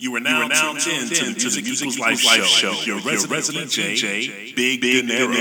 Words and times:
You 0.00 0.14
are 0.14 0.20
now, 0.20 0.38
you 0.38 0.44
are 0.44 0.48
now 0.48 0.74
tuned 0.74 1.10
in 1.10 1.34
to 1.34 1.50
the 1.50 1.60
Music 1.60 1.88
Equals 1.88 1.98
Life, 1.98 2.24
Life 2.24 2.44
Show, 2.44 2.72
Show. 2.72 2.86
Your, 2.86 3.00
resident, 3.00 3.32
resident 3.32 3.70
DJ, 3.72 4.54
Big 4.54 4.80
Big 4.80 5.08
Dinero. 5.08 5.32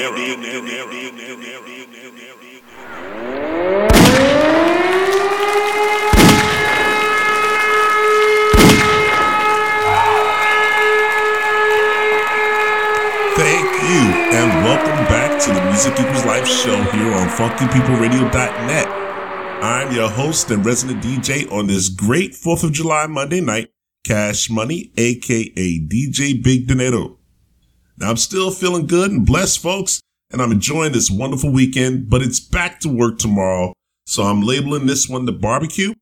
Thank 13.37 13.69
you, 13.83 14.01
and 14.33 14.65
welcome 14.65 15.05
back 15.05 15.39
to 15.39 15.53
the 15.53 15.63
Music 15.65 15.93
Equals 15.99 16.25
Life 16.25 16.47
Show 16.47 16.81
here 16.93 17.13
on 17.13 17.27
FunkyPeopleRadio.net. 17.29 18.87
I'm 19.63 19.93
your 19.93 20.09
host 20.09 20.49
and 20.49 20.65
resident 20.65 21.03
DJ 21.03 21.51
on 21.51 21.67
this 21.67 21.89
great 21.89 22.31
4th 22.31 22.63
of 22.63 22.71
July 22.71 23.05
Monday 23.05 23.39
night 23.41 23.69
Cash 24.07 24.49
Money, 24.49 24.93
aka 24.95 25.79
DJ 25.79 26.41
Big 26.41 26.65
Dinero. 26.65 27.17
Now 27.97 28.09
I'm 28.09 28.15
still 28.15 28.51
feeling 28.51 28.87
good 28.87 29.11
and 29.11 29.25
blessed, 29.25 29.59
folks, 29.59 29.99
and 30.31 30.41
I'm 30.41 30.53
enjoying 30.53 30.93
this 30.93 31.11
wonderful 31.11 31.51
weekend, 31.51 32.09
but 32.09 32.21
it's 32.21 32.39
back 32.39 32.79
to 32.81 32.89
work 32.89 33.17
tomorrow. 33.19 33.73
So 34.05 34.23
I'm 34.23 34.41
labeling 34.41 34.85
this 34.85 35.09
one 35.09 35.25
the 35.25 35.33
barbecue, 35.33 35.93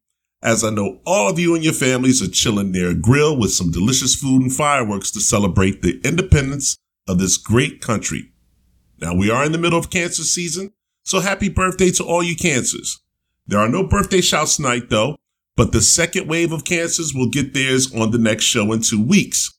as 0.43 0.63
I 0.63 0.69
know 0.69 0.99
all 1.03 1.31
of 1.31 1.39
you 1.39 1.55
and 1.55 1.63
your 1.63 1.73
families 1.73 2.21
are 2.21 2.29
chilling 2.29 2.71
near 2.71 2.91
a 2.91 2.93
grill 2.93 3.35
with 3.35 3.53
some 3.53 3.71
delicious 3.71 4.13
food 4.13 4.43
and 4.43 4.53
fireworks 4.53 5.09
to 5.11 5.19
celebrate 5.19 5.81
the 5.81 5.99
independence 6.03 6.77
of 7.07 7.17
this 7.17 7.37
great 7.37 7.81
country. 7.81 8.31
Now 8.99 9.15
we 9.15 9.31
are 9.31 9.43
in 9.43 9.51
the 9.51 9.57
middle 9.57 9.79
of 9.79 9.89
cancer 9.89 10.23
season, 10.23 10.73
so 11.05 11.21
happy 11.21 11.49
birthday 11.49 11.89
to 11.91 12.03
all 12.03 12.21
you 12.21 12.35
cancers. 12.35 13.01
There 13.47 13.59
are 13.59 13.69
no 13.69 13.87
birthday 13.87 14.21
shouts 14.21 14.57
tonight 14.57 14.91
though, 14.91 15.15
but 15.55 15.71
the 15.71 15.81
second 15.81 16.27
wave 16.27 16.51
of 16.51 16.65
cancers 16.65 17.13
will 17.13 17.29
get 17.29 17.53
theirs 17.53 17.93
on 17.93 18.11
the 18.11 18.17
next 18.17 18.43
show 18.43 18.71
in 18.73 18.81
two 18.81 19.01
weeks. 19.01 19.53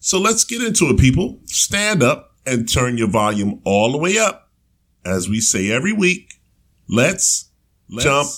So 0.00 0.18
let's 0.18 0.44
get 0.44 0.62
into 0.62 0.86
it, 0.86 0.98
people. 0.98 1.40
Stand 1.46 2.02
up 2.02 2.34
and 2.46 2.70
turn 2.70 2.98
your 2.98 3.08
volume 3.08 3.60
all 3.64 3.92
the 3.92 3.98
way 3.98 4.18
up. 4.18 4.50
As 5.04 5.28
we 5.28 5.40
say 5.40 5.70
every 5.70 5.92
week, 5.92 6.34
let's, 6.88 7.50
let's 7.88 8.04
jump, 8.04 8.28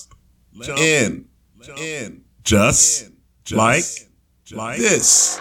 jump, 0.61 0.79
in, 0.79 1.25
jump 1.61 1.79
in, 1.79 2.23
just, 2.43 3.05
in, 3.05 3.17
just 3.43 3.57
like, 3.57 4.57
like 4.57 4.79
this. 4.79 5.37
this. 5.37 5.39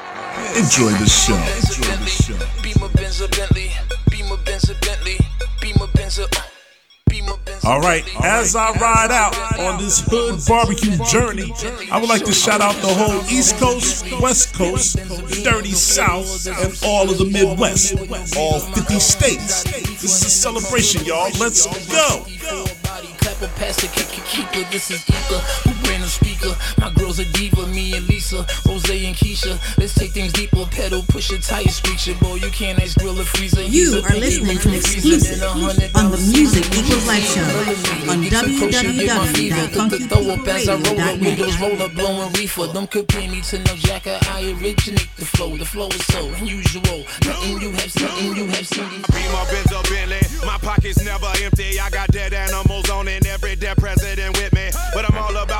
Enjoy 0.58 0.90
the 0.98 1.06
show. 1.06 1.34
Enjoy 1.34 1.96
the 2.02 2.06
show. 2.06 2.62
Beamer, 2.62 2.92
Benz, 2.94 3.20
Bentley. 3.28 3.70
Beamer, 4.10 4.36
Benz, 4.44 4.72
Bentley. 4.80 5.18
Beamer, 5.60 5.86
Benz, 5.94 6.20
all 7.64 7.80
right, 7.80 8.04
as 8.24 8.56
I 8.56 8.72
ride 8.72 9.10
out 9.10 9.36
on 9.58 9.78
this 9.78 10.02
hood 10.06 10.40
barbecue 10.48 10.96
journey, 11.04 11.52
I 11.90 11.98
would 11.98 12.08
like 12.08 12.24
to 12.24 12.32
shout 12.32 12.60
out 12.60 12.74
the 12.76 12.88
whole 12.88 13.20
East 13.30 13.56
Coast, 13.56 14.04
West 14.20 14.54
Coast, 14.54 14.96
Dirty 15.44 15.72
South, 15.72 16.46
and 16.46 16.78
all 16.84 17.10
of 17.10 17.18
the 17.18 17.26
Midwest, 17.26 17.94
all 18.36 18.60
50 18.60 18.98
states. 18.98 19.64
This 19.64 20.04
is 20.04 20.24
a 20.24 20.30
celebration, 20.30 21.04
y'all. 21.04 21.30
Let's 21.38 21.66
go. 21.88 22.81
This 24.72 24.90
is 24.90 25.04
Ether 25.10 25.40
in 25.92 26.00
the 26.00 26.08
speaker. 26.08 26.56
My 26.80 26.88
girl's 26.90 27.18
a 27.18 27.24
diva, 27.24 27.66
me 27.66 27.92
and 27.94 28.08
Lisa, 28.08 28.46
Rose 28.66 28.88
and 28.90 29.14
Keisha. 29.14 29.58
Let's 29.78 29.94
take 29.94 30.10
things 30.12 30.32
deeper. 30.32 30.64
Pedal, 30.70 31.02
push 31.08 31.30
a 31.30 31.38
tire, 31.38 31.68
screecher. 31.68 32.14
Boy, 32.14 32.36
you 32.36 32.50
can't 32.50 32.80
ice 32.80 32.94
grill 32.94 33.20
a 33.20 33.24
freezer. 33.24 33.62
You 33.62 34.00
are 34.02 34.16
listening 34.16 34.56
to 34.58 34.74
exclusive 34.74 35.42
on 35.42 35.76
the 36.10 36.16
Music 36.32 36.64
Equals 36.72 37.06
Life 37.06 37.22
Show 37.22 37.44
on 38.10 38.22
www.funkypeopleradio.net. 38.24 41.20
Windows 41.20 41.60
roll 41.60 41.82
up, 41.82 41.92
blowing 41.94 42.32
reefer. 42.32 42.66
Don't 42.72 42.90
compare 42.90 43.28
me 43.28 43.42
to 43.42 43.58
no 43.58 43.76
jacker. 43.76 44.18
I 44.30 44.56
originate 44.58 45.08
the 45.16 45.26
flow. 45.26 45.54
The 45.56 45.64
flow 45.66 45.88
is 45.88 46.04
so 46.06 46.28
unusual. 46.40 47.04
Nothing 47.26 47.60
you 47.60 47.70
have 47.72 47.92
seen, 47.92 48.34
you 48.36 48.46
have 48.46 48.66
seen. 48.66 49.02
Be 49.12 49.28
my 49.30 49.44
Benz 49.50 49.70
or 49.72 49.82
Bentley. 49.84 50.22
My 50.46 50.56
pockets 50.58 51.04
never 51.04 51.30
empty. 51.42 51.78
I 51.78 51.90
got 51.90 52.08
dead 52.08 52.32
animals 52.32 52.88
on 52.90 53.06
and 53.12 53.26
every 53.26 53.54
dead 53.54 53.76
president 53.76 54.36
with 54.38 54.52
me. 54.54 54.70
But 54.94 55.04
I'm 55.08 55.18
all 55.18 55.36
about 55.36 55.51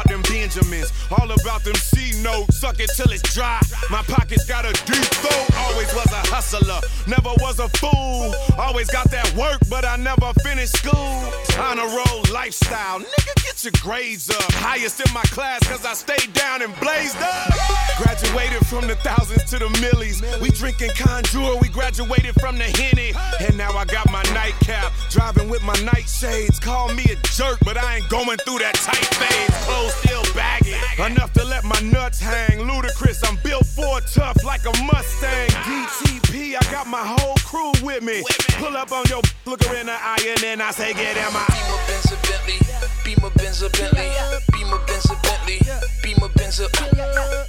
Benjamins. 0.53 0.93
All 1.11 1.31
about 1.31 1.65
them 1.65 1.75
C 1.75 2.21
notes. 2.23 2.59
Suck 2.59 2.79
it 2.81 2.91
till 2.97 3.11
it's 3.11 3.35
dry. 3.35 3.61
My 3.91 4.03
pockets 4.03 4.45
got 4.45 4.65
a 4.65 4.73
deep 4.85 5.05
throat. 5.21 5.59
Always 5.59 5.93
was 5.95 6.07
a 6.07 6.23
hustler. 6.29 6.81
Never 7.07 7.31
was 7.41 7.59
a 7.59 7.69
fool. 7.71 8.35
Always 8.59 8.91
got 8.91 9.11
that 9.11 9.33
work, 9.35 9.61
but 9.71 9.85
I 9.85 9.97
never 9.97 10.33
finished 10.43 10.77
school. 10.77 11.33
On 11.61 11.79
a 11.79 11.85
roll 11.85 12.23
lifestyle. 12.33 13.01
Nigga, 13.01 13.45
get 13.45 13.65
your 13.65 13.73
grades 13.81 14.31
up. 14.31 14.53
Highest 14.53 15.01
in 15.01 15.13
my 15.15 15.23
class, 15.23 15.61
cause 15.69 15.85
I 15.85 15.95
stayed 15.95 16.33
down 16.33 16.63
and 16.63 16.75
blazed 16.81 17.17
up. 17.17 17.53
Graduated 17.99 18.67
from 18.67 18.87
the 18.89 18.97
thousands 18.97 19.45
to 19.51 19.59
the 19.59 19.69
millies. 19.81 20.23
We 20.41 20.51
drinking 20.51 20.93
conjure, 20.97 21.57
we 21.61 21.69
graduated 21.69 22.35
from 22.41 22.59
the 22.59 22.65
Henny. 22.65 23.13
And 23.41 23.57
now 23.57 23.73
I 23.73 23.85
got 23.85 24.11
my 24.11 24.23
nightcap. 24.35 24.93
Driving 25.11 25.49
with 25.49 25.63
my 25.63 25.77
nightshades. 25.77 26.61
Call 26.61 26.93
me 26.95 27.05
a 27.05 27.17
jerk, 27.37 27.59
but 27.65 27.77
I 27.77 27.97
ain't 27.97 28.09
going 28.09 28.39
through 28.39 28.59
that 28.59 28.75
tight 28.75 29.09
phase. 29.17 29.65
Clothes 29.65 29.95
still 29.95 30.25
baggy. 30.43 30.75
Enough 30.99 31.33
to 31.39 31.45
let 31.45 31.65
my 31.65 31.81
nuts 31.95 32.21
hang. 32.21 32.59
Ludacris, 32.67 33.23
I'm 33.27 33.39
built 33.43 33.67
for 33.67 34.01
tough 34.13 34.43
like 34.45 34.65
a 34.67 34.75
Mustang. 34.85 35.51
DTP, 35.67 36.57
I 36.59 36.63
got 36.71 36.87
my 36.87 37.05
whole 37.15 37.37
crew 37.47 37.73
with 37.83 38.03
me. 38.03 38.23
Pull 38.59 38.77
up 38.77 38.93
on 38.93 39.05
your 39.07 39.23
look 39.47 39.63
her 39.65 39.77
in 39.77 39.87
the 39.87 39.93
eye 39.93 40.25
and 40.29 40.41
then 40.41 40.61
I 40.61 40.71
say, 40.71 40.93
get 40.95 41.17
in 41.17 41.33
my. 41.33 41.47
Beamer 41.53 41.81
Benz 41.87 42.13
a 42.13 42.17
Bentley, 42.27 42.59
Beamer 43.05 43.31
Benz 43.39 43.63
a 43.63 43.69
Bentley, 43.71 44.11
Beamer 44.53 44.81
Benz 44.87 45.11
a 45.11 45.17
Bentley, 45.23 45.59
Beamer 46.03 46.29
Benz 46.37 46.61
a 46.61 46.69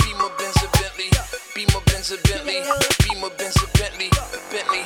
Beamer 0.03 0.29
Benz 0.37 0.61
a 0.61 0.67
Bentley, 0.77 1.09
Beamer 1.55 1.81
Benz 1.87 2.11
a 2.11 2.17
Bentley, 2.27 2.59
Beamer 3.03 3.29
Benz 3.37 3.57
a 3.57 3.67
Bentley, 3.77 4.09
Bentley. 4.51 4.83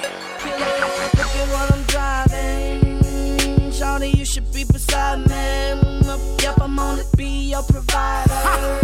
Look 1.18 1.34
at 1.34 1.48
what 1.52 1.74
I'm 1.74 1.84
driving, 1.84 2.27
Shawty, 3.78 4.12
you 4.18 4.26
should 4.26 4.52
be 4.52 4.64
beside 4.64 5.20
me. 5.20 5.36
Mm, 5.36 6.42
yep, 6.42 6.60
I'm 6.60 6.80
on 6.80 6.98
it, 6.98 7.06
be 7.16 7.52
your 7.52 7.62
provider. 7.62 8.34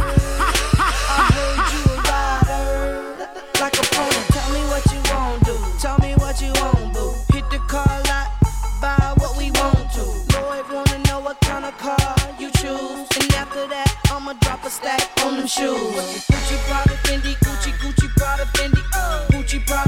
I 1.10 1.30
heard 1.34 1.74
you 1.74 1.82
a 1.90 1.98
rider, 2.06 3.28
like 3.60 3.74
a 3.74 3.86
pony. 3.90 4.22
Tell 4.30 4.50
me 4.54 4.62
what 4.70 4.86
you 4.94 5.02
want 5.10 5.46
to, 5.46 5.82
tell 5.82 5.98
me 5.98 6.14
what 6.22 6.40
you 6.40 6.52
want, 6.62 6.94
boo. 6.94 7.12
Hit 7.34 7.50
the 7.50 7.58
car 7.66 7.90
lot, 8.06 8.30
buy 8.82 9.16
what 9.18 9.36
we 9.36 9.50
want 9.58 9.90
to. 9.98 10.06
Lloyd 10.38 10.66
wanna 10.72 11.00
know 11.10 11.22
what 11.22 11.42
kind 11.42 11.66
of 11.66 11.76
car 11.80 11.98
you 12.38 12.52
choose, 12.62 13.10
and 13.18 13.34
after 13.34 13.66
that 13.66 13.90
I'ma 14.12 14.34
drop 14.42 14.64
a 14.64 14.70
stack 14.70 15.10
on 15.26 15.38
them 15.38 15.48
shoes. 15.48 16.30
Gucci, 16.30 16.56
Prada, 16.70 16.94
Fendi, 17.02 17.34
Gucci, 17.42 17.72
Gucci, 17.82 18.08
Prada, 18.16 18.46
Fendi, 18.54 18.82
Gucci, 19.34 19.58
Prada, 19.66 19.83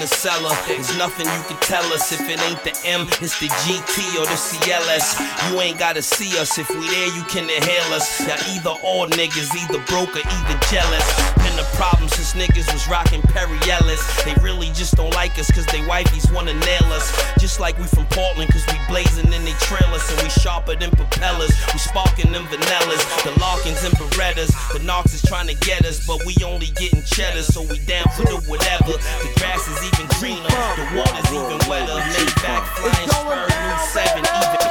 the 0.00 0.06
cellar. 0.06 0.56
There's 0.66 0.96
nothing 0.96 1.26
you 1.26 1.42
can 1.44 1.60
tell 1.60 1.84
us 1.92 2.12
if 2.12 2.24
it 2.24 2.40
ain't 2.48 2.64
the 2.64 2.72
M. 2.88 3.06
It's 3.20 3.36
the 3.38 3.52
GT 3.68 4.16
or 4.16 4.24
the 4.24 4.38
CLS. 4.40 5.20
You 5.50 5.60
ain't 5.60 5.78
gotta 5.78 6.00
see 6.00 6.38
us. 6.38 6.56
If 6.58 6.70
we 6.70 6.88
there, 6.88 7.12
you 7.12 7.22
can 7.28 7.44
inhale 7.44 7.92
us. 7.92 8.20
Now 8.24 8.40
either 8.56 8.72
all 8.82 9.06
niggas, 9.06 9.52
either 9.52 9.84
broke 9.84 10.16
or 10.16 10.24
either 10.24 10.56
jealous. 10.72 11.04
Been 11.44 11.56
the 11.56 11.68
problem 11.76 12.08
since 12.08 12.32
niggas 12.32 12.72
was 12.72 12.88
rocking 12.88 13.20
Perry 13.22 13.60
Ellis. 13.68 14.00
They 14.24 14.34
really 14.40 14.72
just 14.72 14.96
don't 14.96 15.12
like 15.14 15.38
us 15.38 15.50
cause 15.50 15.66
they 15.66 15.84
wifeys 15.84 16.32
wanna 16.32 16.54
nail 16.54 16.88
us. 16.96 17.12
Just 17.38 17.60
like 17.60 17.76
we 17.78 17.84
from 17.84 18.06
Portland 18.06 18.50
cause 18.52 18.64
we 18.68 18.80
blazing 18.88 19.32
in 19.32 19.44
they 19.44 19.56
trailers 19.60 20.08
and 20.10 20.22
we 20.22 20.30
sharper 20.30 20.76
than 20.76 20.90
propellers. 20.92 21.52
We 21.72 21.78
sparking 21.78 22.32
them 22.32 22.44
vanillas, 22.48 23.04
the 23.24 23.38
Larkins 23.38 23.84
and 23.84 23.94
Berettas. 24.00 24.52
The 24.72 24.82
Knox 24.84 25.12
is 25.12 25.22
trying 25.22 25.48
to 25.48 25.54
get 25.66 25.84
us, 25.84 26.06
but 26.06 26.24
we 26.24 26.34
only 26.44 26.72
getting 26.80 27.02
cheddar, 27.04 27.42
so 27.42 27.62
we 27.62 27.78
down 27.84 28.08
for 28.16 28.24
the 28.24 28.40
whatever. 28.48 28.96
The 28.96 29.30
grass 29.36 29.68
is 29.68 29.89
even 29.92 30.06
greener, 30.18 30.48
the 30.76 30.84
water's 30.96 31.32
even 31.32 31.58
wetter. 31.68 31.98
Maybach 32.14 32.64
flying 32.76 33.08
spur, 33.08 33.46
new 33.46 33.78
seven 33.90 34.24
even. 34.24 34.70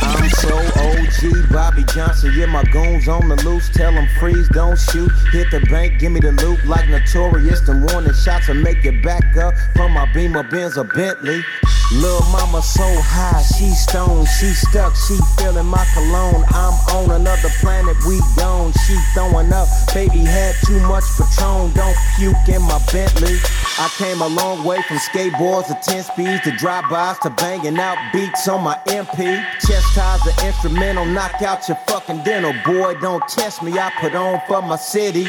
I'm 0.00 0.28
so 0.30 0.56
OG, 0.56 1.50
Bobby 1.52 1.84
Johnson. 1.84 2.32
Yeah, 2.36 2.46
my 2.46 2.64
goons 2.64 3.08
on 3.08 3.28
the 3.28 3.36
loose. 3.44 3.68
Tell 3.70 3.92
them 3.92 4.08
freeze, 4.18 4.48
don't 4.48 4.78
shoot. 4.78 5.10
Hit 5.32 5.50
the 5.50 5.60
bank, 5.70 5.98
give 5.98 6.12
me 6.12 6.20
the 6.20 6.32
loot 6.32 6.64
like 6.64 6.88
notorious. 6.88 7.60
The 7.60 7.72
warning 7.90 8.14
shots 8.14 8.48
will 8.48 8.54
make 8.56 8.84
it 8.84 9.02
back 9.02 9.36
up 9.36 9.54
from 9.74 9.92
my 9.92 10.10
Beamer 10.12 10.44
Benz 10.44 10.78
or 10.78 10.84
Bentley. 10.84 11.42
Lil' 11.90 12.20
mama 12.28 12.60
so 12.60 12.84
high, 13.00 13.40
she 13.40 13.70
stoned, 13.70 14.28
she 14.28 14.52
stuck, 14.52 14.94
she 14.94 15.16
feeling 15.38 15.64
my 15.64 15.86
cologne. 15.94 16.44
I'm 16.48 16.74
on 16.92 17.10
another 17.12 17.48
planet, 17.60 17.96
we 18.06 18.20
gone. 18.36 18.72
She 18.84 18.94
throwing 19.14 19.50
up, 19.54 19.68
baby 19.94 20.18
had 20.18 20.54
too 20.66 20.80
much 20.80 21.04
Patron. 21.16 21.72
Don't 21.72 21.96
puke 22.16 22.48
in 22.48 22.60
my 22.60 22.78
Bentley. 22.92 23.36
I 23.78 23.88
came 23.96 24.20
a 24.20 24.28
long 24.28 24.64
way 24.64 24.82
from 24.82 24.98
skateboards 24.98 25.68
to 25.68 25.90
10 25.90 26.04
speeds 26.04 26.42
to 26.44 26.50
drive-bys 26.56 27.20
to 27.20 27.30
banging 27.30 27.78
out 27.78 27.96
beats 28.12 28.46
on 28.48 28.64
my 28.64 28.76
MP. 28.86 29.42
Chest 29.66 29.86
ties 29.94 30.20
the 30.24 30.34
instrumental, 30.44 31.06
knock 31.06 31.40
out 31.40 31.66
your 31.68 31.78
fucking 31.86 32.22
dental. 32.22 32.52
Boy, 32.66 33.00
don't 33.00 33.26
test 33.28 33.62
me, 33.62 33.78
I 33.78 33.90
put 33.98 34.14
on 34.14 34.42
for 34.46 34.60
my 34.60 34.76
city. 34.76 35.26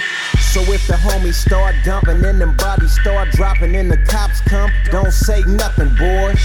So 0.51 0.61
if 0.61 0.85
the 0.87 0.93
homies 0.93 1.35
start 1.35 1.75
dumping 1.85 2.25
and 2.25 2.41
them 2.41 2.57
bodies 2.57 2.99
start 2.99 3.29
dropping 3.31 3.75
and 3.75 3.89
the 3.89 3.97
cops 3.97 4.41
come, 4.41 4.71
don't 4.91 5.13
say 5.13 5.41
nothing, 5.43 5.95
boy. 5.95 6.33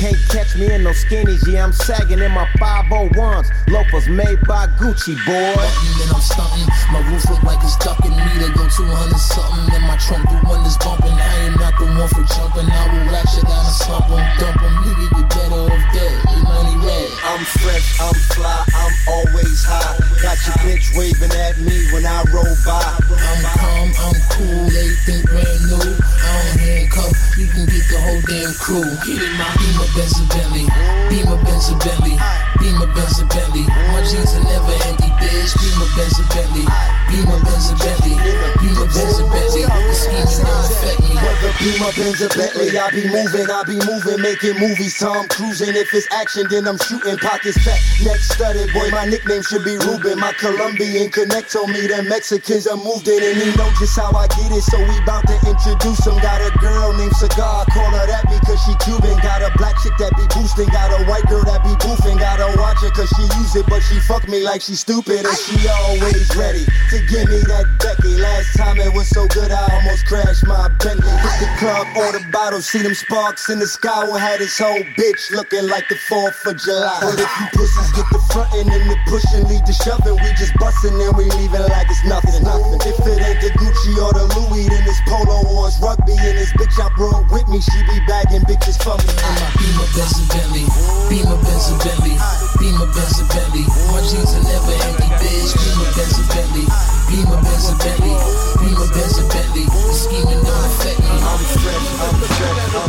Can't 0.00 0.16
catch 0.32 0.56
me 0.56 0.72
in 0.72 0.82
no 0.82 0.96
skinnies, 0.96 1.44
yeah, 1.46 1.62
I'm 1.62 1.74
sagging 1.74 2.20
in 2.20 2.32
my 2.32 2.46
501s. 2.56 3.52
Loafers 3.68 4.08
made 4.08 4.40
by 4.48 4.64
Gucci, 4.80 5.12
boy. 5.28 5.60
Then 6.00 6.08
I'm 6.08 6.24
stunting, 6.24 6.64
my 6.88 7.04
roof 7.12 7.28
look 7.28 7.42
like 7.42 7.60
it's 7.60 7.76
ducking 7.76 8.16
me 8.16 8.32
to 8.40 8.48
go 8.56 8.64
200 8.64 9.20
something. 9.20 9.74
And 9.76 9.84
my 9.84 10.00
trunk, 10.00 10.24
the 10.24 10.40
one 10.48 10.64
that's 10.64 10.80
bumping. 10.80 11.12
I 11.12 11.52
am 11.52 11.54
not 11.60 11.76
the 11.76 11.84
one 11.84 12.08
for 12.08 12.24
jumping. 12.32 12.72
I 12.72 12.82
will 12.88 13.12
ratchet 13.12 13.44
down 13.44 13.60
and 13.60 13.76
slump 13.76 14.08
em, 14.08 14.24
dump 14.40 14.62
em. 14.64 14.72
Nigga, 14.88 15.04
you 15.20 15.24
better 15.36 15.68
off 15.68 15.84
dead. 15.92 16.16
You 16.32 16.42
money 16.48 16.76
red. 16.80 17.10
I'm 17.30 17.44
fresh, 17.60 18.00
I'm 18.00 18.16
fly, 18.34 18.64
I'm 18.72 18.94
always 19.06 19.62
high. 19.62 20.00
Got 20.24 20.40
your 20.48 20.56
bitch 20.64 20.96
waving 20.96 21.30
at 21.30 21.60
me 21.60 21.76
when 21.92 22.04
I 22.04 22.24
roll 22.32 22.56
by. 22.64 22.80
I'm 22.80 23.42
calm, 23.54 23.88
I'm 24.00 24.18
cool, 24.32 24.64
they 24.66 24.90
think 25.04 25.28
brand 25.28 25.62
new. 25.68 25.78
I 25.78 26.30
don't 26.32 26.58
handcuff, 26.58 27.14
you 27.38 27.46
can 27.46 27.70
get 27.70 27.84
the 27.86 27.98
whole 28.02 28.22
damn 28.26 28.52
crew. 28.58 28.88
Get 29.06 29.22
in 29.22 29.34
my 29.38 29.46
Beamer, 29.62 29.89
Benz 29.94 30.18
and 30.18 30.28
Bentley. 30.28 30.64
Beamer, 31.10 31.36
Benz 31.42 31.68
and 31.68 31.80
Bentley. 31.82 32.14
Beamer, 32.62 32.86
Benz 32.94 33.18
Bentley. 33.26 33.66
My 33.90 34.00
jeans 34.06 34.34
are 34.38 34.44
never 34.46 34.74
empty, 34.86 35.10
bitch. 35.18 35.50
Beamer, 35.58 35.88
Benz 35.98 36.18
and 36.18 36.28
Bentley. 36.30 36.64
Beamer, 37.10 37.40
Benz 37.42 37.70
and 37.70 37.78
Bentley. 37.80 38.14
Beamer, 38.62 38.86
Benz 38.86 39.18
Bentley. 39.26 39.64
The 39.64 40.46
don't 40.46 40.64
affect 40.70 41.00
me. 41.02 41.10
Beamer, 41.58 41.92
Benz, 41.98 42.22
Bentley, 42.22 42.70
I 42.78 42.90
be 42.94 43.02
moving, 43.10 43.50
I 43.50 43.64
be 43.66 43.76
moving, 43.82 44.20
making 44.22 44.56
movies. 44.62 44.98
Tom 44.98 45.26
cruising. 45.26 45.74
If 45.74 45.92
it's 45.92 46.06
action, 46.12 46.46
then 46.48 46.68
I'm 46.68 46.78
shooting. 46.78 47.18
Pockets 47.18 47.58
fat, 47.64 47.80
neck 48.06 48.20
studded. 48.22 48.72
Boy, 48.72 48.90
my 48.94 49.06
nickname 49.06 49.42
should 49.42 49.64
be 49.64 49.74
Ruben. 49.76 50.18
My 50.20 50.32
Colombian 50.38 51.10
connect 51.10 51.50
told 51.50 51.70
me 51.70 51.86
that 51.88 52.06
Mexicans 52.06 52.66
are 52.66 52.78
moved 52.78 53.08
in, 53.08 53.18
and 53.18 53.36
he 53.42 53.50
know 53.58 53.68
just 53.78 53.98
how 53.98 54.14
I 54.14 54.28
get 54.38 54.52
it. 54.54 54.62
So 54.62 54.78
we 54.78 54.96
bout 55.02 55.26
to 55.26 55.36
introduce 55.42 56.06
him. 56.06 56.14
Got 56.22 56.40
a 56.46 56.54
girl 56.62 56.94
named 56.94 57.16
Cigar, 57.16 57.66
call 57.74 57.90
her 57.90 58.06
that 58.06 58.24
because 58.30 58.60
she 58.62 58.72
Cuban. 58.86 59.18
Got 59.18 59.42
a 59.42 59.50
black 59.58 59.79
chick 59.82 59.96
that 59.96 60.12
be 60.16 60.24
boosting, 60.36 60.68
got 60.68 60.92
a 60.92 61.04
white 61.08 61.24
girl 61.26 61.42
that 61.44 61.64
be 61.64 61.72
boofing. 61.80 62.18
gotta 62.20 62.46
watch 62.60 62.80
her 62.84 62.90
cause 62.90 63.08
she 63.16 63.24
use 63.40 63.56
it, 63.56 63.66
but 63.66 63.80
she 63.80 63.96
fuck 64.00 64.28
me 64.28 64.44
like 64.44 64.60
she 64.60 64.74
stupid, 64.76 65.24
and 65.24 65.38
she 65.48 65.56
always 65.68 66.28
ready 66.36 66.64
to 66.92 66.96
give 67.08 67.28
me 67.28 67.40
that 67.48 67.64
Becky. 67.80 68.16
Last 68.20 68.56
time 68.56 68.78
it 68.78 68.92
was 68.92 69.08
so 69.08 69.26
good, 69.28 69.50
I 69.50 69.64
almost 69.72 70.06
crashed 70.06 70.46
my 70.46 70.68
Bentley. 70.80 71.08
Hit 71.08 71.36
the 71.40 71.48
club, 71.58 71.86
order 71.96 72.20
bottles, 72.30 72.68
see 72.68 72.82
them 72.82 72.94
sparks 72.94 73.48
in 73.48 73.58
the 73.58 73.66
sky. 73.66 74.04
We 74.04 74.20
had 74.20 74.40
this 74.40 74.58
whole 74.58 74.84
bitch 75.00 75.30
looking 75.32 75.68
like 75.68 75.88
the 75.88 75.96
4th 76.08 76.44
of 76.44 76.56
July. 76.60 77.00
But 77.00 77.20
if 77.20 77.30
you 77.40 77.46
pussies 77.56 77.92
get 77.96 78.06
the 78.12 78.20
frontin' 78.32 78.68
and 78.68 78.84
the 78.90 78.96
pushing, 79.08 79.48
lead 79.48 79.64
the 79.64 79.72
shoving, 79.72 80.16
we 80.20 80.28
just 80.36 80.52
bustin' 80.60 81.00
and 81.00 81.16
we 81.16 81.24
leaving 81.40 81.64
like 81.72 81.88
it's 81.88 82.04
nothing. 82.04 82.44
nothing. 82.44 82.80
If 82.84 83.00
it 83.00 83.20
ain't 83.20 83.40
the 83.40 83.50
Gucci 83.56 83.96
or 83.96 84.12
the 84.12 84.28
Louis, 84.36 84.68
then 84.68 84.84
it's 84.84 85.00
polo 85.08 85.40
or 85.56 85.68
it's 85.68 85.80
rugby. 85.80 86.12
And 86.20 86.36
this 86.36 86.52
bitch 86.52 86.76
I 86.76 86.92
brought 86.96 87.30
with 87.32 87.48
me, 87.48 87.60
she 87.60 87.80
be 87.88 87.98
bagging 88.06 88.44
bitches 88.44 88.76
for 88.76 88.96
me. 89.00 89.59
Beamer, 89.60 89.84
Benz 89.92 90.16
and 90.16 90.28
Bentley. 90.32 90.64
Beamer, 91.12 91.36
Benz 91.44 91.68
and 91.68 91.78
Bentley. 91.84 92.16
Beamer, 92.56 92.88
Benz 92.96 93.20
and 93.20 93.28
Bentley. 93.28 93.64
My 93.92 94.00
jeans 94.08 94.32
are 94.32 94.44
never 94.48 94.72
empty, 94.72 95.08
bitch. 95.20 95.52
Beamer, 95.52 95.92
Benz 95.92 96.16
and 96.16 96.28
Bentley. 96.32 96.64
Beamer, 97.12 97.38
Benz 97.44 97.68
and 97.68 97.76
Bentley. 97.76 98.16
Beamer, 98.56 98.88
Benz 98.88 99.18
and 99.20 99.28
Bentley. 99.28 99.64
The 99.68 99.92
scheming 99.92 100.40
don't 100.40 100.64
affect 100.64 101.00
me. 101.04 101.12
I'm 101.12 101.44
fresh, 101.60 101.86
I'm 102.00 102.16
fresh, 102.24 102.72
I'm 102.72 102.88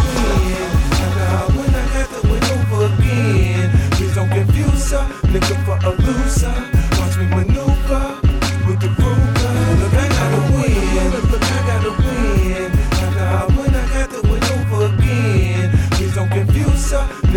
When 1.60 1.76
I 1.76 1.84
got 1.92 2.08
the 2.08 2.20
win 2.32 2.40
again, 2.88 3.70
please 3.92 4.16
don't 4.16 4.30
confuse 4.32 4.92
her. 4.92 5.04
Looking 5.28 5.60
for 5.68 5.76
a 5.84 5.92
loser. 5.92 6.81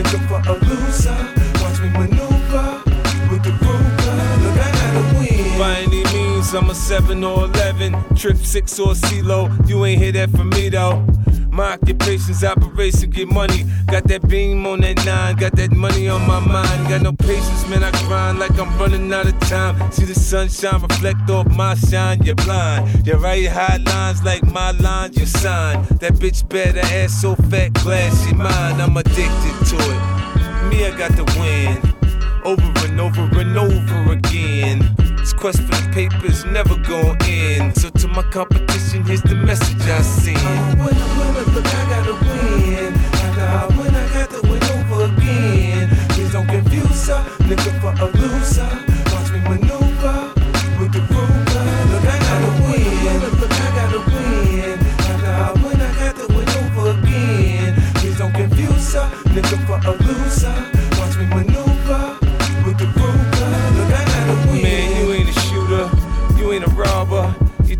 Looking 0.05 0.27
for 0.29 0.41
a 0.47 0.53
loser. 0.69 1.17
Watch 1.63 1.81
me 1.81 1.89
maneuver 1.89 2.83
with 3.31 3.43
the 3.43 3.51
Ruger. 3.63 4.17
Look, 4.43 4.59
I 4.59 4.71
gotta 4.73 5.19
win. 5.19 5.59
By 5.59 5.81
any 5.81 6.05
means, 6.13 6.53
I'm 6.55 6.71
a 6.71 6.75
7 6.75 7.25
or 7.25 7.45
11, 7.47 8.15
trip 8.15 8.37
6 8.37 8.79
or 8.79 8.95
CeeLo. 8.95 9.69
You 9.69 9.85
ain't 9.85 10.01
hear 10.01 10.13
that 10.13 10.31
from 10.31 10.51
me 10.51 10.69
though. 10.69 11.05
My 11.55 11.75
occupation's 11.75 12.43
operation, 12.43 13.11
get 13.11 13.29
money. 13.29 13.65
Got 13.87 14.09
that 14.09 14.27
beam 14.29 14.67
on 14.67 14.81
that 14.81 14.97
nine, 15.07 15.37
got 15.37 15.55
that 15.55 15.71
money 15.71 16.09
on 16.09 16.27
my 16.27 16.41
mind. 16.41 16.89
Got 16.89 17.03
no 17.03 17.13
patience, 17.13 17.69
man, 17.69 17.85
I 17.85 17.93
grind 18.09 18.41
like 18.41 18.59
I'm 18.59 18.77
running 18.77 19.13
out 19.13 19.27
of 19.27 19.39
time. 19.39 19.93
See 19.93 20.05
the 20.05 20.17
sunshine 20.17 20.83
reflect 20.83 21.31
off 21.31 21.47
my 21.47 21.77
shine, 21.77 22.21
you're 22.25 22.35
blind. 22.35 23.07
You 23.07 23.15
write 23.15 23.47
high 23.47 23.77
lines 23.77 24.25
like 24.25 24.43
my 24.43 24.73
lines, 24.73 25.17
you 25.17 25.27
sign. 25.27 25.85
That 26.01 26.15
bitch 26.15 26.49
better 26.49 26.81
ass 26.81 27.23
so 27.23 27.37
fat, 27.37 27.73
glad 27.75 28.13
she 28.27 28.35
mine. 28.35 28.81
I'm 28.81 28.97
addicted 28.97 29.57
to 29.71 29.77
it. 29.77 30.69
Me, 30.69 30.85
I 30.85 30.93
got 30.99 31.13
the 31.13 31.23
win. 31.39 31.79
Over 32.45 32.89
and 32.89 33.01
over 33.01 33.41
and 33.41 33.57
over 33.57 34.13
again. 34.13 35.04
This 35.25 35.33
quest 35.33 35.63
for 35.63 35.73
the 35.73 35.89
papers 35.91 36.45
never 36.45 36.77
gon' 36.77 37.17
end. 37.23 37.75
So 37.79 37.89
to 37.89 38.09
my 38.09 38.21
competition, 38.25 39.05
here's 39.05 39.23
the 39.23 39.35
message 39.35 39.81
I 39.89 40.03
send. 40.03 40.37
When 40.79 40.93
I 40.93 41.09
win, 41.17 41.55
look, 41.55 41.65
I 41.65 41.83
gotta 41.89 42.13
win. 42.13 42.93
I 42.93 43.33
got 43.35 43.73
when 43.73 43.95
I 43.95 44.05
got 44.13 44.29
the 44.29 44.43
win 44.45 44.63
over 44.77 45.05
again. 45.09 45.89
Please 46.11 46.31
don't 46.31 46.47
confuse 46.47 47.09
her. 47.09 47.25
Looking 47.49 47.73
for 47.81 47.97
a 47.97 48.07
loser. 48.21 48.69
Watch 49.17 49.33
me 49.33 49.41
maneuver 49.49 50.29
with 50.77 50.93
the 50.93 51.01
Ruger. 51.09 51.65
Look, 51.89 52.05
I 52.05 52.19
gotta 52.29 52.51
win. 52.61 53.41
Look, 53.41 53.51
I 53.51 53.69
gotta 53.81 54.01
win. 54.05 54.77
I 54.77 55.21
got 55.25 55.57
I 55.57 56.13
the 56.21 56.27
win 56.37 56.49
over 56.61 57.01
again. 57.01 57.73
Please 57.95 58.19
don't 58.19 58.35
confuse. 58.35 58.95
Looking 59.33 59.65
for 59.65 59.81
a 59.89 59.93
loser. 60.05 60.14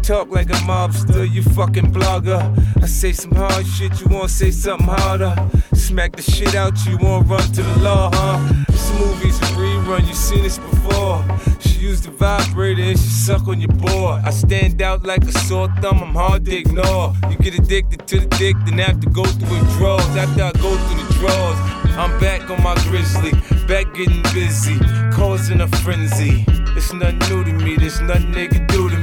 Talk 0.07 0.29
like 0.29 0.51
a 0.51 0.61
mobster, 0.69 1.25
you 1.33 1.43
fucking 1.43 1.91
blogger. 1.91 2.43
I 2.83 2.87
say 2.87 3.13
some 3.13 3.33
hard 3.33 3.67
shit, 3.67 3.99
you 4.03 4.07
wanna 4.09 4.29
say 4.29 4.51
something 4.51 4.87
harder. 4.87 5.35
Smack 5.73 6.15
the 6.17 6.23
shit 6.23 6.55
out 6.55 6.75
you, 6.85 6.99
wanna 6.99 7.25
run 7.25 7.41
to 7.53 7.63
the 7.63 7.79
law, 7.79 8.11
huh? 8.13 8.65
This 8.69 8.93
movie's 9.01 9.39
a 9.39 9.47
rerun, 9.57 10.07
you 10.07 10.13
seen 10.13 10.43
this 10.43 10.59
before. 10.59 11.25
She 11.61 11.79
used 11.79 12.05
the 12.05 12.11
vibrator 12.11 12.83
and 12.83 12.99
she 12.99 13.09
suck 13.09 13.49
on 13.49 13.61
your 13.63 13.73
board. 13.73 14.21
I 14.25 14.31
stand 14.31 14.83
out 14.83 15.05
like 15.05 15.25
a 15.25 15.33
sore 15.33 15.69
thumb, 15.81 16.03
I'm 16.03 16.15
hard 16.15 16.45
to 16.47 16.55
ignore. 16.55 17.15
You 17.31 17.39
get 17.39 17.59
addicted 17.59 18.07
to 18.09 18.21
the 18.21 18.27
dick, 18.37 18.57
then 18.67 18.79
have 18.79 19.01
to 19.01 19.09
go 19.09 19.25
through 19.25 19.59
withdrawals. 19.59 20.17
After 20.17 20.43
I 20.43 20.53
go 20.53 20.77
through 20.77 21.03
the 21.03 21.15
drawers, 21.15 21.59
I'm 21.97 22.21
back 22.21 22.51
on 22.51 22.63
my 22.63 22.75
grizzly, 22.89 23.33
back 23.67 23.95
getting 23.95 24.23
busy, 24.35 24.79
causing 25.15 25.63
a 25.63 25.69
frenzy. 25.79 26.45
It's 26.77 26.93
nothing 26.93 27.21
new 27.31 27.45
to 27.45 27.53
me, 27.65 27.77
there's 27.77 28.01
nothing 28.01 28.33
they 28.33 28.49
can 28.49 28.67
do 28.67 28.91
to 28.91 28.94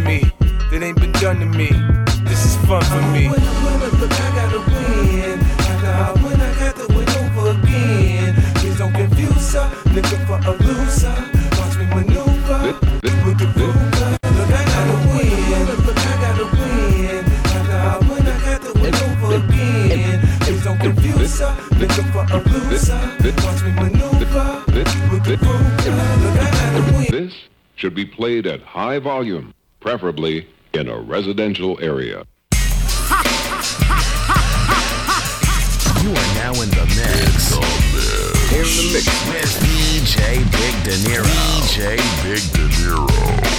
that 0.72 0.84
ain't 0.84 1.00
been 1.00 1.12
done 1.20 1.40
to 1.40 1.46
me. 1.46 1.68
This 2.24 2.46
is 2.46 2.56
fun 2.64 2.82
for 2.88 3.04
me. 3.12 3.28
When 3.28 3.44
I 3.44 3.52
win, 3.60 3.84
I 4.08 4.28
gotta 4.40 4.60
win. 4.72 5.36
I 5.44 5.76
got 5.84 6.16
when 6.24 6.40
I 6.40 6.48
got 6.60 6.76
the 6.80 6.88
win 6.96 7.10
over 7.20 7.60
again. 7.60 8.40
Please 8.56 8.78
don't 8.80 8.94
confuse 8.94 9.52
her. 9.52 9.68
Looking 9.92 10.24
for 10.24 10.40
a 10.40 10.52
loser. 10.64 11.12
Watch 11.60 11.76
me 11.76 11.86
maneuver 11.92 12.80
with 13.28 13.38
the 13.38 13.52
Ruger. 13.52 14.16
Look, 14.16 14.52
I 14.56 14.64
gotta 14.72 14.96
win. 15.12 15.60
I 15.60 16.16
gotta 16.24 16.48
win. 16.56 17.20
I 17.20 17.68
got 17.68 18.00
when 18.08 18.24
I 18.24 18.36
got 18.40 18.62
the 18.64 18.72
win 18.80 18.96
over 18.96 19.44
again. 19.44 20.24
Please 20.40 20.64
don't 20.64 20.80
confuse 20.80 21.40
her. 21.40 21.52
Looking 21.84 22.08
for 22.16 22.24
a 22.32 22.40
loser. 22.48 22.96
Watch 23.44 23.60
me 23.68 23.72
maneuver 23.76 24.64
with 25.12 25.28
the 25.28 25.36
Ruger. 25.36 25.92
Look, 26.24 26.40
I 26.40 26.48
gotta 26.48 26.96
win. 26.96 27.12
This 27.12 27.36
should 27.76 27.94
be 27.94 28.06
played 28.06 28.48
at 28.48 28.62
high 28.62 29.00
volume, 29.00 29.54
preferably 29.82 30.48
in 30.74 30.88
a 30.88 31.00
residential 31.00 31.78
area. 31.82 32.26
You 36.02 36.10
are 36.10 36.32
now 36.40 36.54
in 36.62 36.70
the 36.72 36.86
mix. 36.98 37.54
In 38.52 38.66
the 38.66 38.92
mix. 38.94 39.06
With 39.28 39.54
DJ 39.62 40.42
Big 40.50 40.76
De 40.84 40.96
Niro. 41.08 41.28
DJ 41.62 41.98
Big 42.24 42.42
De 42.56 42.66
Niro. 42.80 43.06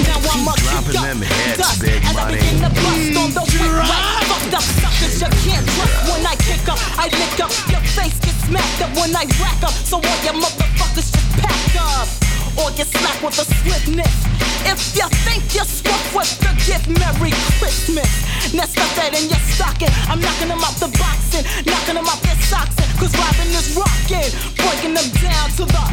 Now 0.09 0.19
I'ma 0.33 0.53
dropping 0.57 1.01
them 1.01 1.23
up 1.23 1.29
hits, 1.29 1.59
dust 1.59 1.81
Big 1.83 2.03
as 2.03 2.17
I 2.17 2.25
Money. 2.25 2.37
begin 2.41 2.57
to 2.59 2.71
bust 2.71 3.17
on 3.17 3.31
the 3.37 3.43
wet 3.47 3.71
right. 3.79 4.25
Fucked 4.27 4.55
up 4.55 4.63
suckers 4.63 5.21
you 5.21 5.29
can't 5.45 5.67
trust 5.67 6.11
when 6.11 6.27
I 6.27 6.35
kick 6.37 6.69
up. 6.69 6.81
I 6.99 7.07
lick 7.13 7.41
up, 7.41 7.53
your 7.71 7.81
face 7.93 8.19
gets 8.21 8.45
smacked 8.49 8.83
up 8.83 8.91
when 8.97 9.15
I 9.15 9.25
rack 9.39 9.63
up. 9.63 9.75
So 9.85 9.97
all 9.97 10.19
your 10.25 10.35
motherfuckers 10.35 11.13
just 11.13 11.29
pack 11.39 11.77
up. 11.79 12.32
Or 12.59 12.71
get 12.77 12.87
slapped 12.87 13.23
with 13.23 13.39
a 13.39 13.45
swiftness. 13.45 14.17
If 14.65 14.97
you 14.97 15.07
think 15.25 15.43
you're 15.55 15.65
swift 15.65 16.15
with 16.15 16.33
the 16.41 16.53
gift, 16.67 16.89
Merry 16.89 17.33
Christmas. 17.59 18.11
Now 18.55 18.67
stuff 18.67 18.93
that 18.97 19.17
in 19.17 19.29
your 19.29 19.43
stocking. 19.53 19.91
I'm 20.09 20.21
knocking 20.21 20.49
them 20.49 20.61
out 20.61 20.77
the 20.77 20.89
boxing, 20.99 21.45
knocking 21.65 21.97
them 21.97 22.07
out 22.07 22.21
their 22.23 22.37
socks. 22.47 22.77
Cause 23.01 23.15
Robin 23.19 23.49
is 23.57 23.75
rocking, 23.75 24.31
breaking 24.61 24.95
them 24.95 25.09
down 25.19 25.49
to 25.59 25.65
the 25.65 25.85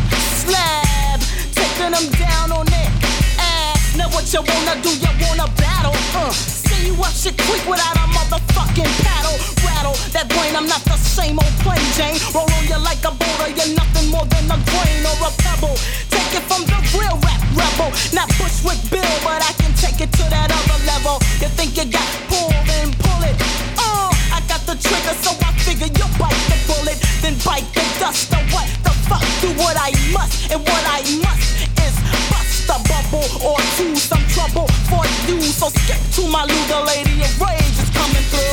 slab, 0.43 1.19
taking 1.55 1.91
them 1.91 2.07
down 2.19 2.51
on 2.51 2.67
it. 2.67 2.78
Now 3.99 4.07
what 4.15 4.31
you 4.31 4.39
wanna 4.39 4.79
do? 4.79 4.95
You 4.95 5.11
wanna 5.27 5.51
battle? 5.59 5.91
Uh, 6.15 6.31
say 6.31 6.87
you 6.87 6.95
up 7.03 7.11
shit 7.11 7.35
quick 7.35 7.67
without 7.67 7.99
a 7.99 8.07
motherfucking 8.15 8.87
paddle. 9.03 9.35
Rattle 9.67 9.95
that 10.15 10.31
brain, 10.31 10.55
I'm 10.55 10.71
not 10.71 10.79
the 10.87 10.95
same 10.95 11.35
old 11.35 11.51
plain 11.59 11.83
Jane. 11.99 12.15
Roll 12.31 12.47
on 12.47 12.63
you 12.71 12.79
like 12.79 13.03
a 13.03 13.11
boulder, 13.11 13.51
you're 13.51 13.75
nothing 13.75 14.07
more 14.07 14.23
than 14.31 14.47
a 14.47 14.55
grain 14.71 15.03
or 15.03 15.27
a 15.27 15.31
pebble. 15.43 15.75
Take 16.07 16.31
it 16.31 16.47
from 16.47 16.63
the 16.63 16.79
real 16.95 17.19
rap 17.27 17.43
rebel, 17.51 17.91
not 18.15 18.31
Bushwick 18.39 18.79
Bill, 18.87 19.15
but 19.19 19.43
I 19.43 19.51
can 19.59 19.75
take 19.75 19.99
it 19.99 20.15
to 20.15 20.23
that 20.31 20.47
other 20.47 20.79
level. 20.87 21.19
You 21.43 21.51
think 21.59 21.75
you 21.75 21.83
got 21.91 22.07
pull, 22.31 22.55
then 22.71 22.95
pull 23.03 23.19
it. 23.27 23.35
Uh, 23.75 24.15
I 24.31 24.39
got 24.47 24.63
the 24.63 24.79
trigger, 24.79 25.15
so 25.19 25.35
I 25.43 25.51
figure 25.59 25.91
you 25.91 26.07
bite 26.15 26.39
the 26.47 26.55
bullet, 26.71 26.95
then 27.19 27.35
bite 27.43 27.67
the 27.75 27.83
dust. 27.99 28.31
Or 28.31 28.47
what 28.55 28.71
the 28.79 28.95
fuck? 29.11 29.27
Do 29.43 29.51
what 29.59 29.75
I 29.75 29.91
must, 30.15 30.47
and 30.55 30.63
what 30.63 30.83
I 30.87 31.03
must 31.19 31.67
is 31.83 31.95
bust 32.31 32.71
a 32.71 32.79
or 33.43 33.57
two 33.77 33.95
some 33.95 34.23
trouble 34.27 34.67
for 34.89 35.03
you. 35.27 35.41
So 35.41 35.69
skip 35.69 35.99
to 36.15 36.27
my 36.27 36.45
luda 36.45 36.85
lady 36.87 37.21
of 37.21 37.41
rage 37.41 37.77
is 37.83 37.89
coming 37.91 38.23
through. 38.31 38.48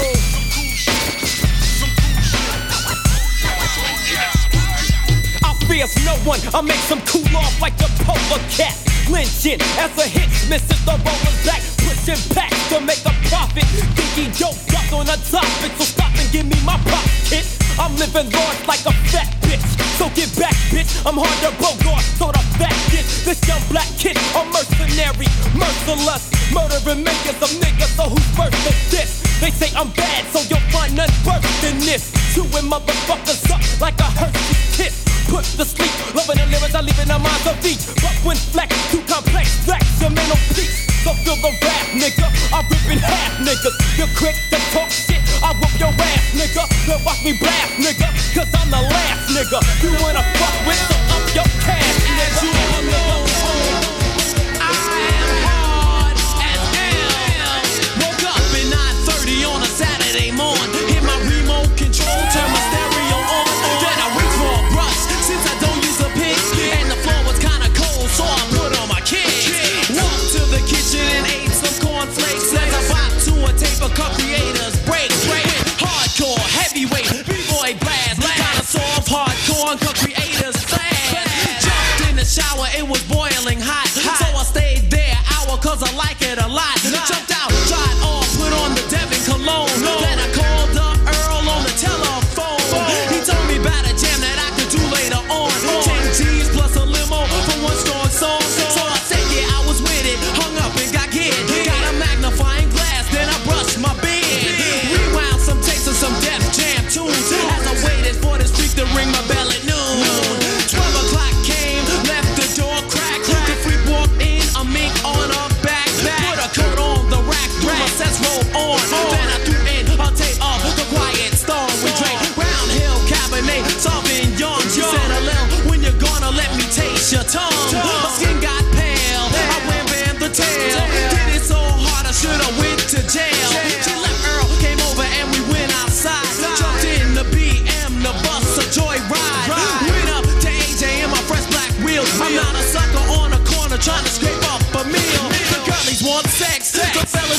Fears 5.67 5.95
no 6.07 6.15
one. 6.23 6.41
I 6.55 6.61
make 6.63 6.81
some 6.87 7.03
cool 7.03 7.27
off 7.37 7.61
like 7.61 7.77
the 7.77 7.91
polar 8.07 8.43
cat. 8.51 8.75
Lynching 9.11 9.63
as 9.79 9.95
a 9.99 10.07
hit, 10.07 10.27
misses 10.51 10.83
the 10.83 10.95
roller's 10.99 11.39
back, 11.47 11.63
pushing 11.79 12.19
back 12.35 12.51
to 12.71 12.81
make 12.83 13.03
a 13.07 13.15
profit. 13.31 13.67
Thinking 13.95 14.35
dope 14.35 14.59
dropped 14.67 14.93
on 14.95 15.07
a 15.07 15.17
topic, 15.31 15.73
so 15.79 15.85
stop 15.87 16.11
and 16.19 16.27
give 16.33 16.47
me 16.47 16.59
my 16.67 16.75
pop 16.91 17.07
kit. 17.31 17.47
I'm 17.79 17.95
living 17.99 18.31
large 18.35 18.63
like 18.67 18.83
a 18.87 18.95
fat 19.15 19.31
bitch, 19.47 19.63
so 19.99 20.11
get 20.19 20.31
back, 20.39 20.57
bitch. 20.75 20.91
I'm 21.07 21.19
hard 21.19 21.39
to 21.47 21.51
bogart, 21.63 22.03
so 22.19 22.35
the 22.35 22.43
fact 22.59 22.95
is, 22.95 23.07
this 23.23 23.39
young 23.47 23.63
black 23.71 23.87
kid, 23.95 24.19
a 24.35 24.43
mercenary, 24.51 25.31
merciless, 25.55 26.27
murdering 26.51 27.07
millions 27.07 27.39
of 27.43 27.51
niggas. 27.63 27.95
So 27.95 28.11
who's 28.11 28.27
first 28.35 28.59
is 28.67 28.91
this? 28.91 29.11
They 29.39 29.51
say 29.55 29.71
I'm 29.79 29.91
bad, 29.95 30.27
so 30.35 30.43
you'll 30.51 30.67
find 30.75 30.97
none 30.97 31.13
worse 31.23 31.47
than 31.63 31.79
this. 31.79 32.11
Chewing 32.35 32.67
motherfuckers 32.67 33.47
up 33.55 33.63
like 33.81 33.99
a 34.01 34.11
Hershey's 34.19 34.77
kiss 34.77 35.07
put 35.29 35.45
to 35.57 35.65
sleep. 35.65 35.93
Loving 36.15 36.37
the 36.37 36.47
lyrics, 36.53 36.75
I 36.75 36.81
leave 36.85 36.99
in 37.01 37.09
the 37.09 37.19
minds 37.19 37.47
of 37.49 37.57
each. 37.65 37.81
But 38.05 38.13
when 38.21 38.37
flex, 38.37 38.69
too 38.93 39.01
complex, 39.09 39.65
flex 39.65 39.85
your 40.01 40.11
mental 40.11 40.37
peace. 40.53 40.85
So 41.01 41.17
feel 41.25 41.37
the 41.41 41.53
rap, 41.65 41.87
nigga. 41.97 42.29
I 42.53 42.61
rip 42.69 42.85
in 42.93 43.01
half, 43.01 43.41
niggas. 43.41 43.77
You're 43.97 44.13
quick 44.21 44.37
to 44.53 44.59
talk 44.77 44.91
shit. 44.91 45.21
I 45.41 45.57
whoop 45.57 45.73
your 45.81 45.93
ass, 45.97 46.23
nigga. 46.37 46.65
Then 46.85 47.01
watch 47.05 47.25
me 47.25 47.33
blast, 47.41 47.73
nigga. 47.81 48.09
Cause 48.37 48.51
I'm 48.53 48.69
the 48.69 48.83
last, 48.85 49.33
nigga. 49.33 49.59
You 49.81 49.97
wanna 50.05 50.23
fuck 50.37 50.57
with, 50.69 50.77
so 50.77 50.97
up 51.17 51.25
your 51.35 51.49
cash, 51.65 51.97
nigga. 52.05 53.25
I 53.25 53.26
and 79.65 79.81
Cup 79.81 79.95
Creators 79.97 80.57
fast. 80.65 81.65
Jumped 81.65 82.11
in 82.11 82.17
the 82.17 82.25
shower, 82.25 82.67
it 82.77 82.87
was 82.87 83.03
boiling 83.09 83.61
hot. 83.61 83.89
So 83.89 84.27
I 84.37 84.45
stayed 84.45 84.91
there 84.91 85.17
hour 85.33 85.57
cause 85.59 85.83
I 85.83 85.91
like 85.97 86.21
it 86.21 86.39
a 86.39 86.49
lot. 86.49 86.77
Jumped 87.09 87.36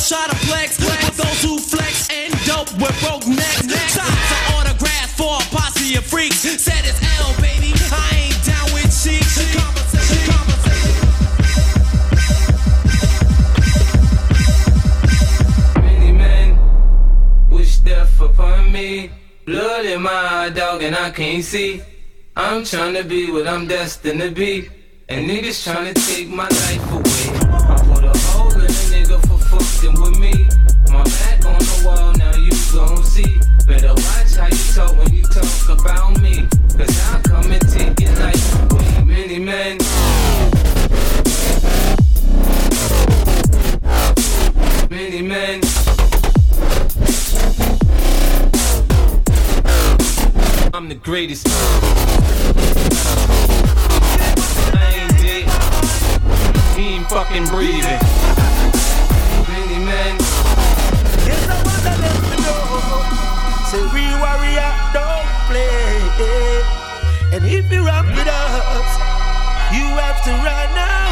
try 0.08 0.26
to 0.28 0.36
flex. 0.48 0.78
But 0.78 1.14
those 1.18 1.44
who 1.44 1.60
flex 1.60 2.08
end 2.10 2.34
up 2.50 2.72
with 2.80 2.96
broke 3.02 3.28
necks. 3.28 3.68
Signs 3.92 4.32
of 4.32 4.56
autographs 4.56 5.14
for 5.14 5.36
a 5.36 5.44
posse 5.52 5.96
of 5.98 6.06
freaks. 6.06 6.38
Said 6.38 6.86
it's 6.86 7.02
L, 7.20 7.34
baby. 7.42 7.74
I 7.92 8.32
ain't 8.32 8.46
down 8.46 8.72
with. 8.74 8.88
Conversation, 8.88 9.60
conversation. 9.60 10.34
Many 15.84 16.12
men 16.14 16.58
wish 17.50 17.80
death 17.80 18.22
upon 18.22 18.72
me. 18.72 19.12
Blood 19.46 19.86
in 19.86 20.02
my 20.02 20.12
eye, 20.12 20.50
dog, 20.50 20.84
and 20.84 20.96
I 20.96 21.10
can't 21.12 21.44
see. 21.44 21.82
I'm 22.36 22.64
trying 22.64 22.94
to 22.94 23.04
be 23.04 23.30
what 23.32 23.48
I'm 23.48 23.68
destined 23.68 24.22
to 24.22 24.32
be. 24.32 24.70
And 25.10 25.30
niggas 25.30 25.64
trying 25.64 25.94
to 25.94 26.02
take 26.02 26.30
my 26.30 26.48
life 26.48 26.92
away. 26.92 27.37
Greatest. 51.08 51.48
Ain't 51.48 51.56
dead. 55.24 55.48
He 56.76 56.84
ain't 56.96 57.10
fucking 57.10 57.46
breathing. 57.46 58.02
Many 59.48 59.86
men. 59.86 60.20
Say 63.70 63.84
real 63.96 64.20
warrior 64.20 64.74
don't 64.92 65.30
play. 65.48 66.04
And 67.32 67.46
if 67.46 67.72
you 67.72 67.86
run 67.86 68.06
with 68.08 68.28
us, 68.28 68.90
you 69.72 69.86
have 70.04 70.22
to 70.26 70.32
run 70.44 70.72
away. 70.72 71.07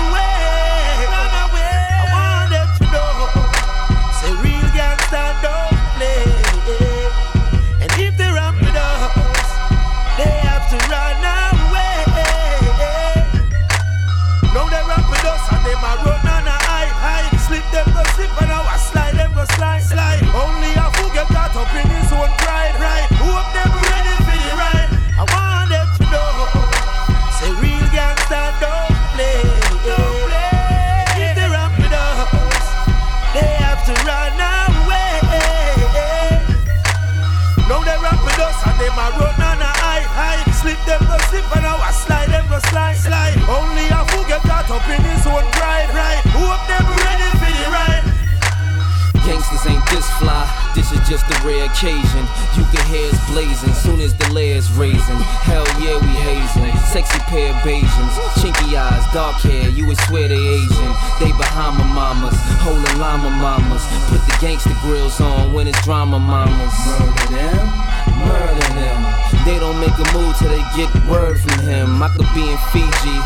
Just 51.03 51.25
a 51.27 51.37
rare 51.45 51.65
occasion. 51.65 52.23
You 52.55 52.63
can 52.71 52.83
hear 52.87 53.11
us 53.11 53.19
blazing, 53.29 53.73
soon 53.73 53.99
as 54.01 54.15
the 54.15 54.31
layers 54.31 54.71
raising. 54.73 55.19
Hell 55.43 55.65
yeah, 55.79 55.99
we 55.99 56.13
hazing. 56.23 56.75
Sexy 56.87 57.19
pair 57.27 57.51
of 57.51 57.57
Bajans, 57.67 58.15
chinky 58.39 58.77
eyes, 58.77 59.03
dark 59.13 59.35
hair, 59.43 59.69
you 59.69 59.85
would 59.87 59.97
swear 60.07 60.27
they 60.27 60.39
Asian. 60.39 60.91
They 61.19 61.31
Bahama 61.35 61.83
mamas, 61.83 62.37
holding 62.63 62.99
llama 62.99 63.29
mamas. 63.29 63.83
Put 64.09 64.21
the 64.25 64.37
gangster 64.39 64.75
grills 64.81 65.19
on 65.19 65.53
when 65.53 65.67
it's 65.67 65.81
drama 65.83 66.19
mamas. 66.19 66.73
Murder 66.87 67.27
them, 67.35 67.67
murder 68.27 68.69
them. 68.73 69.25
They 69.45 69.59
don't 69.59 69.79
make 69.79 69.93
a 69.93 70.07
move 70.17 70.33
till 70.37 70.49
they 70.49 70.63
get 70.75 70.89
word 71.05 71.39
from 71.39 71.59
him. 71.65 72.01
I 72.01 72.09
could 72.09 72.25
be 72.33 72.49
in 72.49 72.57
Fiji, 72.73 73.17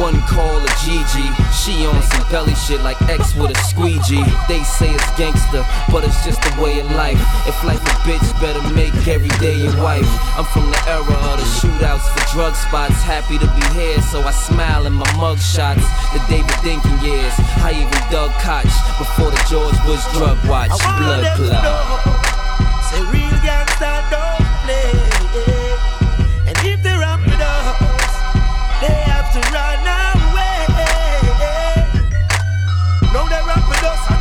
one 0.00 0.16
call 0.24 0.56
a 0.56 0.72
Gigi. 0.80 1.28
She 1.52 1.84
on 1.84 2.00
some 2.00 2.24
belly 2.30 2.54
shit 2.54 2.80
like 2.80 2.95
X 3.08 3.34
with 3.34 3.50
a 3.50 3.58
squeegee. 3.64 4.24
They 4.48 4.62
say 4.64 4.90
it's 4.90 5.10
gangster, 5.16 5.64
but 5.90 6.04
it's 6.04 6.24
just 6.24 6.40
the 6.42 6.62
way 6.62 6.80
of 6.80 6.90
life. 6.92 7.20
If 7.46 7.56
life 7.64 7.82
a 7.82 7.94
bitch, 8.06 8.26
better 8.40 8.62
make 8.74 8.94
every 9.08 9.32
day 9.38 9.56
your 9.56 9.76
wife. 9.82 10.08
I'm 10.36 10.44
from 10.46 10.70
the 10.70 10.80
era 10.88 11.02
of 11.02 11.38
the 11.38 11.48
shootouts 11.58 12.06
for 12.12 12.22
drug 12.34 12.54
spots. 12.54 13.02
Happy 13.02 13.38
to 13.38 13.46
be 13.46 13.64
here, 13.78 14.00
so 14.02 14.20
I 14.22 14.32
smile 14.32 14.86
in 14.86 14.92
my 14.92 15.10
mug 15.16 15.38
shots. 15.38 15.84
The 16.12 16.20
David 16.28 16.58
Dinkins 16.64 17.02
years, 17.02 17.34
I 17.62 17.72
even 17.72 18.02
dug 18.10 18.30
Koch 18.42 18.72
before 18.98 19.30
the 19.30 19.42
George 19.48 19.76
Bush 19.84 20.04
drug 20.12 20.38
watch. 20.48 20.70
Blood 20.98 21.24
clot. 21.36 22.15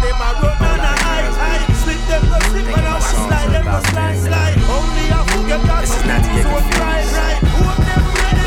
And 0.06 0.14
they 0.14 0.20
might 0.20 0.38
run 0.42 0.58
on 0.58 0.80
a 0.80 0.94
high 1.02 1.26
high. 1.34 1.74
Slip 1.74 1.98
them, 2.08 2.24
go 2.30 2.38
slip 2.50 2.78
and 2.78 2.86
I 2.86 3.00
slide 3.00 3.50
them, 3.54 3.64
go 3.66 3.80
slide 3.90 4.18
slide. 4.18 4.58
Only 4.70 5.06
I 5.10 5.22
forget 5.34 5.62
that. 5.66 5.82
This 5.82 5.96
is 5.96 6.06
not 6.06 6.22
get 6.22 6.46
confused. 6.46 6.80
Right, 6.80 7.40
Who 7.54 7.66
them 7.86 8.06
ready? 8.18 8.46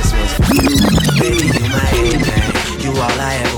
Baby, 1.20 1.46
you 1.58 1.66
my 1.70 1.84
everything. 1.98 2.80
You 2.80 2.90
all 3.00 3.20
I 3.20 3.34
ever 3.44 3.57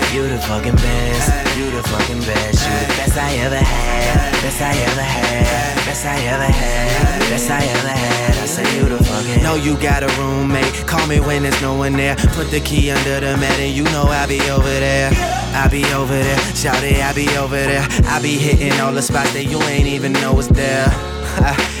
you 0.13 0.27
the 0.27 0.39
fucking 0.39 0.75
best, 0.75 1.57
you 1.57 1.71
the 1.71 1.83
fucking 1.83 2.19
best, 2.19 2.67
you 2.67 2.87
the 2.87 2.93
best 2.99 3.17
I 3.17 3.33
ever 3.37 3.55
had, 3.55 4.31
best 4.43 4.61
I 4.61 4.75
ever 4.75 5.01
had, 5.01 5.75
best 5.85 6.05
I 6.05 6.19
ever 6.27 6.43
had, 6.43 7.19
best 7.29 7.49
I 7.49 7.63
ever 7.63 7.87
had. 7.87 8.31
I 8.41 8.45
say 8.45 8.77
you 8.77 8.89
the 8.89 9.01
fucking. 9.03 9.43
Know 9.43 9.55
you 9.55 9.77
got 9.77 10.03
a 10.03 10.07
roommate, 10.19 10.73
call 10.87 11.05
me 11.07 11.19
when 11.19 11.43
there's 11.43 11.61
no 11.61 11.75
one 11.75 11.93
there. 11.93 12.15
Put 12.33 12.51
the 12.51 12.59
key 12.59 12.91
under 12.91 13.19
the 13.19 13.37
mat 13.37 13.59
and 13.59 13.73
you 13.73 13.83
know 13.85 14.03
I'll 14.07 14.27
be 14.27 14.41
over 14.49 14.67
there. 14.67 15.11
I 15.53 15.67
be 15.69 15.85
over 15.93 16.13
there, 16.13 16.39
shout 16.55 16.83
it, 16.83 17.01
I 17.01 17.13
be 17.13 17.29
over 17.37 17.55
there. 17.55 17.87
I 18.05 18.21
be 18.21 18.37
hitting 18.37 18.79
all 18.81 18.91
the 18.91 19.01
spots 19.01 19.31
that 19.33 19.45
you 19.45 19.61
ain't 19.63 19.87
even 19.87 20.13
know 20.13 20.37
is 20.39 20.49
there. 20.49 20.87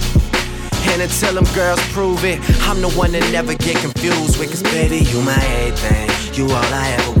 And 0.91 1.01
until 1.01 1.35
them 1.35 1.45
girls 1.55 1.79
prove 1.93 2.25
it, 2.25 2.39
I'm 2.67 2.81
the 2.81 2.89
one 2.91 3.13
that 3.13 3.23
never 3.31 3.55
get 3.55 3.77
confused 3.77 4.37
with. 4.37 4.49
Cause 4.49 4.63
baby, 4.63 4.97
you 4.97 5.21
my 5.21 5.33
everything. 5.35 6.09
You 6.37 6.45
all 6.45 6.73
I 6.73 6.95
ever 6.99 7.20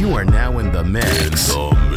You 0.00 0.14
are 0.14 0.24
now 0.24 0.58
in 0.58 0.72
the 0.72 0.84
mix. 0.84 1.52
In 1.54 1.70
the 1.70 1.87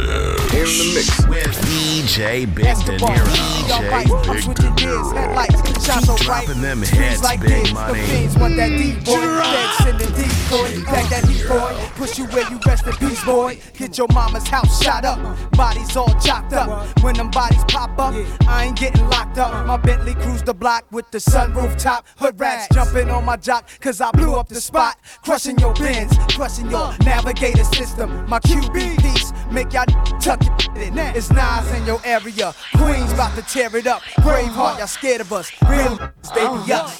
mix. 0.52 1.26
With 1.26 1.46
DJ 1.64 2.52
Big 2.54 2.76
Dinero. 2.84 3.24
DJ 3.24 3.80
Big 4.24 4.54
De 4.54 4.68
Niro. 4.84 5.62
Shots 5.82 6.06
Keep 6.06 6.26
dropping 6.26 6.62
them 6.62 6.78
heads, 6.78 6.90
hits, 6.90 7.22
like 7.22 7.40
big 7.40 7.64
this, 7.64 7.72
money. 7.72 8.00
The 8.00 8.06
fiends 8.06 8.36
want 8.38 8.56
that 8.56 8.68
deep 8.68 9.04
boy. 9.04 9.20
Dead 9.20 9.74
sending 9.82 10.12
decoy. 10.14 10.84
Back 10.84 11.10
that 11.10 11.24
heat 11.26 11.48
boy. 11.48 11.90
Push 11.96 12.18
you 12.18 12.26
where 12.26 12.48
you 12.50 12.60
rest 12.64 12.86
in 12.86 12.92
peace, 12.94 13.24
boy. 13.24 13.58
Get 13.76 13.98
your 13.98 14.06
mama's 14.14 14.46
house 14.46 14.82
shot 14.82 15.04
up. 15.04 15.18
Bodies 15.52 15.96
all 15.96 16.14
chopped 16.20 16.52
up. 16.52 16.86
When 17.02 17.16
them 17.16 17.30
bodies 17.30 17.64
pop 17.66 17.98
up, 17.98 18.14
I 18.46 18.66
ain't 18.66 18.78
getting 18.78 19.08
locked 19.08 19.38
up. 19.38 19.66
My 19.66 19.76
Bentley 19.76 20.14
cruise 20.14 20.42
the 20.42 20.54
block 20.54 20.84
with 20.92 21.10
the 21.10 21.18
sunroof 21.18 21.76
top. 21.78 22.06
Hood 22.16 22.38
rats 22.38 22.68
jumping 22.72 23.10
on 23.10 23.24
my 23.24 23.36
jock, 23.36 23.68
cause 23.80 24.00
I 24.00 24.10
blew 24.12 24.34
up 24.34 24.48
the 24.48 24.60
spot. 24.60 24.98
Crushing 25.24 25.58
your 25.58 25.74
bins, 25.74 26.16
crushing 26.28 26.70
your 26.70 26.94
navigator 27.04 27.64
system. 27.64 28.24
My 28.28 28.38
QB 28.38 29.00
piece, 29.02 29.31
make 29.52 29.72
y'all 29.72 29.84
tuck 30.20 30.40
it 30.42 30.76
in. 30.76 30.98
It's 30.98 31.30
Nas 31.30 31.70
in 31.72 31.84
your 31.86 32.00
area. 32.04 32.54
Queens 32.76 33.12
about 33.12 33.36
to 33.36 33.42
tear 33.42 33.74
it 33.76 33.86
up. 33.86 34.02
Braveheart, 34.24 34.78
y'all 34.78 34.86
scared 34.86 35.20
of 35.20 35.32
us. 35.32 35.50
Real 35.68 35.96
baby 36.34 36.72
up. 36.72 36.90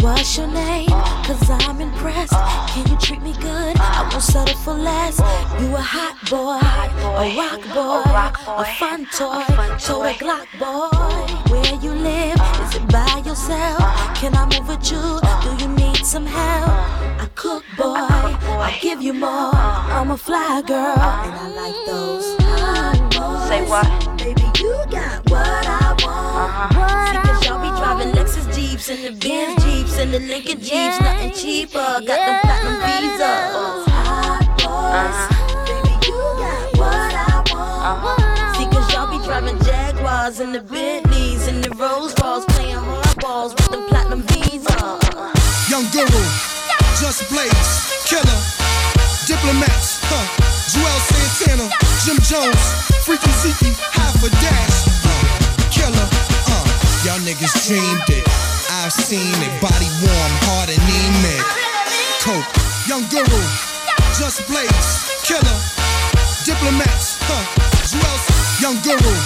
What's 0.00 0.36
your 0.36 0.46
name? 0.46 0.88
Cause 0.88 1.48
I'm 1.50 1.80
impressed. 1.80 2.32
Can 2.72 2.88
you 2.90 2.96
treat 2.96 3.22
me 3.22 3.34
good? 3.34 3.76
I 3.78 4.08
won't 4.10 4.22
settle 4.22 4.56
for 4.56 4.74
less. 4.74 5.18
You 5.60 5.76
a 5.76 5.80
hot 5.80 6.16
boy, 6.30 6.58
a 7.20 7.36
rock 7.36 7.62
boy, 7.74 8.02
a 8.50 8.64
fun 8.78 9.06
toy, 9.12 9.44
total 9.78 10.14
Glock 10.14 10.48
boy. 10.58 11.52
Where 11.52 11.74
you 11.80 11.92
live? 11.92 12.40
Is 12.62 12.76
it 12.76 12.88
by 12.88 13.22
yourself? 13.24 13.78
Can 14.16 14.34
I 14.34 14.44
move 14.46 14.66
with 14.66 14.90
you? 14.90 15.20
Do 15.42 15.61
you 15.61 15.61
need 16.02 16.08
some 16.08 16.26
help? 16.26 16.68
I 17.22 17.28
cook, 17.34 17.64
boy. 17.76 17.94
I'll 17.94 18.80
give 18.80 19.00
you 19.00 19.12
more. 19.12 19.54
I'm 19.96 20.10
a 20.10 20.16
fly 20.16 20.62
girl, 20.66 20.98
and 21.26 21.34
I 21.44 21.48
like 21.62 21.78
those 21.86 22.26
hot 22.40 22.98
boys. 23.14 23.48
Say 23.48 23.62
what? 23.70 23.86
Baby, 24.18 24.46
you 24.58 24.74
got 24.90 25.30
what 25.30 25.66
I 25.66 25.94
want. 26.02 26.42
Uh-huh. 26.42 26.78
What 26.78 27.16
I 27.16 27.22
Cause 27.22 27.46
y'all 27.46 27.62
be 27.62 27.70
driving 27.78 28.12
Lexus 28.16 28.46
Jeeps 28.54 28.88
and 28.90 29.02
the 29.04 29.12
Benz 29.20 29.64
Jeeps 29.64 29.98
and 29.98 30.12
the 30.12 30.18
Lincoln 30.18 30.60
Jeeps, 30.60 31.00
nothing 31.00 31.32
cheaper. 31.32 31.78
Got 31.78 32.18
them 32.26 32.40
platinum 32.42 32.78
visas. 32.82 33.86
Hot 33.94 34.42
boys, 34.58 35.18
uh-huh. 35.22 35.64
baby, 35.68 35.94
you 36.06 36.18
got 36.42 36.78
what 36.78 37.14
I 37.14 37.92
want. 38.02 38.56
See, 38.56 38.66
cause 38.74 38.92
y'all 38.92 39.06
be 39.06 39.24
driving 39.24 39.58
Jaguars 39.62 40.40
and 40.40 40.52
the 40.54 40.62
Bentleys 40.62 41.46
and 41.46 41.62
the 41.62 41.70
Rolls 41.76 42.14
Royce, 42.20 42.44
playing 42.56 42.74
hardballs 42.76 43.54
with 43.54 43.70
them 43.70 43.84
platinum 43.88 44.22
visas. 44.22 44.66
Uh-uh. 44.66 45.31
Young 45.72 45.88
Guru, 45.88 46.20
Just 47.00 47.24
Blaze, 47.32 47.72
Killer, 48.04 48.40
Diplomats, 49.24 50.04
huh? 50.04 50.20
Juelz 50.68 51.00
Santana, 51.08 51.64
Jim 52.04 52.20
Jones, 52.20 52.60
Freaky 53.08 53.32
Zeke, 53.40 53.72
Half 53.96 54.20
a 54.20 54.28
Dash, 54.44 54.84
uh, 55.00 55.16
Killer, 55.72 56.08
uh. 56.52 56.64
Y'all 57.08 57.16
niggas 57.24 57.56
dreamed 57.64 58.04
it. 58.12 58.20
I've 58.84 58.92
seen 58.92 59.32
it. 59.40 59.52
Body 59.64 59.88
warm, 60.04 60.32
heart 60.44 60.68
anemic. 60.68 61.40
Coke, 62.20 62.52
Young 62.84 63.08
Guru, 63.08 63.40
Just 64.20 64.44
Blaze, 64.52 65.08
Killer, 65.24 65.56
Diplomats, 66.44 67.16
huh? 67.24 67.48
Juelz, 67.88 68.60
Young 68.60 68.76
Guru, 68.84 69.16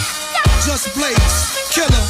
Just 0.62 0.94
Blaze, 0.94 1.58
Killer, 1.74 2.06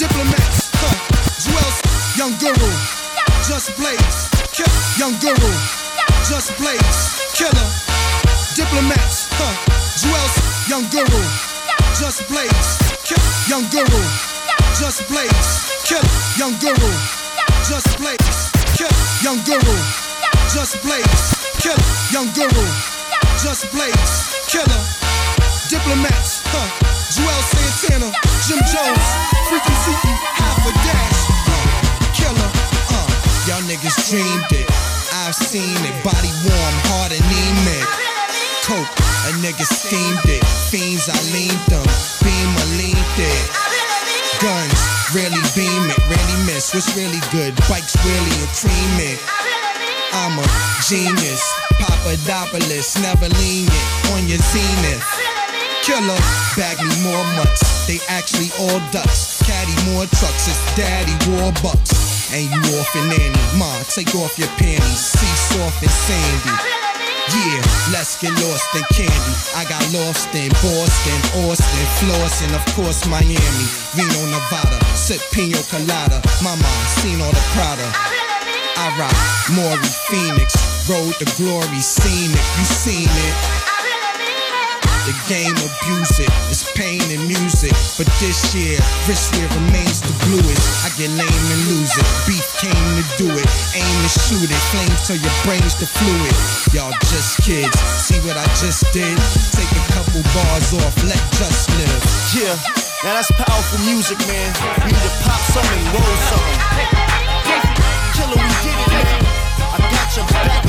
Diplomats, 0.00 0.72
huh? 0.72 0.96
Juelz, 1.36 2.16
Young 2.16 2.32
Guru 2.40 3.01
kill, 4.52 4.70
young 4.98 5.18
guru, 5.18 5.52
just 6.28 6.54
blaze, 6.58 7.00
killer, 7.34 7.68
diplomats, 8.54 9.26
huh, 9.34 9.54
Juelz, 9.98 10.34
young 10.68 10.86
guru, 10.94 11.22
just 11.98 12.22
blaze, 12.28 12.78
kill, 13.02 13.18
young 13.50 13.66
guru, 13.74 14.02
just 14.78 15.02
blaze, 15.08 15.50
kill, 15.82 16.04
young 16.38 16.54
guru, 16.62 16.92
just 17.66 17.98
blaze, 17.98 18.52
kill, 18.78 18.94
young 19.26 19.42
guru, 19.42 19.76
just 20.54 20.78
blaze, 20.84 21.22
kill, 21.58 21.80
young 22.14 22.30
guru, 22.38 22.66
just 23.42 23.66
blaze, 23.72 24.14
killer, 24.46 24.82
diplomats, 25.68 26.42
huh, 26.46 26.68
Juelz 27.10 27.46
Santana, 27.50 28.12
Jim 28.46 28.60
Jones, 28.70 29.08
Freaky 29.48 29.74
Zeke, 29.82 30.14
half 30.38 30.62
a 30.62 30.72
killer, 30.86 31.08
uh, 31.08 31.11
y'all 33.46 33.62
niggas 33.66 33.96
dreamed 34.10 34.52
it. 34.52 34.66
I've 35.24 35.34
seen 35.34 35.78
it, 35.82 35.96
body 36.04 36.30
warm, 36.46 36.76
heart 36.90 37.10
anemic. 37.10 37.86
Coke, 38.62 38.94
a 39.26 39.30
nigga 39.42 39.66
steamed 39.66 40.26
it. 40.30 40.42
Fiends, 40.70 41.08
I 41.10 41.18
leaned 41.34 41.64
them. 41.66 41.86
Beam, 42.22 42.50
I 42.54 42.64
leaned 42.78 43.18
it. 43.18 43.44
Guns, 44.38 44.78
really 45.14 45.42
beam 45.54 45.82
it, 45.90 45.98
really 46.06 46.38
miss. 46.46 46.74
What's 46.74 46.94
really 46.94 47.22
good? 47.34 47.54
Bikes, 47.66 47.98
really 48.06 48.34
a 48.42 48.48
cream 48.54 48.94
it. 49.10 49.18
I'm 50.12 50.38
a 50.38 50.46
genius, 50.86 51.42
Papadopoulos, 51.80 53.00
never 53.00 53.28
lean 53.40 53.66
lenient 53.66 54.12
on 54.14 54.28
your 54.28 54.38
zenith. 54.38 55.06
Killer, 55.82 56.20
bag 56.54 56.78
me 56.78 56.94
more 57.02 57.24
mutts. 57.34 57.86
They 57.86 57.98
actually 58.08 58.50
all 58.60 58.78
ducks. 58.92 59.42
Caddy 59.42 59.74
more 59.90 60.06
trucks, 60.06 60.46
it's 60.46 60.62
daddy 60.76 61.16
war 61.32 61.50
bucks. 61.62 62.01
And 62.32 62.48
you 62.48 62.60
off 62.80 62.88
and 62.96 63.08
nanny. 63.12 63.36
Ma, 63.60 63.68
take 63.92 64.14
off 64.16 64.38
your 64.38 64.48
panties. 64.56 65.04
See 65.04 65.34
soft 65.52 65.82
and 65.82 65.90
sandy. 65.92 66.56
Yeah, 67.28 67.60
let's 67.92 68.16
get 68.20 68.32
lost 68.40 68.72
in 68.74 68.82
candy. 68.88 69.34
I 69.54 69.68
got 69.68 69.84
lost 69.92 70.32
in 70.34 70.48
Boston, 70.64 71.18
Austin, 71.44 71.86
Flossin, 72.00 72.50
of 72.56 72.64
course 72.74 73.06
Miami, 73.06 73.66
Reno, 73.94 74.32
Nevada. 74.32 74.80
Sip 74.96 75.20
pino 75.30 75.60
colada. 75.68 76.20
Mama, 76.42 76.64
seen 76.98 77.20
all 77.20 77.30
the 77.30 77.44
Prada. 77.52 77.88
I 78.76 78.88
rock 78.98 79.14
Maury 79.52 79.92
Phoenix, 80.08 80.56
road 80.88 81.14
to 81.20 81.26
glory, 81.36 81.80
seen 81.80 82.30
it, 82.32 82.46
you 82.58 82.64
seen 82.64 83.08
it. 83.08 83.61
The 85.02 85.18
game 85.26 85.58
abuse 85.58 86.22
it, 86.22 86.30
it's 86.46 86.62
pain 86.78 87.02
and 87.10 87.26
music. 87.26 87.74
But 87.98 88.06
this 88.22 88.54
year, 88.54 88.78
wristwear 89.10 89.50
remains 89.50 89.98
the 89.98 90.14
bluest. 90.22 90.62
I 90.86 90.94
get 90.94 91.10
lame 91.18 91.26
and 91.26 91.62
lose 91.74 91.90
it. 91.90 92.06
Beef 92.22 92.46
came 92.62 92.70
to 92.70 93.04
do 93.18 93.26
it, 93.34 93.48
aim 93.74 93.96
to 93.98 94.10
shoot 94.14 94.46
it. 94.46 94.62
Flames 94.70 95.02
till 95.02 95.18
your 95.18 95.34
brain's 95.42 95.74
the 95.74 95.90
fluid. 95.90 96.36
Y'all 96.70 96.94
just 97.10 97.42
kids, 97.42 97.74
see 97.98 98.22
what 98.22 98.38
I 98.38 98.46
just 98.62 98.86
did? 98.94 99.18
Take 99.50 99.74
a 99.74 99.84
couple 99.90 100.22
bars 100.30 100.70
off, 100.70 100.94
let 101.02 101.18
just 101.34 101.66
live. 101.82 102.02
Yeah, 102.38 102.54
now 103.02 103.18
that's 103.18 103.34
powerful 103.34 103.82
music, 103.82 104.22
man. 104.30 104.54
We 104.86 104.94
need 104.94 105.02
to 105.02 105.14
pop 105.26 105.42
some 105.50 105.66
and 105.66 105.86
roll 105.98 106.14
some. 106.30 106.50
Killer, 108.14 108.38
we 108.38 108.54
did 108.62 108.78
it. 109.02 109.08
I 109.66 109.78
got 109.82 110.08
your 110.14 110.26
back 110.30 110.61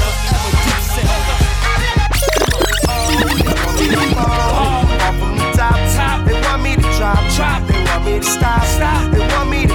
Top. 5.95 6.25
They 6.25 6.33
want 6.41 6.63
me 6.63 6.75
to 6.75 6.81
drop, 6.97 7.19
drop. 7.36 7.67
They 7.67 7.83
want 7.86 8.05
me 8.05 8.19
to 8.19 8.23
stop, 8.23 8.63
stop. 8.63 9.12
They 9.12 9.19
want 9.19 9.49
me 9.49 9.67
to 9.67 9.72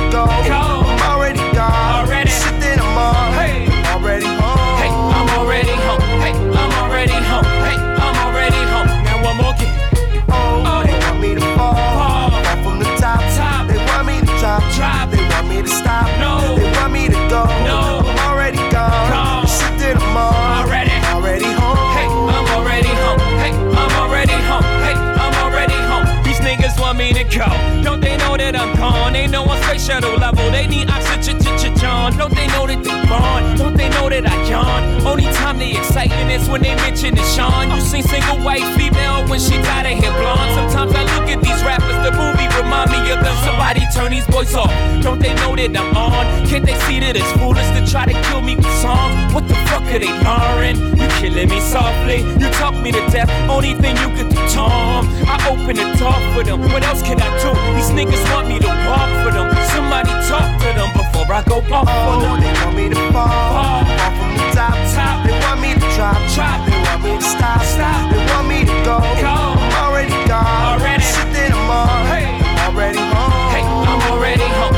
Time 35.58 35.66
they 36.28 36.34
is 36.34 36.48
when 36.48 36.62
they 36.62 36.74
mention 36.76 37.14
the 37.14 37.22
Sean. 37.34 37.70
You 37.70 37.80
seen 37.80 38.02
single 38.02 38.38
white 38.44 38.62
female 38.76 39.26
when 39.26 39.40
she 39.40 39.56
dyed 39.58 39.86
her 39.86 39.96
hair 39.96 40.14
blonde. 40.14 40.54
Sometimes 40.54 40.94
I 40.94 41.02
look 41.18 41.28
at 41.28 41.42
these 41.42 41.62
rappers, 41.66 41.98
the 42.06 42.12
movie 42.14 42.46
remind 42.54 42.90
me 42.90 43.10
of 43.10 43.18
them. 43.18 43.34
Somebody 43.42 43.82
turn 43.94 44.12
these 44.12 44.26
boys 44.26 44.54
off. 44.54 44.70
Don't 45.02 45.18
they 45.18 45.34
know 45.42 45.56
that 45.56 45.74
I'm 45.74 45.96
on? 45.96 46.46
Can't 46.46 46.64
they 46.64 46.78
see 46.86 47.00
that 47.00 47.16
it's 47.16 47.32
foolish 47.34 47.66
to 47.74 47.82
try 47.90 48.06
to 48.06 48.14
kill 48.30 48.40
me 48.40 48.54
with 48.54 48.70
songs? 48.78 49.34
What 49.34 49.48
the 49.48 49.54
fuck 49.66 49.82
are 49.90 49.98
they 49.98 50.12
learning? 50.22 50.78
You 50.94 51.08
killing 51.18 51.48
me 51.50 51.60
softly. 51.60 52.22
You 52.38 52.48
talk 52.54 52.74
me 52.78 52.92
to 52.92 53.02
death. 53.10 53.30
Only 53.50 53.74
thing 53.74 53.96
you 53.98 54.14
could 54.14 54.30
do, 54.30 54.38
Tom. 54.54 55.10
I 55.26 55.42
open 55.50 55.74
the 55.74 55.86
door 55.98 56.14
for 56.34 56.46
them. 56.46 56.62
What 56.70 56.86
else 56.86 57.02
can 57.02 57.18
I 57.18 57.28
do? 57.42 57.50
These 57.74 57.90
niggas 57.98 58.22
want 58.30 58.46
me 58.46 58.62
to 58.62 58.70
walk 58.86 59.10
for 59.26 59.34
them. 59.34 59.50
Somebody 59.74 60.14
talk 60.30 60.46
to 60.62 60.68
them 60.70 60.90
before 60.94 61.26
I 61.34 61.42
go 61.50 61.58
off 61.74 61.90
for 61.90 62.14
them. 62.22 62.30
Oh, 62.30 62.38
they 62.38 62.52
want 62.62 62.76
me 62.78 62.86
to 62.94 63.00
fall. 63.10 63.82
The 63.82 64.27
top, 64.58 64.74
top. 64.92 65.24
They 65.24 65.38
want 65.46 65.60
me 65.60 65.74
to 65.74 65.86
drop, 65.94 66.18
drop. 66.34 66.58
They 66.66 66.78
want 66.86 67.00
me 67.04 67.14
to 67.14 67.22
stop, 67.22 67.62
stop. 67.62 68.10
They 68.10 68.18
want 68.30 68.48
me 68.48 68.64
to 68.64 68.76
go. 68.84 68.96
I'm 68.98 69.72
already 69.84 70.18
gone. 70.26 70.80
Already. 70.80 71.02
Shit 71.02 71.30
that 71.34 71.54
I'm 71.54 71.70
on. 71.70 72.06
Hey. 72.10 72.26
I'm 72.26 72.74
already 72.74 72.98
home. 72.98 73.32
Hey, 73.54 73.62
I'm 73.62 74.02
already 74.10 74.48
home. 74.58 74.77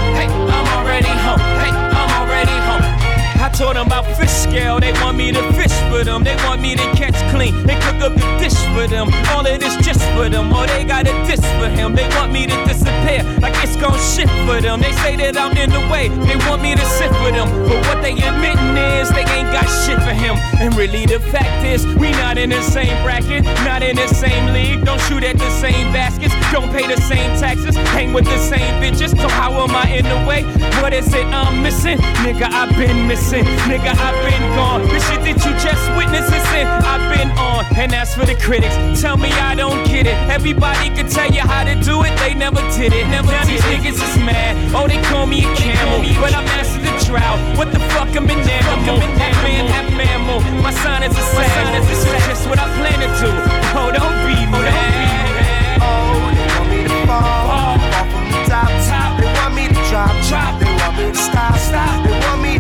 Told 3.60 3.76
them 3.76 3.88
about 3.88 4.06
fish 4.16 4.30
scale, 4.30 4.80
they 4.80 4.92
want 5.04 5.18
me 5.18 5.30
to 5.30 5.42
fish 5.52 5.76
for 5.92 6.02
them. 6.02 6.24
They 6.24 6.34
want 6.48 6.62
me 6.62 6.74
to 6.76 6.86
catch 6.96 7.18
clean, 7.30 7.52
they 7.66 7.74
cook 7.84 8.00
up 8.00 8.14
the 8.14 8.24
dish 8.40 8.56
for 8.72 8.86
them. 8.88 9.12
All 9.28 9.44
of 9.46 9.60
this 9.60 9.76
just 9.84 10.00
for 10.16 10.30
them, 10.30 10.50
or 10.50 10.64
oh, 10.64 10.66
they 10.66 10.82
got 10.82 11.06
a 11.06 11.12
diss 11.28 11.44
for 11.60 11.68
him. 11.68 11.94
They 11.94 12.08
want 12.16 12.32
me 12.32 12.46
to 12.46 12.56
disappear, 12.64 13.20
like 13.44 13.52
it's 13.62 13.76
gon' 13.76 14.00
shit 14.00 14.30
for 14.48 14.62
them. 14.62 14.80
They 14.80 14.92
say 15.04 15.14
that 15.16 15.36
I'm 15.36 15.54
in 15.58 15.68
the 15.68 15.84
way, 15.92 16.08
they 16.08 16.36
want 16.48 16.62
me 16.62 16.74
to 16.74 16.86
sit 16.96 17.12
for 17.20 17.30
them. 17.36 17.48
But 17.68 17.84
what 17.84 18.00
they 18.00 18.12
admitting 18.12 18.76
is 18.96 19.10
they 19.10 19.28
ain't 19.28 19.52
got 19.52 19.68
shit 19.84 20.00
for 20.00 20.16
him. 20.16 20.40
And 20.56 20.74
really 20.74 21.04
the 21.04 21.20
fact 21.20 21.62
is, 21.66 21.84
we 22.00 22.12
not 22.12 22.38
in 22.38 22.48
the 22.48 22.62
same 22.62 22.96
bracket, 23.04 23.44
not 23.68 23.82
in 23.82 23.96
the 23.96 24.08
same 24.08 24.54
league. 24.54 24.86
Don't 24.86 25.00
shoot 25.02 25.22
at 25.22 25.36
the 25.36 25.50
same 25.60 25.92
baskets, 25.92 26.32
don't 26.50 26.72
pay 26.72 26.86
the 26.88 27.00
same 27.02 27.38
taxes, 27.38 27.76
hang 27.92 28.14
with 28.14 28.24
the 28.24 28.38
same 28.38 28.80
bitches. 28.80 29.12
So 29.20 29.28
how 29.28 29.52
am 29.52 29.76
I 29.76 30.00
in 30.00 30.04
the 30.08 30.20
way? 30.24 30.44
What 30.80 30.94
is 30.94 31.12
it 31.12 31.26
I'm 31.26 31.62
missing? 31.62 31.98
Nigga, 32.24 32.48
I've 32.48 32.74
been 32.76 33.06
missing. 33.06 33.49
Nigga, 33.70 33.92
I've 33.94 34.18
been 34.26 34.44
gone. 34.54 34.82
The 34.82 35.00
shit 35.00 35.20
that 35.26 35.38
you 35.44 35.52
just 35.58 35.84
witnessed 35.96 36.32
is 36.32 36.46
in. 36.54 36.66
I've 36.66 37.06
been 37.10 37.30
on. 37.38 37.64
And 37.76 37.94
as 37.94 38.14
for 38.14 38.26
the 38.26 38.34
critics, 38.34 38.74
tell 39.00 39.16
me 39.16 39.30
I 39.32 39.54
don't 39.54 39.84
get 39.86 40.06
it. 40.06 40.16
Everybody 40.28 40.90
can 40.90 41.08
tell 41.08 41.30
you 41.30 41.40
how 41.40 41.64
to 41.64 41.74
do 41.80 42.02
it, 42.02 42.12
they 42.18 42.34
never 42.34 42.60
did 42.76 42.92
it. 42.92 43.06
Never 43.08 43.30
now 43.30 43.44
these 43.44 43.62
niggas 43.72 43.98
is 43.98 44.16
mad. 44.22 44.56
Oh, 44.74 44.86
they 44.86 45.00
call 45.08 45.26
me 45.26 45.44
a 45.44 45.50
camel. 45.56 46.04
But 46.20 46.34
I'm 46.34 46.44
mastered 46.44 46.84
the 46.84 46.92
drought. 47.06 47.40
What 47.56 47.72
the 47.72 47.80
fuck 47.94 48.10
I'm 48.14 48.28
an 48.28 48.38
animal? 48.42 49.00
Half 49.18 49.36
man, 49.42 49.66
half 49.66 49.88
mammal. 49.96 50.40
My 50.62 50.72
sign 50.82 51.02
is 51.02 51.16
a 51.16 51.24
sad. 51.34 51.82
This 51.88 52.04
is 52.04 52.26
just 52.26 52.48
what 52.48 52.58
I 52.58 52.66
plan 52.76 53.00
to 53.00 53.08
do. 53.18 53.30
Oh, 53.74 53.90
don't 53.90 54.18
be 54.28 54.36
oh, 54.36 54.60
mad. 54.60 55.80
Oh, 55.80 56.30
they 56.36 56.46
want 56.52 56.68
me 56.68 56.80
to 56.84 57.06
fall. 57.06 57.80
Off 57.96 58.08
from 58.12 58.26
the 58.28 58.40
top, 58.44 58.70
top. 58.86 59.10
They 59.18 59.30
want 59.40 59.54
me 59.54 59.68
to 59.68 59.80
drop, 59.88 60.14
drop. 60.28 60.52
They 60.60 60.70
want 60.78 60.94
me 61.00 61.04
to 61.10 61.16
stop, 61.16 61.56
stop. 61.56 62.04
They 62.04 62.12
want 62.12 62.42
me 62.42 62.59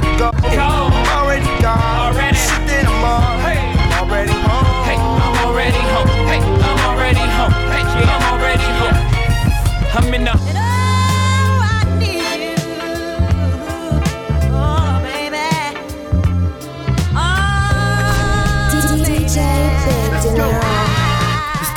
to 0.50 0.56
go. 0.56 0.90
Already 1.14 1.46
gone. 1.62 2.14
Already. 2.14 2.36
Shit 2.36 2.86
I'm 2.86 3.04
on. 3.04 3.40
Hey. 3.40 3.58
I'm 3.58 3.92
already 4.02 4.32
home. 4.32 4.66
Hey, 4.84 4.96
I'm 4.96 5.46
already 5.46 5.82
home. 5.94 6.08
Hey, 6.26 6.40
I'm 6.40 6.80
already 6.90 7.24
home. 7.38 7.52
Hey, 7.72 7.82
I'm 7.84 8.24
already 8.32 8.68
home. 8.80 8.98
I'm 9.94 10.14
in 10.14 10.24
the. 10.24 10.60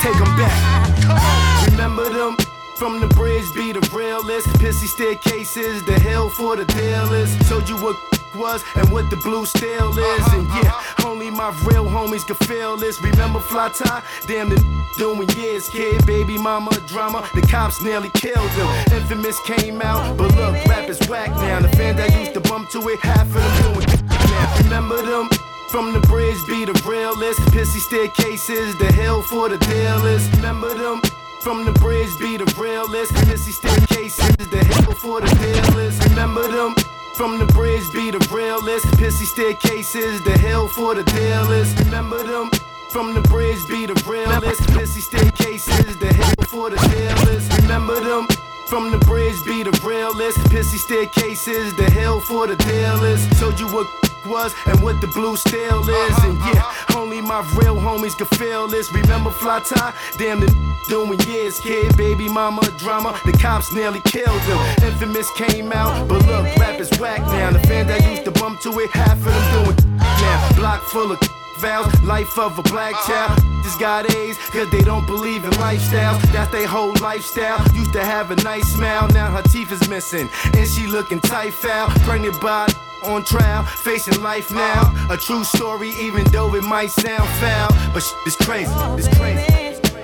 Take 0.00 0.18
them 0.18 0.36
back. 0.36 1.70
Remember 1.70 2.10
them 2.10 2.36
from 2.76 3.00
the 3.00 3.06
bridge, 3.14 3.46
be 3.54 3.72
the 3.72 3.80
realest. 3.90 4.46
Pissy 4.60 4.86
staircases, 4.86 5.82
the 5.86 5.98
hill 5.98 6.28
for 6.28 6.56
the 6.56 6.66
dealers. 6.66 7.34
Told 7.48 7.66
you 7.70 7.76
what 7.76 7.96
was 8.34 8.64
and 8.74 8.90
what 8.90 9.08
the 9.10 9.16
blue 9.16 9.46
still 9.46 9.90
is. 9.92 9.98
Uh-huh, 9.98 10.38
and 10.38 10.48
yeah, 10.48 10.72
uh-huh. 10.72 11.10
only 11.10 11.30
my 11.30 11.50
real 11.68 11.84
homies 11.84 12.26
can 12.26 12.36
feel 12.48 12.76
this. 12.76 13.00
Remember 13.02 13.40
Fly 13.40 13.68
Tie? 13.68 14.02
Damn, 14.26 14.48
the 14.48 14.58
doing 14.98 15.28
years, 15.36 15.68
kid. 15.68 16.04
Baby 16.06 16.38
mama 16.38 16.72
drama, 16.88 17.28
the 17.34 17.42
cops 17.42 17.82
nearly 17.82 18.10
killed 18.14 18.50
him. 18.50 18.68
Infamous 18.96 19.38
came 19.40 19.80
out, 19.82 20.02
oh, 20.10 20.14
but 20.14 20.34
look, 20.34 20.54
rap 20.66 20.88
is 20.88 20.98
whack 21.08 21.30
now. 21.30 21.60
The 21.60 21.68
fan 21.76 21.96
that 21.96 22.10
used 22.18 22.34
to 22.34 22.40
bump 22.40 22.54
bump 22.54 22.70
to 22.70 22.88
it, 22.88 23.00
half 23.00 23.26
of 23.26 23.34
them 23.34 23.74
doing 23.74 23.86
now. 24.08 24.58
Remember 24.62 25.02
them? 25.02 25.28
From 25.70 25.92
the 25.92 26.00
bridge 26.06 26.38
be 26.46 26.64
the 26.64 26.72
realest. 26.86 27.40
Pissy 27.50 27.80
staircases, 27.80 28.78
the 28.78 28.92
hell 28.92 29.22
for 29.22 29.48
the 29.48 29.58
dealers. 29.58 30.28
Remember 30.36 30.72
them? 30.74 31.00
From 31.40 31.64
the 31.64 31.72
bridge 31.72 32.10
be 32.20 32.36
the 32.36 32.46
realest. 32.56 33.12
Pissy 33.26 33.52
staircases, 33.52 34.36
the 34.36 34.64
hell 34.64 34.92
for 34.94 35.20
the 35.20 35.28
dealers. 35.42 35.98
Remember 36.10 36.46
them? 36.46 36.74
From 37.14 37.38
the 37.38 37.46
bridge 37.46 37.84
be 37.92 38.10
the 38.10 38.18
realest. 38.32 38.86
Pissy 38.98 39.24
staircases, 39.24 40.20
the 40.24 40.36
hell 40.36 40.66
for 40.66 40.96
the 40.96 41.04
dealers. 41.04 41.72
Remember 41.84 42.22
them? 42.24 42.50
From 42.90 43.14
the 43.14 43.20
bridge 43.22 43.66
be 43.68 43.86
the 43.86 43.94
realest. 44.04 44.62
Pissy 44.74 45.00
staircases, 45.00 45.96
the 45.98 46.12
hell 46.12 46.46
for 46.48 46.70
the 46.70 46.76
dealers. 46.88 47.46
Remember 47.62 48.00
them? 48.00 48.26
From 48.66 48.90
the 48.90 48.98
bridge 48.98 49.36
be 49.46 49.62
the 49.62 49.70
realest. 49.86 50.38
Pissy 50.50 50.78
staircases, 50.78 51.76
the 51.76 51.88
hill 51.90 52.20
for 52.20 52.48
the 52.48 52.56
dealers. 52.56 53.28
Told 53.38 53.60
you 53.60 53.68
what 53.68 53.86
was 54.26 54.54
and 54.66 54.82
what 54.82 55.00
the 55.00 55.08
blue 55.08 55.36
still 55.36 55.82
is. 55.82 55.88
Uh-huh, 55.88 56.30
and 56.30 56.38
yeah, 56.38 56.62
uh-huh. 56.62 57.00
only 57.00 57.20
my 57.20 57.40
real 57.56 57.76
homies 57.76 58.16
can 58.16 58.26
feel 58.38 58.68
this. 58.68 58.92
Remember 58.92 59.30
Fly 59.30 59.60
Tie? 59.60 59.94
Damn, 60.18 60.40
the 60.40 60.48
doing 60.88 61.20
years, 61.28 61.60
kid. 61.60 61.96
Baby 61.96 62.28
mama 62.28 62.62
drama, 62.78 63.18
the 63.24 63.32
cops 63.32 63.72
nearly 63.72 64.00
killed 64.00 64.40
him. 64.42 64.58
Infamous 64.84 65.30
came 65.32 65.72
out, 65.72 66.08
but 66.08 66.24
look, 66.26 66.44
rap 66.56 66.80
is 66.80 66.90
whack 66.98 67.20
now. 67.20 67.50
The 67.50 67.60
fans 67.60 67.88
that 67.88 68.08
used 68.08 68.24
to 68.24 68.30
bump 68.32 68.60
to 68.62 68.70
it, 68.80 68.90
half 68.90 69.18
of 69.18 69.24
them 69.24 69.64
doing 69.64 69.96
now. 69.98 70.48
Block 70.56 70.82
full 70.82 71.12
of 71.12 71.18
vows, 71.58 71.92
life 72.02 72.38
of 72.38 72.58
a 72.58 72.62
black 72.62 72.94
uh-huh. 72.94 73.28
child. 73.28 73.64
Just 73.64 73.80
got 73.80 74.14
A's, 74.14 74.36
cause 74.52 74.70
they 74.70 74.82
don't 74.82 75.06
believe 75.06 75.44
in 75.44 75.50
lifestyles. 75.52 76.20
That's 76.32 76.52
their 76.52 76.66
whole 76.66 76.92
lifestyle. 77.00 77.58
Used 77.74 77.94
to 77.94 78.04
have 78.04 78.30
a 78.30 78.36
nice 78.36 78.66
smile, 78.74 79.08
now 79.08 79.30
her 79.30 79.42
teeth 79.42 79.72
is 79.72 79.88
missing. 79.88 80.28
And 80.52 80.68
she 80.68 80.86
looking 80.86 81.20
tight 81.20 81.54
foul, 81.54 81.88
pregnant 82.04 82.38
by 82.42 82.68
on 83.04 83.24
trial, 83.24 83.62
facing 83.64 84.22
life 84.22 84.50
now. 84.50 84.92
A 85.10 85.16
true 85.16 85.44
story, 85.44 85.90
even 86.00 86.24
though 86.32 86.54
it 86.54 86.64
might 86.64 86.90
sound 86.90 87.28
foul. 87.40 87.68
But 87.92 88.02
sh- 88.02 88.12
it's 88.26 88.36
crazy, 88.36 88.72
it's 88.98 89.08
crazy. 89.16 89.44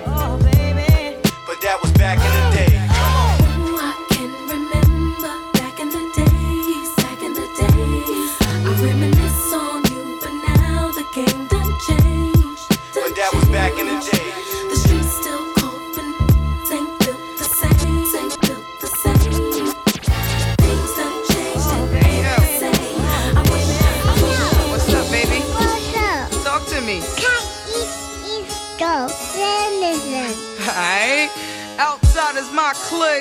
Oh, 0.05 0.07
oh, 0.07 0.37
but 1.47 1.61
that 1.61 1.79
was 1.81 1.91
back 1.93 2.17
in 2.17 2.31
the 2.49 2.55
day. 2.57 2.70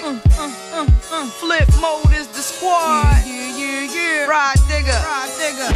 My 0.03 0.19
clique. 0.31 1.31
Flip 1.41 1.69
mode 1.81 2.13
is 2.15 2.29
the 2.29 2.43
squad. 2.43 3.23
Yeah, 3.27 3.57
yeah, 3.57 3.95
yeah. 3.95 4.27
Ride 4.27 4.61
digger. 4.69 4.93
Ride 4.93 5.33
digger. 5.39 5.71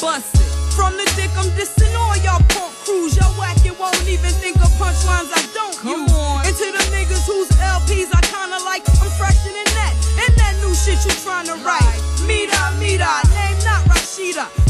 Bust 0.00 0.34
it. 0.34 0.46
From 0.76 0.92
the 0.96 1.04
dick, 1.16 1.30
I'm 1.36 1.48
dissing 1.56 1.94
all 1.96 2.16
y'all 2.18 2.42
punk 2.52 2.72
crews. 2.84 3.16
Y'all 3.16 3.32
whack 3.40 3.64
it 3.64 3.78
won't 3.78 3.96
even 4.08 4.30
think 4.42 4.56
of 4.56 4.70
punchlines 4.78 5.32
I 5.32 5.42
don't 5.54 5.74
use. 5.82 6.12
And 6.46 6.54
to 6.54 6.66
the 6.76 6.84
niggas 6.92 7.26
whose 7.26 7.48
LPs 7.56 8.12
I 8.12 8.20
kinda 8.20 8.62
like, 8.64 8.84
I'm 9.00 9.10
fresher 9.16 9.50
than 9.50 9.70
that. 9.74 9.94
And 10.20 10.36
that 10.36 10.54
new 10.62 10.74
shit 10.74 11.02
you 11.04 11.12
tryna 11.24 11.56
write. 11.64 12.00
Mira, 12.26 12.72
mira, 12.78 13.08
name 13.34 13.58
not 13.64 13.82
Rashida. 13.88 14.65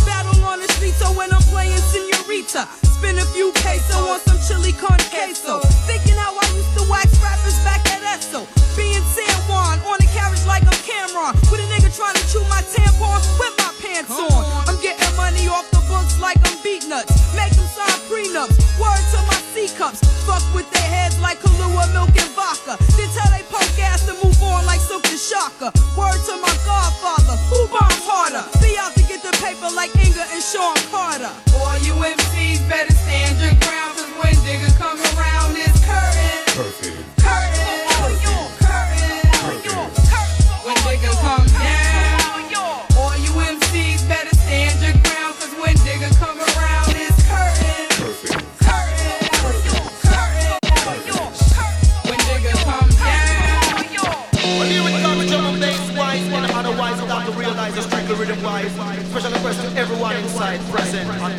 Senorita, 2.46 2.68
spin 2.86 3.18
a 3.18 3.24
few 3.34 3.50
peso 3.54 3.98
on 4.06 4.20
some 4.20 4.38
chili 4.46 4.72
con 4.72 4.98
queso. 5.10 5.58
Thinking 5.86 6.14
how 6.14 6.30
I 6.30 6.46
used 6.54 6.70
to 6.78 6.86
wax 6.88 7.10
rappers 7.18 7.58
back 7.66 7.82
at 7.90 8.02
Esso. 8.02 8.46
Being 8.76 9.02
San 9.02 9.34
Juan 9.48 9.78
on 9.82 9.98
the 9.98 10.06
carriage 10.14 10.44
like 10.46 10.62
I'm 10.62 10.78
Cameron. 10.86 11.34
With 11.50 11.58
a 11.58 11.66
nigga 11.74 11.90
trying 11.90 12.14
to 12.14 12.24
chew 12.30 12.42
my 12.46 12.62
tampon 12.70 13.18
with 13.38 13.54
my 13.58 13.72
pants 13.82 14.14
on. 14.14 14.44
I'm 14.68 14.78
getting 14.80 15.10
money 15.16 15.48
off 15.48 15.68
the 15.70 15.82
books 15.90 16.20
like 16.20 16.38
I'm 16.46 16.56
Beatnuts. 16.62 17.10
Make 17.34 17.50
them 17.58 17.66
sign 17.74 17.98
prenups. 18.06 18.54
Word 18.78 19.02
to 19.12 19.18
my 19.26 19.38
C 19.50 19.66
cups. 19.74 20.00
Fuck 20.22 20.42
with 20.54 20.70
their 20.70 20.86
heads 20.86 21.18
like 21.18 21.40
Kahlua, 21.40 21.90
milk 21.92 22.14
and 22.14 22.30
vodka. 22.38 22.78
Then 22.94 23.10
tell 23.10 23.30
they 23.34 23.42
punk 23.50 23.74
ass 23.82 24.06
to 24.06 24.14
move 24.22 24.38
on 24.42 24.64
like 24.66 24.80
Silkk 24.80 25.02
the 25.02 25.18
Shocker. 25.18 25.74
Word 25.98 26.20
to 26.30 26.34
my 26.38 26.54
godfather. 26.62 27.34
Who 27.50 27.66
bombs 27.74 28.06
harder? 28.06 28.46
Be 28.62 28.78
out 28.78 28.94
to 28.94 29.02
get 29.10 29.22
the 29.22 29.34
paper 29.42 29.70
like 29.74 29.90
Inga 29.98 30.30
and 30.30 30.42
Sean 30.42 30.78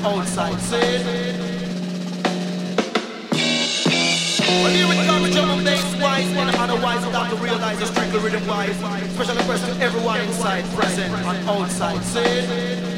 outside. 0.08 0.60
Say 0.62 1.04
When 4.64 4.76
you 4.76 4.88
with 4.88 5.08
garbage 5.08 5.36
on 5.38 5.64
bass 5.64 6.02
wise, 6.02 6.26
and 6.26 6.56
otherwise 6.56 7.06
without 7.06 7.30
to 7.30 7.36
realize 7.36 7.82
it's 7.82 7.92
strictly 7.92 8.20
rhythm 8.20 8.48
wise. 8.48 8.76
Special 9.14 9.36
request 9.36 9.66
to 9.66 9.84
everyone 9.84 10.22
inside, 10.22 10.64
present 10.76 11.14
on 11.26 11.36
outside. 11.48 12.02
Say 12.04 12.97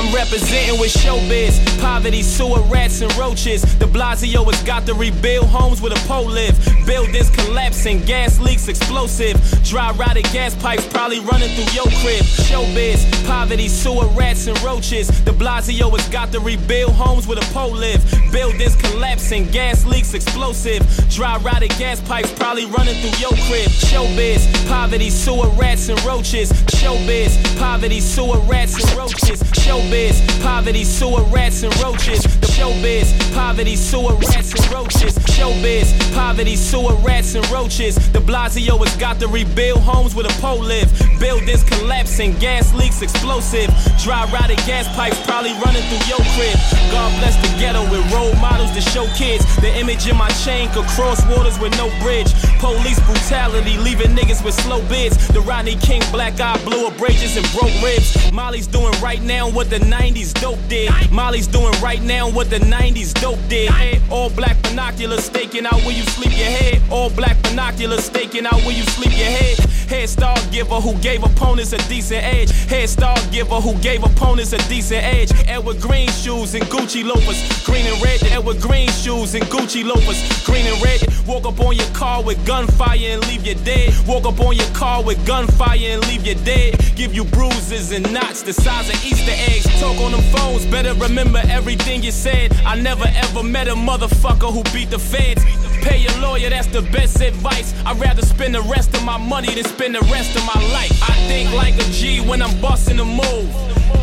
I'm 0.00 0.14
representing 0.14 0.80
with 0.80 0.94
showbiz, 0.94 1.60
poverty, 1.78 2.22
sewer 2.22 2.62
rats, 2.72 3.02
and 3.02 3.14
roaches. 3.18 3.60
De 3.76 3.84
Blasio 3.84 4.50
has 4.50 4.62
got 4.62 4.86
to 4.86 4.94
rebuild 4.94 5.46
homes 5.48 5.82
with 5.82 5.92
a 5.92 6.08
pole 6.08 6.26
live. 6.26 6.56
Buildings 6.86 7.28
collapsing, 7.28 8.00
gas 8.06 8.40
leaks 8.40 8.66
explosive. 8.68 9.36
Dry 9.62 9.90
rotted 9.92 10.24
gas 10.32 10.54
pipes 10.54 10.86
probably 10.86 11.20
running 11.20 11.50
through 11.50 11.70
your 11.74 11.84
crib. 12.00 12.24
Showbiz, 12.48 13.04
poverty, 13.26 13.68
sewer 13.68 14.06
rats, 14.16 14.46
and 14.46 14.58
roaches. 14.62 15.08
De 15.08 15.32
Blasio 15.32 15.90
has 15.90 16.08
got 16.08 16.32
to 16.32 16.40
rebuild 16.40 16.92
homes 16.92 17.26
with 17.26 17.36
a 17.36 17.52
pole 17.52 17.74
live. 17.74 18.02
Buildings 18.32 18.76
collapsing, 18.76 19.50
gas 19.50 19.84
leaks 19.84 20.14
explosive. 20.14 20.80
Dry 21.10 21.36
rotted 21.36 21.76
gas 21.76 22.00
pipes 22.00 22.32
probably 22.32 22.64
running 22.64 22.94
through 23.02 23.18
your 23.20 23.36
crib. 23.44 23.68
Showbiz, 23.68 24.48
poverty, 24.66 25.10
sewer 25.10 25.50
rats, 25.60 25.90
and 25.90 26.02
roaches. 26.04 26.50
Showbiz, 26.80 27.36
poverty, 27.58 28.00
sewer 28.00 28.38
rats, 28.48 28.82
and 28.82 28.96
roaches. 28.96 29.42
Showbiz, 29.60 29.89
poverty, 29.90 30.84
sewer 30.84 31.22
rats, 31.34 31.62
and 31.62 31.74
roaches. 31.82 32.22
The 32.22 32.46
showbiz, 32.46 33.10
poverty, 33.34 33.74
sewer 33.74 34.14
rats, 34.14 34.52
and 34.54 34.72
roaches. 34.72 35.18
Showbiz, 35.34 36.14
poverty, 36.14 36.54
sewer 36.54 36.94
rats, 37.02 37.34
and 37.34 37.48
roaches. 37.50 37.96
De 38.12 38.20
Blasio 38.20 38.78
has 38.78 38.96
got 38.96 39.18
to 39.20 39.26
rebuild 39.26 39.80
homes 39.80 40.14
with 40.14 40.26
a 40.26 40.40
pole 40.40 40.62
live. 40.62 40.88
Buildings 41.18 41.64
collapsing, 41.64 42.38
gas 42.38 42.72
leaks 42.74 43.02
explosive. 43.02 43.68
Dry 44.04 44.30
rotted 44.30 44.58
gas 44.58 44.86
pipes 44.94 45.18
probably 45.26 45.52
running 45.64 45.82
through 45.88 46.06
your 46.06 46.22
crib. 46.36 46.54
God 46.92 47.10
bless 47.18 47.34
the 47.42 47.50
ghetto 47.58 47.82
with 47.90 48.04
role 48.12 48.34
models 48.36 48.70
to 48.72 48.80
show 48.80 49.06
kids. 49.16 49.44
The 49.56 49.74
image 49.76 50.06
in 50.06 50.16
my 50.16 50.30
chain 50.44 50.68
could 50.70 50.86
cross 50.94 51.24
waters 51.26 51.58
with 51.58 51.72
no 51.78 51.88
bridge. 52.02 52.30
Police 52.60 53.00
brutality, 53.00 53.76
leaving 53.78 54.14
niggas 54.14 54.44
with 54.44 54.54
slow 54.54 54.82
bids. 54.88 55.16
The 55.28 55.40
Rodney 55.40 55.76
King 55.76 56.02
black 56.12 56.38
eye 56.38 56.62
blew 56.64 56.86
abrasions 56.86 57.36
and 57.36 57.46
broke 57.52 57.74
ribs. 57.82 58.14
Molly's 58.32 58.66
doing 58.66 58.94
right 59.00 59.22
now 59.22 59.48
what 59.50 59.69
the 59.70 59.78
90s 59.78 60.34
dope 60.40 60.58
did. 60.68 60.90
Molly's 61.12 61.46
doing 61.46 61.72
right 61.80 62.02
now 62.02 62.28
what 62.28 62.50
the 62.50 62.58
90s 62.58 63.14
dope 63.20 63.38
did. 63.48 63.70
All 64.10 64.28
black 64.28 64.60
binoculars 64.62 65.24
staking 65.24 65.64
out 65.64 65.80
where 65.86 65.96
you 65.96 66.02
sleep 66.02 66.36
your 66.36 66.50
head. 66.50 66.82
All 66.90 67.08
black 67.10 67.40
binoculars 67.42 68.04
staking 68.04 68.46
out 68.46 68.60
where 68.66 68.76
you 68.76 68.82
sleep 68.82 69.16
your 69.16 69.30
head. 69.30 69.58
Head 69.88 70.08
start 70.08 70.40
giver 70.50 70.80
who 70.80 70.94
gave 70.98 71.22
opponents 71.22 71.72
a 71.72 71.78
decent 71.88 72.22
edge. 72.22 72.50
Head 72.68 72.88
start 72.88 73.20
giver 73.30 73.60
who 73.60 73.74
gave 73.78 74.02
opponents 74.02 74.52
a 74.52 74.58
decent 74.68 75.02
edge. 75.02 75.30
Edward 75.46 75.80
Green 75.80 76.08
shoes 76.10 76.54
and 76.54 76.64
Gucci 76.64 77.04
loafers. 77.04 77.40
Green 77.64 77.86
and 77.86 78.02
red, 78.02 78.22
Edward 78.24 78.60
Green 78.60 78.88
shoes 78.90 79.34
and 79.34 79.44
Gucci 79.44 79.84
loafers. 79.84 80.20
Green 80.44 80.66
and 80.66 80.82
red, 80.82 81.00
walk 81.26 81.44
up 81.46 81.60
on 81.60 81.76
your 81.76 81.90
car 81.94 82.22
with 82.22 82.44
gunfire 82.46 82.98
and 82.98 83.26
leave 83.28 83.46
you 83.46 83.54
dead. 83.54 83.94
Walk 84.06 84.26
up 84.26 84.40
on 84.40 84.54
your 84.56 84.70
car 84.74 85.02
with 85.02 85.24
gunfire 85.26 85.78
and 85.78 86.06
leave 86.08 86.26
you 86.26 86.34
dead. 86.44 86.78
Give 86.96 87.14
you 87.14 87.24
bruises 87.24 87.92
and 87.92 88.12
knots 88.12 88.42
the 88.42 88.52
size 88.52 88.88
of 88.88 89.04
Easter 89.04 89.32
eggs. 89.32 89.59
Talk 89.80 89.98
on 90.00 90.12
them 90.12 90.22
phones, 90.34 90.66
better 90.66 90.94
remember 90.94 91.40
everything 91.48 92.02
you 92.02 92.12
said. 92.12 92.54
I 92.64 92.76
never 92.80 93.06
ever 93.06 93.42
met 93.42 93.68
a 93.68 93.74
motherfucker 93.74 94.52
who 94.52 94.62
beat 94.74 94.90
the 94.90 94.98
feds. 94.98 95.42
Pay 95.82 95.98
your 95.98 96.16
lawyer, 96.20 96.50
that's 96.50 96.66
the 96.66 96.82
best 96.82 97.20
advice. 97.20 97.74
I'd 97.86 97.98
rather 97.98 98.22
spend 98.22 98.54
the 98.54 98.62
rest 98.62 98.94
of 98.94 99.02
my 99.04 99.16
money 99.16 99.54
than 99.54 99.64
spend 99.64 99.94
the 99.94 100.06
rest 100.12 100.36
of 100.36 100.44
my 100.44 100.60
life. 100.72 100.92
I 101.02 101.14
think 101.28 101.52
like 101.54 101.74
a 101.74 101.84
G 101.90 102.20
when 102.20 102.42
I'm 102.42 102.60
busting 102.60 102.98
the 102.98 103.04
move. 103.04 103.48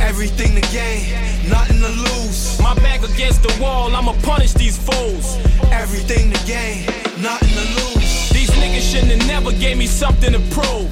Everything 0.01 0.55
to 0.55 0.61
gain, 0.73 1.05
nothing 1.49 1.79
to 1.79 1.89
lose. 1.89 2.59
My 2.61 2.73
back 2.75 3.03
against 3.03 3.43
the 3.43 3.53
wall, 3.61 3.95
I'ma 3.95 4.13
punish 4.23 4.53
these 4.53 4.77
fools. 4.77 5.37
Everything 5.71 6.31
to 6.31 6.39
gain, 6.45 6.85
nothing 7.21 7.53
to 7.53 7.65
lose. 7.77 8.29
These 8.29 8.49
niggas 8.51 8.91
shouldn't 8.91 9.11
have 9.11 9.27
never 9.27 9.51
gave 9.51 9.77
me 9.77 9.87
something 9.87 10.33
to 10.33 10.39
prove. 10.51 10.89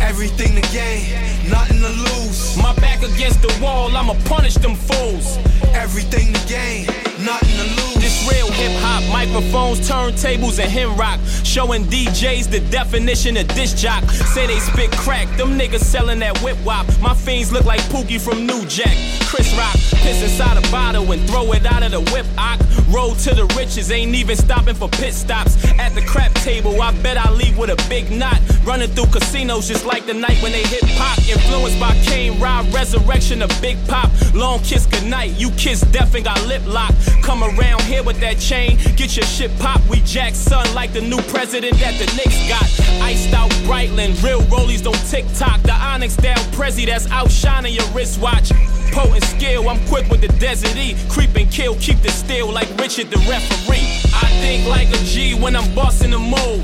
Everything 0.00 0.54
to 0.60 0.62
gain, 0.72 1.02
nothing 1.48 1.78
to 1.78 1.88
lose. 1.88 2.33
My 2.56 2.74
back 2.76 3.02
against 3.02 3.42
the 3.42 3.52
wall, 3.62 3.96
I'ma 3.96 4.14
punish 4.24 4.54
them 4.54 4.74
fools. 4.76 5.38
Everything 5.72 6.32
to 6.32 6.46
gain, 6.46 6.86
nothing 7.18 7.56
to 7.56 7.82
lose. 7.82 7.93
This 8.14 8.32
real 8.32 8.52
hip 8.52 8.70
hop, 8.80 9.02
microphones, 9.12 9.80
turntables, 9.88 10.62
and 10.62 10.70
him 10.70 10.96
rock. 10.96 11.18
Showing 11.42 11.84
DJs 11.86 12.48
the 12.48 12.60
definition 12.70 13.36
of 13.36 13.48
disc 13.48 13.76
jock. 13.76 14.04
Say 14.04 14.46
they 14.46 14.60
spit 14.60 14.92
crack, 14.92 15.26
them 15.36 15.58
niggas 15.58 15.80
selling 15.80 16.20
that 16.20 16.40
whip 16.40 16.56
wop. 16.64 16.86
My 17.00 17.14
fiends 17.14 17.50
look 17.50 17.64
like 17.64 17.80
Pookie 17.90 18.20
from 18.20 18.46
New 18.46 18.64
Jack. 18.66 18.96
Chris 19.26 19.52
Rock, 19.58 19.74
piss 20.02 20.22
inside 20.22 20.56
a 20.56 20.70
bottle 20.70 21.10
and 21.10 21.20
throw 21.28 21.52
it 21.54 21.66
out 21.66 21.82
of 21.82 21.90
the 21.90 22.00
whip 22.12 22.26
ock. 22.38 22.60
Road 22.88 23.18
to 23.18 23.34
the 23.34 23.46
riches, 23.56 23.90
ain't 23.90 24.14
even 24.14 24.36
stopping 24.36 24.76
for 24.76 24.88
pit 24.88 25.12
stops. 25.12 25.56
At 25.80 25.94
the 25.96 26.02
crap 26.02 26.32
table, 26.34 26.80
I 26.80 26.92
bet 27.02 27.16
I 27.16 27.32
leave 27.32 27.58
with 27.58 27.70
a 27.70 27.88
big 27.88 28.12
knot. 28.12 28.40
Running 28.64 28.90
through 28.90 29.06
casinos 29.06 29.66
just 29.66 29.84
like 29.84 30.06
the 30.06 30.14
night 30.14 30.40
when 30.40 30.52
they 30.52 30.62
hit 30.62 30.84
pop. 30.96 31.18
Influenced 31.28 31.80
by 31.80 31.92
Kane 32.04 32.38
Rod, 32.38 32.72
resurrection 32.72 33.42
of 33.42 33.50
Big 33.60 33.76
Pop. 33.88 34.08
Long 34.34 34.60
kiss 34.60 34.86
goodnight, 34.86 35.32
you 35.32 35.50
kiss 35.52 35.80
death 35.80 36.14
and 36.14 36.24
got 36.24 36.40
lip 36.46 36.62
lock. 36.66 36.94
Come 37.22 37.42
around 37.42 37.82
here 37.82 38.03
with 38.04 38.20
that 38.20 38.38
chain, 38.38 38.76
get 38.96 39.16
your 39.16 39.26
shit 39.26 39.50
pop. 39.58 39.80
We 39.88 40.00
jack 40.00 40.34
son 40.34 40.66
like 40.74 40.92
the 40.92 41.00
new 41.00 41.20
president 41.22 41.78
that 41.80 41.94
the 41.98 42.06
Knicks 42.16 42.48
got. 42.48 42.64
Iced 43.02 43.32
out 43.32 43.50
Breitling, 43.66 44.20
real 44.22 44.42
rollies 44.42 44.82
don't 44.82 44.98
tick 45.08 45.24
tock. 45.34 45.62
The 45.62 45.72
Onyx 45.72 46.16
down 46.16 46.38
Prezi 46.52 46.86
that's 46.86 47.10
outshining 47.10 47.74
your 47.74 47.86
wristwatch. 47.88 48.50
Potent 48.92 49.24
skill, 49.24 49.68
I'm 49.68 49.84
quick 49.88 50.08
with 50.10 50.20
the 50.20 50.28
desert 50.38 50.76
E. 50.76 50.96
Creep 51.08 51.34
and 51.36 51.50
kill, 51.50 51.74
keep 51.76 52.00
the 52.00 52.10
steel 52.10 52.52
like 52.52 52.68
Richard 52.78 53.10
the 53.10 53.18
referee. 53.28 53.86
I 54.14 54.28
think 54.40 54.68
like 54.68 54.88
a 54.88 54.98
G 55.04 55.34
when 55.34 55.56
I'm 55.56 55.74
busting 55.74 56.10
the 56.10 56.18
move. 56.18 56.62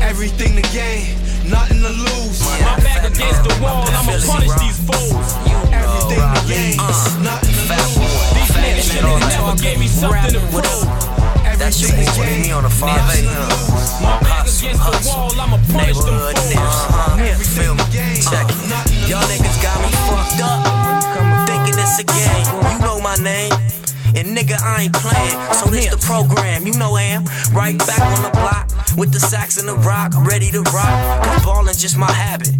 Everything 0.00 0.56
to 0.56 0.62
gain, 0.72 1.16
nothing 1.48 1.80
to 1.80 1.90
lose. 1.90 2.40
My 2.62 2.76
back 2.82 3.04
against 3.04 3.44
the 3.44 3.56
wall, 3.62 3.84
I'ma 3.86 4.18
punish 4.26 4.54
these 4.60 4.78
fools. 4.78 5.28
Everything 5.72 6.20
to 6.20 6.42
gain, 6.48 6.76
uh, 6.80 7.20
nothing 7.22 7.54
to 7.54 8.00
lose. 8.00 8.17
Niggas 8.88 9.20
should 9.20 9.28
never 9.28 9.56
gave 9.60 9.78
me 9.78 9.86
something 9.86 10.32
to 10.32 10.40
prove. 10.48 10.88
That 11.58 11.74
shit 11.74 11.92
was 11.98 12.08
putting 12.16 12.42
me 12.42 12.52
on 12.52 12.64
a 12.64 12.70
5 12.70 12.88
huh? 12.88 14.00
My 14.00 14.20
back 14.22 14.46
against 14.46 14.62
the 14.62 15.10
wall, 15.10 15.34
I'ma 15.34 15.58
punish 15.74 15.98
them 15.98 16.14
Neighborhood 16.14 16.38
fools. 16.38 16.54
niggas, 16.54 16.80
uh-huh. 16.86 17.18
Feel 17.58 17.74
me? 17.74 17.84
Check 18.22 18.48
it. 18.48 19.10
Y'all 19.10 19.26
niggas 19.26 19.58
got 19.60 19.76
me 19.82 19.90
fucked 20.06 20.40
up. 20.40 20.64
Thinking 21.50 21.76
it's 21.76 21.98
a 21.98 22.04
game. 22.04 22.46
You 22.72 22.78
know 22.78 23.00
my 23.00 23.16
name. 23.16 23.52
And 24.18 24.36
nigga, 24.36 24.58
I 24.60 24.82
ain't 24.82 24.94
playing. 24.94 25.38
So 25.54 25.70
this 25.70 25.86
the 25.94 25.96
program. 25.96 26.66
You 26.66 26.74
know 26.74 26.96
I 26.96 27.02
am. 27.02 27.24
Right 27.54 27.78
back 27.78 28.00
on 28.18 28.22
the 28.24 28.30
block. 28.30 28.66
With 28.96 29.12
the 29.12 29.20
sax 29.20 29.58
and 29.58 29.68
the 29.68 29.76
rock. 29.86 30.12
Ready 30.26 30.50
to 30.50 30.62
rock. 30.74 31.24
Cause 31.24 31.44
ballin' 31.44 31.74
just 31.74 31.96
my 31.96 32.10
habit. 32.10 32.50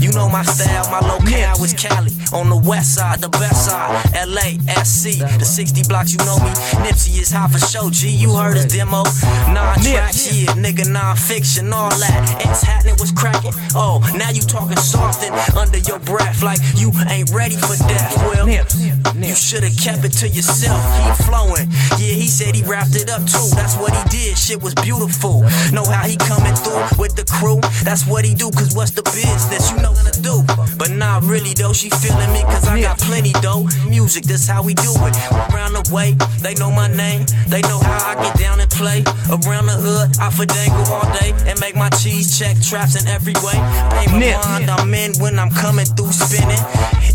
You 0.00 0.10
know 0.12 0.28
my 0.28 0.42
style. 0.42 0.90
My 0.90 1.00
locale 1.06 1.62
is 1.62 1.74
Cali. 1.74 2.10
On 2.32 2.48
the 2.48 2.56
west 2.56 2.94
side, 2.94 3.20
the 3.20 3.28
best 3.28 3.66
side. 3.66 3.90
LA, 4.26 4.58
SC. 4.82 5.20
The 5.38 5.44
60 5.44 5.82
blocks, 5.88 6.12
you 6.12 6.18
know 6.24 6.38
me. 6.38 6.50
Nipsey 6.82 7.20
is 7.20 7.30
hot 7.30 7.52
for 7.52 7.58
show. 7.58 7.90
G, 7.90 8.08
you 8.08 8.34
heard 8.34 8.56
his 8.56 8.66
demo. 8.66 9.04
Nine 9.52 9.78
tracks, 9.82 10.32
yeah. 10.32 10.50
Nigga, 10.54 10.90
non 10.90 11.16
fiction. 11.16 11.72
All 11.72 11.90
that. 11.90 12.42
It's 12.48 12.62
happening, 12.62 12.96
was 12.98 13.12
cracking. 13.12 13.52
Oh, 13.74 14.00
now 14.16 14.30
you 14.30 14.40
talking 14.40 14.78
soft 14.78 15.22
and 15.22 15.34
under 15.56 15.78
your 15.78 15.98
breath. 16.00 16.42
Like 16.42 16.58
you 16.76 16.90
ain't 17.10 17.30
ready 17.30 17.56
for 17.56 17.76
death. 17.86 18.16
Well, 18.18 18.48
you 18.48 19.34
should've 19.34 19.76
kept 19.76 20.04
it 20.04 20.12
to 20.24 20.28
yourself. 20.28 20.80
Keep 21.04 21.16
flowing. 21.28 21.68
Yeah, 22.00 22.16
he 22.16 22.28
said 22.28 22.54
he 22.54 22.62
wrapped 22.62 22.96
it 22.96 23.10
up 23.10 23.20
too. 23.28 23.44
That's 23.52 23.76
what 23.76 23.92
he 23.92 24.02
did. 24.08 24.38
Shit 24.38 24.62
was 24.62 24.74
beautiful. 24.80 25.42
Know 25.72 25.84
how 25.84 26.08
he 26.08 26.16
coming 26.16 26.54
through 26.56 26.80
with 26.96 27.14
the 27.14 27.24
crew? 27.28 27.60
That's 27.84 28.06
what 28.06 28.24
he 28.24 28.34
do. 28.34 28.50
Cause 28.50 28.74
what's 28.74 28.92
the 28.92 29.02
business? 29.02 29.70
You 29.70 29.78
know 29.82 29.94
to 30.14 30.22
do. 30.22 30.44
But 30.78 30.90
not 30.90 31.22
really 31.24 31.54
though. 31.54 31.72
She 31.72 31.90
feeling 31.90 32.32
me 32.32 32.42
cause 32.42 32.66
I 32.66 32.80
got 32.80 32.98
plenty 32.98 33.32
though. 33.42 33.66
Music, 33.88 34.24
this 34.24 34.48
how 34.48 34.62
we 34.62 34.74
do 34.74 34.92
it. 35.04 35.14
Around 35.52 35.74
the 35.74 35.84
way, 35.92 36.14
they 36.40 36.54
know 36.54 36.70
my 36.70 36.88
name. 36.88 37.26
They 37.48 37.60
know 37.62 37.78
how 37.78 38.12
I 38.12 38.14
get 38.22 38.38
down 38.38 38.60
and 38.60 38.70
play. 38.70 39.02
Around 39.28 39.66
the 39.66 39.76
hood, 39.76 40.16
I 40.18 40.30
fandangle 40.30 40.88
all 40.88 41.08
day 41.20 41.32
and 41.50 41.58
make 41.60 41.76
my 41.76 41.90
cheese 41.90 42.38
check 42.38 42.60
traps 42.60 43.00
in 43.00 43.08
every 43.08 43.34
way. 43.44 43.58
Pay 43.92 44.06
my 44.12 44.36
mind, 44.44 44.70
I'm 44.70 44.94
in 44.94 45.12
when 45.20 45.38
I'm 45.38 45.50
coming 45.50 45.86
through 45.86 46.12
spinning. 46.12 46.62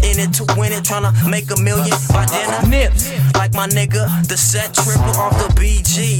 In 0.03 0.19
it 0.19 0.33
to 0.39 0.45
win 0.57 0.71
it, 0.71 0.83
tryna 0.83 1.11
make 1.29 1.51
a 1.51 1.59
million 1.61 1.97
by 2.09 2.25
dinner. 2.25 2.67
Nips. 2.67 3.11
Like 3.35 3.53
my 3.53 3.67
nigga, 3.69 4.05
the 4.27 4.37
set 4.37 4.73
triple 4.73 5.15
off 5.17 5.33
the 5.37 5.49
BG. 5.59 6.19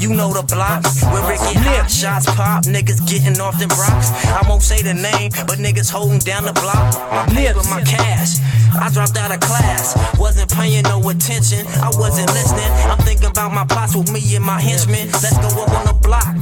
You 0.00 0.14
know 0.14 0.32
the 0.32 0.42
block 0.42 0.84
where 1.12 1.24
Ricky 1.28 1.58
hot 1.58 1.90
shots 1.90 2.26
pop. 2.34 2.64
Niggas 2.64 3.06
getting 3.08 3.40
off 3.40 3.58
them 3.58 3.70
rocks. 3.70 4.10
I 4.26 4.44
won't 4.48 4.62
say 4.62 4.82
the 4.82 4.94
name, 4.94 5.30
but 5.46 5.58
niggas 5.58 5.90
holding 5.90 6.18
down 6.20 6.44
the 6.44 6.52
block. 6.52 6.94
My 7.10 7.26
paper, 7.34 7.62
my 7.70 7.82
cash. 7.82 8.38
I 8.74 8.88
dropped 8.90 9.18
out 9.18 9.34
of 9.34 9.40
class, 9.40 9.98
wasn't 10.18 10.50
paying 10.52 10.84
no 10.84 11.00
attention. 11.08 11.66
I 11.82 11.90
wasn't 11.98 12.30
listening. 12.30 12.70
I'm 12.86 12.98
thinking 12.98 13.30
about 13.30 13.52
my 13.52 13.66
plots 13.66 13.96
with 13.96 14.12
me 14.12 14.22
and 14.36 14.44
my 14.44 14.60
henchmen. 14.60 15.10
Let's 15.22 15.38
go 15.38 15.50
up 15.62 15.70
on 15.70 15.86
the 15.86 15.96
block 16.00 16.34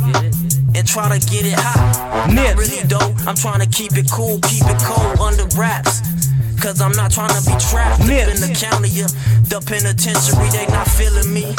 and 0.74 0.86
try 0.86 1.08
to 1.08 1.18
get 1.26 1.46
it 1.46 1.56
hot. 1.56 2.30
Not 2.32 2.56
really 2.56 2.84
though, 2.84 3.14
I'm 3.26 3.34
trying 3.34 3.60
to 3.60 3.68
keep 3.68 3.96
it 3.96 4.10
cool, 4.10 4.38
keep 4.40 4.64
it 4.64 4.80
cold 4.84 5.18
under 5.20 5.46
wraps. 5.56 6.17
Cause 6.60 6.80
I'm 6.80 6.92
not 6.92 7.12
trying 7.12 7.28
to 7.30 7.40
be 7.46 7.56
trapped 7.70 8.02
up 8.02 8.08
in 8.08 8.40
the 8.42 8.52
county, 8.58 8.88
yeah. 8.88 9.06
The 9.46 9.62
penitentiary, 9.64 10.48
they 10.50 10.66
not 10.66 10.88
feeling 10.88 11.32
me. 11.32 11.54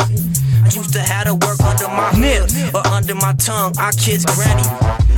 I 0.61 0.69
used 0.75 0.93
to 0.93 0.99
have 0.99 1.25
to 1.25 1.35
work 1.35 1.59
under 1.61 1.87
my 1.87 2.11
hood 2.11 2.51
or 2.75 2.85
under 2.87 3.15
my 3.15 3.33
tongue. 3.33 3.73
I 3.79 3.91
kiss 3.91 4.25
granny. 4.25 4.63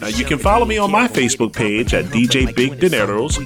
Now 0.00 0.06
you 0.06 0.24
can 0.24 0.38
follow 0.38 0.64
me 0.64 0.78
on 0.78 0.90
my 0.90 1.08
Facebook 1.08 1.52
page 1.52 1.94
at 1.94 2.06
DJ 2.06 2.54
Big 2.54 2.78
Dinero's 2.78 3.38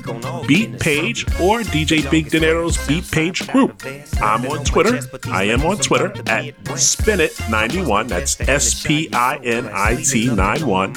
Beat 0.46 0.78
Page 0.78 1.24
or 1.40 1.60
DJ 1.60 2.08
Big 2.10 2.30
Dinero's 2.30 2.76
Beat 2.86 3.10
Page 3.10 3.46
Group. 3.48 3.82
I'm 4.20 4.46
on 4.46 4.64
Twitter. 4.64 5.00
I 5.28 5.44
am 5.44 5.64
on 5.64 5.78
Twitter 5.78 6.06
at 6.26 6.54
Spinit91. 6.64 8.08
That's 8.08 8.40
S 8.40 8.86
P 8.86 9.08
I 9.12 9.36
N 9.42 9.68
I 9.72 9.96
T 10.02 10.34
91. 10.34 10.94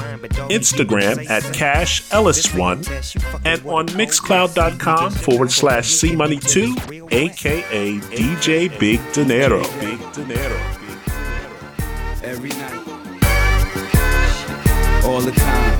Instagram 0.49 1.29
at 1.29 1.43
Cash 1.53 2.03
Ellis1. 2.09 3.45
And 3.45 3.65
on 3.65 3.87
Mixcloud.com 3.87 5.11
forward 5.11 5.51
slash 5.51 5.87
C 5.87 6.15
Money 6.15 6.39
2, 6.39 6.75
aka 7.11 7.99
DJ 7.99 8.79
Big 8.79 8.99
Dinero. 9.13 9.61
Big 9.79 10.11
Dinero. 10.13 10.78
Every 12.39 12.51
night. 12.51 12.71
All 15.03 15.19
the 15.19 15.31
time. 15.31 15.73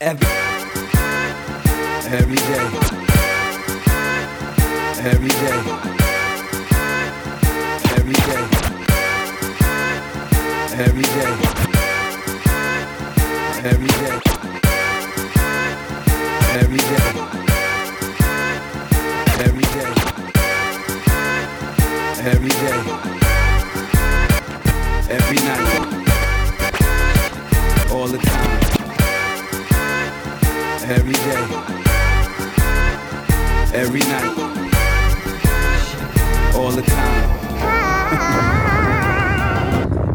every, 0.00 0.26
every 2.18 2.36
day. 2.50 2.66
Every 5.06 5.28
day. 5.28 5.58
Every 7.94 8.14
day. 8.26 8.42
Every 10.74 11.04
day. 11.04 11.30
Every 13.70 13.92
day. 14.00 14.16
Every 19.38 19.62
day. 19.62 19.94
Every 22.20 22.50
day. 22.50 23.19
Every 25.10 25.38
night. 25.38 25.60
All 27.90 28.06
the 28.06 28.18
time. 28.18 28.60
Every 30.88 31.14
day. 31.14 31.46
Every 33.74 34.00
night. 34.00 34.38
All 36.54 36.70
the 36.70 36.82
time. 36.82 38.49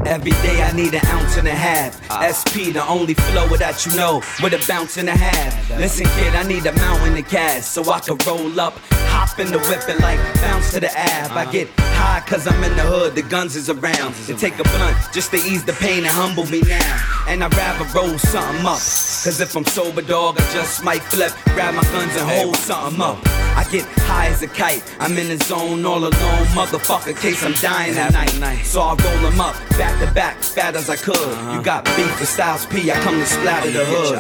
Every 0.06 0.32
day 0.32 0.62
I 0.62 0.72
need 0.72 0.94
an 0.94 1.06
ounce 1.08 1.38
and 1.38 1.48
a 1.48 1.52
half. 1.52 1.96
SP, 2.22 2.70
the 2.72 2.86
only 2.88 3.16
flow 3.16 3.48
that 3.58 3.86
you 3.86 3.96
know, 3.96 4.22
with 4.42 4.54
a 4.54 4.64
bounce 4.68 4.98
and 4.98 5.10
a 5.10 5.18
half. 5.18 5.70
Listen, 5.80 6.06
kid, 6.06 6.36
I 6.36 6.44
need 6.44 6.66
a 6.68 6.74
mountain 6.74 7.18
of 7.18 7.28
cash 7.28 7.64
so 7.64 7.82
I 7.92 8.00
can 8.00 8.18
roll 8.28 8.60
up, 8.60 8.78
hop 9.10 9.40
in 9.40 9.52
the 9.52 9.58
whip 9.60 9.82
and 9.90 10.00
like 10.02 10.20
bounce 10.36 10.72
to 10.74 10.80
the 10.80 10.92
ab. 10.96 11.32
I 11.32 11.52
get 11.52 11.70
high 11.80 12.22
cause 12.28 12.46
I'm 12.46 12.64
in 12.64 12.76
the 12.76 12.84
hood, 12.84 13.16
the 13.16 13.24
guns 13.24 13.56
is 13.56 13.70
around. 13.70 14.14
To 14.28 14.36
take 14.36 14.60
a 14.60 14.64
blunt 14.64 14.96
just 15.12 15.32
to 15.32 15.38
ease 15.38 15.66
the 15.66 15.74
pain 15.74 16.04
and 16.04 16.14
humble 16.14 16.46
me 16.46 16.62
now. 16.62 17.26
And 17.28 17.44
I'd 17.44 17.56
rather 17.56 17.86
roll 17.98 18.18
something 18.20 18.66
up. 18.66 18.78
Cause 19.26 19.42
if 19.42 19.56
I'm 19.56 19.66
sober, 19.66 20.04
dog, 20.04 20.36
I 20.38 20.42
just 20.54 20.84
might 20.84 21.02
flip, 21.02 21.32
grab 21.56 21.74
my 21.74 21.84
guns 21.84 22.16
and 22.16 22.30
hold 22.30 22.56
something 22.58 23.02
up. 23.02 23.18
I 23.56 23.64
get 23.72 23.86
high 24.04 24.28
as 24.28 24.44
a 24.44 24.48
kite, 24.48 24.84
I'm 25.00 25.18
in 25.18 25.30
the 25.30 25.44
zone 25.44 25.86
all 25.86 26.00
alone, 26.00 26.46
motherfucker, 26.52 27.16
case 27.20 27.42
I'm 27.44 27.54
dying 27.54 27.98
at 27.98 28.12
night. 28.14 28.66
So 28.66 28.82
I 28.82 28.90
roll 28.90 29.30
them 29.30 29.40
up, 29.40 29.56
back 29.78 29.95
to 30.00 30.12
back, 30.14 30.38
fat 30.38 30.76
as 30.76 30.90
I 30.90 30.96
could. 30.96 31.16
You 31.54 31.62
got 31.64 31.86
beef 31.96 32.20
with 32.20 32.30
Styles 32.30 32.66
P, 32.66 32.92
I 32.92 32.96
come 33.02 33.20
to 33.20 33.26
splatter 33.26 33.72
the 33.72 33.86
hood. 33.86 34.18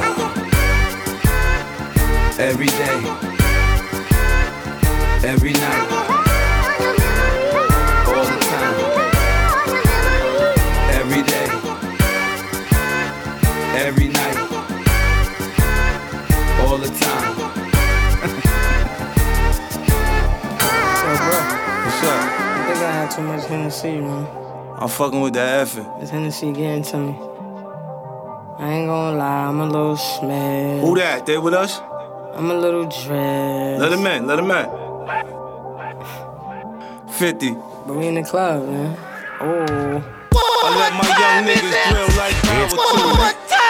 Every 2.39 2.67
day, 2.67 2.99
every 5.27 5.53
night, 5.53 6.15
every 13.75 14.07
night, 14.09 14.37
all 16.61 16.77
the 16.77 16.87
time. 16.87 17.35
What's 20.87 21.03
up, 21.03 21.17
bro? 21.25 21.39
What's 21.85 22.03
up? 22.03 22.19
I 22.47 22.65
think 22.67 22.79
I 22.79 22.91
had 22.91 23.11
too 23.11 23.21
much 23.21 23.45
Hennessy, 23.45 23.99
man. 23.99 24.44
I'm 24.77 24.89
fucking 24.89 25.21
with 25.21 25.33
that 25.35 25.61
effort. 25.61 25.85
This 26.01 26.09
Hennessy 26.09 26.51
getting 26.51 26.83
to 26.83 26.97
me. 26.97 27.13
I 28.59 28.73
ain't 28.73 28.87
gonna 28.87 29.17
lie, 29.17 29.47
I'm 29.47 29.61
a 29.61 29.65
little 29.65 29.95
smashed. 29.95 30.83
Who 30.85 30.95
that? 30.97 31.25
They 31.25 31.37
with 31.37 31.53
us? 31.53 31.79
I'm 32.33 32.51
a 32.51 32.57
little 32.57 32.83
dressed. 32.83 33.81
Let 33.81 33.93
him 33.93 34.05
in, 34.05 34.27
let 34.27 34.39
him 34.39 34.51
in. 34.51 34.65
50. 37.13 37.51
But 37.87 37.95
we 37.95 38.07
in 38.07 38.15
the 38.15 38.23
club, 38.23 38.67
man. 38.67 38.97
Oh. 39.39 40.03
I 40.35 40.69
let 40.75 40.91
my 40.91 41.07
young 41.07 41.45
niggas 41.47 41.71
drill 41.91 42.11
like 42.19 42.35
power 42.43 42.67
tools. 42.67 43.15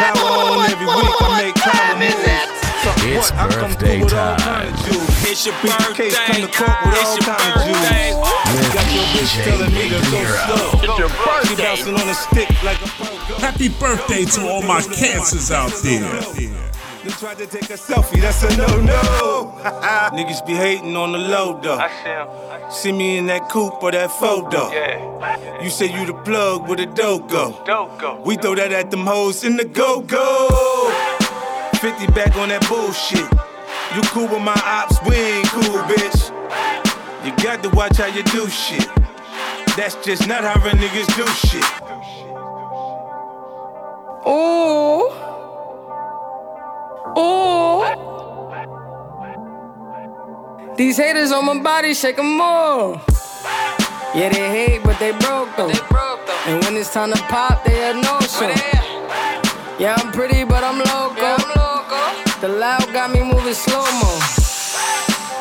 Power 0.02 0.26
on 0.26 0.72
every 0.72 0.88
week, 0.88 1.22
I 1.22 1.24
make 1.38 1.56
power 1.56 1.96
moves. 2.00 2.45
So 2.86 2.92
It's 2.98 3.32
what? 3.32 3.34
I 3.34 3.50
come 3.50 3.72
birthday 3.72 3.98
through 3.98 4.04
with 4.06 4.14
time. 4.14 4.38
kind 4.38 4.70
of 4.70 4.86
juice. 4.86 5.32
It's 5.32 5.46
your 5.48 5.56
birthday. 5.58 6.06
Case 6.06 6.18
come 6.30 6.42
to 6.46 6.52
court 6.54 6.78
with 6.86 7.02
all 7.02 7.18
kind 7.18 7.42
of 7.50 7.66
juice. 7.66 8.14
Got 8.78 8.94
your 8.94 9.06
bitch 9.10 9.34
telling 9.42 9.74
me 9.74 9.90
to 9.90 9.98
go 10.14 10.22
slow. 10.46 10.70
It's 10.86 11.00
your 11.02 11.10
birthday. 11.10 11.50
She 11.50 11.56
bouncing 11.56 11.96
on 11.96 12.08
a 12.08 12.14
stick 12.14 12.50
like 12.62 12.80
a 12.84 12.88
Happy 13.42 13.70
birthday 13.70 14.26
to 14.26 14.48
all 14.48 14.62
my 14.62 14.84
cancers 14.84 15.50
out 15.50 15.74
there. 15.82 16.22
You 17.04 17.10
tried 17.10 17.40
to 17.40 17.48
take 17.48 17.72
a 17.72 17.74
selfie, 17.74 18.22
that's 18.22 18.44
a 18.44 18.56
no-no. 18.56 19.60
Niggas 20.14 20.46
be 20.46 20.54
hating 20.54 20.96
on 20.96 21.12
the 21.12 21.18
low 21.18 21.60
though. 21.60 21.82
See 22.70 22.90
see 22.90 22.92
me 22.92 23.18
in 23.18 23.26
that 23.28 23.50
coupe 23.50 23.82
or 23.82 23.92
that 23.94 24.12
photo. 24.12 24.72
Yeah. 24.72 25.64
You 25.64 25.72
say 25.72 25.88
you 25.88 26.06
the 26.06 26.14
plug 26.14 26.70
with 26.70 26.80
a 26.80 26.86
dope 26.86 27.30
go. 27.32 28.22
We 28.24 28.36
throw 28.36 28.54
that 28.54 28.72
at 28.72 28.92
them 28.92 29.08
hoes 29.08 29.44
in 29.44 29.58
the 29.58 29.66
go-go. 29.66 31.25
50 31.86 32.08
back 32.14 32.36
on 32.38 32.50
that 32.50 32.68
bullshit. 32.68 33.30
You 33.94 34.02
cool 34.10 34.28
with 34.28 34.42
my 34.42 34.60
ops, 34.66 34.98
we 35.08 35.16
ain't 35.16 35.48
cool, 35.50 35.78
bitch. 35.86 36.34
You 37.24 37.32
got 37.44 37.62
to 37.62 37.70
watch 37.78 37.98
how 37.98 38.08
you 38.08 38.24
do 38.24 38.50
shit. 38.50 38.90
That's 39.78 39.94
just 40.04 40.28
not 40.28 40.44
how 40.44 40.60
real 40.66 40.74
niggas 40.74 41.06
do 41.14 41.28
shit. 41.46 41.64
Ooh. 44.26 45.14
Ooh. 47.22 47.86
These 50.76 50.98
haters 50.98 51.32
on 51.32 51.46
my 51.46 51.62
body, 51.62 51.94
shake 51.94 52.18
'em 52.18 52.36
more. 52.36 53.00
Yeah, 54.16 54.30
they 54.30 54.50
hate, 54.58 54.82
but 54.84 54.98
they 54.98 55.12
broke 55.12 55.56
though. 55.56 55.70
And 56.48 56.64
when 56.64 56.76
it's 56.78 56.92
time 56.92 57.14
to 57.14 57.22
pop, 57.30 57.64
they 57.64 57.92
a 57.92 57.94
no 57.94 58.20
show. 58.22 58.50
Yeah, 59.78 59.94
I'm 60.00 60.12
pretty, 60.12 60.46
but 60.46 60.64
I'm 60.64 60.80
loco. 60.80 61.45
The 62.46 62.52
loud 62.52 62.94
got 62.94 63.10
me 63.10 63.24
moving 63.24 63.56
slow 63.56 63.82
mo. 63.82 64.20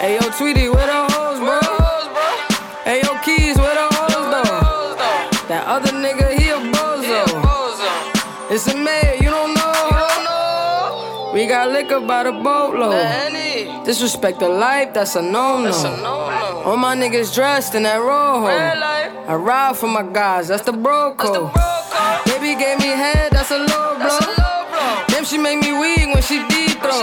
Hey 0.01 0.15
yo, 0.15 0.25
Tweety, 0.39 0.71
where 0.71 0.87
the 0.87 1.05
hoes, 1.13 1.39
bro? 1.39 1.61
Hey 2.83 3.03
yo, 3.05 3.19
Keys, 3.19 3.59
where 3.59 3.75
the 3.75 3.95
hoes 3.95 4.25
though? 4.33 4.97
That 5.49 5.67
other 5.67 5.93
nigga, 5.93 6.33
he 6.33 6.49
a 6.49 6.57
bozo. 6.73 7.29
It's 8.51 8.67
a 8.69 8.75
mayor, 8.75 9.17
you 9.17 9.29
don't 9.29 9.53
know. 9.53 11.33
We 11.35 11.47
got 11.47 11.73
liquor 11.73 12.01
by 12.01 12.23
the 12.25 12.33
boatload. 12.33 12.95
Disrespect 13.85 14.41
the 14.41 14.49
life, 14.49 14.95
that's 14.95 15.15
a 15.15 15.21
no-no. 15.21 15.73
All 16.65 16.79
my 16.79 16.97
niggas 16.97 17.35
dressed 17.35 17.75
in 17.75 17.83
that 17.83 17.99
rojo. 17.99 18.47
I 18.47 19.35
ride 19.35 19.77
for 19.77 19.89
my 19.89 20.05
guys, 20.05 20.49
that's 20.49 20.65
the 20.65 20.73
bro 20.73 21.13
code. 21.17 21.53
Baby 22.25 22.59
gave 22.59 22.79
me 22.79 22.87
head, 22.87 23.31
that's 23.31 23.51
a 23.51 23.59
low 23.59 23.99
blow. 23.99 24.44
She 25.25 25.39
make 25.39 25.59
me 25.61 25.73
weak 25.73 26.07
when 26.13 26.23
she 26.23 26.47
deep 26.49 26.79
throw. 26.85 27.01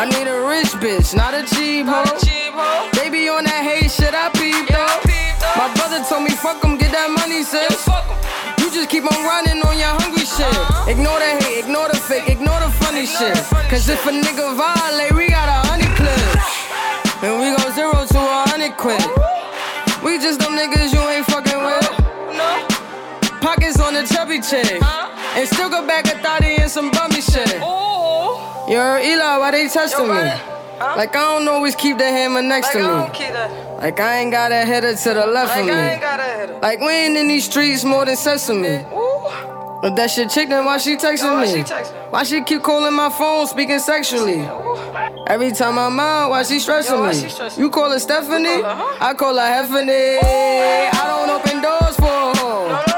I 0.00 0.08
need 0.08 0.26
a 0.26 0.40
rich 0.48 0.72
bitch, 0.80 1.14
not 1.14 1.34
a 1.34 1.44
cheap 1.44 1.84
hoe. 1.86 2.02
Baby 2.96 3.28
on 3.28 3.44
that 3.44 3.62
hate 3.62 3.90
shit, 3.90 4.14
I 4.14 4.32
peep 4.32 4.64
though. 4.72 4.88
My 5.54 5.68
brother 5.76 6.02
told 6.08 6.24
me 6.24 6.30
fuck 6.30 6.64
'em, 6.64 6.78
get 6.78 6.90
that 6.92 7.10
money, 7.10 7.44
sis. 7.44 7.86
You 8.58 8.70
just 8.72 8.88
keep 8.88 9.04
on 9.04 9.20
running 9.28 9.60
on 9.60 9.76
your 9.76 9.92
hungry 10.00 10.24
shit. 10.24 10.40
Uh-huh. 10.48 10.90
Ignore 10.90 11.18
the 11.20 11.30
hate, 11.44 11.64
ignore 11.64 11.88
the 11.88 11.96
fake, 12.00 12.28
ignore 12.28 12.58
the 12.60 12.70
funny 12.80 13.04
shit. 13.04 13.36
Cause 13.68 13.88
if 13.88 14.04
a 14.06 14.10
nigga 14.10 14.56
violate, 14.56 15.12
we 15.12 15.28
got 15.28 15.46
a 15.46 15.68
hundred 15.68 15.92
clips. 16.00 16.48
And 17.22 17.38
we 17.38 17.52
go 17.54 17.64
zero 17.76 18.06
to 18.08 18.18
a 18.18 18.48
hundred 18.48 18.74
quid. 18.80 19.04
We 20.02 20.16
just 20.18 20.40
them 20.40 20.56
niggas 20.56 20.92
you 20.96 21.02
ain't 21.12 21.26
fucking 21.26 21.62
with. 21.62 21.86
Pockets 23.44 23.78
on 23.80 23.92
the 23.92 24.02
chubby 24.08 24.40
chick. 24.40 24.80
And 25.36 25.48
still 25.48 25.68
go 25.68 25.86
back 25.86 26.06
a 26.06 26.18
thotty 26.22 26.56
and 26.56 26.70
some 26.70 26.90
bummy 26.90 27.20
shit. 27.20 27.54
Yo, 27.54 28.98
Eli, 29.02 29.36
why 29.38 29.50
they 29.50 29.68
testing 29.68 30.08
me? 30.08 30.14
Like 30.78 31.14
I 31.16 31.38
don't 31.38 31.48
always 31.48 31.74
keep 31.76 31.98
the 31.98 32.04
hammer 32.04 32.42
next 32.42 32.70
to 32.72 32.78
me. 32.78 32.84
Like 33.78 34.00
I 34.00 34.18
ain't 34.20 34.30
got 34.32 34.52
a 34.52 34.64
header 34.64 34.94
to 34.94 35.14
the 35.14 35.26
left 35.26 35.56
of 35.58 35.66
me. 35.66 36.60
Like 36.60 36.80
we 36.80 36.88
ain't 36.88 37.16
in 37.16 37.28
these 37.28 37.44
streets 37.44 37.84
more 37.84 38.04
than 38.04 38.16
sesame. 38.16 38.84
If 39.86 39.94
that 39.96 40.10
shit 40.10 40.30
chicken, 40.30 40.64
why 40.64 40.78
she 40.78 40.96
texting 40.96 41.42
me? 41.42 41.62
Why 42.10 42.22
she 42.22 42.42
keep 42.42 42.62
calling 42.62 42.94
my 42.94 43.10
phone, 43.10 43.46
speaking 43.46 43.78
sexually? 43.78 44.40
Every 45.26 45.52
time 45.52 45.78
I'm 45.78 46.00
out, 46.00 46.30
why 46.30 46.42
she 46.42 46.58
stressing 46.58 47.00
me? 47.04 47.62
You 47.62 47.68
call 47.70 47.90
her 47.90 47.98
Stephanie? 47.98 48.62
I 48.64 49.14
call 49.14 49.34
her 49.34 49.40
Heffany. 49.40 50.18
I 50.22 51.02
don't 51.06 51.30
open 51.30 51.60
doors 51.60 51.96
for 51.96 52.06
a 52.06 52.36
hoe. 52.38 52.68
I 52.70 52.93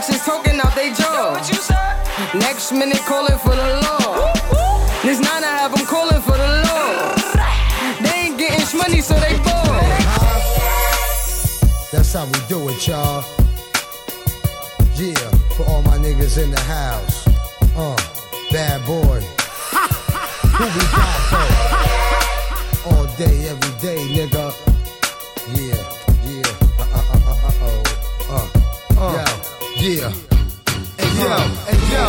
bitches 0.00 0.24
talking 0.24 0.58
out 0.60 0.74
they 0.74 0.92
jaw. 0.92 1.34
Next 2.34 2.72
minute 2.72 3.00
calling 3.00 3.38
for 3.38 3.54
the 3.54 3.68
law. 3.84 4.32
This 5.02 5.20
nine 5.20 5.44
I 5.44 5.52
have 5.60 5.74
them 5.76 5.86
calling 5.86 6.20
for 6.22 6.36
the 6.36 6.50
law. 6.68 7.14
They 8.00 8.28
ain't 8.28 8.38
getting 8.38 8.78
money, 8.78 9.00
so 9.00 9.14
they 9.14 9.36
bored. 9.36 10.00
That's 11.92 12.12
how 12.14 12.24
we 12.26 12.40
do 12.48 12.68
it, 12.70 12.86
y'all. 12.86 13.24
Yeah, 14.94 15.14
for 15.56 15.64
all 15.66 15.82
my 15.82 15.98
niggas 15.98 16.42
in 16.42 16.50
the 16.50 16.60
house. 16.60 17.26
Uh, 17.76 17.96
bad 18.52 18.84
boy. 18.86 19.20
Who 20.56 20.64
we 20.64 20.84
got 20.96 21.20
for? 21.30 22.94
All 22.96 23.06
day, 23.16 23.48
every 23.48 23.80
day, 23.80 23.98
nigga. 24.14 24.69
Yeah. 29.80 30.12
And 30.98 31.18
yo, 31.18 31.36
and 31.68 31.80
yo, 31.90 32.06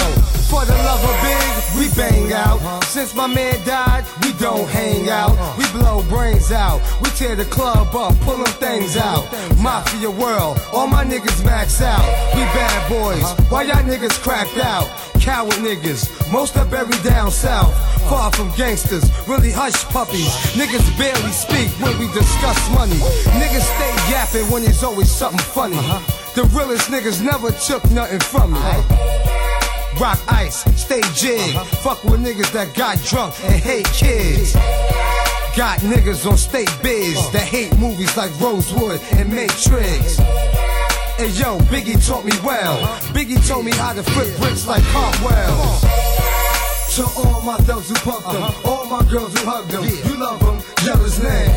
for 0.50 0.66
the 0.66 0.74
love 0.74 1.04
of 1.04 1.22
big, 1.24 1.41
we 1.78 1.90
bang 1.96 2.34
out. 2.34 2.84
since 2.86 3.14
my 3.16 3.28
man 3.28 3.64
died, 3.66 4.06
we 4.24 4.34
don't 4.34 4.68
hang 4.70 5.10
out. 5.10 5.34
We 5.58 5.66
blow 5.72 6.04
brains 6.04 6.52
out. 6.52 6.82
We 7.02 7.10
tear 7.12 7.36
the 7.36 7.46
club 7.46 7.96
up, 7.96 8.18
pull 8.22 8.38
them 8.38 8.54
things 8.60 8.98
out. 8.98 9.26
Mafia 9.58 10.10
world, 10.10 10.60
all 10.74 10.88
my 10.88 11.04
niggas 11.04 11.44
max 11.46 11.82
out. 11.82 12.06
We 12.36 12.42
bad 12.56 12.90
boys, 12.90 13.24
why 13.52 13.64
y'all 13.64 13.84
niggas 13.84 14.22
cracked 14.22 14.58
out? 14.58 14.88
Coward 15.22 15.54
niggas, 15.62 16.10
most 16.32 16.58
are 16.58 16.66
buried 16.66 17.04
down 17.04 17.32
south. 17.32 17.74
Far 18.10 18.32
from 18.32 18.52
gangsters, 18.56 19.06
really 19.28 19.52
hush 19.52 19.84
puppies. 19.86 20.34
Niggas 20.58 20.98
barely 20.98 21.32
speak 21.32 21.70
when 21.80 21.98
we 22.00 22.08
discuss 22.12 22.60
money. 22.72 22.98
Niggas 23.38 23.68
stay 23.76 24.12
yapping 24.12 24.52
when 24.52 24.64
there's 24.64 24.84
always 24.84 25.12
something 25.12 25.40
funny. 25.40 25.78
The 26.34 26.44
realest 26.56 26.90
niggas 26.90 27.24
never 27.24 27.52
took 27.52 27.90
nothing 27.92 28.20
from 28.20 28.54
me. 28.54 29.51
Rock 30.02 30.20
ice, 30.30 30.64
stay 30.82 31.02
jig. 31.14 31.56
Fuck 31.86 32.04
with 32.04 32.22
niggas 32.22 32.52
that 32.54 32.74
got 32.74 32.98
drunk 33.06 33.36
and 33.44 33.54
hate 33.54 33.86
kids. 33.94 34.54
Got 35.56 35.78
niggas 35.82 36.26
on 36.26 36.38
state 36.38 36.74
biz 36.82 37.30
that 37.30 37.46
hate 37.46 37.78
movies 37.78 38.18
like 38.18 38.32
Rosewood 38.42 39.00
and 39.14 39.30
Matrix. 39.30 40.18
Hey 41.22 41.30
yo, 41.38 41.60
Biggie 41.70 42.02
taught 42.02 42.26
me 42.26 42.32
well. 42.44 42.82
Biggie 43.14 43.38
told 43.48 43.64
me 43.64 43.74
how 43.74 43.94
to 43.94 44.02
flip 44.02 44.36
bricks 44.40 44.66
like 44.66 44.82
cartwheels. 44.86 45.82
To 46.98 47.06
all 47.22 47.42
my 47.46 47.58
thugs 47.70 47.90
who 47.90 47.96
pumped 48.02 48.32
them, 48.32 48.42
all 48.66 48.88
my 48.88 49.06
girls 49.06 49.38
who 49.38 49.46
hugged 49.46 49.70
them, 49.70 49.84
you 49.86 50.18
love 50.18 50.40
them, 50.40 50.58
yell 50.84 50.98
his 50.98 51.22
name. 51.22 51.54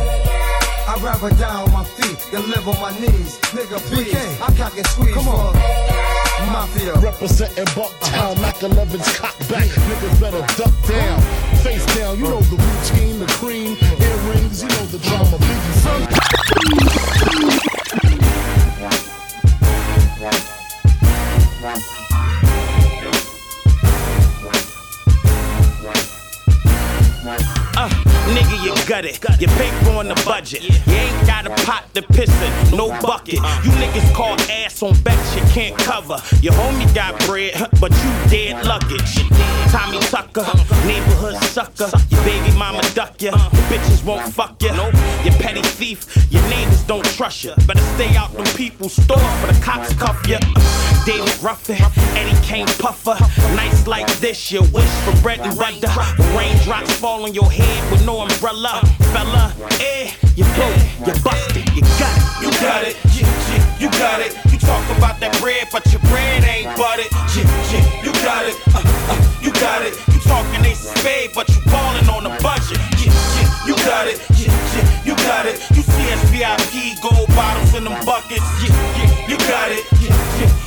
I'd 0.87 1.01
rather 1.01 1.31
die 1.41 1.63
on 1.63 1.73
my 1.73 1.85
feet 1.97 2.19
than 2.31 2.43
live 2.51 2.69
on 2.69 2.79
my 2.79 2.93
knees. 3.01 3.41
Nigga, 3.57 3.81
please, 3.89 4.15
I 4.43 4.53
can't 4.53 4.75
get 4.77 4.87
squeezed 4.89 5.15
Come 5.15 5.29
on. 5.29 6.24
Mafia. 6.51 6.95
Representing 7.01 7.65
Bucktown, 7.77 8.41
Mac 8.41 8.57
11's 8.57 9.19
cock 9.19 9.39
back. 9.49 9.69
Niggas 9.69 10.21
better 10.21 10.41
duck 10.57 10.75
down, 10.89 11.21
face 11.63 11.87
down. 11.97 12.19
You 12.19 12.25
know 12.25 12.41
the 12.41 12.57
routine, 12.57 13.19
the 13.19 13.27
cream, 13.27 13.77
earrings. 14.01 14.63
You 14.63 14.69
know 14.69 14.85
the 14.87 14.99
drama. 14.99 15.39
Biggie. 15.39 15.65
Uh, 27.27 27.64
nigga, 28.33 28.57
you 28.65 28.89
got 28.89 29.05
it. 29.05 29.19
You 29.41 29.49
pay 29.49 29.71
for 29.85 29.99
on 29.99 30.09
the 30.09 30.15
budget. 30.25 30.63
You 30.63 30.95
ain't 30.95 31.27
got 31.27 31.47
a 31.47 31.51
pot 31.65 31.85
to 31.95 32.03
piss 32.03 32.31
in, 32.43 32.77
no 32.77 32.89
bucket. 33.01 33.35
You 33.35 33.73
niggas 33.81 34.15
call 34.15 34.41
ass 34.51 34.83
on 34.83 34.95
bets 35.03 35.37
you 35.37 35.43
can't 35.53 35.77
cover. 35.79 36.21
Your 36.41 36.55
homie 36.55 36.93
got 36.95 37.19
bread, 37.27 37.55
but 37.81 37.93
you 37.93 38.11
dead 38.31 38.65
luggage. 38.67 39.15
Tommy 39.71 39.99
Tucker, 40.01 40.47
neighborhood 40.87 41.37
sucker. 41.45 41.91
Your 42.09 42.25
baby 42.25 42.57
mama 42.57 42.83
duck 42.95 43.21
ya. 43.21 43.33
Your 43.33 43.63
bitches 43.69 44.05
won't 44.05 44.33
fuck 44.33 44.63
ya. 44.63 44.73
You 45.25 45.31
petty 45.33 45.63
thief. 45.63 46.07
Your 46.31 46.43
neighbors 46.49 46.83
don't 46.85 47.05
trust 47.05 47.45
ya. 47.45 47.55
Better 47.67 47.83
stay 47.95 48.17
out 48.17 48.33
them 48.33 48.47
people's 48.57 48.93
store 48.93 49.19
for 49.19 49.53
the 49.53 49.61
cops 49.61 49.93
cuff 49.95 50.27
ya. 50.27 50.39
David 51.05 51.37
Ruffin, 51.43 51.77
Eddie 52.17 52.41
Kane 52.41 52.67
Puffer. 52.79 53.17
Nights 53.55 53.87
like 53.87 54.07
this, 54.21 54.51
you 54.51 54.63
wish 54.73 54.89
for 55.05 55.13
bread 55.21 55.39
and 55.41 55.55
butter. 55.59 55.93
Raindrops 56.33 56.95
fall 56.97 57.25
on 57.25 57.35
your 57.35 57.51
head 57.51 57.93
with 57.93 58.07
no 58.07 58.21
umbrella. 58.21 58.81
Fella, 59.13 59.53
eh, 59.81 60.11
you 60.35 60.45
broke, 60.57 60.81
you 61.05 61.13
busted, 61.23 61.69
you 61.77 61.83
got 62.01 62.17
it. 62.17 62.35
You 62.41 62.51
got 62.61 62.85
it, 62.89 62.97
you 63.79 63.91
got 64.01 64.21
it. 64.21 64.33
You 64.51 64.59
talk 64.59 64.85
about 64.97 65.21
that 65.21 65.37
bread, 65.41 65.69
but 65.71 65.85
your 65.93 66.01
bread 66.09 66.43
ain't 66.45 66.75
buttered. 66.77 67.13
You 67.37 68.13
got 68.25 68.49
it, 68.49 68.57
uh, 68.73 68.81
uh, 68.81 69.41
you 69.43 69.53
got 69.61 69.83
it. 69.85 69.93
You 70.09 70.21
talking 70.25 70.65
ace 70.65 70.89
spade, 70.89 71.33
but 71.35 71.49
you 71.51 71.61
ballin' 71.67 72.09
on 72.09 72.25
a 72.25 72.33
budget. 72.41 72.81
You 73.67 73.77
got 73.77 74.09
it, 74.09 74.21
you 75.05 75.17
got 75.17 75.45
it. 75.45 75.61
You 75.77 75.83
see 75.83 76.13
us 76.13 76.23
VIP 76.33 77.01
gold 77.03 77.29
bottles 77.37 77.75
in 77.75 77.85
them 77.85 77.97
buckets. 78.05 78.45
Yeah, 78.65 79.29
you 79.29 79.37
got 79.37 79.71
it, 79.73 79.85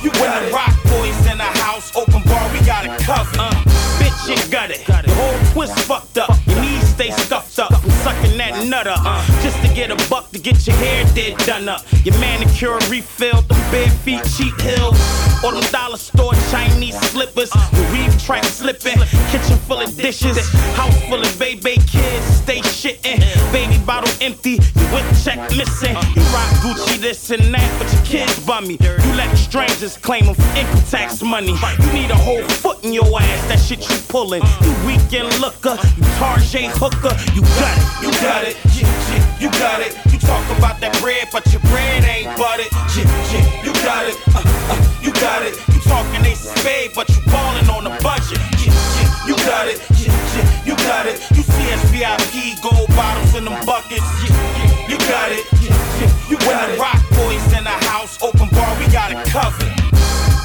you 0.02 0.10
When 0.10 0.30
the 0.44 0.50
rock 0.52 0.74
boys 0.84 1.18
in 1.26 1.38
the 1.38 1.50
house, 1.62 1.94
open 1.96 2.22
bar, 2.22 2.52
we 2.52 2.60
got 2.64 2.84
it 2.84 2.98
covered. 3.02 3.38
Uh, 3.38 3.50
bitch, 3.98 4.28
you 4.28 4.50
got 4.50 4.70
it. 4.70 4.86
Your 4.86 5.16
whole 5.16 5.52
twist 5.52 5.78
fucked 5.80 6.18
up. 6.18 6.30
Your 6.46 6.60
knees 6.60 6.88
stay 6.88 7.10
stuffed 7.10 7.58
up 7.58 7.67
sucking 8.02 8.36
that 8.38 8.66
nutter. 8.66 8.94
Uh, 8.96 9.24
just 9.42 9.60
to 9.62 9.68
get 9.74 9.90
a 9.90 9.96
buck 10.08 10.30
to 10.30 10.38
get 10.38 10.66
your 10.66 10.76
hair 10.76 11.04
did 11.14 11.36
done 11.38 11.68
up. 11.68 11.82
Your 12.04 12.18
manicure 12.18 12.78
refilled, 12.90 13.48
them 13.48 13.60
bare 13.70 13.90
feet, 14.04 14.22
cheap 14.36 14.58
heels. 14.60 14.98
Or 15.44 15.52
them 15.52 15.62
dollar 15.70 15.96
store 15.96 16.34
Chinese 16.50 16.98
slippers. 17.10 17.50
The 17.50 17.88
weave 17.92 18.22
track 18.22 18.44
slipping. 18.44 18.98
Kitchen 19.30 19.56
full 19.68 19.80
of 19.80 19.96
dishes. 19.96 20.36
House 20.74 20.98
full 21.08 21.22
of 21.22 21.38
baby 21.38 21.76
kids. 21.86 22.24
Stay 22.42 22.60
shitting. 22.60 23.20
Baby 23.52 23.78
bottle 23.86 24.12
empty. 24.20 24.58
Your 24.74 24.88
whip 24.90 25.06
check 25.22 25.38
missing. 25.56 25.94
You 25.94 26.22
rock 26.34 26.50
Gucci 26.62 26.98
this 26.98 27.30
and 27.30 27.54
that, 27.54 27.70
but 27.78 27.92
your 27.92 28.04
kids 28.04 28.44
bummy. 28.44 28.78
You 28.80 29.12
let 29.14 29.32
strangers 29.36 29.96
claim 29.96 30.26
them 30.26 30.34
for 30.34 30.58
income 30.58 30.82
tax 30.90 31.22
money. 31.22 31.54
You 31.82 31.92
need 31.92 32.10
a 32.10 32.16
whole 32.16 32.42
foot 32.42 32.84
in 32.84 32.92
your 32.92 33.06
ass. 33.20 33.48
That 33.48 33.60
shit 33.60 33.88
you 33.88 33.96
pulling. 34.08 34.42
You 34.62 34.74
weekend 34.86 35.38
looker. 35.40 35.78
You 35.96 36.04
Tarjay 36.18 36.66
hooker. 36.74 37.14
You 37.34 37.42
got 37.42 37.78
it. 37.78 37.87
You 38.02 38.10
got 38.22 38.44
it, 38.46 38.56
yeah, 38.74 38.86
yeah, 39.10 39.38
you 39.38 39.50
got 39.58 39.80
it. 39.80 39.96
You 40.12 40.18
talk 40.18 40.44
about 40.56 40.80
that 40.80 40.94
bread, 41.00 41.28
but 41.32 41.44
your 41.52 41.60
bread 41.72 42.04
ain't 42.04 42.30
buttered. 42.36 42.70
Yeah, 42.94 43.08
yeah, 43.32 43.64
you 43.64 43.72
got 43.82 44.06
it, 44.06 44.16
uh, 44.34 44.42
uh, 44.44 44.78
you 45.02 45.12
got 45.12 45.42
it. 45.42 45.54
You 45.74 45.80
talking 45.82 46.22
of 46.22 46.36
spade, 46.36 46.92
but 46.94 47.08
you 47.10 47.20
ballin' 47.26 47.68
on 47.70 47.86
a 47.86 47.94
budget. 48.02 48.38
Yeah, 48.60 48.72
yeah, 48.72 49.26
you 49.26 49.36
got 49.48 49.66
it, 49.68 49.82
yeah, 49.98 50.14
yeah, 50.36 50.64
you 50.64 50.74
got 50.86 51.06
it. 51.06 51.18
You 51.34 51.42
see 51.42 51.68
us 51.72 51.82
VIP 51.90 52.60
gold 52.62 52.88
bottles 52.94 53.34
in 53.34 53.44
them 53.44 53.58
buckets. 53.66 54.06
Yeah, 54.22 54.36
yeah, 54.58 54.88
you 54.88 54.98
got 55.08 55.32
it, 55.32 55.44
yeah, 55.60 55.74
yeah, 56.00 56.30
you 56.30 56.36
When 56.46 56.54
got 56.54 56.70
the 56.70 56.76
rock 56.78 57.02
boys 57.16 57.44
in 57.56 57.64
the 57.64 57.76
house, 57.90 58.20
open 58.22 58.48
bar, 58.50 58.70
we 58.78 58.86
got 58.92 59.12
it 59.12 59.24
covered. 59.30 59.77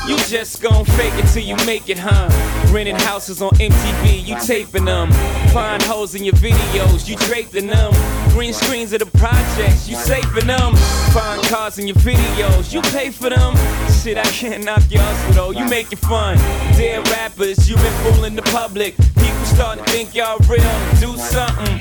You 0.05 0.17
just 0.17 0.61
gon' 0.61 0.83
fake 0.83 1.13
it 1.15 1.27
till 1.31 1.43
you 1.43 1.55
make 1.65 1.87
it, 1.87 1.97
huh? 1.97 2.27
Renting 2.73 2.97
houses 2.97 3.41
on 3.41 3.51
MTV, 3.51 4.27
you 4.27 4.37
taping 4.41 4.83
them. 4.83 5.09
Find 5.53 5.81
hoes 5.83 6.13
in 6.13 6.25
your 6.25 6.33
videos, 6.35 7.07
you 7.07 7.15
draping 7.15 7.67
them. 7.67 7.93
Green 8.31 8.51
screens 8.51 8.91
of 8.91 8.99
the 8.99 9.05
projects, 9.17 9.87
you 9.87 9.95
saving 9.95 10.47
them. 10.47 10.75
Find 11.13 11.41
cars 11.43 11.79
in 11.79 11.87
your 11.87 11.95
videos, 11.97 12.73
you 12.73 12.81
pay 12.81 13.11
for 13.11 13.29
them. 13.29 13.55
Shit, 14.01 14.17
I 14.17 14.23
can't 14.23 14.65
knock 14.65 14.83
your 14.89 15.01
hustle 15.01 15.33
though, 15.33 15.51
you 15.51 15.65
make 15.69 15.93
it 15.93 15.99
fun. 15.99 16.37
Dead 16.75 17.07
rappers, 17.07 17.69
you 17.69 17.77
been 17.77 17.93
fooling 18.03 18.35
the 18.35 18.41
public. 18.41 18.97
People 18.97 19.45
starting 19.45 19.85
to 19.85 19.91
think 19.91 20.13
y'all 20.13 20.37
real, 20.49 20.59
do 20.99 21.15
something. 21.17 21.79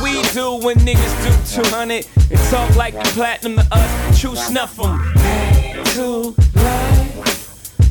We 0.00 0.22
do 0.30 0.54
when 0.64 0.76
niggas 0.78 1.56
do 1.56 1.62
200 1.64 2.06
and 2.30 2.40
talk 2.50 2.76
like 2.76 2.94
the 2.94 3.10
platinum 3.14 3.56
to 3.56 3.66
us. 3.74 4.20
True 4.20 4.36
snuff 4.36 4.78
'em. 4.78 5.12
Back 5.14 5.84
to. 5.94 6.97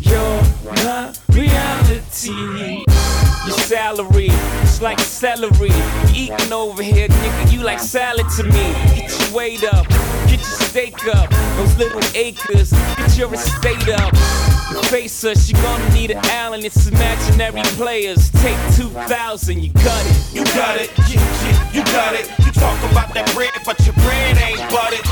You're 0.07 0.41
reality. 1.31 2.83
Your 3.45 3.57
salary, 3.57 4.27
it's 4.61 4.81
like 4.81 4.99
celery. 4.99 5.69
You 5.69 6.13
eating 6.13 6.51
over 6.51 6.83
here, 6.83 7.07
nigga, 7.07 7.51
you 7.53 7.61
like 7.61 7.79
salad 7.79 8.25
to 8.37 8.43
me. 8.43 8.73
Get 8.95 9.19
your 9.19 9.37
weight 9.37 9.63
up, 9.63 9.87
get 10.27 10.39
your 10.39 10.59
steak 10.67 11.07
up. 11.07 11.29
Those 11.55 11.77
little 11.77 12.01
acres, 12.13 12.71
get 12.71 13.17
your 13.17 13.33
estate 13.33 13.87
up. 13.89 14.15
Face 14.87 15.23
us, 15.23 15.49
you 15.49 15.55
gonna 15.55 15.93
need 15.93 16.11
an 16.11 16.19
Allen, 16.25 16.65
it's 16.65 16.87
imaginary 16.87 17.61
players. 17.75 18.29
Take 18.31 18.57
2,000, 18.75 19.63
you 19.63 19.71
got 19.71 20.05
it. 20.05 20.33
You 20.33 20.43
got 20.43 20.77
it, 20.79 20.91
you 21.73 21.83
got 21.85 22.13
it. 22.15 22.29
You 22.45 22.51
talk 22.51 22.79
about 22.91 23.13
that 23.13 23.31
bread, 23.33 23.51
but 23.65 23.79
your 23.85 23.95
bread 23.95 24.37
ain't 24.37 24.59
buttered. 24.69 25.05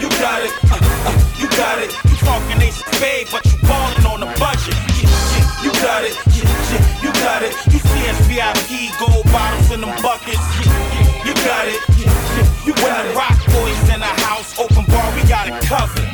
You 0.00 0.08
got 0.18 0.42
it, 0.42 0.52
uh, 0.70 0.78
uh, 1.06 1.29
got 1.56 1.78
it. 1.82 1.90
You 2.04 2.16
talking 2.22 2.58
of 2.60 2.74
spade, 2.74 3.28
but 3.30 3.44
you 3.46 3.56
ballin' 3.66 4.06
on 4.06 4.22
a 4.22 4.30
budget. 4.38 4.76
Yeah, 4.98 5.08
yeah, 5.08 5.64
you 5.64 5.70
got 5.80 6.04
it, 6.04 6.14
yeah, 6.36 6.46
yeah, 6.70 7.02
you 7.02 7.10
got 7.24 7.42
it. 7.42 7.54
You 7.72 7.78
see 7.78 8.04
us 8.08 8.20
VIP 8.28 8.92
gold 8.98 9.24
bottles 9.32 9.70
in 9.70 9.80
them 9.80 9.94
buckets. 10.02 10.40
Yeah, 10.60 10.68
yeah, 10.68 11.26
you 11.26 11.34
got 11.46 11.66
it, 11.66 11.80
yeah, 11.96 12.12
yeah, 12.36 12.66
you 12.66 12.72
got 12.74 13.06
it. 13.06 13.16
rock 13.16 13.38
boys 13.52 13.80
in 13.88 14.00
the 14.00 14.12
house, 14.26 14.58
open 14.58 14.84
bar, 14.86 15.06
we 15.16 15.22
got 15.28 15.48
it 15.48 15.56
covered. 15.64 16.08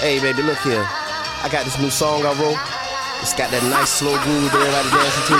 Hey, 0.00 0.20
baby, 0.20 0.42
look 0.42 0.58
here. 0.60 0.84
I 1.42 1.48
got 1.50 1.64
this 1.64 1.78
new 1.80 1.90
song 1.90 2.26
I 2.26 2.32
wrote. 2.40 2.58
It's 3.22 3.34
got 3.34 3.50
that 3.50 3.62
nice 3.70 3.90
slow 3.90 4.12
groove 4.22 4.52
that 4.52 4.60
everybody 4.60 4.90
dancing 4.92 5.26
to. 5.32 5.36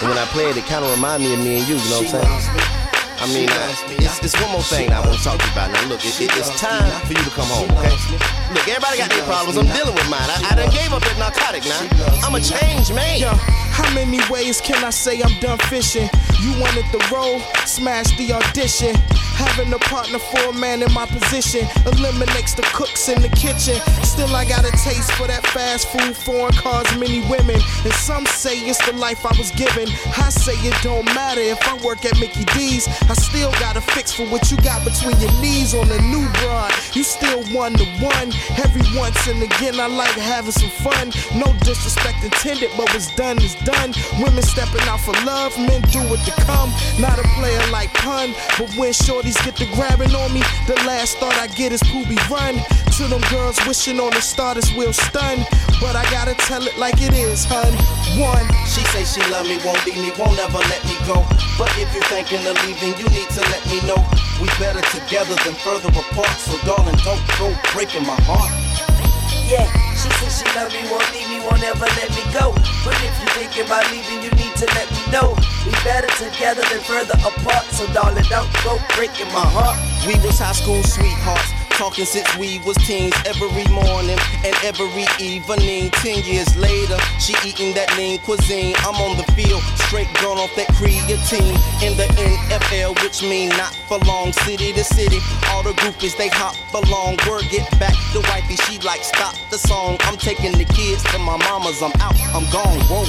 And 0.00 0.08
when 0.08 0.18
I 0.18 0.26
play 0.30 0.48
it, 0.50 0.56
it 0.56 0.64
kind 0.64 0.84
of 0.84 0.90
remind 0.94 1.22
me 1.22 1.34
of 1.34 1.40
me 1.40 1.58
and 1.58 1.68
you, 1.68 1.76
you 1.76 1.90
know 1.90 2.00
what 2.00 2.14
I'm 2.14 2.40
saying? 2.40 2.79
I 3.20 3.26
mean, 3.34 3.48
uh, 3.52 4.00
it's, 4.00 4.18
it's 4.24 4.36
one 4.40 4.50
more 4.52 4.62
thing 4.62 4.90
I 4.92 5.00
want 5.00 5.12
to 5.18 5.22
talk 5.22 5.38
to 5.38 5.44
you 5.44 5.52
about. 5.52 5.70
Now, 5.72 5.84
look, 5.92 6.00
it- 6.04 6.16
it's 6.20 6.48
time 6.60 6.88
for 7.04 7.12
you 7.12 7.20
to 7.22 7.30
come 7.30 7.46
home, 7.52 7.68
okay? 7.76 7.92
Look, 8.56 8.64
everybody 8.66 8.96
got 8.96 9.10
their 9.10 9.24
problems. 9.28 9.58
I'm 9.60 9.66
dealing 9.68 9.94
with 9.94 10.08
mine. 10.08 10.24
I, 10.24 10.40
I 10.50 10.54
done 10.56 10.70
gave 10.72 10.92
up 10.92 11.02
that 11.04 11.18
narcotic 11.20 11.64
now. 11.68 11.84
I'm 12.24 12.34
a 12.34 12.40
changed 12.40 12.94
man. 12.94 13.20
Yo, 13.20 13.28
how 13.76 13.88
many 13.94 14.20
ways 14.30 14.60
can 14.60 14.82
I 14.84 14.90
say 14.90 15.20
I'm 15.20 15.38
done 15.40 15.58
fishing? 15.68 16.08
You 16.40 16.56
wanted 16.60 16.86
the 16.92 17.00
role, 17.12 17.40
smash 17.68 18.08
the 18.16 18.32
audition. 18.32 18.96
Having 19.40 19.72
a 19.72 19.78
partner 19.78 20.18
for 20.18 20.50
a 20.50 20.52
man 20.52 20.82
in 20.82 20.92
my 20.92 21.06
position 21.06 21.66
eliminates 21.86 22.52
the 22.52 22.62
cooks 22.76 23.08
in 23.08 23.22
the 23.22 23.28
kitchen. 23.32 23.80
Still, 24.04 24.36
I 24.36 24.44
got 24.44 24.64
a 24.68 24.72
taste 24.84 25.10
for 25.12 25.26
that 25.26 25.46
fast 25.48 25.88
food, 25.88 26.14
foreign 26.14 26.52
cars, 26.52 26.86
many 26.98 27.24
women. 27.32 27.56
And 27.84 27.94
some 27.94 28.26
say 28.26 28.60
it's 28.68 28.84
the 28.84 28.92
life 28.92 29.24
I 29.24 29.32
was 29.38 29.50
given. 29.52 29.88
I 30.20 30.28
say 30.28 30.52
it 30.60 30.76
don't 30.82 31.06
matter 31.16 31.40
if 31.40 31.60
I 31.66 31.74
work 31.82 32.04
at 32.04 32.20
Mickey 32.20 32.44
D's. 32.52 32.86
I 33.08 33.14
still 33.14 33.50
got 33.52 33.76
a 33.76 33.80
fix 33.80 34.12
for 34.12 34.26
what 34.28 34.50
you 34.50 34.56
got 34.58 34.84
between 34.84 35.16
your 35.20 35.32
knees 35.40 35.74
on 35.74 35.88
the 35.88 36.00
new 36.12 36.28
broad. 36.44 36.72
You 36.92 37.02
still 37.02 37.42
one 37.56 37.72
to 37.80 37.86
one. 38.04 38.32
Every 38.60 38.84
once 38.92 39.26
and 39.26 39.42
again, 39.42 39.80
I 39.80 39.86
like 39.86 40.12
having 40.20 40.52
some 40.52 40.70
fun. 40.84 41.12
No 41.34 41.48
disrespect 41.64 42.22
intended, 42.22 42.70
but 42.76 42.92
what's 42.92 43.14
done 43.16 43.40
is 43.40 43.56
done. 43.64 43.96
Women 44.20 44.42
stepping 44.42 44.84
out 44.84 45.00
for 45.00 45.16
love, 45.24 45.56
men 45.56 45.80
do 45.88 46.04
it 46.12 46.20
to 46.28 46.34
come. 46.44 46.68
Not 47.00 47.18
a 47.18 47.26
player 47.40 47.64
like 47.72 47.92
pun, 47.94 48.34
but 48.58 48.68
when 48.76 48.92
shorties 49.30 49.44
get 49.44 49.56
to 49.56 49.66
grabbing 49.74 50.14
on 50.14 50.32
me, 50.32 50.40
the 50.66 50.74
last 50.86 51.18
thought 51.18 51.34
I 51.34 51.46
get 51.48 51.72
is 51.72 51.82
poopy 51.84 52.16
run. 52.30 52.54
To 52.96 53.08
them 53.08 53.22
girls 53.30 53.58
wishing 53.66 54.00
on 54.00 54.10
the 54.10 54.20
starters 54.20 54.72
will 54.74 54.92
stun, 54.92 55.38
but 55.80 55.96
I 55.96 56.04
gotta 56.10 56.34
tell 56.34 56.62
it 56.66 56.76
like 56.78 57.00
it 57.00 57.14
is, 57.14 57.44
hun. 57.44 57.72
One. 58.20 58.46
She 58.66 58.82
say 58.92 59.04
she 59.04 59.22
love 59.30 59.46
me, 59.46 59.58
won't 59.64 59.84
leave 59.86 59.96
me, 59.96 60.12
won't 60.18 60.38
ever 60.38 60.58
let 60.58 60.84
me 60.84 60.96
go. 61.06 61.24
But 61.58 61.72
if 61.78 61.92
you're 61.94 62.04
thinking 62.04 62.44
of 62.46 62.56
leaving, 62.66 62.96
you 62.98 63.08
need 63.08 63.28
to 63.30 63.40
let 63.40 63.62
me 63.66 63.80
know. 63.86 64.00
We 64.40 64.48
better 64.58 64.82
together 64.92 65.34
than 65.44 65.54
further 65.54 65.88
apart. 65.88 66.36
So 66.38 66.58
darling, 66.66 66.96
don't 67.04 67.22
go 67.38 67.54
breaking 67.72 68.06
my 68.06 68.18
heart. 68.28 68.99
She 69.50 69.56
said 69.58 70.30
she 70.30 70.46
love 70.54 70.70
me, 70.70 70.78
won't 70.92 71.02
leave 71.10 71.26
me, 71.28 71.40
won't 71.42 71.60
ever 71.64 71.82
let 71.98 72.10
me 72.14 72.22
go. 72.30 72.54
But 72.86 72.94
if 73.02 73.10
you 73.18 73.26
thinking 73.34 73.66
about 73.66 73.82
leaving, 73.90 74.22
you 74.22 74.30
need 74.38 74.54
to 74.62 74.66
let 74.78 74.86
me 74.94 75.02
know. 75.10 75.34
We 75.66 75.72
better 75.82 76.06
together 76.22 76.62
than 76.70 76.78
further 76.86 77.18
apart. 77.18 77.66
So 77.74 77.84
darling, 77.92 78.22
don't 78.30 78.46
go 78.62 78.78
breaking 78.94 79.26
my 79.34 79.42
heart. 79.42 79.74
We 80.06 80.14
was 80.24 80.38
high 80.38 80.52
school 80.52 80.80
sweethearts. 80.84 81.50
Talking 81.80 82.04
since 82.04 82.36
we 82.36 82.58
was 82.58 82.76
teens 82.84 83.14
every 83.24 83.64
morning 83.72 84.18
and 84.44 84.54
every 84.62 85.08
evening. 85.18 85.88
Ten 86.04 86.22
years 86.24 86.54
later, 86.54 86.98
she 87.18 87.32
eating 87.42 87.72
that 87.72 87.88
lean 87.96 88.18
cuisine. 88.18 88.74
I'm 88.80 89.00
on 89.00 89.16
the 89.16 89.24
field, 89.32 89.62
straight 89.88 90.12
gone 90.20 90.36
off 90.36 90.54
that 90.56 90.68
creatine. 90.76 91.56
In 91.80 91.96
the 91.96 92.04
NFL, 92.20 93.02
which 93.02 93.22
mean 93.22 93.48
not 93.56 93.72
for 93.88 93.96
long, 94.04 94.30
city 94.44 94.74
to 94.74 94.84
city. 94.84 95.20
All 95.48 95.62
the 95.62 95.72
groupies, 95.80 96.14
they 96.18 96.28
hop 96.28 96.52
along. 96.74 97.16
Word 97.26 97.48
get 97.48 97.64
back 97.80 97.96
to 98.12 98.20
wifey, 98.28 98.56
she 98.68 98.78
like 98.80 99.02
stop 99.02 99.34
the 99.48 99.56
song. 99.56 99.96
I'm 100.00 100.18
taking 100.18 100.52
the 100.52 100.66
kids 100.66 101.02
to 101.04 101.18
my 101.18 101.38
mama's, 101.48 101.80
I'm 101.80 101.96
out, 102.02 102.12
I'm 102.36 102.44
gone, 102.52 102.76
whoa. 102.92 103.08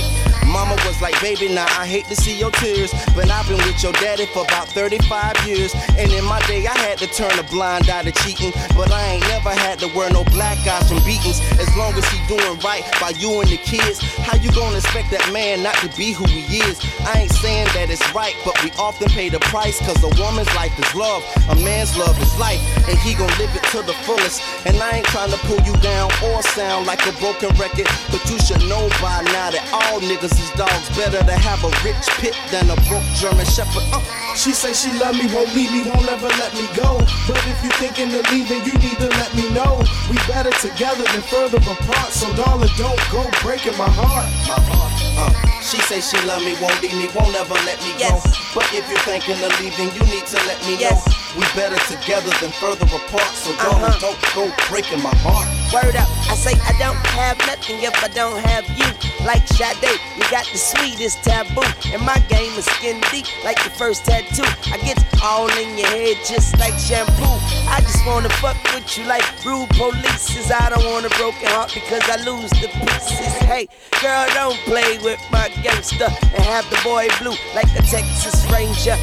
Mama 0.51 0.75
was 0.85 1.01
like, 1.01 1.19
baby, 1.21 1.47
now 1.47 1.65
I 1.79 1.87
hate 1.87 2.05
to 2.05 2.15
see 2.15 2.37
your 2.37 2.51
tears. 2.51 2.91
But 3.15 3.31
I've 3.31 3.47
been 3.47 3.57
with 3.57 3.81
your 3.81 3.93
daddy 3.93 4.25
for 4.25 4.43
about 4.43 4.67
35 4.67 5.47
years. 5.47 5.73
And 5.97 6.11
in 6.11 6.25
my 6.25 6.41
day, 6.45 6.67
I 6.67 6.77
had 6.77 6.97
to 6.99 7.07
turn 7.07 7.37
a 7.39 7.43
blind 7.43 7.89
eye 7.89 8.03
to 8.03 8.11
cheating. 8.11 8.51
But 8.75 8.91
I 8.91 9.17
ain't 9.17 9.27
never 9.27 9.49
had 9.49 9.79
to 9.79 9.87
wear 9.95 10.09
no 10.11 10.23
black 10.25 10.57
eyes 10.67 10.87
from 10.89 11.03
beatings. 11.03 11.39
As 11.59 11.69
long 11.75 11.93
as 11.93 12.05
he 12.09 12.19
doing 12.27 12.59
right 12.59 12.83
by 12.99 13.13
you 13.17 13.41
and 13.41 13.49
the 13.49 13.57
kids, 13.57 13.99
how 14.25 14.37
you 14.37 14.51
gonna 14.51 14.77
expect 14.77 15.11
that 15.11 15.25
man 15.31 15.63
not 15.63 15.75
to 15.83 15.89
be 15.97 16.11
who 16.11 16.25
he 16.25 16.59
is? 16.59 16.79
I 17.05 17.23
ain't 17.23 17.31
saying 17.31 17.67
that 17.73 17.89
it's 17.89 18.03
right, 18.13 18.35
but 18.43 18.57
we 18.63 18.71
often 18.77 19.09
pay 19.09 19.29
the 19.29 19.39
price. 19.51 19.79
Cause 19.79 20.03
a 20.03 20.11
woman's 20.21 20.51
life 20.55 20.73
is 20.77 20.91
love, 20.95 21.23
a 21.49 21.55
man's 21.63 21.95
love 21.97 22.17
is 22.21 22.33
life. 22.39 22.61
And 22.87 22.97
he 22.99 23.15
gon' 23.15 23.31
live 23.39 23.53
it 23.55 23.63
to 23.71 23.81
the 23.81 23.93
fullest. 24.03 24.41
And 24.65 24.77
I 24.77 25.01
ain't 25.01 25.07
trying 25.07 25.31
to 25.31 25.39
pull 25.47 25.61
you 25.61 25.75
down 25.79 26.11
or 26.25 26.41
sound 26.43 26.87
like 26.87 27.05
a 27.07 27.13
broken 27.23 27.49
record. 27.55 27.87
But 28.11 28.21
you 28.29 28.37
should 28.39 28.61
know 28.67 28.89
by 29.01 29.23
now 29.31 29.51
that 29.51 29.63
all 29.71 29.99
niggas 30.01 30.35
is 30.35 30.51
dogs. 30.59 30.89
Better 30.97 31.23
to 31.23 31.35
have 31.35 31.63
a 31.63 31.71
rich 31.87 32.03
pit 32.19 32.35
than 32.51 32.67
a 32.69 32.75
broke 32.91 33.07
German 33.15 33.45
shepherd. 33.45 33.83
Uh. 33.95 34.01
She 34.35 34.51
say 34.51 34.73
she 34.73 34.91
love 34.99 35.15
me, 35.15 35.27
won't 35.33 35.53
leave 35.55 35.71
me, 35.71 35.83
won't 35.87 36.07
ever 36.07 36.27
let 36.27 36.53
me 36.55 36.67
go. 36.75 36.99
But 37.27 37.39
if 37.47 37.63
you 37.63 37.71
thinking 37.79 38.11
of 38.15 38.23
leaving, 38.31 38.50
you 38.59 38.73
need 38.83 38.97
to 38.99 39.09
let 39.21 39.31
me 39.35 39.49
know. 39.53 39.79
We 40.09 40.17
better 40.27 40.51
together 40.59 41.03
than 41.13 41.21
further 41.31 41.57
apart. 41.57 42.11
So 42.11 42.27
darling, 42.35 42.69
don't 42.77 42.99
go 43.11 43.23
breaking 43.41 43.77
my 43.77 43.89
heart. 43.89 44.27
My 44.47 44.59
heart. 44.67 44.91
Uh. 45.17 45.47
She 45.61 45.77
say 45.87 46.01
she 46.01 46.17
love 46.27 46.43
me, 46.43 46.55
won't 46.59 46.81
leave 46.81 46.93
me, 46.97 47.07
won't 47.15 47.35
ever 47.35 47.53
let 47.63 47.79
me 47.85 47.93
Yes. 47.97 48.11
go. 48.11 48.31
But 48.55 48.67
if 48.73 48.83
you're 48.89 48.99
thinking 49.07 49.39
of 49.43 49.51
leaving, 49.61 49.87
you 49.95 50.03
need 50.11 50.25
to 50.27 50.37
let 50.49 50.59
me 50.65 50.75
Yes. 50.79 51.05
know. 51.05 51.39
We 51.39 51.45
better 51.55 51.77
together 51.87 52.31
than 52.41 52.51
further 52.59 52.85
apart. 52.89 53.31
So 53.37 53.55
darling, 53.55 53.85
Uh-huh. 53.85 53.99
don't 54.11 54.19
go 54.35 54.51
breaking 54.67 55.01
my 55.01 55.15
heart. 55.23 55.47
Word 55.71 55.95
up, 55.95 56.11
I 56.27 56.35
say 56.35 56.51
I 56.67 56.75
don't 56.83 56.99
have 57.15 57.37
nothing 57.47 57.79
if 57.79 57.95
I 58.03 58.09
don't 58.09 58.43
have 58.43 58.67
you. 58.75 58.91
Like 59.23 59.47
Sade, 59.47 59.79
you 60.19 60.23
got 60.27 60.43
the 60.51 60.57
sweetest 60.57 61.23
taboo. 61.23 61.63
And 61.95 62.03
my 62.03 62.19
game 62.27 62.51
is 62.59 62.65
skin 62.65 62.99
deep, 63.09 63.25
like 63.45 63.55
your 63.63 63.71
first 63.79 64.03
tattoo. 64.03 64.43
I 64.67 64.75
get 64.83 64.99
all 65.23 65.47
in 65.47 65.77
your 65.77 65.87
head 65.87 66.17
just 66.27 66.59
like 66.59 66.75
shampoo. 66.75 67.39
I 67.71 67.79
just 67.87 68.05
wanna 68.05 68.27
fuck 68.43 68.59
with 68.75 68.97
you 68.97 69.05
like 69.05 69.23
rude 69.45 69.69
police. 69.79 70.51
I 70.51 70.71
don't 70.75 70.83
want 70.91 71.05
a 71.05 71.09
broken 71.15 71.47
heart 71.55 71.71
because 71.73 72.03
I 72.03 72.19
lose 72.27 72.51
the 72.59 72.67
pieces. 72.67 73.31
Hey, 73.47 73.69
girl, 74.01 74.27
don't 74.35 74.59
play 74.67 74.99
with 74.99 75.23
my 75.31 75.47
gangster 75.63 76.11
and 76.35 76.43
have 76.51 76.69
the 76.69 76.79
boy 76.83 77.07
blue 77.23 77.39
like 77.55 77.71
a 77.79 77.81
Texas 77.87 78.43
Ranger. 78.51 78.99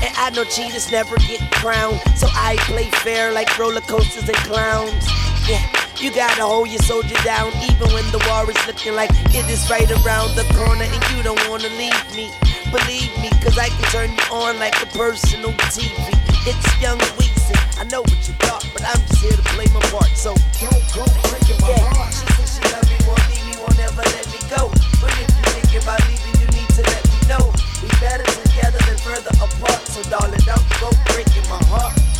And 0.00 0.12
I 0.16 0.32
know 0.34 0.44
cheaters 0.44 0.90
never 0.90 1.16
get 1.28 1.44
crowned, 1.52 2.00
so 2.16 2.28
I 2.32 2.56
play 2.64 2.88
fair 3.04 3.30
like 3.30 3.58
roller 3.58 3.82
coasters 3.82 4.26
and 4.26 4.40
clowns. 4.48 5.04
Yeah, 5.48 5.66
you 5.98 6.14
gotta 6.14 6.46
hold 6.46 6.70
your 6.70 6.78
soldier 6.82 7.18
down, 7.24 7.50
even 7.66 7.90
when 7.90 8.06
the 8.14 8.22
war 8.30 8.46
is 8.48 8.58
looking 8.66 8.94
like 8.94 9.10
it 9.34 9.42
is 9.50 9.66
right 9.70 9.90
around 9.90 10.38
the 10.38 10.46
corner, 10.54 10.86
and 10.86 11.02
you 11.10 11.22
don't 11.22 11.40
wanna 11.50 11.68
leave 11.74 11.98
me. 12.14 12.30
Believe 12.70 13.10
me, 13.18 13.28
cause 13.42 13.58
I 13.58 13.66
can 13.66 13.84
turn 13.90 14.10
you 14.14 14.22
on 14.30 14.58
like 14.62 14.78
a 14.78 14.86
personal 14.94 15.50
TV. 15.74 15.98
It's 16.46 16.62
young 16.80 16.98
Weezy, 17.18 17.58
I 17.74 17.84
know 17.90 18.02
what 18.02 18.22
you 18.22 18.34
thought, 18.46 18.62
but 18.72 18.86
I'm 18.86 19.02
just 19.10 19.18
here 19.18 19.34
to 19.34 19.42
play 19.58 19.66
my 19.74 19.82
part, 19.90 20.14
so 20.14 20.30
don't 20.62 20.84
go 20.94 21.02
breaking 21.26 21.58
my 21.58 21.74
heart. 21.90 22.14
She 22.14 22.26
said 22.38 22.46
she 22.46 22.62
love 22.70 22.86
me, 22.86 22.98
won't 23.02 23.26
leave 23.26 23.46
me, 23.50 23.54
won't 23.58 23.78
ever 23.82 24.06
let 24.06 24.26
me 24.30 24.38
go. 24.46 24.70
But 25.02 25.10
if 25.18 25.26
you 25.26 25.44
think 25.58 25.82
about 25.82 26.00
leaving, 26.06 26.38
you 26.38 26.48
need 26.54 26.70
to 26.78 26.82
let 26.86 27.02
me 27.02 27.18
know. 27.26 27.44
We 27.82 27.90
better 27.98 28.26
together 28.46 28.78
than 28.86 28.98
further 29.02 29.34
apart, 29.42 29.82
so 29.90 30.06
darling, 30.06 30.38
don't 30.46 30.62
go 30.78 30.94
breaking 31.10 31.46
my 31.50 31.58
heart. 31.66 32.11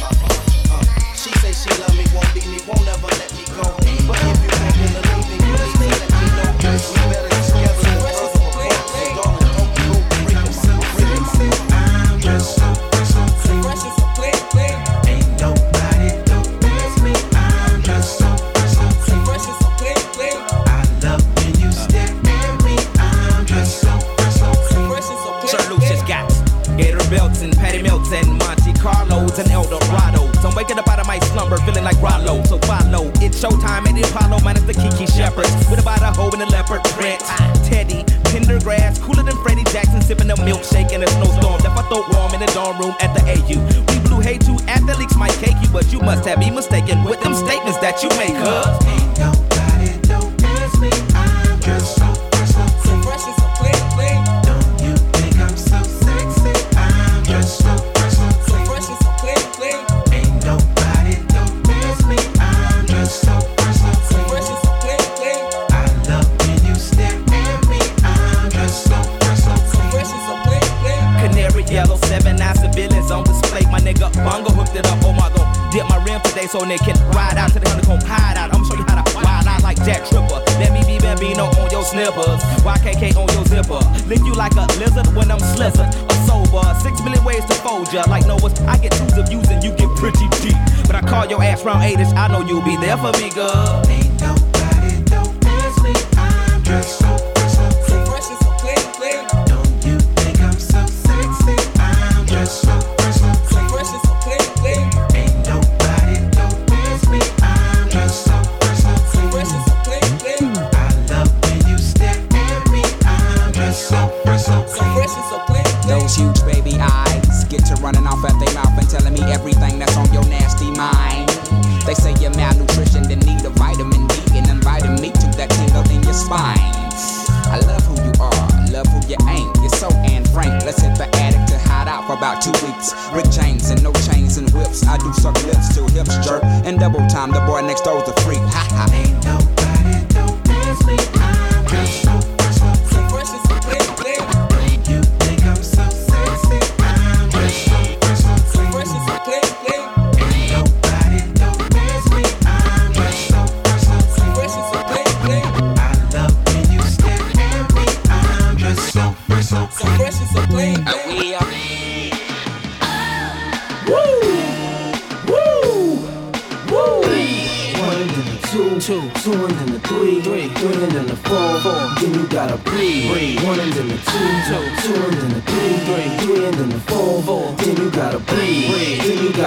She 1.23 1.31
say 1.39 1.53
she 1.53 1.81
love 1.81 1.97
me, 1.97 2.05
won't 2.13 2.35
leave 2.35 2.49
me, 2.49 2.59
won't 2.67 2.89
ever 2.89 3.07
let 3.07 3.33
me 3.37 3.45
go. 3.55 3.63
But 4.09 4.19
if 4.27 4.43
you're 4.43 4.59
thinking 4.59 4.97
of 4.97 5.07
leaving, 5.31 5.47
you 5.47 5.53
need 5.55 5.77
to 5.79 5.87
let 5.87 6.11
me 6.11 6.27
know. 6.35 6.73
We 6.91 7.15
better 7.15 7.32
of 31.55 31.65
feeling 31.65 31.85
like 31.85 32.01
Rollo. 32.01 32.43
So 32.45 32.59
follow. 32.61 33.11
It's 33.21 33.43
showtime 33.43 33.87
at 33.87 34.11
Apollo 34.11 34.41
minus 34.45 34.63
the 34.63 34.75
Kiki 34.75 35.07
Shepherd. 35.07 35.49
With 35.71 35.81
about 35.81 36.03
a 36.03 36.11
hoe 36.13 36.31
in 36.31 36.39
the 36.39 36.47
leopard 36.47 36.85
print. 36.95 37.21
Teddy, 37.69 38.05
Pendergrass, 38.31 39.01
cooler 39.01 39.23
than 39.23 39.37
Freddie 39.43 39.65
Jackson, 39.65 40.01
sipping 40.03 40.31
a 40.31 40.37
milkshake 40.37 40.93
in 40.93 41.03
a 41.03 41.07
snowstorm. 41.07 41.61
Left 41.63 41.77
my 41.77 41.83
throat 41.89 42.07
warm 42.13 42.33
in 42.35 42.41
the 42.41 42.51
dorm 42.55 42.79
room 42.79 42.95
at 43.01 43.13
the 43.15 43.23
AU. 43.25 43.59
We 43.93 43.99
blew 44.09 44.21
hay 44.21 44.39
to 44.39 44.59
athletes 44.69 45.17
might 45.17 45.37
cake 45.43 45.57
you, 45.63 45.69
but 45.73 45.93
you 45.93 46.01
must 46.01 46.25
have 46.27 46.39
me 46.39 46.51
mistaken 46.51 47.05
with 47.05 47.21
them 47.23 47.35
statements 47.35 47.79
that 47.79 48.03
you 48.03 48.09
make, 48.21 48.35
huh? 48.35 48.79
Ain't 48.87 49.19
nobody 49.19 49.93
as 50.63 50.81
me. 50.81 50.91
I'm 51.15 51.61
just 51.61 52.02
today 76.63 76.77
they 76.77 76.93
can 76.93 77.11
ride 77.11 77.37
out 77.37 77.51
to 77.53 77.61
the 77.61 77.69
honeycomb 77.69 78.01
hide 78.03 78.37
out. 78.37 78.55
I'ma 78.55 78.65
show 78.65 78.77
you 78.77 78.85
how 78.87 79.03
to 79.03 79.15
wild 79.15 79.47
out 79.47 79.63
like 79.63 79.77
Jack 79.85 80.07
Tripper. 80.09 80.43
Let 80.61 80.73
me 80.73 80.83
be 80.87 80.99
Bambino 80.99 81.45
on 81.45 81.71
your 81.71 81.85
snippers, 81.85 82.43
YKK 82.63 83.17
on 83.17 83.29
your 83.35 83.45
zipper. 83.47 83.83
Lick 84.07 84.21
you 84.21 84.35
like 84.35 84.55
a 84.55 84.67
lizard 84.79 85.07
when 85.15 85.31
I'm 85.31 85.41
slizzard. 85.41 85.91
A 85.91 86.15
sober, 86.27 86.63
six 86.81 87.03
million 87.03 87.25
ways 87.25 87.45
to 87.47 87.55
fold 87.55 87.93
ya. 87.93 88.05
Like 88.09 88.27
Noah's, 88.27 88.59
I 88.61 88.79
get 88.79 88.93
twos 88.93 89.17
of 89.19 89.29
views 89.29 89.49
and 89.49 89.63
you 89.63 89.75
get 89.75 89.89
pretty 89.97 90.29
deep. 90.41 90.59
But 90.87 90.97
I 90.97 91.03
call 91.03 91.27
your 91.27 91.43
ass 91.43 91.65
round 91.65 91.83
eightish, 91.83 92.13
I 92.15 92.29
know 92.29 92.47
you'll 92.47 92.63
be 92.63 92.77
there 92.77 92.97
for 92.97 93.13
me, 93.19 93.31
girl. 93.31 94.42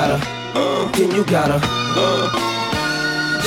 Gotta, 0.07 0.27
uh, 0.53 0.91
then 0.91 1.11
you 1.11 1.23
gotta, 1.25 1.59
uh. 1.63 2.51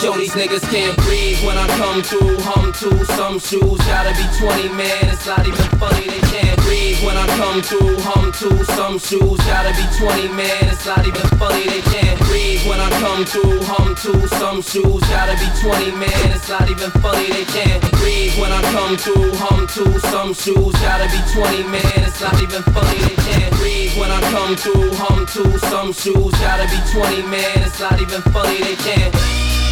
Yo, 0.02 0.14
these 0.14 0.32
niggas 0.32 0.62
can't 0.70 0.96
breathe 0.98 1.38
when 1.44 1.58
I 1.58 1.66
come 1.74 2.02
through. 2.02 2.38
Hum 2.38 2.72
to 2.82 3.04
some 3.18 3.38
shoes, 3.38 3.78
gotta 3.90 4.14
be 4.14 4.26
20, 4.38 4.70
man. 4.74 5.10
It's 5.10 5.26
not 5.26 5.42
even 5.42 5.68
funny, 5.78 6.06
they 6.06 6.22
can't 6.30 6.58
breathe 6.62 7.02
when 7.02 7.16
I 7.16 7.26
come 7.34 7.62
through. 7.62 7.98
Hum 7.98 8.30
to 8.42 8.64
some 8.78 8.98
shoes, 8.98 9.38
gotta 9.50 9.74
be 9.74 9.86
20, 9.98 10.28
man. 10.34 10.70
It's 10.70 10.86
not 10.86 11.02
even 11.02 11.26
funny, 11.38 11.66
they 11.66 11.82
can't 11.90 12.18
breathe 12.30 12.62
when 12.66 12.78
I 12.78 12.90
come 13.02 13.24
through. 13.24 13.58
Hum 13.66 13.94
to 14.06 14.28
some 14.38 14.62
shoes, 14.62 15.02
gotta 15.10 15.34
be 15.34 15.50
20, 15.62 15.90
man. 15.98 16.30
It's 16.30 16.48
not 16.48 16.70
even 16.70 16.90
funny, 17.02 17.26
they 17.34 17.46
can't 17.50 17.82
breathe 17.98 18.34
when 18.38 18.52
I 18.52 18.62
come 18.70 18.96
through. 18.96 19.34
Hum 19.34 19.66
to 19.78 19.98
some 20.10 20.34
shoes, 20.34 20.74
gotta 20.78 21.06
be 21.10 21.20
20, 21.34 21.70
man. 21.74 21.98
It's 22.06 22.20
not 22.20 22.38
even 22.38 22.62
funny, 22.70 22.98
they 23.02 23.18
can't 23.26 23.47
breathe 23.68 23.92
when 24.00 24.10
I 24.10 24.20
come 24.32 24.56
through. 24.56 24.88
Hum 24.96 25.26
to 25.36 25.58
some 25.68 25.92
shoes, 25.92 26.32
gotta 26.40 26.64
be 26.72 26.80
20, 26.92 27.28
man. 27.28 27.56
It's 27.60 27.78
not 27.80 28.00
even 28.00 28.22
funny, 28.32 28.58
they 28.64 28.76
can't. 28.80 29.12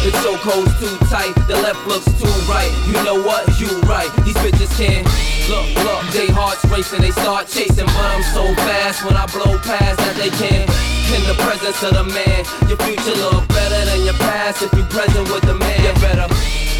The 0.05 0.13
chokehold's 0.21 0.71
too 0.77 0.93
tight, 1.09 1.33
the 1.49 1.57
left 1.57 1.81
looks 1.87 2.05
too 2.21 2.29
right. 2.45 2.69
You 2.85 3.01
know 3.03 3.17
what? 3.25 3.43
You 3.59 3.67
right. 3.89 4.09
These 4.23 4.37
bitches 4.37 4.71
can't 4.77 5.05
look, 5.49 5.65
look. 5.83 6.01
They 6.13 6.29
hearts 6.29 6.63
racing, 6.69 7.01
they 7.01 7.11
start 7.11 7.47
chasing, 7.47 7.89
but 7.89 8.07
I'm 8.13 8.23
so 8.23 8.45
fast 8.69 9.03
when 9.03 9.17
I 9.17 9.25
blow 9.33 9.57
past 9.65 9.97
that 9.97 10.15
they 10.15 10.29
can't. 10.37 10.69
In 11.07 11.23
the 11.23 11.35
presence 11.41 11.81
of 11.83 11.93
the 11.95 12.03
man, 12.03 12.39
your 12.67 12.77
future 12.83 13.17
look 13.17 13.47
better 13.49 13.81
than 13.89 14.03
your 14.05 14.19
past 14.21 14.61
if 14.61 14.71
you 14.73 14.83
present 14.91 15.27
with 15.31 15.43
the 15.43 15.55
man. 15.55 15.81
You 15.81 15.93
better. 15.99 16.66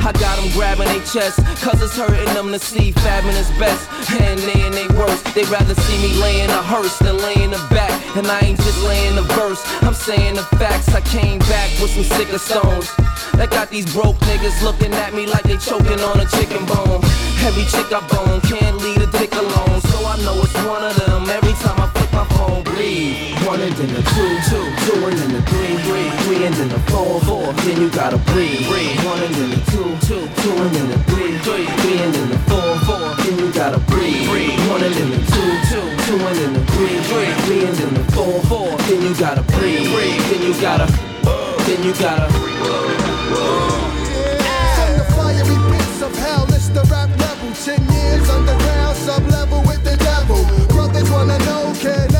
I 0.00 0.12
got 0.12 0.40
them 0.40 0.50
grabbing 0.52 0.88
their 0.88 1.04
chest. 1.04 1.38
Cause 1.62 1.80
it's 1.82 1.96
hurting 1.96 2.32
them 2.34 2.52
to 2.52 2.58
see 2.58 2.92
fabbing 2.92 3.36
is 3.36 3.50
best. 3.58 3.84
And 4.20 4.38
they 4.40 4.66
in 4.66 4.72
they 4.72 4.88
worst. 4.96 5.24
They 5.34 5.44
rather 5.44 5.74
see 5.74 5.98
me 6.02 6.14
laying 6.20 6.50
a 6.50 6.62
hearse 6.62 6.98
than 6.98 7.16
laying 7.18 7.52
a 7.52 7.62
back. 7.68 7.92
And 8.16 8.26
I 8.26 8.40
ain't 8.40 8.58
just 8.58 8.82
laying 8.84 9.14
the 9.14 9.22
verse, 9.36 9.62
I'm 9.82 9.94
saying 9.94 10.34
the 10.34 10.44
facts. 10.58 10.94
I 10.94 11.00
came 11.00 11.38
back 11.50 11.70
with 11.80 11.90
some 11.90 12.04
sicker 12.04 12.38
stones. 12.38 12.90
That 13.34 13.50
got 13.50 13.70
these 13.70 13.86
broke 13.92 14.18
niggas 14.28 14.62
looking 14.62 14.92
at 14.94 15.14
me 15.14 15.26
like 15.26 15.44
they 15.44 15.56
choking 15.56 16.00
on 16.00 16.20
a 16.20 16.26
chicken 16.26 16.64
bone. 16.66 17.00
Every 17.44 17.64
chick 17.64 17.92
I 17.92 18.00
bone 18.08 18.40
can't 18.42 18.76
leave 18.78 19.00
a 19.00 19.10
dick 19.18 19.32
alone. 19.32 19.80
So 19.80 19.96
I 20.06 20.16
know 20.24 20.36
it's 20.42 20.54
one 20.64 20.84
of 20.84 20.96
them 20.96 21.39
and 23.60 23.76
then 23.76 23.92
the 23.92 24.02
two, 24.02 24.30
two, 24.48 24.64
two 24.86 25.06
and 25.06 25.16
then 25.18 25.32
the 25.32 25.42
three, 25.42 25.76
three, 25.84 26.08
three 26.24 26.46
and 26.46 26.54
then 26.54 26.68
the 26.68 26.78
four, 26.90 27.20
four. 27.22 27.52
Then 27.64 27.80
you 27.80 27.90
gotta 27.90 28.16
breathe, 28.32 28.64
breathe. 28.68 28.96
One 29.04 29.20
and 29.20 29.34
then 29.34 29.50
the 29.50 29.60
two, 29.70 29.88
two, 30.08 30.24
two 30.40 30.52
and 30.56 30.72
then 30.74 30.88
the 30.88 30.98
three, 31.10 31.36
three, 31.44 31.66
three 31.84 31.98
and 32.00 32.14
then 32.14 32.28
the 32.30 32.38
four, 32.48 32.72
four. 32.88 33.14
Then 33.20 33.38
you 33.38 33.52
gotta 33.52 33.78
breathe, 33.90 34.28
breathe. 34.28 34.58
One 34.70 34.82
and 34.82 34.94
then 34.94 35.10
the 35.10 35.20
two, 35.28 35.50
two, 35.68 35.84
two 36.08 36.16
and 36.16 36.36
then 36.40 36.52
the 36.54 36.64
three, 36.72 36.96
three, 37.10 37.30
three 37.44 37.64
and 37.68 37.76
then 37.76 37.94
the 37.94 38.04
four, 38.12 38.40
four. 38.48 38.70
Then 38.88 39.02
you 39.02 39.14
gotta 39.14 39.42
breathe, 39.52 39.92
breathe. 39.92 40.22
Then 40.30 40.42
you 40.42 40.54
gotta, 40.60 40.86
then 41.66 41.82
you 41.84 41.92
gotta. 42.00 42.28
From 44.80 44.92
the 44.96 45.04
fiery 45.12 45.58
pits 45.68 46.00
of 46.00 46.16
hell, 46.16 46.46
it's 46.48 46.68
the 46.68 46.82
rap 46.88 47.10
level. 47.20 47.52
Ten 47.60 47.82
years 47.92 48.30
underground, 48.30 48.96
sub-level 48.96 49.60
with 49.68 49.84
the 49.84 49.96
devil. 49.96 50.40
Brothers 50.68 51.10
wanna 51.10 51.38
know, 51.44 51.74
can 51.76 52.19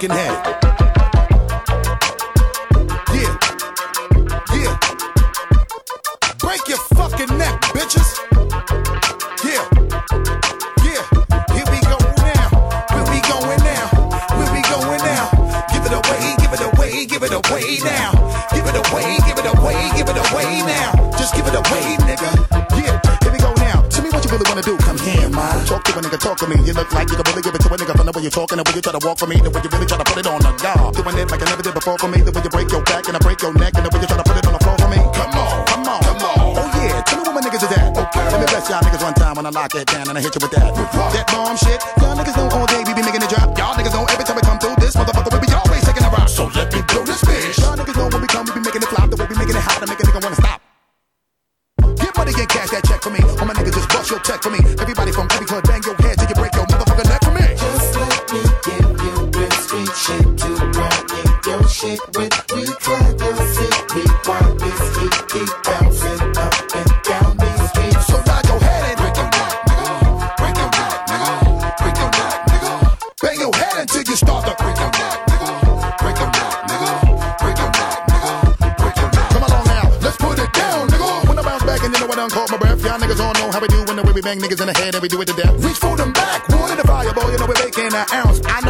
fucking 0.00 0.16
head. 0.16 0.32
Yeah. 3.12 3.36
Yeah. 4.56 4.78
Break 6.38 6.64
your 6.68 6.78
fucking 6.96 7.36
neck, 7.36 7.60
bitches. 7.76 8.08
Yeah. 9.44 9.60
Yeah. 10.80 11.04
Here 11.52 11.68
we 11.68 11.80
go 11.84 11.98
now. 12.16 12.48
Where 12.96 13.04
we 13.12 13.20
going 13.28 13.60
now? 13.60 13.92
Where 14.40 14.50
we 14.54 14.62
going 14.72 15.02
now? 15.04 15.28
Give 15.68 15.84
it 15.84 15.92
away, 15.92 16.36
give 16.40 16.52
it 16.54 16.62
away, 16.64 17.04
give 17.04 17.22
it 17.22 17.32
away 17.32 17.78
now. 17.84 18.12
Give 18.54 18.64
it 18.64 18.76
away, 18.80 19.18
give 19.26 19.36
it 19.36 19.52
away, 19.52 19.90
give 19.96 20.08
it 20.08 20.16
away 20.16 20.62
now. 20.64 21.10
Just 21.18 21.34
give 21.34 21.46
it 21.46 21.54
away, 21.54 22.00
nigga. 22.08 22.30
Yeah. 22.72 22.96
Here 23.20 23.32
we 23.32 23.38
go 23.38 23.52
now. 23.60 23.82
Tell 23.90 24.02
me 24.02 24.08
what 24.08 24.24
you 24.24 24.30
really 24.30 24.48
wanna 24.48 24.62
do. 24.62 24.78
Come 24.78 24.96
here, 24.96 25.28
man. 25.28 25.66
Talk 25.66 25.84
to 25.84 25.92
a 25.92 26.00
nigga, 26.00 26.18
talk 26.18 26.38
to 26.38 26.48
me. 26.48 26.56
You 26.64 26.72
look 26.72 26.90
like 26.94 27.10
you 27.10 27.16
the 27.16 27.29
way 28.20 28.24
you 28.24 28.30
talking, 28.30 28.58
the 28.60 28.64
way 28.68 28.76
you 28.76 28.84
try 28.84 28.92
to 28.92 29.00
walk 29.00 29.16
for 29.18 29.26
me, 29.26 29.40
the 29.40 29.48
way 29.48 29.60
you 29.64 29.70
really 29.72 29.88
try 29.88 29.96
to 29.96 30.04
put 30.04 30.20
it 30.20 30.28
on 30.28 30.40
the 30.44 30.52
guard. 30.60 30.92
Doing 30.94 31.16
it 31.16 31.30
like 31.32 31.40
I 31.40 31.46
never 31.48 31.62
did 31.62 31.72
before 31.72 31.96
for 31.96 32.08
me, 32.08 32.20
the 32.20 32.32
way 32.32 32.42
you 32.44 32.52
break 32.52 32.68
your 32.70 32.84
back 32.84 33.08
and 33.08 33.16
I 33.16 33.20
break 33.20 33.40
your 33.40 33.54
neck, 33.56 33.72
and 33.80 33.84
the 33.84 33.90
way 33.90 34.00
you 34.00 34.08
try 34.08 34.20
to 34.20 34.26
put 34.28 34.36
it 34.36 34.44
on 34.44 34.52
the 34.52 34.60
floor 34.60 34.76
for 34.76 34.88
me. 34.92 35.00
Come 35.16 35.32
on, 35.32 35.64
come 35.64 35.88
on, 35.88 36.00
come 36.04 36.20
on. 36.20 36.36
Oh 36.60 36.68
yeah, 36.76 37.00
tell 37.08 37.24
me 37.24 37.24
where 37.24 37.40
my 37.40 37.40
niggas 37.40 37.64
is 37.64 37.72
at. 37.72 37.96
Okay. 37.96 38.24
Let 38.28 38.40
me 38.40 38.46
bless 38.52 38.68
y'all 38.68 38.84
niggas 38.84 39.02
one 39.02 39.16
time 39.16 39.36
when 39.36 39.46
I 39.46 39.50
lock 39.50 39.74
it 39.74 39.88
down 39.88 40.08
and 40.08 40.18
I 40.18 40.20
hit 40.20 40.36
you 40.36 40.40
with 40.44 40.52
that. 40.52 40.68
That 41.16 41.26
bomb 41.32 41.56
shit. 41.56 41.80
Bang 84.30 84.38
niggas 84.38 84.60
in 84.60 84.66
the 84.66 84.74
head 84.74 84.94
and 84.94 85.02
we 85.02 85.08
do 85.08 85.20
it 85.20 85.26
to 85.26 85.34
death. 85.34 85.54
Reach 85.64 85.78
for 85.78 85.96
them 85.96 86.12
back, 86.12 86.46
wood 86.48 86.70
in 86.70 86.76
the 86.76 86.86
fire, 86.86 87.12
boy, 87.12 87.30
you 87.32 87.38
know 87.38 87.46
we're 87.46 87.64
making 87.64 87.90
an 87.90 88.06
ounce. 88.14 88.40
I 88.44 88.60
know 88.62 88.69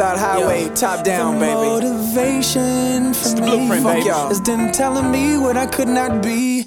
on 0.00 0.16
the 0.16 0.22
West 0.22 0.22
Side 0.22 0.40
Highway, 0.40 0.74
top 0.74 1.04
down, 1.04 1.34
the 1.34 1.40
baby. 1.40 1.54
Motivation 1.54 3.14
for 3.14 3.28
the 3.28 3.42
me 3.42 3.46
blueprint, 3.46 3.82
Fuck 3.82 3.94
baby. 3.94 4.06
y'all. 4.06 4.30
is 4.30 4.40
them 4.42 4.72
telling 4.72 5.10
me 5.10 5.36
what 5.38 5.56
I 5.56 5.66
could 5.66 5.88
not 5.88 6.22
be. 6.22 6.59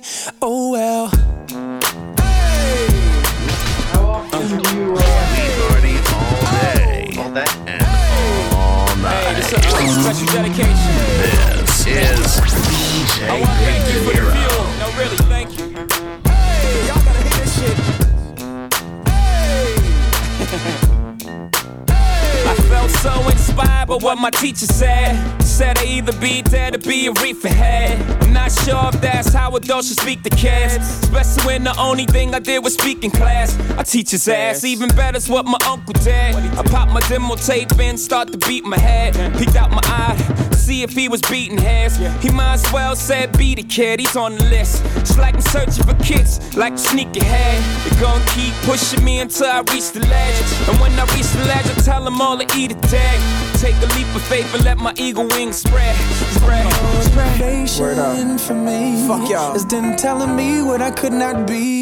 Adults 29.74 29.88
should 29.88 30.00
speak 30.00 30.22
to 30.22 30.30
kids. 30.30 30.76
Especially 30.76 31.44
when 31.46 31.64
the 31.64 31.76
only 31.80 32.06
thing 32.06 32.36
I 32.36 32.40
did 32.40 32.64
was 32.64 32.76
speak 32.76 33.04
in 33.04 33.10
class. 33.10 33.58
I 33.72 33.84
teach 33.84 34.12
his 34.12 34.28
ass, 34.28 34.64
even 34.64 34.90
better's 34.90 35.28
what 35.28 35.46
my 35.46 35.58
uncle 35.68 35.94
did. 35.94 36.36
I 36.36 36.64
pop 36.64 36.90
my 36.90 37.00
demo 37.10 37.36
tape 37.36 37.80
in, 37.80 37.98
start 37.98 38.32
to 38.32 38.38
beat 38.38 38.64
my 38.66 38.78
head. 38.78 39.14
Peeked 39.38 39.56
out 39.56 39.72
my 39.72 39.82
eye, 39.84 40.16
see 40.54 40.84
if 40.84 40.92
he 40.92 41.10
was 41.10 41.22
beating 41.22 41.58
heads. 41.58 41.98
He 42.22 42.30
might 42.30 42.54
as 42.54 42.72
well 42.72 42.96
said 42.96 43.36
be 43.38 43.56
the 43.56 43.64
kid, 43.64 44.00
he's 44.00 44.16
on 44.16 44.36
the 44.36 44.46
list. 44.46 44.84
It's 44.98 45.18
like 45.18 45.36
I'm 45.36 45.42
searching 45.42 45.84
for 45.84 45.96
kids, 46.04 46.56
like 46.56 46.78
sneak 46.78 47.16
ahead. 47.18 47.60
They're 47.84 48.02
gonna 48.02 48.26
keep 48.36 48.54
pushing 48.70 49.04
me 49.04 49.22
until 49.22 49.48
I 49.48 49.60
reach 49.74 49.92
the 49.92 50.02
ledge. 50.02 50.70
And 50.70 50.80
when 50.80 50.92
I 51.00 51.06
reach 51.16 51.30
the 51.32 51.46
ledge, 51.46 51.66
I 51.66 51.74
tell 51.82 52.04
them 52.04 52.22
all 52.22 52.38
to 52.38 52.46
eat 52.58 52.72
a 52.72 52.76
tag. 52.76 53.43
Take 53.64 53.78
a 53.78 53.86
leap 53.96 54.14
of 54.14 54.22
faith 54.24 54.54
and 54.54 54.66
let 54.66 54.78
my 54.78 54.94
eagle 54.98 55.26
wings 55.26 55.60
spread. 55.60 55.96
Spread. 56.34 56.66
Motivation 57.16 58.38
for 58.38 58.56
me 58.56 59.08
Fuck 59.08 59.30
y'all. 59.30 59.56
is 59.56 59.66
them 59.66 59.96
telling 59.96 60.36
me 60.36 60.62
what 60.62 60.82
I 60.82 60.92
could 60.92 61.14
not 61.14 61.48
be. 61.48 61.73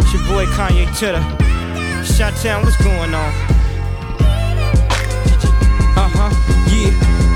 It's 0.00 0.12
your 0.12 0.22
boy 0.26 0.46
Kanye 0.56 0.86
Titter. 0.98 1.22
Chi-Town, 2.16 2.64
what's 2.64 2.76
going 2.82 3.14
on? 3.14 3.32
Uh 5.94 6.08
huh, 6.10 6.30
yeah, 6.70 6.90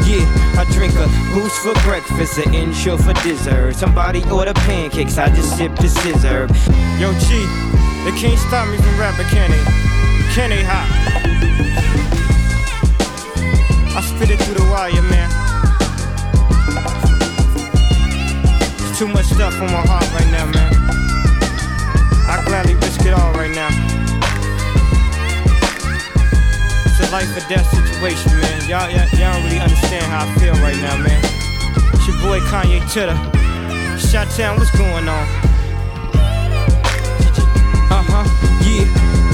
yeah. 0.07 0.59
I 0.59 0.65
drink 0.73 0.95
a 0.95 1.07
boost 1.35 1.59
for 1.63 1.75
breakfast, 1.85 2.39
an 2.39 2.55
Ensure 2.55 2.99
for 2.99 3.13
dessert. 3.23 3.77
Somebody 3.77 4.23
order 4.31 4.55
pancakes, 4.55 5.19
I 5.19 5.29
just 5.29 5.57
sip 5.57 5.75
the 5.77 5.87
sizzurp. 5.87 6.51
Yo, 6.99 7.13
G, 7.21 7.47
they 8.05 8.19
can't 8.19 8.39
stop 8.39 8.69
me 8.69 8.77
from 8.79 8.99
rapping, 8.99 9.27
can 9.27 9.51
they? 9.51 9.63
Can 10.35 10.51
they 10.51 10.65
hop? 10.65 10.89
I 13.95 14.01
spit 14.01 14.31
it 14.31 14.41
through 14.43 14.55
the 14.55 14.65
wire, 14.71 15.03
man. 15.03 15.31
There's 18.79 18.99
too 18.99 19.09
much 19.09 19.27
stuff 19.27 19.55
on 19.61 19.71
my 19.71 19.87
heart 19.87 20.11
right 20.13 20.31
now, 20.33 20.47
man. 20.51 21.02
I 22.33 22.43
gladly 22.47 22.75
risk 22.77 23.05
it 23.05 23.13
all 23.13 23.31
right 23.35 23.55
now. 23.55 23.69
It's 26.89 26.99
a 27.07 27.13
life 27.13 27.29
or 27.37 27.47
death 27.47 27.69
situation, 27.69 28.33
man. 28.41 28.67
Y'all, 28.67 28.89
y'all, 28.89 29.07
y'all 29.21 29.35
don't 29.35 29.45
really 29.45 29.61
understand 29.61 30.07
how 30.07 30.25
I 30.25 30.35
feel 30.41 30.55
right 30.65 30.77
now, 30.81 30.97
man. 30.97 31.21
It's 31.93 32.09
your 32.09 32.17
boy 32.25 32.41
Kanye 32.49 32.81
Titter. 32.91 33.13
Chi-Town, 34.01 34.57
what's 34.57 34.71
going 34.71 35.07
on? 35.07 35.27
Uh 37.93 38.03
huh, 38.09 38.25
yeah, 38.65 38.89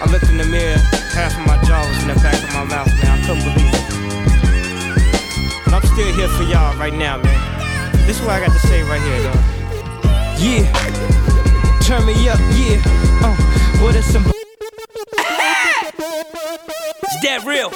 I 0.00 0.06
looked 0.10 0.28
in 0.28 0.36
the 0.36 0.44
mirror, 0.44 0.78
half 1.12 1.32
of 1.36 1.46
my 1.46 1.56
jaw 1.64 1.86
was 1.88 2.02
in 2.02 2.08
the 2.08 2.14
back 2.22 2.34
of 2.34 2.52
my 2.54 2.64
mouth, 2.64 2.88
man. 3.02 3.10
I 3.10 3.20
couldn't 3.26 3.42
believe 3.42 3.74
it. 3.74 3.84
But 5.64 5.74
I'm 5.74 5.82
still 5.82 6.12
here 6.14 6.28
for 6.28 6.44
y'all 6.44 6.76
right 6.78 6.94
now, 6.94 7.16
man. 7.18 7.40
This 8.06 8.20
is 8.20 8.22
what 8.22 8.32
I 8.36 8.46
got 8.46 8.52
to 8.52 8.58
say 8.66 8.82
right 8.82 9.02
here, 9.02 9.22
though. 9.22 9.40
Yeah, 10.38 10.70
turn 11.82 12.06
me 12.06 12.28
up, 12.28 12.38
yeah. 12.54 12.80
Uh, 13.20 13.34
what 13.82 13.94
is 13.96 14.04
some 14.04 14.24
Is 14.24 14.32
that 17.22 17.44
real? 17.44 17.70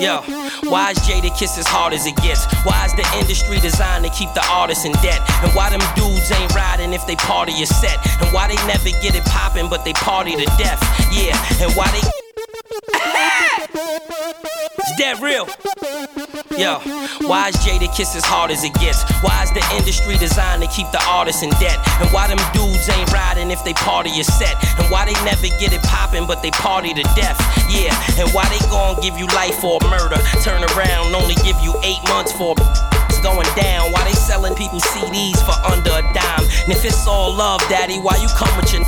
Yo, 0.00 0.20
why 0.68 0.90
is 0.90 0.98
Jadakiss 0.98 1.56
as 1.58 1.66
hard 1.66 1.94
as 1.94 2.06
it 2.06 2.16
gets? 2.16 2.44
Why 2.64 2.84
is 2.84 2.92
the 2.94 3.06
industry 3.18 3.58
designed 3.60 4.04
to 4.04 4.10
keep 4.10 4.32
the 4.34 4.44
artists 4.50 4.84
in 4.84 4.92
debt? 5.00 5.20
And 5.42 5.52
why 5.52 5.70
them 5.70 5.80
dudes 5.96 6.30
ain't 6.32 6.54
riding 6.54 6.92
if 6.92 7.06
they 7.06 7.16
party 7.16 7.52
your 7.52 7.66
set? 7.66 7.96
And 8.20 8.32
why 8.32 8.48
they 8.48 8.56
never 8.66 8.90
get 9.00 9.14
it 9.14 9.24
poppin' 9.24 9.70
but 9.70 9.84
they 9.84 9.94
party 9.94 10.36
to 10.36 10.44
death? 10.58 10.80
Yeah, 11.12 11.36
and 11.64 11.72
why 11.72 11.88
they. 11.92 12.00
Is 14.86 14.96
that 14.98 15.18
real? 15.20 15.46
Yo, 16.56 16.80
why 17.28 17.48
is 17.48 17.56
Jadakiss 17.60 18.16
as 18.16 18.24
hard 18.24 18.50
as 18.50 18.64
it 18.64 18.72
gets? 18.80 19.04
Why 19.20 19.42
is 19.44 19.52
the 19.52 19.60
industry 19.76 20.16
designed 20.16 20.62
to 20.62 20.68
keep 20.68 20.90
the 20.90 21.02
artists 21.04 21.42
in 21.42 21.50
debt? 21.60 21.76
And 22.00 22.08
why 22.12 22.28
them 22.28 22.40
dudes 22.56 22.88
ain't 22.88 23.12
riding 23.12 23.50
if 23.50 23.62
they 23.62 23.74
party 23.74 24.08
a 24.20 24.24
set? 24.24 24.56
And 24.80 24.88
why 24.90 25.04
they 25.04 25.12
never 25.24 25.48
get 25.60 25.76
it 25.76 25.82
poppin' 25.82 26.26
but 26.26 26.40
they 26.40 26.50
party 26.50 26.94
to 26.94 27.02
death? 27.12 27.36
Yeah, 27.68 27.92
and 28.16 28.32
why 28.32 28.48
they 28.48 28.60
gon' 28.72 29.00
give 29.02 29.18
you 29.18 29.26
life 29.36 29.60
for 29.60 29.76
a 29.76 29.84
murder? 29.88 30.16
Turn 30.40 30.64
around, 30.72 31.14
only 31.14 31.34
give 31.44 31.60
you 31.60 31.76
eight 31.84 32.00
months 32.08 32.32
for 32.32 32.54
it's 32.56 33.20
going 33.22 33.48
down. 33.52 33.92
Why 33.92 34.04
they 34.04 34.16
selling 34.16 34.54
people 34.54 34.80
CDs 34.80 35.36
for 35.44 35.56
under 35.68 35.92
a 35.92 36.04
dime? 36.16 36.48
And 36.64 36.72
if 36.72 36.84
it's 36.84 37.06
all 37.06 37.34
love, 37.34 37.60
daddy, 37.68 38.00
why 38.00 38.16
you 38.16 38.28
come 38.32 38.50
with 38.56 38.72
your 38.72 38.82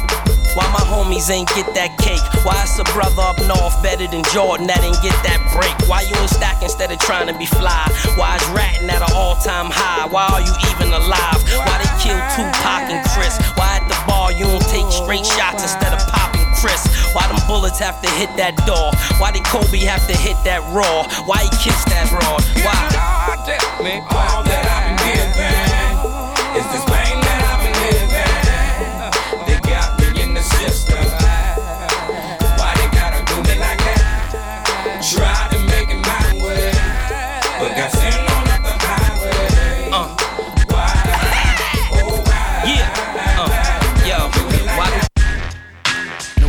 why 0.58 0.66
my 0.74 0.82
homies 0.90 1.30
ain't 1.30 1.46
get 1.54 1.70
that 1.78 1.94
cake? 2.02 2.18
Why 2.42 2.58
it's 2.66 2.74
a 2.82 2.86
brother 2.90 3.22
up 3.22 3.38
north 3.46 3.78
better 3.78 4.10
than 4.10 4.26
Jordan 4.34 4.66
that 4.66 4.82
ain't 4.82 4.98
get 5.06 5.14
that 5.22 5.38
break? 5.54 5.70
Why 5.86 6.02
you 6.02 6.10
ain't 6.18 6.34
stack 6.34 6.66
instead 6.66 6.90
of 6.90 6.98
trying 6.98 7.30
to 7.30 7.36
be 7.38 7.46
fly? 7.46 7.86
Why 8.18 8.34
is 8.34 8.42
ratting 8.50 8.90
at 8.90 8.98
an 8.98 9.14
all-time 9.14 9.70
high? 9.70 10.10
Why 10.10 10.26
are 10.26 10.42
you 10.42 10.50
even 10.74 10.90
alive? 10.90 11.38
Why 11.54 11.78
they 11.78 11.90
kill 12.02 12.18
Tupac 12.34 12.90
and 12.90 13.06
Chris? 13.14 13.38
Why 13.54 13.78
at 13.78 13.86
the 13.86 13.94
bar 14.10 14.34
you 14.34 14.50
don't 14.50 14.66
take 14.66 14.90
straight 14.90 15.22
shots 15.22 15.62
instead 15.62 15.94
of 15.94 16.02
popping 16.10 16.50
Cris? 16.58 16.90
Why 17.14 17.30
them 17.30 17.38
bullets 17.46 17.78
have 17.78 18.02
to 18.02 18.10
hit 18.18 18.34
that 18.34 18.58
door? 18.66 18.90
Why 19.22 19.30
did 19.30 19.46
Kobe 19.46 19.78
have 19.86 20.10
to 20.10 20.16
hit 20.18 20.34
that 20.42 20.66
raw? 20.74 21.06
Why 21.22 21.46
he 21.46 21.50
kissed 21.62 21.86
that 21.86 22.10
broad? 22.10 22.42
Why? 22.66 22.74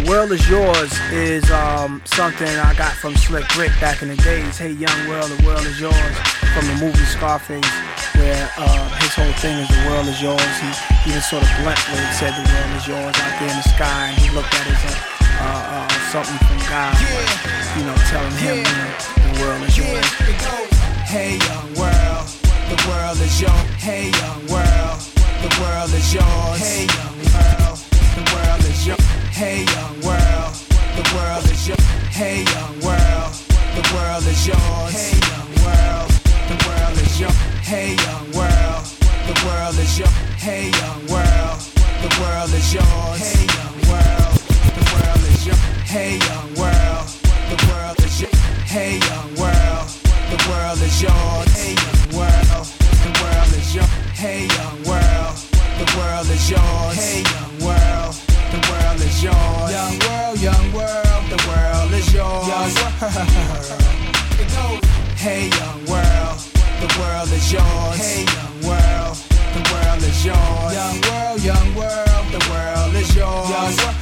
The 0.10 0.18
world 0.18 0.32
is 0.32 0.50
Yours 0.50 0.90
is 1.14 1.46
um, 1.54 2.02
something 2.04 2.50
I 2.50 2.74
got 2.74 2.98
from 2.98 3.14
Slick 3.14 3.46
Rick 3.54 3.70
back 3.78 4.02
in 4.02 4.10
the 4.10 4.18
days. 4.18 4.58
Hey, 4.58 4.74
young 4.74 5.06
world, 5.06 5.30
the 5.30 5.38
world 5.46 5.62
is 5.70 5.80
yours. 5.80 6.16
From 6.50 6.66
the 6.66 6.74
movie 6.82 7.06
Scarface, 7.06 7.62
where 8.18 8.50
uh, 8.58 8.90
his 9.06 9.14
whole 9.14 9.30
thing 9.38 9.54
is 9.62 9.70
the 9.70 9.86
world 9.86 10.10
is 10.10 10.18
yours. 10.18 10.42
He 11.06 11.14
even 11.14 11.22
sort 11.22 11.46
of 11.46 11.50
bluntly 11.62 12.02
said 12.18 12.34
the 12.34 12.42
world 12.42 12.74
is 12.82 12.90
yours 12.90 13.14
out 13.22 13.38
there 13.38 13.54
in 13.54 13.58
the 13.62 13.70
sky, 13.70 14.10
and 14.10 14.18
he 14.18 14.34
looked 14.34 14.50
at 14.50 14.66
it 14.66 14.82
as 14.82 14.98
uh, 14.98 15.78
uh, 15.78 15.90
something 16.10 16.42
from 16.42 16.58
God, 16.66 16.98
you 17.78 17.86
know, 17.86 17.94
telling 18.10 18.34
him, 18.42 18.66
you 18.66 18.76
know, 18.82 18.90
the 19.14 19.34
world 19.46 19.62
is 19.62 19.78
yours. 19.78 20.10
Hey 21.06 21.38
young 21.38 21.70
world, 21.78 22.26
the 22.66 22.82
world 22.90 23.22
is 23.22 23.38
yours. 23.38 23.70
Hey 23.78 24.10
young 24.10 24.42
world, 24.50 25.06
the 25.46 25.54
world 25.62 25.94
is 25.94 26.10
yours. 26.10 26.58
Hey 26.58 26.90
young 26.98 27.14
world, 27.30 27.69
the 28.20 28.36
world 28.36 28.64
is 28.66 28.88
yours. 28.88 29.06
Hey 29.32 29.64
young 29.76 29.96
world, 30.08 30.54
the 30.98 31.06
world 31.16 31.46
is 31.46 31.68
yours. 31.68 31.86
Hey 32.12 32.44
young 32.44 32.76
world, 32.84 33.34
the 33.78 33.84
world 33.96 34.26
is 34.28 34.48
yours. 34.48 34.92
Hey 34.92 35.16
young 35.32 35.52
world, 35.64 36.12
the 36.52 36.58
world 36.68 36.98
is 37.00 37.20
yours. 37.20 37.40
Hey 37.72 37.96
young 38.06 38.28
world, 38.38 38.84
the 39.30 39.36
world 39.46 39.78
is 39.80 40.00
yours. 40.00 40.16
Hey 40.36 40.64
young 40.82 41.02
world, 41.14 41.60
the 42.04 42.12
world 42.20 42.52
is 42.60 42.74
yours. 42.74 43.20
Hey 43.24 43.46
young 43.56 43.78
world, 43.88 44.36
the 44.78 44.86
world 44.92 45.24
is 45.32 45.46
yours. 45.48 45.62
Hey 45.94 46.12
young 46.30 46.50
world, 46.60 47.08
your 47.24 47.58
the 47.58 47.58
world 47.68 48.00
is 48.04 48.22
yours. 48.22 48.40
Hey 48.68 49.00
young 49.00 49.19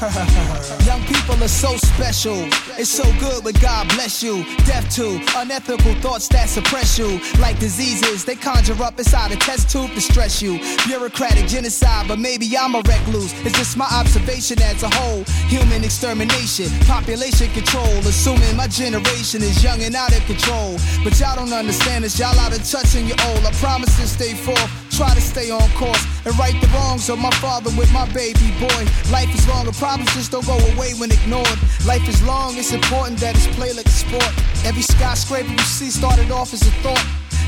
Young 0.85 1.03
people 1.03 1.35
are 1.43 1.49
so 1.49 1.75
special. 1.75 2.47
It's 2.77 2.89
so 2.89 3.03
good 3.19 3.43
but 3.43 3.59
God 3.61 3.89
bless 3.89 4.23
you. 4.23 4.43
Deaf 4.65 4.89
to 4.95 5.19
unethical 5.35 5.93
thoughts 5.95 6.27
that 6.29 6.47
suppress 6.47 6.97
you. 6.97 7.19
Like 7.39 7.59
diseases, 7.59 8.23
they 8.23 8.35
conjure 8.35 8.81
up 8.81 8.97
inside 8.97 9.31
a 9.31 9.35
test 9.35 9.69
tube 9.69 9.91
to 9.91 10.01
stress 10.01 10.41
you. 10.41 10.59
Bureaucratic 10.85 11.47
genocide, 11.47 12.07
but 12.07 12.19
maybe 12.19 12.47
I'm 12.57 12.75
a 12.75 12.79
recluse. 12.79 13.33
It's 13.45 13.57
just 13.57 13.75
my 13.75 13.87
observation 13.91 14.61
as 14.61 14.83
a 14.83 14.89
whole. 14.89 15.23
Human 15.49 15.83
extermination, 15.83 16.67
population 16.85 17.51
control. 17.51 17.97
Assuming 18.07 18.55
my 18.55 18.67
generation 18.67 19.41
is 19.41 19.61
young 19.63 19.81
and 19.81 19.95
out 19.95 20.15
of 20.15 20.25
control. 20.25 20.77
But 21.03 21.19
y'all 21.19 21.35
don't 21.35 21.53
understand 21.53 22.05
this. 22.05 22.17
Y'all 22.17 22.37
out 22.39 22.57
of 22.57 22.63
touch 22.63 22.95
and 22.95 23.07
you're 23.07 23.21
old. 23.27 23.45
I 23.45 23.51
promise 23.53 23.95
to 23.99 24.07
stay 24.07 24.33
forth. 24.35 24.86
Try 24.97 25.13
to 25.13 25.21
stay 25.21 25.51
on 25.51 25.61
course 25.77 26.03
and 26.25 26.33
right 26.39 26.59
the 26.59 26.65
wrongs 26.73 27.07
of 27.07 27.19
my 27.19 27.29
father 27.37 27.69
with 27.77 27.93
my 27.93 28.11
baby 28.13 28.49
boy. 28.59 28.81
Life 29.11 29.29
is 29.29 29.47
long, 29.47 29.67
and 29.67 29.75
problems 29.75 30.11
just 30.15 30.31
don't 30.31 30.43
go 30.47 30.57
away 30.73 30.97
when 30.97 31.11
ignored. 31.11 31.59
Life 31.85 32.09
is 32.09 32.17
long, 32.25 32.57
it's 32.57 32.73
important 32.73 33.19
that 33.19 33.35
it's 33.35 33.45
played 33.55 33.75
like 33.75 33.85
a 33.85 33.93
sport. 33.93 34.33
Every 34.65 34.81
skyscraper 34.81 35.51
you 35.51 35.59
see 35.59 35.91
started 35.91 36.31
off 36.31 36.51
as 36.51 36.63
a 36.63 36.71
thought. 36.81 37.05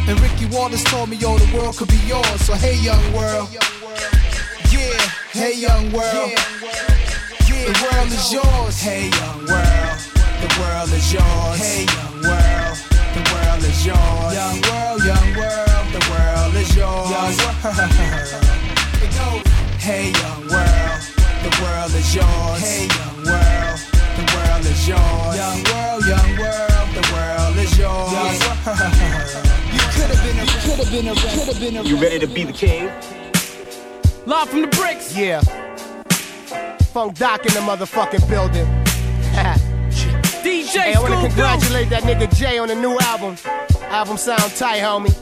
And 0.08 0.20
Ricky 0.22 0.46
Walters 0.46 0.84
told 0.84 1.10
me, 1.10 1.18
yo, 1.18 1.40
the 1.40 1.50
world 1.58 1.76
could 1.76 1.88
be 1.88 1.98
yours. 2.06 2.40
So 2.46 2.54
hey, 2.54 2.76
young 2.76 3.02
world. 3.18 3.50
Yeah, 4.70 5.02
hey, 5.34 5.58
young 5.58 5.92
world. 5.92 6.30
Yeah, 6.30 7.66
The 7.66 7.74
world 7.82 8.12
is 8.14 8.32
yours. 8.32 8.78
Hey, 8.80 9.10
young 9.10 9.42
world. 9.50 9.98
The 10.38 10.50
world 10.62 10.90
is 10.94 11.12
yours. 11.12 11.58
Hey, 11.58 11.90
young 11.98 12.22
world. 12.22 12.78
The 13.18 13.24
world 13.34 13.64
is 13.66 13.86
yours. 13.88 14.34
Young 14.38 14.62
world, 14.70 15.04
young 15.04 15.36
world 15.36 15.69
yours. 16.80 17.40
hey, 19.80 20.12
young 20.12 20.48
world, 20.48 21.02
the 21.44 21.52
world 21.62 21.94
is 21.94 22.16
yours. 22.16 22.60
Hey, 22.64 22.88
young 22.88 23.18
world, 23.28 23.80
the 24.16 24.26
world 24.34 24.66
is 24.66 24.88
yours. 24.88 25.36
Young 25.36 25.60
world, 25.70 26.02
young 26.08 26.32
world, 26.40 26.88
the 26.96 27.04
world 27.12 27.56
is 27.58 27.78
yours. 27.78 28.12
you 29.76 29.84
could 29.94 30.10
have 30.10 30.24
been, 30.24 30.40
a, 30.40 30.46
could 30.64 30.80
have 30.80 30.92
been, 30.92 31.08
a, 31.08 31.16
could 31.16 31.48
have 31.48 31.60
been. 31.60 31.76
A, 31.78 31.84
you 31.84 31.98
ready 31.98 32.20
to 32.20 32.28
be 32.28 32.44
the 32.44 32.54
king? 32.54 32.90
Live 34.26 34.50
from 34.50 34.62
the 34.62 34.68
bricks. 34.68 35.16
Yeah. 35.16 35.42
Funk 36.94 37.18
Doc 37.18 37.46
in 37.46 37.54
the 37.54 37.60
motherfucking 37.60 38.28
building. 38.30 38.89
DJ 40.44 40.80
Hey, 40.80 40.94
I 40.94 41.00
wanna 41.00 41.16
Scoob-Doo. 41.16 41.28
congratulate 41.28 41.90
that 41.90 42.04
nigga 42.04 42.34
Jay 42.36 42.58
on 42.58 42.68
the 42.70 42.76
new 42.76 42.98
album. 43.00 43.36
Album 43.90 44.18
sound 44.18 44.56
tight, 44.56 44.82
homie. 44.82 45.14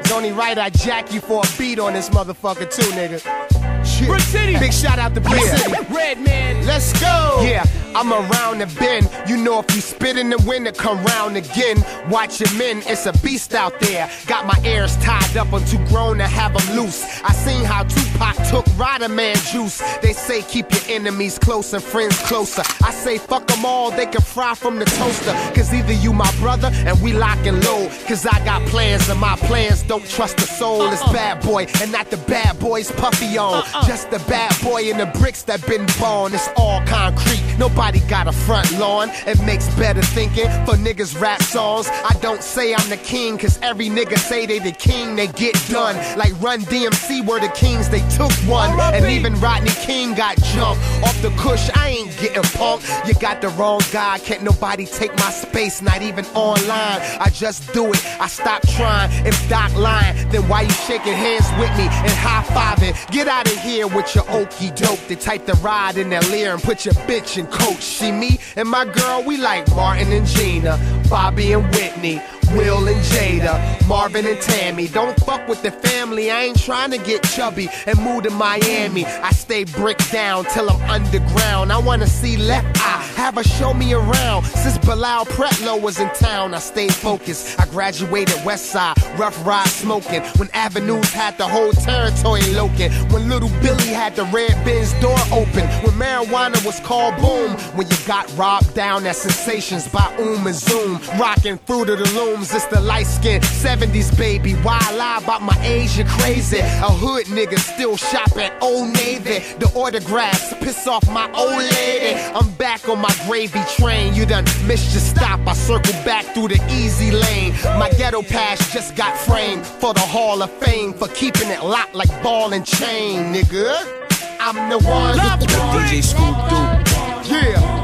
It's 0.00 0.12
only 0.12 0.32
right 0.32 0.58
I 0.58 0.70
jack 0.70 1.12
you 1.12 1.20
for 1.20 1.42
a 1.44 1.58
beat 1.58 1.78
on 1.78 1.92
this 1.92 2.08
motherfucker 2.10 2.68
too, 2.70 2.90
nigga. 2.92 3.77
Brick 4.06 4.20
City. 4.20 4.58
Big 4.58 4.72
shout 4.72 4.98
out 4.98 5.14
to 5.14 5.20
Brick 5.20 5.40
Yeah. 5.40 5.56
City. 5.56 5.94
Redman. 5.94 6.66
Let's 6.66 6.92
go. 7.00 7.40
Yeah, 7.42 7.64
I'm 7.94 8.12
around 8.12 8.58
the 8.58 8.66
bend. 8.78 9.08
You 9.26 9.36
know 9.36 9.58
if 9.60 9.74
you 9.74 9.80
spit 9.80 10.16
in 10.18 10.30
the 10.30 10.38
wind, 10.46 10.66
it 10.66 10.76
come 10.76 11.02
round 11.04 11.36
again. 11.36 11.82
Watch 12.10 12.40
your 12.40 12.52
men, 12.54 12.82
it's 12.86 13.06
a 13.06 13.12
beast 13.24 13.54
out 13.54 13.78
there. 13.80 14.10
Got 14.26 14.46
my 14.46 14.58
ears 14.68 14.96
tied 14.98 15.36
up, 15.36 15.52
I'm 15.52 15.64
too 15.64 15.78
grown 15.86 16.18
to 16.18 16.26
have 16.26 16.52
them 16.54 16.76
loose. 16.76 17.02
I 17.24 17.32
seen 17.32 17.64
how 17.64 17.84
Tupac 17.84 18.36
took 18.50 18.66
Rider 18.78 19.08
Man 19.08 19.36
juice. 19.50 19.80
They 20.02 20.12
say 20.12 20.42
keep 20.42 20.70
your 20.72 20.82
enemies 20.88 21.38
close 21.38 21.72
and 21.72 21.82
friends 21.82 22.18
closer. 22.22 22.62
I 22.84 22.90
say 22.92 23.18
fuck 23.18 23.46
them 23.46 23.64
all, 23.64 23.90
they 23.90 24.06
can 24.06 24.20
fry 24.20 24.54
from 24.54 24.78
the 24.78 24.84
toaster. 24.84 25.32
Cause 25.54 25.72
either 25.72 25.92
you 25.92 26.12
my 26.12 26.30
brother 26.38 26.70
and 26.72 27.00
we 27.00 27.12
locking 27.12 27.60
low. 27.62 27.88
Cause 28.06 28.26
I 28.26 28.44
got 28.44 28.60
plans 28.68 29.08
and 29.08 29.18
my 29.18 29.36
plans 29.36 29.82
don't 29.82 30.06
trust 30.08 30.36
the 30.36 30.46
soul. 30.46 30.86
It's 30.92 31.00
uh-uh. 31.02 31.12
bad 31.12 31.42
boy 31.42 31.66
and 31.80 31.90
not 31.90 32.10
the 32.10 32.18
bad 32.28 32.58
boys 32.58 32.90
puffy 32.92 33.38
on. 33.38 33.62
Uh-uh. 33.62 33.86
Just 33.88 34.10
the 34.10 34.18
bad 34.28 34.52
boy 34.62 34.90
in 34.90 34.98
the 34.98 35.06
bricks 35.18 35.44
that 35.44 35.66
been 35.66 35.86
born. 35.98 36.34
It's 36.34 36.46
all 36.58 36.84
concrete. 36.84 37.42
Nobody 37.58 38.00
got 38.00 38.26
a 38.28 38.32
front 38.32 38.70
lawn. 38.78 39.08
It 39.26 39.42
makes 39.46 39.66
better 39.76 40.02
thinking 40.02 40.44
for 40.66 40.74
niggas 40.74 41.18
rap 41.18 41.40
songs. 41.40 41.88
I 41.88 42.14
don't 42.20 42.42
say 42.42 42.74
I'm 42.74 42.86
the 42.90 42.98
king, 42.98 43.38
cause 43.38 43.58
every 43.62 43.88
nigga 43.88 44.18
say 44.18 44.44
they 44.44 44.58
the 44.58 44.72
king, 44.72 45.16
they 45.16 45.26
get 45.28 45.54
done. 45.70 45.96
Like 46.18 46.38
Run 46.42 46.60
DMC 46.60 47.26
were 47.26 47.40
the 47.40 47.48
kings, 47.48 47.88
they 47.88 48.06
took 48.10 48.30
one. 48.46 48.78
And 48.78 49.06
even 49.06 49.32
Rodney 49.40 49.70
King 49.70 50.12
got 50.12 50.36
jumped 50.36 50.84
off 51.02 51.20
the 51.22 51.30
cush. 51.38 51.70
I 51.74 51.88
ain't 51.88 52.18
getting 52.18 52.42
punked. 52.42 53.08
You 53.08 53.14
got 53.14 53.40
the 53.40 53.48
wrong 53.48 53.80
guy. 53.90 54.18
Can't 54.18 54.42
nobody 54.42 54.84
take 54.84 55.16
my 55.16 55.30
space, 55.30 55.80
not 55.80 56.02
even 56.02 56.26
online. 56.34 57.00
I 57.24 57.30
just 57.32 57.72
do 57.72 57.90
it. 57.90 58.20
I 58.20 58.28
stop 58.28 58.60
trying. 58.76 59.10
If 59.26 59.48
Doc 59.48 59.74
lying, 59.74 60.28
then 60.28 60.46
why 60.46 60.60
you 60.60 60.70
shaking 60.70 61.14
hands 61.14 61.48
with 61.58 61.70
me 61.78 61.84
and 61.84 62.12
high 62.20 62.44
fiving? 62.52 62.94
Get 63.10 63.28
out 63.28 63.46
of 63.46 63.58
here 63.62 63.77
with 63.86 64.14
your 64.14 64.28
okey 64.30 64.70
doke. 64.72 65.00
The 65.08 65.16
type 65.16 65.46
to 65.46 65.54
ride 65.54 65.96
in 65.96 66.10
their 66.10 66.22
Lear 66.22 66.54
and 66.54 66.62
put 66.62 66.84
your 66.84 66.94
bitch 67.06 67.38
in 67.38 67.46
coach. 67.46 67.82
See 67.82 68.10
me 68.10 68.38
and 68.56 68.68
my 68.68 68.84
girl, 68.84 69.22
we 69.22 69.36
like 69.36 69.68
Martin 69.70 70.12
and 70.12 70.26
Gina, 70.26 70.78
Bobby 71.08 71.52
and 71.52 71.64
Whitney. 71.74 72.20
Will 72.58 72.88
and 72.88 73.00
Jada, 73.04 73.86
Marvin 73.86 74.26
and 74.26 74.40
Tammy. 74.40 74.88
Don't 74.88 75.16
fuck 75.20 75.46
with 75.46 75.62
the 75.62 75.70
family. 75.70 76.28
I 76.32 76.42
ain't 76.42 76.58
trying 76.58 76.90
to 76.90 76.98
get 76.98 77.22
chubby 77.22 77.68
and 77.86 77.96
move 78.02 78.24
to 78.24 78.30
Miami. 78.30 79.04
I 79.06 79.30
stay 79.30 79.62
brick 79.62 79.98
down 80.10 80.44
till 80.46 80.68
I'm 80.68 80.82
underground. 80.90 81.72
I 81.72 81.78
wanna 81.78 82.08
see 82.08 82.36
left 82.36 82.66
eye, 82.78 83.02
have 83.14 83.36
her 83.36 83.44
show 83.44 83.72
me 83.74 83.92
around. 83.92 84.44
Since 84.44 84.78
Bilal 84.78 85.26
Pretlow 85.26 85.80
was 85.80 86.00
in 86.00 86.10
town, 86.14 86.52
I 86.52 86.58
stayed 86.58 86.92
focused. 86.92 87.60
I 87.60 87.66
graduated 87.66 88.44
West 88.44 88.66
Side, 88.72 88.96
rough 89.16 89.38
ride 89.46 89.68
smoking. 89.68 90.22
When 90.38 90.50
avenues 90.52 91.12
had 91.12 91.38
the 91.38 91.46
whole 91.46 91.70
territory 91.72 92.42
loking. 92.54 92.90
When 93.12 93.28
little 93.28 93.50
Billy 93.62 93.92
had 94.02 94.16
the 94.16 94.24
red 94.24 94.52
Benz 94.64 94.92
door 94.94 95.18
open. 95.30 95.64
When 95.84 95.94
marijuana 95.94 96.58
was 96.66 96.80
called 96.80 97.14
boom. 97.18 97.52
When 97.76 97.88
you 97.88 97.96
got 98.04 98.26
robbed 98.36 98.74
down 98.74 99.06
at 99.06 99.14
Sensations 99.14 99.86
by 99.86 100.12
Oom 100.18 100.44
and 100.48 100.56
Zoom. 100.56 100.98
Rocking 101.20 101.58
through 101.58 101.84
to 101.84 101.94
the 101.94 102.10
looms, 102.14 102.47
it's 102.54 102.66
the 102.66 102.80
light 102.80 103.06
skin 103.06 103.40
70s 103.40 104.16
baby. 104.16 104.52
Why 104.54 104.78
I 104.80 104.94
lie 104.94 105.20
about 105.22 105.42
my 105.42 105.56
age, 105.62 105.98
you 105.98 106.04
crazy. 106.04 106.58
A 106.60 106.90
hood 106.90 107.26
nigga 107.26 107.58
still 107.58 107.96
shop 107.96 108.36
at 108.36 108.62
Old 108.62 108.92
Navy. 108.94 109.44
The 109.58 109.70
autographs 109.74 110.54
piss 110.54 110.86
off 110.86 111.06
my 111.10 111.30
old 111.32 111.58
lady. 111.58 112.14
I'm 112.34 112.50
back 112.52 112.88
on 112.88 113.00
my 113.00 113.14
gravy 113.26 113.60
train. 113.76 114.14
You 114.14 114.24
done 114.24 114.44
missed 114.66 114.92
your 114.92 115.02
stop. 115.02 115.40
I 115.46 115.52
circle 115.52 115.92
back 116.04 116.24
through 116.34 116.48
the 116.48 116.60
easy 116.70 117.10
lane. 117.10 117.52
My 117.78 117.90
ghetto 117.98 118.22
pass 118.22 118.72
just 118.72 118.96
got 118.96 119.16
framed 119.18 119.66
for 119.66 119.92
the 119.92 120.00
Hall 120.00 120.42
of 120.42 120.50
Fame 120.52 120.92
for 120.94 121.08
keeping 121.08 121.48
it 121.48 121.62
locked 121.62 121.94
like 121.94 122.10
ball 122.22 122.52
and 122.52 122.64
chain, 122.64 123.34
nigga. 123.34 123.98
I'm 124.40 124.70
the 124.70 124.78
one. 124.78 125.18
DJ 125.18 126.02
Scoop 126.02 126.36
Doo. 126.48 127.34
Yeah. 127.34 127.78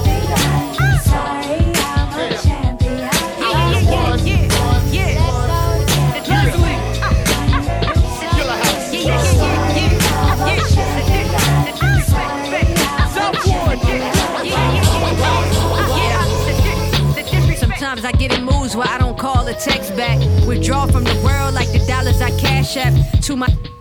To 22.76 23.36
my. 23.36 23.75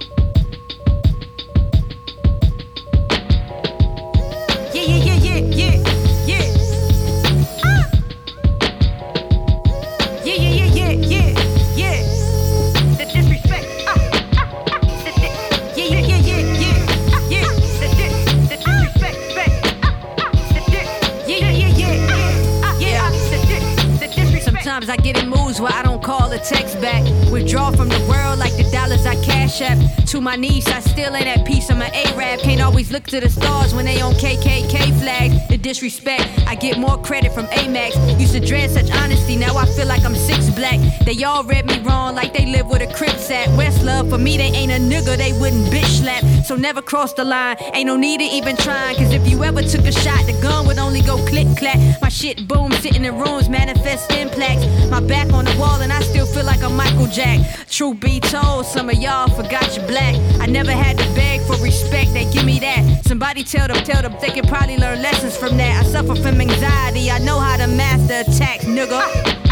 Always 32.85 32.91
look 32.91 33.03
to 33.03 33.19
the 33.19 33.29
stars 33.29 33.73
when 33.73 33.85
they 33.85 34.01
on 34.01 34.13
KKK 34.13 34.99
flags. 34.99 35.47
The 35.47 35.57
disrespect, 35.57 36.23
I 36.47 36.55
get 36.55 36.77
more 36.77 36.97
credit 37.01 37.31
from 37.33 37.45
Amex. 37.47 38.19
Used 38.19 38.33
to 38.33 38.39
dread 38.39 38.69
such 38.71 38.91
honesty, 38.91 39.35
now 39.35 39.55
I 39.57 39.65
feel 39.65 39.87
like 39.87 40.03
I'm 40.03 40.15
six 40.15 40.49
black. 40.49 40.79
They 41.05 41.23
all 41.23 41.43
read 41.43 41.65
me 41.65 41.79
wrong 41.79 42.15
like 42.15 42.33
they 42.33 42.45
live 42.45 42.67
with 42.67 42.81
a 42.81 42.93
Crips 42.93 43.29
at. 43.31 43.47
West 43.57 43.83
Love, 43.83 44.09
for 44.09 44.17
me, 44.17 44.37
they 44.37 44.51
ain't 44.59 44.71
a 44.71 44.79
nigga, 44.79 45.17
they 45.17 45.33
wouldn't 45.33 45.67
bitch 45.67 46.01
slap. 46.01 46.23
So 46.45 46.55
never 46.55 46.81
cross 46.81 47.13
the 47.13 47.23
line, 47.23 47.57
ain't 47.73 47.87
no 47.87 47.97
need 47.97 48.19
to 48.19 48.25
even 48.25 48.55
try. 48.57 48.93
Cause 48.95 49.13
if 49.13 49.27
you 49.27 49.43
ever 49.43 49.61
took 49.61 49.85
a 49.85 49.91
shot, 49.91 50.25
the 50.25 50.37
gun 50.41 50.67
would 50.67 50.77
only 50.77 51.01
go 51.01 51.17
click 51.25 51.47
clack. 51.57 51.79
Shit 52.15 52.47
boom, 52.47 52.71
sitting 52.71 53.03
in 53.03 53.19
rooms, 53.19 53.49
manifest 53.49 54.09
in 54.13 54.29
plaques. 54.29 54.65
My 54.89 55.01
back 55.01 55.33
on 55.33 55.43
the 55.43 55.53
wall, 55.59 55.81
and 55.81 55.91
I 55.91 55.99
still 55.99 56.25
feel 56.25 56.45
like 56.45 56.61
a 56.61 56.69
Michael 56.69 57.07
Jack. 57.07 57.67
Truth 57.69 57.99
be 57.99 58.21
told, 58.21 58.65
some 58.65 58.89
of 58.89 58.95
y'all 58.95 59.27
forgot 59.27 59.75
your 59.75 59.85
black. 59.85 60.15
I 60.39 60.45
never 60.45 60.71
had 60.71 60.97
to 60.97 61.03
beg 61.13 61.41
for 61.41 61.61
respect, 61.61 62.13
they 62.13 62.23
give 62.31 62.45
me 62.45 62.57
that. 62.59 63.03
Somebody 63.03 63.43
tell 63.43 63.67
them, 63.67 63.83
tell 63.83 64.01
them 64.01 64.15
they 64.21 64.29
can 64.29 64.47
probably 64.47 64.77
learn 64.77 65.01
lessons 65.01 65.35
from 65.35 65.57
that. 65.57 65.83
I 65.83 65.89
suffer 65.89 66.15
from 66.15 66.39
anxiety, 66.39 67.11
I 67.11 67.19
know 67.19 67.37
how 67.37 67.57
to 67.57 67.67
master 67.67 68.31
attacks, 68.31 68.63
nigga. 68.63 69.44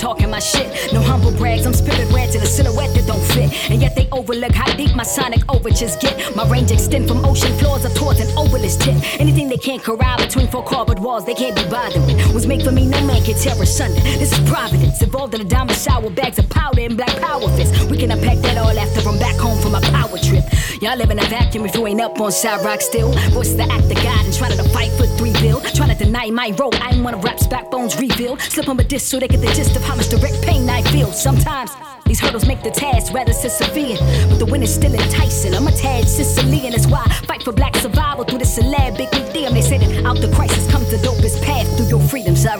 Talking 0.00 0.30
my 0.30 0.38
shit. 0.38 0.92
No 0.94 1.00
humble 1.02 1.30
brags, 1.32 1.66
I'm 1.66 1.74
spirit 1.74 2.10
red 2.10 2.32
to 2.32 2.38
the 2.38 2.46
silhouette 2.46 2.94
that 2.94 3.06
don't 3.06 3.22
fit. 3.34 3.52
And 3.70 3.82
yet 3.82 3.94
they 3.94 4.08
overlook 4.10 4.52
how 4.52 4.72
deep 4.74 4.96
my 4.96 5.02
sonic 5.02 5.42
overtures 5.52 5.96
get. 5.96 6.34
My 6.34 6.48
range 6.48 6.70
extend 6.70 7.06
from 7.06 7.22
ocean 7.24 7.52
floors 7.58 7.84
up 7.84 7.92
towards 7.92 8.18
an 8.20 8.28
obelisk 8.36 8.80
tip. 8.80 8.96
Anything 9.20 9.48
they 9.48 9.58
can't 9.58 9.82
corral 9.82 10.16
between 10.16 10.48
four 10.48 10.64
cardboard 10.64 10.98
walls, 10.98 11.26
they 11.26 11.34
can't 11.34 11.54
be 11.54 11.68
bothered 11.68 12.02
with. 12.06 12.16
Was 12.32 12.46
made 12.46 12.62
for 12.62 12.72
me, 12.72 12.86
no 12.86 12.98
man 13.06 13.22
can 13.22 13.34
tear 13.34 13.60
asunder. 13.60 14.00
This 14.00 14.32
is 14.32 14.40
providence, 14.48 15.02
evolved 15.02 15.34
in 15.34 15.42
a 15.42 15.44
diamond 15.44 15.76
shower, 15.76 16.08
bags 16.08 16.38
of 16.38 16.48
powder 16.48 16.80
and 16.80 16.96
black 16.96 17.14
power 17.20 17.48
fists. 17.56 17.84
We 17.84 17.98
can 17.98 18.10
unpack 18.10 18.38
that 18.38 18.56
all 18.56 18.76
after 18.78 19.06
I'm 19.06 19.18
back 19.18 19.36
home 19.36 19.60
from 19.60 19.72
my 19.72 19.82
power 19.92 20.16
trip. 20.16 20.44
Y'all 20.80 20.96
live 20.96 21.10
in 21.10 21.18
a 21.18 21.24
vacuum 21.26 21.66
if 21.66 21.74
you 21.74 21.86
ain't 21.86 22.00
up 22.00 22.18
on 22.22 22.32
Sa-Roc 22.32 22.80
still. 22.80 23.12
Voice 23.32 23.52
the 23.52 23.64
act 23.64 23.84
of 23.84 24.02
God 24.02 24.24
and 24.24 24.32
trying 24.32 24.56
to 24.56 24.64
fight 24.70 24.90
for 24.92 25.04
three 25.18 25.32
bill. 25.34 25.60
Trying 25.74 25.94
to 25.94 26.04
deny 26.04 26.30
my 26.30 26.54
role, 26.58 26.74
I 26.76 26.92
ain't 26.94 27.06
of 27.06 27.22
rap's 27.22 27.46
backbones 27.46 28.00
revealed. 28.00 28.40
Slip 28.40 28.66
on 28.66 28.80
a 28.80 28.84
disc 28.84 29.10
so 29.10 29.20
they 29.20 29.28
get 29.28 29.42
the 29.42 29.52
gist 29.52 29.76
of 29.76 29.82
how 29.82 29.94
much 29.94 30.08
direct 30.08 30.40
pain 30.40 30.70
I 30.70 30.80
feel. 30.84 31.12
Sometimes 31.12 31.72
These 32.06 32.18
hurdles 32.18 32.44
make 32.44 32.62
the 32.62 32.70
task 32.70 33.12
rather 33.12 33.32
Sisyphean, 33.32 33.96
but 34.30 34.38
the 34.38 34.46
win 34.46 34.62
is 34.62 34.74
still 34.74 34.92
enticing. 34.92 35.54
I'm 35.54 35.68
a 35.68 35.70
tad 35.70 36.08
Sicilian, 36.08 36.72
that's 36.72 36.88
why 36.88 37.04
I 37.04 37.12
fight 37.26 37.42
for 37.44 37.52
black 37.52 37.76
survival 37.76 38.24
through 38.24 38.38
this 38.38 38.54
syllabic 38.54 39.12
medium. 39.12 39.54
They 39.54 39.62
say 39.62 39.78
that 39.78 40.04
out 40.04 40.16
the 40.16 40.32
crisis 40.34 40.68
comes 40.72 40.90
the 40.90 40.96
dopest 40.96 41.40
path 41.44 41.68
through 41.76 41.86
your 41.86 42.00
freedoms. 42.00 42.44
I 42.46 42.56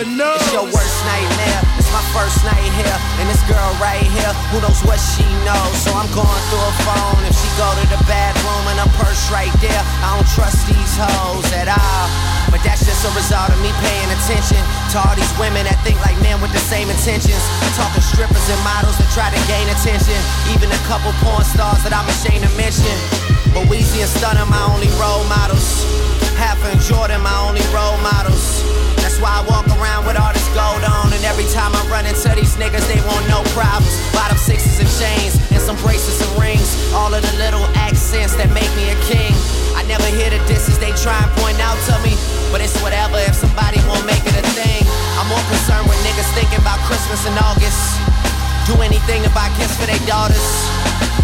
Lord 0.00 0.16
knows. 0.16 0.40
It's 0.40 0.52
your 0.56 0.64
worst 0.64 0.98
nightmare. 1.04 1.60
It's 1.76 1.92
my 1.92 2.00
first 2.16 2.40
night 2.40 2.72
here. 2.80 2.98
And 3.20 3.28
this 3.28 3.44
girl 3.44 3.68
right 3.76 4.00
here, 4.00 4.32
who 4.48 4.64
knows 4.64 4.80
what 4.88 4.96
she 4.96 5.28
knows. 5.44 5.76
So 5.84 5.92
I'm 5.92 6.08
going 6.16 6.40
through 6.48 6.64
her 6.64 6.76
phone. 6.88 7.20
If 7.28 7.36
she 7.36 7.48
go 7.60 7.68
to 7.68 7.84
the 7.84 8.00
bathroom 8.08 8.64
and 8.72 8.80
her 8.80 8.88
purse 8.96 9.28
right 9.28 9.52
there, 9.60 9.82
I 10.00 10.16
don't 10.16 10.24
trust 10.32 10.64
these 10.72 10.94
hoes 10.96 11.44
at 11.52 11.68
all. 11.68 12.06
But 12.48 12.64
that's 12.64 12.80
just 12.80 13.04
a 13.04 13.12
result 13.12 13.52
of 13.52 13.60
me 13.60 13.68
paying 13.84 14.08
attention 14.08 14.64
to 14.96 15.04
all 15.04 15.12
these 15.12 15.32
women 15.36 15.68
that 15.68 15.76
think 15.84 16.00
like 16.00 16.16
men 16.24 16.40
with 16.40 16.56
the 16.56 16.64
same 16.64 16.88
intentions. 16.88 17.44
Talking 17.76 18.00
strippers 18.00 18.46
and 18.48 18.60
models 18.64 18.96
that 18.96 19.08
try 19.12 19.28
to 19.28 19.40
gain 19.52 19.68
attention. 19.68 20.16
Even 20.48 20.72
a 20.72 20.80
couple 20.88 21.12
porn 21.20 21.44
stars 21.44 21.84
that 21.84 21.92
I'm 21.92 22.08
ashamed 22.08 22.48
to 22.48 22.52
mention. 22.56 23.29
But 23.50 23.66
Weezy 23.66 23.98
and 23.98 24.10
Stunna 24.10 24.46
my 24.46 24.62
only 24.70 24.86
role 24.94 25.26
models. 25.26 25.82
Hov 26.38 26.62
and 26.70 26.78
Jordan 26.86 27.20
my 27.20 27.34
only 27.42 27.62
role 27.74 27.98
models. 27.98 28.62
That's 29.02 29.18
why 29.18 29.42
I 29.42 29.42
walk 29.42 29.66
around 29.74 30.06
with 30.06 30.14
all 30.14 30.30
this 30.30 30.46
gold 30.54 30.86
on. 30.86 31.10
And 31.10 31.22
every 31.26 31.44
time 31.50 31.74
I 31.74 31.82
run 31.90 32.06
into 32.06 32.30
these 32.38 32.54
niggas, 32.54 32.86
they 32.86 33.02
want 33.02 33.26
no 33.26 33.42
problems. 33.52 33.90
Bottom 34.14 34.38
sixes 34.38 34.78
and 34.78 34.90
chains, 35.02 35.34
and 35.50 35.58
some 35.58 35.74
bracelets 35.82 36.22
and 36.22 36.32
rings. 36.38 36.70
All 36.94 37.10
of 37.10 37.20
the 37.20 37.34
little 37.42 37.66
accents 37.74 38.38
that 38.38 38.54
make 38.54 38.70
me 38.78 38.94
a 38.94 38.98
king. 39.10 39.34
I 39.74 39.82
never 39.90 40.06
hear 40.14 40.30
the 40.30 40.38
disses 40.46 40.78
they 40.78 40.94
try 41.02 41.18
and 41.18 41.30
point 41.42 41.58
out 41.58 41.76
to 41.90 41.94
me. 42.06 42.14
But 42.54 42.62
it's 42.62 42.78
whatever 42.80 43.18
if 43.26 43.34
somebody 43.34 43.82
won't 43.90 44.06
make 44.06 44.22
it 44.22 44.34
a 44.38 44.46
thing. 44.54 44.86
I'm 45.18 45.26
more 45.26 45.42
concerned 45.50 45.90
with 45.90 45.98
niggas 46.06 46.30
thinking 46.38 46.62
about 46.62 46.78
Christmas 46.86 47.26
in 47.26 47.34
August. 47.34 47.98
Do 48.70 48.78
anything 48.80 49.26
to 49.26 49.30
buy 49.34 49.50
gifts 49.58 49.74
for 49.74 49.90
their 49.90 50.00
daughters. 50.06 50.79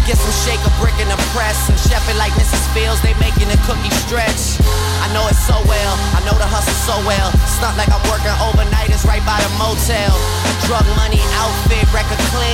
Get 0.07 0.15
some 0.15 0.31
shake 0.47 0.63
a 0.63 0.71
brick 0.79 0.95
in 1.03 1.11
the 1.11 1.19
press 1.35 1.67
and 1.67 1.75
chef 1.75 1.99
like 2.15 2.31
Mrs. 2.39 2.63
Fields. 2.71 3.03
They 3.03 3.11
making 3.19 3.51
the 3.51 3.59
cookie 3.67 3.91
stretch. 4.07 4.55
I 5.03 5.11
know 5.11 5.27
it 5.27 5.35
so 5.35 5.59
well. 5.67 5.93
I 6.15 6.23
know 6.23 6.31
the 6.39 6.47
hustle 6.47 6.79
so 6.87 6.95
well. 7.03 7.27
It's 7.43 7.59
not 7.59 7.75
like 7.75 7.91
I'm 7.91 7.99
working 8.07 8.31
overnight. 8.39 8.87
It's 8.87 9.03
right 9.03 9.19
by 9.27 9.35
the 9.43 9.51
motel. 9.59 10.15
Drug 10.63 10.87
money, 10.95 11.19
outfit, 11.35 11.83
record 11.91 12.23
clean. 12.31 12.46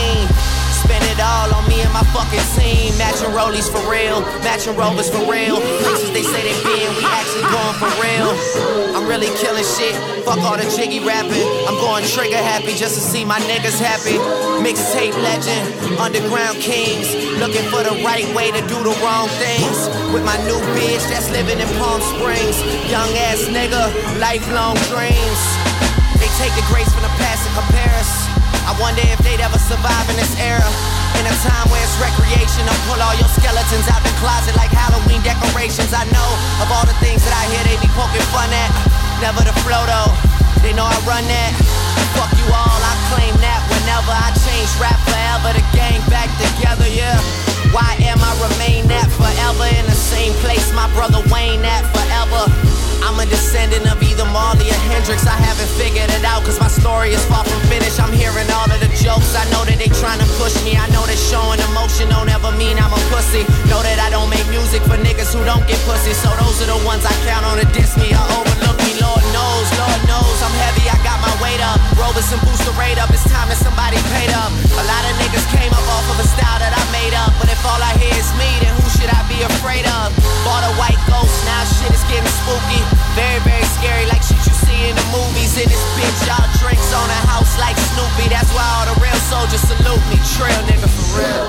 Fucking 2.24 2.48
team. 2.56 2.96
Matching 2.98 3.32
rollies 3.36 3.68
for 3.68 3.84
real, 3.90 4.22
matching 4.44 4.76
rovers 4.76 5.10
for 5.10 5.24
real. 5.28 5.60
Places 5.84 6.12
they 6.16 6.24
say 6.24 6.42
they 6.44 6.56
been, 6.64 6.90
we 6.96 7.04
actually 7.04 7.44
going 7.52 7.76
for 7.80 7.92
real. 8.00 8.32
I'm 8.96 9.08
really 9.08 9.32
killing 9.42 9.66
shit. 9.66 9.96
Fuck 10.24 10.40
all 10.40 10.56
the 10.56 10.68
jiggy 10.76 11.04
rapping. 11.04 11.44
I'm 11.68 11.76
going 11.84 12.06
trigger 12.06 12.40
happy 12.40 12.74
just 12.76 12.96
to 12.96 13.04
see 13.04 13.26
my 13.26 13.40
niggas 13.52 13.80
happy. 13.80 14.16
Mixtape 14.64 15.16
legend, 15.20 16.00
underground 16.00 16.60
kings. 16.62 17.12
Looking 17.40 17.66
for 17.68 17.84
the 17.84 18.00
right 18.06 18.28
way 18.36 18.52
to 18.52 18.62
do 18.72 18.78
the 18.80 18.96
wrong 19.04 19.28
things. 19.42 19.78
With 20.14 20.24
my 20.24 20.38
new 20.48 20.60
bitch 20.78 21.04
that's 21.12 21.30
living 21.32 21.60
in 21.60 21.68
Palm 21.82 22.00
Springs. 22.16 22.56
Young 22.88 23.10
ass 23.28 23.44
nigga, 23.52 23.92
lifelong 24.20 24.78
dreams. 24.88 25.42
They 26.22 26.30
take 26.40 26.54
the 26.56 26.64
grace 26.72 26.88
from 26.94 27.04
the 27.04 27.14
past 27.20 27.44
and 27.44 27.54
compare 27.58 27.94
us. 28.00 28.12
I 28.64 28.72
wonder 28.80 29.02
if 29.04 29.20
they'd 29.20 29.44
ever 29.44 29.60
survive 29.60 30.10
in 30.10 30.16
this 30.16 30.40
era. 30.40 31.03
In 31.20 31.26
a 31.30 31.36
time 31.46 31.68
where 31.70 31.84
it's 31.84 31.96
recreation, 32.02 32.66
I'll 32.66 32.84
pull 32.90 33.00
all 33.00 33.16
your 33.16 33.30
skeletons 33.38 33.88
out 33.92 34.02
the 34.02 34.14
closet 34.18 34.56
like 34.58 34.74
Halloween 34.74 35.22
decorations. 35.22 35.94
I 35.94 36.04
know 36.10 36.30
of 36.64 36.68
all 36.74 36.86
the 36.86 36.98
things 37.04 37.22
that 37.24 37.34
I 37.36 37.44
hear 37.52 37.62
they 37.70 37.78
be 37.80 37.92
poking 37.94 38.26
fun 38.34 38.50
at. 38.50 38.72
Never 39.22 39.46
the 39.46 39.56
flow 39.64 39.84
though, 39.86 40.12
they 40.66 40.74
know 40.74 40.86
I 40.86 40.98
run 41.06 41.24
that. 41.30 41.52
Fuck 42.18 42.34
you 42.38 42.48
all, 42.52 42.80
I 42.82 42.94
claim 43.14 43.34
that 43.42 43.62
whenever 43.70 44.14
I 44.14 44.30
change 44.46 44.70
rap 44.78 45.00
forever, 45.08 45.54
the 45.54 45.66
gang 45.74 46.02
back 46.10 46.30
together, 46.38 46.90
yeah. 46.90 47.18
Why 47.74 47.98
am 48.06 48.22
I 48.22 48.32
remain 48.54 48.86
that 48.90 49.10
forever 49.10 49.66
in 49.66 49.86
the 49.90 49.98
same 49.98 50.34
place 50.46 50.72
my 50.74 50.86
brother 50.94 51.26
Wayne 51.34 51.66
at 51.66 51.82
forever? 51.90 52.93
I'm 53.04 53.20
a 53.20 53.28
descendant 53.28 53.84
of 53.92 54.02
either 54.02 54.24
Marley 54.32 54.72
or 54.72 54.82
Hendrix. 54.88 55.28
I 55.28 55.36
haven't 55.36 55.68
figured 55.76 56.08
it 56.08 56.24
out 56.24 56.48
cause 56.48 56.60
my 56.60 56.72
story 56.72 57.12
is 57.12 57.24
far 57.28 57.44
from 57.44 57.60
finished. 57.68 58.00
I'm 58.00 58.16
hearing 58.16 58.48
all 58.56 58.66
of 58.72 58.80
the 58.80 58.88
jokes. 58.96 59.36
I 59.36 59.44
know 59.52 59.68
that 59.68 59.76
they 59.76 59.92
trying 59.92 60.24
to 60.24 60.30
push 60.40 60.56
me. 60.64 60.80
I 60.80 60.88
know 60.96 61.04
that 61.04 61.20
showing 61.20 61.60
emotion 61.68 62.08
don't 62.08 62.32
ever 62.32 62.52
mean 62.56 62.80
I'm 62.80 62.96
a 62.96 63.02
pussy. 63.12 63.44
Know 63.68 63.84
that 63.84 64.00
I 64.00 64.08
don't 64.10 64.32
make 64.32 64.48
music 64.48 64.82
for 64.88 64.96
niggas 64.96 65.36
who 65.36 65.44
don't 65.44 65.68
get 65.68 65.80
pussy. 65.84 66.16
So 66.16 66.32
those 66.40 66.64
are 66.64 66.70
the 66.72 66.80
ones 66.88 67.04
I 67.04 67.14
count 67.28 67.44
on 67.44 67.60
to 67.60 67.68
diss 67.76 68.00
me 68.00 68.16
or 68.16 68.26
overlook 68.40 68.78
me. 68.80 68.96
Lord 69.04 69.26
knows, 69.36 69.68
Lord 69.76 70.02
knows 70.08 70.38
I'm 70.40 70.56
heavy. 70.64 70.88
I 70.88 70.98
got 71.04 71.23
weight 71.54 71.62
up. 71.62 71.78
Robertson 71.98 72.40
boost 72.42 72.66
the 72.66 72.74
rate 72.82 72.98
up. 72.98 73.14
It's 73.14 73.24
time 73.30 73.46
that 73.50 73.62
somebody 73.62 74.02
paid 74.10 74.34
up. 74.34 74.50
A 74.74 74.86
lot 74.90 75.04
of 75.06 75.14
niggas 75.22 75.46
came 75.54 75.70
up 75.70 75.86
off 75.94 76.06
of 76.10 76.18
a 76.18 76.26
style 76.26 76.58
that 76.58 76.74
I 76.74 76.82
made 76.90 77.14
up. 77.14 77.30
But 77.38 77.54
if 77.54 77.62
all 77.62 77.78
I 77.78 77.94
hear 78.02 78.14
is 78.18 78.30
me, 78.42 78.50
then 78.66 78.74
who 78.74 78.86
should 78.98 79.12
I 79.14 79.22
be 79.30 79.38
afraid 79.46 79.86
of? 79.86 80.10
Bought 80.42 80.66
a 80.66 80.74
white 80.82 80.98
ghost, 81.06 81.38
now 81.46 81.62
shit 81.78 81.94
is 81.94 82.02
getting 82.10 82.34
spooky. 82.42 82.82
Very, 83.14 83.38
very 83.46 83.68
scary, 83.78 84.10
like 84.10 84.26
shit 84.26 84.42
you 84.42 84.56
see 84.66 84.90
in 84.90 84.98
the 84.98 85.08
movies. 85.14 85.54
In 85.62 85.70
this 85.70 85.86
bitch, 85.94 86.26
y'all 86.26 86.50
drinks 86.58 86.90
on 86.90 87.06
a 87.06 87.22
house 87.30 87.54
like 87.62 87.78
Snoopy. 87.94 88.34
That's 88.34 88.50
why 88.58 88.66
all 88.74 88.90
the 88.90 88.98
real 88.98 89.20
soldiers 89.30 89.62
salute 89.62 90.02
me. 90.10 90.18
Trail 90.34 90.58
nigga 90.66 90.90
for 90.90 91.06
real. 91.22 91.46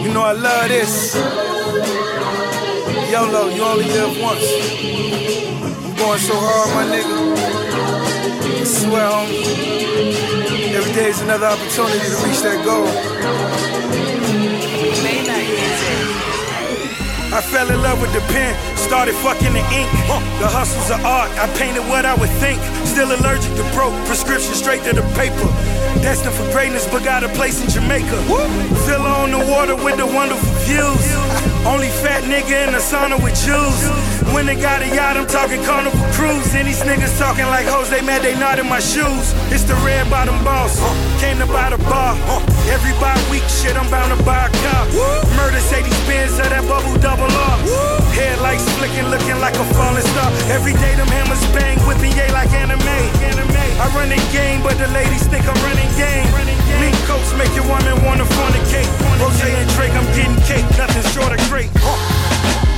You 0.00 0.08
know 0.16 0.24
I 0.24 0.32
love 0.32 0.68
this. 0.72 1.12
YOLO, 3.12 3.48
you 3.52 3.62
only 3.62 3.84
live 3.90 4.16
once. 4.22 5.59
Going 6.00 6.18
so 6.18 6.32
hard, 6.32 6.72
my 6.72 6.96
nigga. 6.96 7.12
I 7.36 8.64
swear, 8.64 9.04
homie. 9.04 10.72
Every 10.72 10.92
day 10.94 11.10
is 11.10 11.20
another 11.20 11.44
opportunity 11.44 12.00
to 12.00 12.16
reach 12.24 12.40
that 12.40 12.64
goal. 12.64 12.88
I 17.30 17.40
fell 17.42 17.70
in 17.70 17.82
love 17.82 18.00
with 18.00 18.12
the 18.12 18.20
pen, 18.32 18.56
started 18.76 19.14
fucking 19.16 19.52
the 19.52 19.60
ink. 19.76 19.92
The 20.40 20.48
hustle's 20.48 20.90
of 20.90 21.04
art, 21.04 21.30
I 21.36 21.46
painted 21.60 21.84
what 21.86 22.06
I 22.06 22.14
would 22.16 22.32
think. 22.40 22.58
Still 22.88 23.12
allergic 23.12 23.52
to 23.60 23.64
broke, 23.76 23.94
prescription 24.06 24.54
straight 24.54 24.82
to 24.88 24.94
the 24.96 25.04
paper. 25.14 25.46
Destined 26.00 26.34
for 26.34 26.48
greatness, 26.50 26.88
but 26.88 27.04
got 27.04 27.22
a 27.22 27.28
place 27.36 27.62
in 27.62 27.68
Jamaica. 27.68 28.16
Villa 28.88 29.20
on 29.20 29.30
the 29.30 29.42
water 29.52 29.76
with 29.76 29.98
the 29.98 30.06
wonderful 30.06 30.48
views. 30.70 31.06
Only 31.66 31.90
fat 32.02 32.22
nigga 32.24 32.66
in 32.66 32.72
the 32.72 32.80
sauna 32.80 33.18
with 33.18 33.34
Jews. 33.34 33.78
When 34.32 34.46
they 34.46 34.54
got 34.54 34.80
a 34.80 34.88
yacht, 34.94 35.18
I'm 35.18 35.26
talking 35.26 35.60
carnival 35.66 35.98
cruise. 36.14 36.54
And 36.54 36.66
these 36.68 36.82
niggas 36.86 37.18
talking 37.18 37.46
like 37.50 37.66
hoes, 37.66 37.90
they 37.90 38.00
mad 38.00 38.22
they 38.22 38.38
not 38.38 38.58
in 38.62 38.68
my 38.68 38.78
shoes. 38.78 39.34
It's 39.50 39.66
the 39.66 39.74
red 39.82 40.08
bottom 40.08 40.38
boss, 40.46 40.78
came 41.20 41.38
to 41.42 41.46
buy 41.46 41.68
the 41.74 41.80
bar. 41.90 42.14
Every 42.70 42.94
bi 43.02 43.12
week 43.30 43.44
shit, 43.50 43.74
I'm 43.74 43.90
bound 43.90 44.14
to 44.14 44.18
buy 44.22 44.46
a 44.46 44.50
car. 44.62 44.84
Murder 45.36 45.60
say 45.60 45.82
these 45.82 46.00
bins 46.06 46.38
of 46.38 46.48
that 46.54 46.64
bubble 46.70 46.96
double 47.02 47.28
R. 47.28 47.56
Headlights 48.14 48.66
flicking, 48.78 49.10
looking 49.10 49.38
like 49.42 49.56
a 49.58 49.66
falling 49.74 50.06
star. 50.14 50.30
Every 50.54 50.74
day 50.78 50.94
them 50.94 51.10
hammers 51.10 51.42
bang, 51.50 51.78
whipping 51.84 52.14
yay 52.14 52.30
like 52.32 52.50
anime. 52.54 53.00
I 53.80 53.88
run 53.96 54.12
the 54.12 54.20
game, 54.28 54.60
but 54.60 54.76
the 54.76 54.88
ladies 54.92 55.24
think 55.32 55.48
I'm 55.48 55.56
running 55.64 55.88
game. 55.96 56.28
Mink 56.84 56.96
coats 57.08 57.32
make 57.40 57.48
your 57.56 57.64
woman 57.64 57.96
wanna 58.04 58.28
fornicate. 58.36 58.88
Rose 59.16 59.40
and 59.40 59.68
Drake, 59.72 59.96
I'm 59.96 60.04
getting 60.12 60.36
cake, 60.44 60.59
nothing 60.76 61.02
short 61.12 61.32
of 61.32 61.48
great. 61.48 61.70
I'm 61.76 62.69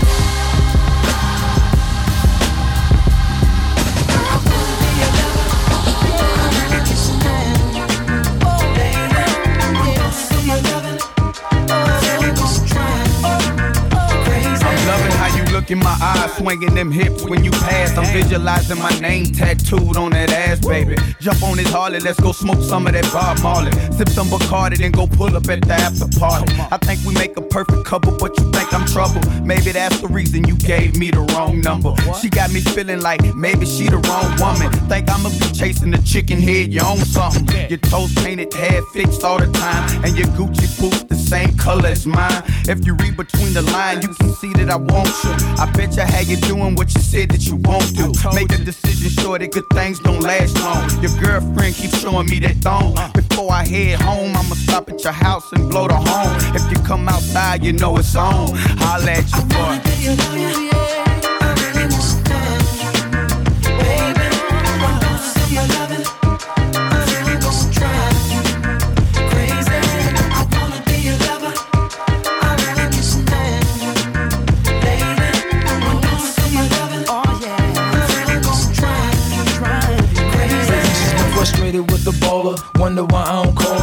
look 15.63 15.71
in 15.71 15.79
my 15.79 15.97
eyes, 16.01 16.33
swinging 16.35 16.75
them 16.75 16.91
hips 16.91 17.25
when 17.25 17.45
you 17.45 17.51
pass. 17.51 17.97
I'm 17.97 18.05
visualizing 18.13 18.79
my 18.79 18.99
name 18.99 19.27
tattooed 19.27 19.97
on 19.97 20.11
that 20.11 20.31
ass, 20.31 20.59
baby. 20.61 20.97
Jump 21.21 21.43
on 21.43 21.57
this 21.57 21.71
Harley, 21.71 22.01
let's 22.01 22.19
go 22.19 22.33
smoke 22.33 22.63
some 22.63 22.87
of 22.87 22.93
that 22.95 23.05
Bob 23.13 23.41
Marley. 23.43 23.71
Sip 23.93 24.09
some 24.09 24.29
Bacardi, 24.29 24.79
then 24.79 24.93
go 24.93 25.07
pull 25.07 25.37
up 25.37 25.49
at 25.49 25.63
the 25.63 25.75
after 25.75 26.09
party. 26.19 26.53
I 26.71 26.79
think 26.79 27.05
we 27.07 27.15
make 27.15 27.37
a 27.37 27.43
perfect 27.43 27.85
couple, 27.85 28.17
but 28.19 28.37
you 28.39 28.51
think 28.51 28.73
I'm 28.73 28.87
trouble. 28.87 29.21
Maybe 29.43 29.73
that's 29.73 30.01
the 30.01 30.09
reason 30.09 30.45
you 30.49 30.57
gave 30.57 30.97
me 30.97 31.11
the 31.11 31.21
wrong 31.33 31.61
number. 31.61 31.95
She 32.21 32.29
got 32.29 32.53
me 32.53 32.61
feeling 32.61 33.01
like 33.01 33.23
maybe 33.35 33.67
she 33.67 33.89
the 33.89 33.99
wrong 33.99 34.31
woman. 34.41 34.73
Think 34.89 35.11
I'ma 35.11 35.31
be 35.31 35.53
chasing 35.53 35.91
the 35.91 36.03
chicken 36.03 36.41
head, 36.41 36.73
you 36.73 36.81
own 36.81 36.99
something. 36.99 37.47
Your 37.69 37.79
toes 37.79 38.13
painted, 38.17 38.53
hair 38.53 38.83
fixed 38.93 39.23
all 39.23 39.39
the 39.39 39.51
time, 39.53 40.05
and 40.05 40.17
your 40.17 40.29
Gucci 40.29 40.67
boots 40.81 41.05
the 41.05 41.15
same 41.15 41.57
color 41.57 41.89
as 41.89 42.07
mine. 42.07 42.43
If 42.69 42.85
you 42.87 42.95
read 42.95 43.17
between 43.17 43.53
the 43.53 43.63
lines, 43.63 44.03
you 44.03 44.15
can 44.15 44.33
see 44.35 44.53
that 44.55 44.71
I 44.71 44.77
want 44.77 45.13
you. 45.25 45.52
I 45.59 45.71
bet 45.73 45.97
you 45.97 46.03
how 46.03 46.21
you 46.21 46.37
doing 46.37 46.75
what 46.75 46.95
you 46.95 47.01
said 47.01 47.31
that 47.31 47.47
you 47.47 47.57
won't 47.57 47.95
do. 47.95 48.13
Make 48.35 48.53
a 48.53 48.59
decision 48.59 49.11
sure 49.11 49.39
that 49.39 49.53
good 49.53 49.69
things 49.73 49.99
don't 50.01 50.21
last 50.21 50.59
long. 50.61 50.89
Your 51.03 51.13
girlfriend 51.21 51.75
keeps 51.75 52.01
showing 52.01 52.29
me 52.29 52.39
that 52.41 52.57
thong. 52.57 52.95
Before 53.15 53.53
I 53.53 53.67
head 53.67 54.01
home, 54.01 54.37
I'ma 54.37 54.55
stop 54.55 54.89
at 54.89 55.03
your 55.03 55.13
house 55.13 55.51
and 55.53 55.69
blow 55.71 55.89
the 55.89 55.97
horn. 55.97 56.57
If 56.57 56.71
you 56.71 56.79
come 56.85 57.09
outside, 57.09 57.65
you 57.65 57.73
know 57.73 57.97
it's 57.97 58.15
on. 58.17 58.51
Holla 58.57 59.11
at 59.11 59.31
your 59.33 59.47
boy. 59.47 60.72
Wonder 82.83 83.05
why 83.05 83.23
I 83.23 83.45
don't 83.45 83.55
call 83.55 83.82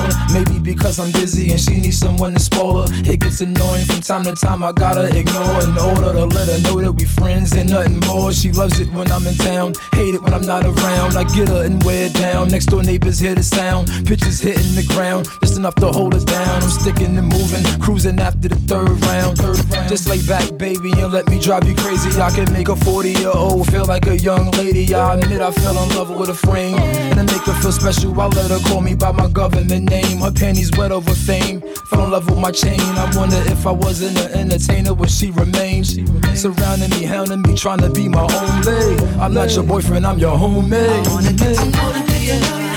because 0.75 0.99
I'm 0.99 1.11
busy 1.11 1.49
and 1.51 1.59
she 1.59 1.81
needs 1.81 1.97
someone 1.97 2.33
to 2.33 2.39
spoil 2.39 2.85
her. 2.85 2.87
It 3.11 3.19
gets 3.21 3.41
annoying 3.41 3.85
from 3.85 4.01
time 4.01 4.23
to 4.25 4.35
time. 4.35 4.61
I 4.63 4.71
gotta 4.71 5.05
ignore 5.17 5.61
in 5.65 5.75
order 5.77 6.13
to 6.13 6.25
let 6.25 6.47
her 6.47 6.61
know 6.61 6.79
that 6.81 6.93
we 6.93 7.05
friends 7.05 7.53
and 7.53 7.69
nothing 7.71 7.99
more. 8.07 8.31
She 8.31 8.51
loves 8.51 8.79
it 8.79 8.91
when 8.93 9.11
I'm 9.11 9.25
in 9.25 9.35
town, 9.35 9.73
hate 9.93 10.13
it 10.13 10.21
when 10.21 10.33
I'm 10.33 10.45
not 10.45 10.65
around. 10.65 11.17
I 11.17 11.23
get 11.23 11.49
her 11.49 11.63
and 11.65 11.83
wear 11.83 12.05
it 12.05 12.13
down. 12.13 12.49
Next 12.49 12.67
door 12.67 12.83
neighbors 12.83 13.19
hear 13.19 13.33
the 13.33 13.43
sound. 13.43 13.87
Pitches 14.05 14.39
hitting 14.39 14.75
the 14.75 14.85
ground, 14.93 15.27
just 15.41 15.57
enough 15.57 15.75
to 15.75 15.87
hold 15.87 16.13
us 16.13 16.23
down. 16.23 16.61
I'm 16.61 16.69
sticking 16.69 17.17
and 17.17 17.27
moving, 17.27 17.65
cruising 17.81 18.19
after 18.19 18.49
the 18.49 18.59
third 18.69 18.93
round. 19.05 19.37
Third 19.39 19.57
round. 19.73 19.89
Just 19.89 20.07
lay 20.07 20.21
back, 20.27 20.45
baby, 20.57 20.91
and 21.01 21.11
let 21.11 21.27
me 21.29 21.39
drive 21.39 21.67
you 21.67 21.75
crazy. 21.75 22.09
I 22.21 22.29
can 22.29 22.51
make 22.53 22.69
a 22.69 22.75
40 22.75 23.09
year 23.13 23.31
old 23.33 23.71
feel 23.71 23.85
like 23.85 24.05
a 24.05 24.17
young 24.17 24.51
lady. 24.51 24.93
I 24.93 25.15
admit 25.15 25.41
I 25.41 25.51
fell 25.51 25.81
in 25.81 25.89
love 25.95 26.09
with 26.11 26.29
a 26.29 26.35
frame. 26.35 26.77
And 26.77 27.17
to 27.17 27.25
make 27.25 27.45
her 27.47 27.53
feel 27.61 27.71
special, 27.71 28.19
I 28.21 28.27
let 28.27 28.51
her 28.51 28.59
call 28.69 28.81
me 28.81 28.93
by 28.93 29.11
my 29.11 29.27
government 29.27 29.89
name. 29.89 30.19
Her 30.19 30.31
panties 30.31 30.59
wet 30.77 30.91
over 30.91 31.14
fame. 31.14 31.61
Fell 31.90 32.03
in 32.06 32.11
love 32.11 32.30
with 32.30 32.40
my 32.40 32.52
chain. 32.52 32.80
I 32.80 33.11
wonder 33.15 33.41
if 33.48 33.65
I 33.65 33.72
wasn't 33.72 34.18
an 34.19 34.31
entertainer, 34.31 34.94
would 34.94 35.10
she 35.10 35.31
remain? 35.31 35.84
Surrounding 35.84 36.90
me, 36.91 37.03
hounding 37.03 37.41
me, 37.41 37.56
trying 37.56 37.80
to 37.80 37.90
be 37.90 38.07
my 38.07 38.26
lady. 38.64 39.03
I'm 39.19 39.34
not 39.34 39.53
your 39.56 39.64
boyfriend, 39.64 40.06
I'm 40.06 40.19
your 40.19 40.38
homemade. 40.38 41.06
Shorty 41.06 42.68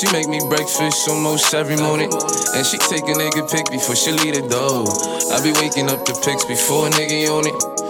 she 0.00 0.10
make 0.12 0.28
me 0.28 0.40
breakfast 0.48 1.08
almost 1.08 1.52
every 1.52 1.76
morning. 1.76 2.10
And 2.54 2.64
she 2.64 2.78
take 2.78 3.04
a 3.04 3.12
nigga 3.12 3.44
pic 3.52 3.70
before 3.70 3.94
she 3.94 4.12
leave 4.12 4.34
the 4.34 4.48
door. 4.48 4.88
I 5.28 5.44
be 5.44 5.52
waking 5.60 5.90
up 5.90 6.06
the 6.08 6.16
pics 6.24 6.44
before 6.46 6.86
a 6.86 6.90
nigga 6.90 7.28
on 7.28 7.44
it. 7.44 7.89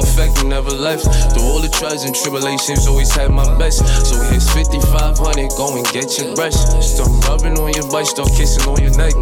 a 0.00 0.06
fact 0.06 0.42
you 0.42 0.48
never 0.48 0.70
left. 0.70 1.04
Through 1.32 1.44
all 1.44 1.60
the 1.60 1.68
trials 1.68 2.04
and 2.04 2.14
tribulations, 2.14 2.86
always 2.86 3.14
had 3.14 3.30
my 3.30 3.46
best. 3.58 3.84
So 4.06 4.16
here's 4.30 4.48
5500, 4.50 5.50
go 5.56 5.76
and 5.76 5.86
get 5.92 6.18
your 6.18 6.34
brush. 6.34 6.56
Start 6.80 7.10
rubbing 7.28 7.58
on 7.58 7.72
your 7.72 7.88
butt, 7.90 8.06
start 8.06 8.30
kissing 8.32 8.66
on 8.68 8.80
your 8.80 8.96
neck. 8.96 9.14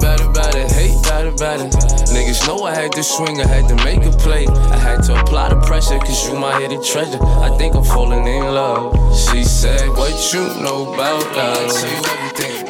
Better, 0.00 0.28
better, 0.30 0.66
hey, 0.74 0.96
better, 1.02 1.32
better. 1.32 1.68
Niggas 2.14 2.46
know 2.46 2.64
I 2.64 2.74
had 2.74 2.92
to 2.92 3.02
swing, 3.02 3.40
I 3.40 3.46
had 3.46 3.68
to 3.68 3.76
make 3.84 4.04
a 4.04 4.10
play. 4.10 4.46
I 4.46 4.76
had 4.76 5.02
to 5.04 5.20
apply 5.20 5.50
the 5.50 5.60
pressure, 5.60 5.98
cause 5.98 6.26
you 6.26 6.38
my 6.38 6.58
hidden 6.60 6.82
treasure. 6.82 7.18
I 7.22 7.56
think 7.58 7.74
I'm 7.74 7.84
falling 7.84 8.26
in 8.26 8.42
love. 8.42 8.96
She 9.16 9.44
said, 9.44 9.88
What 9.90 10.32
you 10.32 10.44
know 10.62 10.92
about 10.94 11.24
us? 11.36 11.84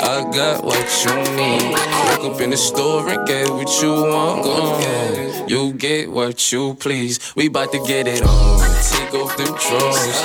I 0.03 0.29
got 0.33 0.65
what 0.65 0.89
you 1.05 1.15
need. 1.37 1.73
Woke 1.73 2.35
up 2.35 2.41
in 2.41 2.51
the 2.51 2.57
store 2.57 3.09
and 3.09 3.27
get 3.27 3.49
what 3.49 3.83
you 3.83 3.93
want. 3.93 4.45
Uh, 4.45 5.47
you 5.47 5.73
get 5.73 6.11
what 6.11 6.53
you 6.53 6.75
please. 6.75 7.35
We 7.37 7.49
bout 7.49 7.71
to 7.73 7.79
get 7.87 8.07
it 8.07 8.23
on. 8.23 8.61
Take 8.91 9.15
off 9.15 9.37
them 9.37 9.47
drawers. 9.47 10.17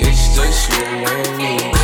It's 0.00 0.34
just 0.34 0.70
you 0.72 0.84
and 0.84 1.36
me. 1.36 1.83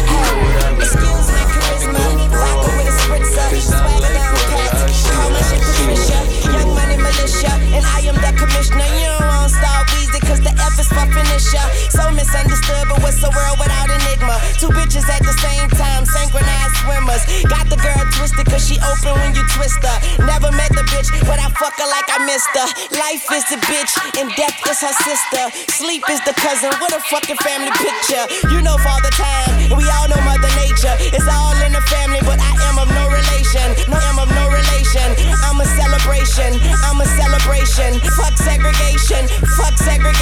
I 7.85 8.01
am 8.09 8.15
the 8.15 8.33
commissioner. 8.39 8.85
You 8.85 9.19
don't 9.19 9.29
want 9.29 9.51
Weezy, 9.51 10.00
cause 10.31 10.39
the 10.47 10.55
F 10.63 10.79
is 10.79 10.87
for 10.87 11.03
finisher. 11.11 11.67
So 11.91 12.07
misunderstood, 12.15 12.87
but 12.87 13.03
what's 13.03 13.19
the 13.19 13.35
world 13.35 13.59
without 13.59 13.91
enigma? 13.91 14.39
Two 14.63 14.71
bitches 14.71 15.03
at 15.11 15.27
the 15.27 15.35
same 15.43 15.67
time, 15.75 16.07
synchronized 16.07 16.77
swimmers. 16.87 17.23
Got 17.51 17.67
the 17.67 17.79
girl 17.83 17.99
twisted, 18.15 18.47
cause 18.47 18.63
she 18.63 18.79
open 18.79 19.19
when 19.19 19.35
you 19.35 19.43
twist 19.59 19.83
her. 19.83 19.99
Never 20.23 20.55
met 20.55 20.71
the 20.71 20.87
bitch, 20.95 21.11
but 21.27 21.43
I 21.43 21.51
fuck 21.59 21.75
her 21.83 21.89
like 21.91 22.07
I 22.07 22.23
missed 22.23 22.55
her. 22.55 22.69
Life 22.95 23.27
is 23.35 23.45
the 23.51 23.59
bitch, 23.67 23.91
and 24.23 24.31
death 24.39 24.55
is 24.71 24.79
her 24.87 24.95
sister. 25.03 25.43
Sleep 25.75 26.07
is 26.07 26.23
the 26.23 26.35
cousin, 26.39 26.71
what 26.79 26.95
a 26.95 27.03
fucking 27.11 27.41
family 27.43 27.75
picture. 27.83 28.23
You 28.55 28.63
know 28.63 28.79
Father 28.87 29.11
Time, 29.11 29.75
we 29.75 29.83
all 29.91 30.07
know 30.07 30.21
Mother 30.23 30.53
Nature. 30.63 30.95
It's 31.11 31.27
all 31.27 31.59
in 31.67 31.75
the 31.75 31.83
family, 31.91 32.23
but 32.23 32.39
I 32.39 32.55
am 32.71 32.79
of 32.79 32.87
no 32.95 33.11
relation. 33.11 33.67
No, 33.91 33.99
I 33.99 34.07
am 34.15 34.19
of 34.23 34.31
no 34.31 34.47
relation. 34.47 35.11
I'm 35.43 35.59
a 35.59 35.67
celebration. 35.67 36.55
I'm 36.87 37.03
a 37.03 37.09
celebration. 37.19 37.99
Fuck 38.15 38.39
segregation. 38.39 39.27
Fuck 39.59 39.75
segregation. 39.75 40.20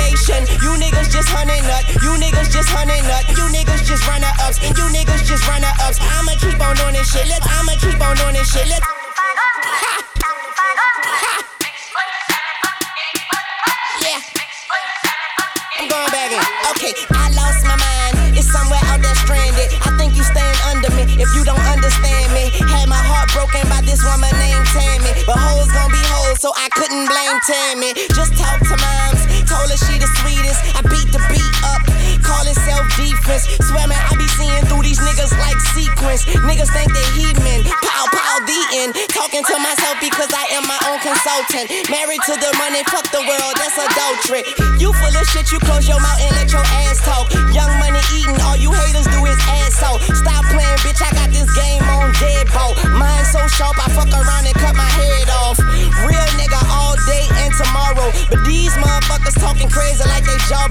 You 0.63 0.75
niggas 0.77 1.11
just 1.11 1.29
honey 1.31 1.61
nut. 1.63 1.85
You 2.03 2.13
niggas 2.21 2.51
just 2.53 2.69
honey 2.69 3.01
nut. 3.09 3.25
You 3.33 3.49
niggas 3.49 3.85
just 3.87 4.07
runner 4.07 4.31
ups. 4.45 4.59
And 4.63 4.77
you 4.77 4.85
niggas 4.93 5.25
just 5.25 5.47
runner 5.49 5.73
ups. 5.83 5.99
I'ma 6.01 6.33
keep 6.39 6.61
on 6.61 6.77
doing 6.77 6.95
this 6.95 7.11
shit. 7.11 7.27
Let's, 7.29 7.47
I'ma 7.47 7.73
keep 7.81 8.01
on 8.01 8.17
doing 8.17 8.35
this 8.35 8.53
shit. 8.53 8.69
Let's. 8.69 8.85
Yeah. 13.99 14.21
I'm 15.79 15.89
going 15.89 16.11
back 16.11 16.31
in. 16.31 16.43
Okay, 16.75 16.95
I 17.15 17.31
lost 17.35 17.67
my 17.67 17.75
mind. 17.75 18.37
It's 18.39 18.47
somewhere 18.51 18.79
out 18.91 19.03
there 19.03 19.15
stranded. 19.27 19.71
I 19.87 19.95
think 19.99 20.15
you 20.15 20.23
staying 20.23 20.59
under 20.71 20.91
me 20.95 21.03
if 21.19 21.31
you 21.35 21.43
don't 21.43 21.63
understand 21.67 22.31
me. 22.35 22.51
Had 22.71 22.87
my 22.89 22.99
heart 22.99 23.31
broken 23.35 23.67
by 23.71 23.83
this 23.83 24.03
woman 24.07 24.31
named 24.39 24.67
Tammy. 24.71 25.11
But 25.27 25.39
hoes 25.39 25.71
gonna 25.71 25.91
be 25.91 26.03
hoes, 26.15 26.39
so 26.39 26.55
I 26.55 26.69
couldn't 26.75 27.07
blame 27.11 27.39
Tammy. 27.47 27.91
Just 28.15 28.39
talk 28.39 28.59
to 28.59 28.77
moms, 28.79 29.23
told 29.49 29.73
her 29.73 29.81
she 29.81 29.97
the 29.97 30.09
sweetest. 30.21 30.61
I 30.77 30.85
beat 30.85 31.09
the 31.09 31.21
beat 31.33 31.55
up, 31.65 31.81
call 32.21 32.45
it 32.45 32.57
self 32.69 32.85
defense. 33.01 33.49
Swear 33.65 33.89
I 33.89 34.13
be 34.21 34.29
seeing 34.37 34.63
through 34.69 34.85
these 34.85 35.01
niggas 35.01 35.33
like 35.41 35.57
sequence. 35.73 36.29
Niggas 36.45 36.71
think 36.71 36.93
they 36.93 37.09
heathen. 37.17 37.65
Pow, 37.65 38.05
pow, 38.13 38.37
the 38.45 38.61
end. 38.85 38.93
Talking 39.09 39.43
to 39.43 39.57
myself 39.59 39.97
because 40.05 40.29
I 40.37 40.45
am 40.53 40.69
my 40.69 40.79
own 40.93 41.01
consultant. 41.01 41.73
Married 41.89 42.21
to 42.29 42.35
the 42.37 42.53
money, 42.61 42.85
fuck 42.93 43.09
the 43.09 43.25
world, 43.25 43.55
that's 43.57 43.81
adultery. 43.81 44.45
You 44.77 44.93
full 44.93 45.15
of 45.17 45.25
shit, 45.33 45.49
you 45.49 45.59
close 45.65 45.89
your 45.89 45.99
mouth 45.99 46.21
and 46.21 46.33
let 46.37 46.53
your 46.53 46.65
ass 46.85 47.01
talk. 47.01 47.33
Young 47.57 47.73
money 47.81 48.05
eating, 48.13 48.37
all 48.45 48.57
you 48.61 48.71
haters 48.71 49.09
do 49.09 49.25
is 49.25 49.41
ass 49.49 49.81
so. 49.81 49.97
Stop 50.13 50.45
playing, 50.53 50.79
bitch, 50.85 51.01
I 51.01 51.11
got 51.17 51.33
this 51.33 51.49
game 51.57 51.83
on 51.89 52.13
deadbolt. 52.21 52.77
Mine 53.01 53.25
so 53.25 53.41
sharp, 53.49 53.81
I 53.81 53.89
fuck 53.97 54.13
around 54.13 54.45
and 54.45 54.57
cut 54.61 54.77
my 54.77 54.91
head 54.93 55.29
off. 55.41 55.57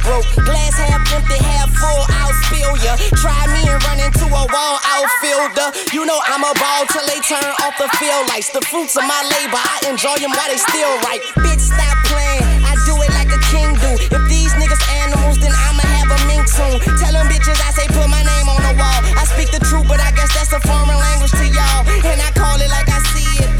Broke. 0.07 0.27
Glass 0.47 0.79
half 0.79 1.03
empty, 1.11 1.37
half 1.43 1.67
full, 1.75 2.01
I'll 2.23 2.35
spill 2.47 2.73
ya. 2.79 2.95
Try 3.19 3.35
me 3.51 3.67
and 3.67 3.79
run 3.83 3.99
into 3.99 4.25
a 4.31 4.43
wall 4.47 4.75
outfielder. 4.87 5.75
You 5.91 6.07
know 6.07 6.17
I'm 6.23 6.47
a 6.47 6.53
ball 6.55 6.87
till 6.87 7.03
they 7.11 7.19
turn 7.27 7.51
off 7.67 7.75
the 7.75 7.91
field 7.99 8.31
lights. 8.31 8.49
The 8.55 8.63
fruits 8.71 8.95
of 8.95 9.03
my 9.03 9.21
labor, 9.35 9.59
I 9.59 9.91
enjoy 9.91 10.15
them 10.23 10.31
while 10.31 10.47
they 10.47 10.57
still 10.57 10.95
right. 11.03 11.19
Bitch, 11.43 11.59
stop 11.59 11.99
playing. 12.07 12.47
I 12.63 12.73
do 12.87 12.95
it 13.03 13.11
like 13.19 13.31
a 13.35 13.41
king 13.51 13.75
do. 13.83 13.91
If 13.99 14.23
these 14.31 14.55
niggas 14.55 14.81
animals, 15.03 15.37
then 15.43 15.51
I'ma 15.51 15.83
have 15.99 16.09
a 16.15 16.19
mink 16.31 16.47
soon. 16.47 16.79
Tell 16.97 17.11
them 17.11 17.27
bitches 17.27 17.59
I 17.59 17.75
say 17.75 17.87
put 17.91 18.07
my 18.07 18.23
name 18.23 18.47
on 18.47 18.63
the 18.63 18.73
wall. 18.79 18.99
I 19.19 19.27
speak 19.27 19.51
the 19.51 19.59
truth, 19.67 19.85
but 19.91 19.99
I 19.99 20.15
guess 20.15 20.31
that's 20.31 20.55
a 20.55 20.61
foreign 20.63 20.87
language 20.87 21.35
to 21.35 21.45
y'all. 21.51 21.83
And 22.07 22.19
I 22.23 22.31
call 22.31 22.55
it 22.55 22.71
like 22.71 22.87
I 22.87 22.99
see 23.11 23.43
it. 23.43 23.51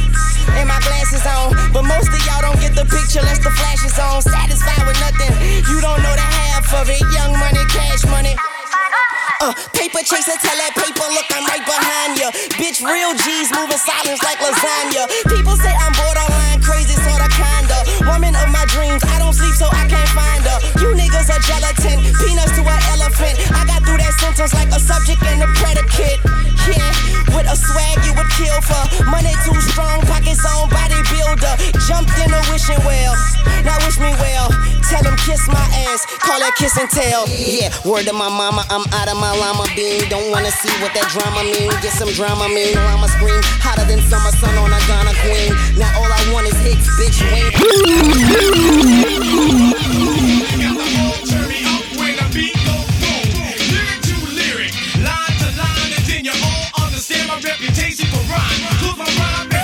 And 0.55 0.67
my 0.71 0.79
glasses 0.79 1.25
on. 1.27 1.53
But 1.75 1.83
most 1.83 2.09
of 2.09 2.21
y'all 2.25 2.41
don't 2.41 2.59
get 2.63 2.73
the 2.73 2.87
picture 2.87 3.19
unless 3.19 3.43
the 3.43 3.51
flash 3.51 3.83
is 3.83 3.99
on. 3.99 4.23
Satisfied 4.23 4.56
of 6.73 6.89
it. 6.89 6.99
Young 7.13 7.31
money, 7.37 7.63
cash 7.71 8.03
money. 8.07 8.35
Uh, 9.39 9.53
paper 9.71 10.01
chaser, 10.01 10.33
tell 10.41 10.57
that 10.57 10.73
paper, 10.73 11.07
look, 11.13 11.29
I'm 11.29 11.45
right 11.45 11.61
behind 11.61 12.17
ya. 12.17 12.33
Bitch, 12.57 12.81
real 12.81 13.13
G's 13.13 13.53
moving 13.53 13.77
silence 13.77 14.19
like 14.25 14.41
lasagna. 14.41 15.05
People 15.29 15.53
say 15.61 15.69
I'm 15.69 15.93
borderline 15.93 16.59
crazy, 16.65 16.97
sorta 17.05 17.29
kinda. 17.29 17.77
Woman 18.09 18.33
of 18.33 18.49
my 18.49 18.65
dreams, 18.73 19.05
I 19.05 19.21
don't 19.21 19.37
sleep 19.37 19.53
so 19.53 19.69
I 19.69 19.85
can't 19.85 20.09
find 20.17 20.41
her. 20.41 20.57
You 20.81 20.97
niggas 20.97 21.29
are 21.29 21.43
gelatin, 21.45 22.01
peanuts 22.17 22.57
to 22.57 22.65
an 22.65 22.81
elephant. 22.97 23.37
I 23.53 23.61
got 23.69 23.85
through 23.85 24.01
that 24.01 24.17
sentence 24.17 24.57
like 24.57 24.73
a 24.73 24.81
subject 24.81 25.21
and 25.29 25.45
a 25.45 25.49
predicate. 25.61 26.19
Yeah, 26.67 26.91
with 27.31 27.47
a 27.47 27.55
swag 27.55 28.01
you 28.03 28.17
would 28.17 28.31
kill 28.33 28.59
for. 28.65 28.83
Money 29.05 29.37
too 29.45 29.55
strong, 29.69 30.01
pockets 30.09 30.43
on. 30.43 30.76
Jumped 31.87 32.11
in 32.19 32.31
a 32.31 32.41
wishing 32.51 32.79
well, 32.85 33.15
now 33.63 33.77
wish 33.85 33.99
me 33.99 34.11
well. 34.19 34.47
Tell 34.87 35.03
him 35.03 35.15
kiss 35.17 35.47
my 35.47 35.65
ass, 35.87 36.05
call 36.23 36.39
that 36.39 36.55
kiss 36.55 36.77
and 36.77 36.89
tell. 36.89 37.27
Yeah, 37.27 37.69
word 37.83 38.05
to 38.07 38.13
my 38.13 38.29
mama, 38.29 38.63
I'm 38.69 38.87
out 38.93 39.07
of 39.11 39.17
my 39.19 39.31
llama 39.35 39.67
bean. 39.75 40.07
Don't 40.09 40.31
wanna 40.31 40.51
see 40.51 40.71
what 40.79 40.93
that 40.95 41.07
drama 41.11 41.43
mean. 41.43 41.71
Get 41.83 41.91
some 41.91 42.11
drama 42.15 42.47
mean, 42.47 42.77
or 42.77 42.87
I'ma 42.87 43.07
scream 43.07 43.41
hotter 43.59 43.83
than 43.83 43.99
summer 44.07 44.31
sun 44.39 44.55
on 44.57 44.71
a 44.71 44.79
Ghana 44.87 45.13
queen. 45.27 45.51
Now 45.75 45.91
all 45.99 46.11
I 46.11 46.19
want 46.31 46.47
is 46.47 46.57
hits, 46.63 46.87
bitch. 46.95 47.19
My 57.27 57.35
reputation 57.41 58.05
for 58.07 58.23
rhyme. 58.31 58.97
My 58.97 59.05
rhyme 59.05 59.56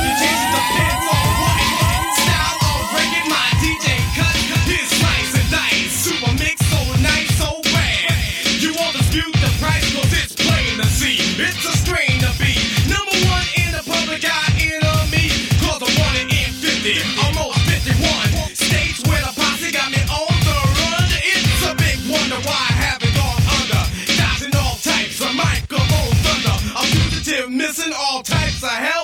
all 28.64 29.03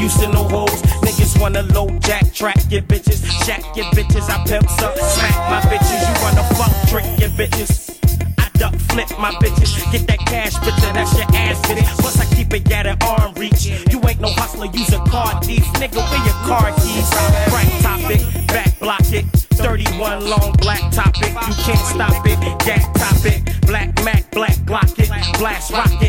used 0.00 0.18
to 0.20 0.28
no 0.28 0.44
hoes. 0.48 0.80
Niggas 1.04 1.40
wanna 1.40 1.62
low 1.74 1.88
jack, 2.00 2.32
track 2.32 2.58
your 2.70 2.82
bitches, 2.82 3.20
shack 3.44 3.62
your 3.76 3.86
bitches. 3.96 4.28
I 4.30 4.42
pimps 4.46 4.80
up, 4.82 4.96
smack 4.96 5.36
my 5.50 5.60
bitches. 5.68 6.00
You 6.08 6.14
wanna 6.24 6.44
fuck, 6.56 6.72
trick 6.88 7.06
your 7.20 7.30
bitches. 7.30 7.98
I 8.38 8.48
duck, 8.58 8.74
flip 8.90 9.10
my 9.18 9.32
bitches. 9.42 9.70
Get 9.92 10.06
that 10.08 10.18
cash, 10.20 10.54
bitch, 10.54 10.80
that's 10.94 11.12
your 11.16 11.28
ass 11.34 11.60
bitch. 11.68 11.84
Plus 12.00 12.18
I 12.18 12.34
keep 12.34 12.52
it 12.54 12.70
at 12.72 12.86
an 12.86 12.96
arm 13.02 13.34
reach. 13.34 13.66
You 13.90 14.00
ain't 14.08 14.20
no 14.20 14.30
hustler, 14.30 14.66
use 14.66 14.92
a 14.92 15.00
car 15.10 15.40
thief. 15.42 15.64
Nigga, 15.74 16.00
where 16.10 16.24
your 16.24 16.38
car 16.48 16.72
keys? 16.80 17.08
Crack 17.50 17.68
topic, 17.82 18.20
back 18.48 18.78
block 18.80 19.12
it. 19.12 19.26
31 19.60 20.26
long 20.30 20.52
black 20.52 20.80
topic, 20.90 21.32
you 21.46 21.54
can't 21.64 21.86
stop 21.92 22.26
it. 22.26 22.38
Gat 22.64 22.82
topic, 22.94 23.42
black 23.66 23.92
Mac, 24.04 24.30
black 24.30 24.56
Glock 24.70 24.96
it, 25.00 25.38
blast 25.38 25.72
rocket. 25.72 25.99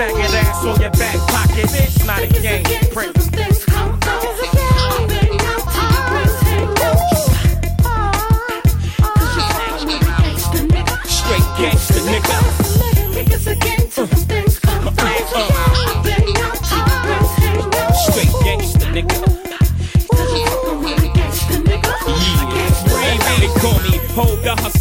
Faggot 0.00 0.34
ass 0.34 0.64
on 0.64 0.80
your 0.80 0.90
back 0.92 1.18
pocket. 1.28 1.66
It's 1.74 2.06
not 2.06 2.22
a 2.22 2.26
game, 2.28 2.64
prick. 2.90 3.19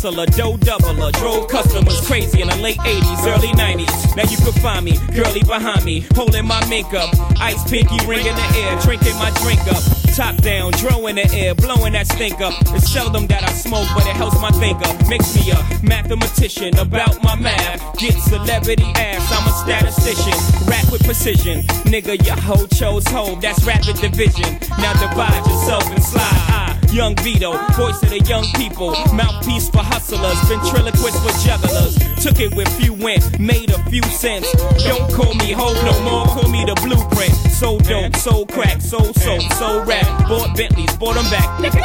Hustler, 0.01 0.25
dough 0.27 0.57
doubler, 0.57 1.11
drove 1.13 1.47
customers 1.47 1.99
crazy 2.07 2.41
in 2.41 2.47
the 2.47 2.55
late 2.57 2.77
80s, 2.77 3.27
early 3.27 3.49
90s. 3.49 4.15
Now 4.15 4.23
you 4.29 4.37
can 4.37 4.53
find 4.61 4.85
me, 4.85 4.97
girly 5.13 5.41
behind 5.41 5.83
me, 5.83 6.05
holding 6.15 6.47
my 6.47 6.63
mink 6.69 6.93
up. 6.93 7.13
Ice 7.39 7.69
pinky 7.69 7.97
ring 8.07 8.25
in 8.25 8.35
the 8.35 8.47
air, 8.63 8.79
drinking 8.79 9.15
my 9.15 9.31
drink 9.41 9.59
up. 9.67 9.83
Top 10.15 10.35
down, 10.37 10.71
dro 10.73 11.07
in 11.07 11.15
the 11.15 11.29
air, 11.33 11.53
blowing 11.55 11.93
that 11.93 12.07
stink 12.07 12.39
up. 12.41 12.53
It's 12.73 12.91
seldom 12.91 13.27
that 13.27 13.43
I 13.43 13.51
smoke, 13.51 13.87
but 13.95 14.05
it 14.07 14.15
helps 14.15 14.39
my 14.41 14.51
think 14.51 14.79
up. 14.87 14.95
Makes 15.09 15.35
me 15.35 15.51
a 15.51 15.59
mathematician 15.83 16.77
about 16.77 17.21
my 17.23 17.35
math. 17.35 17.97
Get 17.97 18.13
celebrity 18.13 18.91
ass, 18.95 19.27
I'm 19.31 19.47
a 19.47 19.53
statistician. 19.63 20.37
Rap 20.67 20.91
with 20.91 21.03
precision. 21.03 21.61
Nigga, 21.83 22.25
your 22.25 22.37
hoe 22.37 22.67
chose 22.67 23.07
home, 23.07 23.39
that's 23.41 23.63
rapid 23.65 23.97
division. 23.97 24.59
Now 24.79 24.93
divide 24.93 25.45
yourself 25.45 25.85
and 25.91 26.03
slide. 26.03 26.23
I, 26.23 26.78
young 26.91 27.15
Vito, 27.17 27.51
voice 27.73 28.01
of 28.03 28.09
the 28.09 28.19
young 28.27 28.45
people. 28.55 28.91
Mouthpiece 29.13 29.69
for 29.69 29.79
hustlers, 29.79 30.39
ventriloquist 30.47 31.17
for 31.21 31.33
jugglers. 31.45 31.97
Took 32.23 32.39
it 32.39 32.55
with 32.55 32.67
few 32.79 32.93
went, 32.93 33.39
made 33.39 33.71
a 33.71 33.83
few 33.89 34.03
cents. 34.03 34.51
Don't 34.83 35.11
call 35.13 35.33
me 35.35 35.51
hoe 35.51 35.73
no 35.85 35.95
more, 36.03 36.25
call 36.27 36.49
me 36.49 36.65
the 36.65 36.75
blueprint. 36.81 37.33
So 37.33 37.77
dope, 37.79 38.15
so 38.15 38.45
crack, 38.45 38.81
so 38.81 39.11
soap, 39.13 39.41
so 39.53 39.83
rap. 39.83 40.05
Bought 40.27 40.55
Bentleys, 40.55 40.95
bought 40.97 41.15
them 41.15 41.29
back. 41.29 41.47
Nigga, 41.59 41.81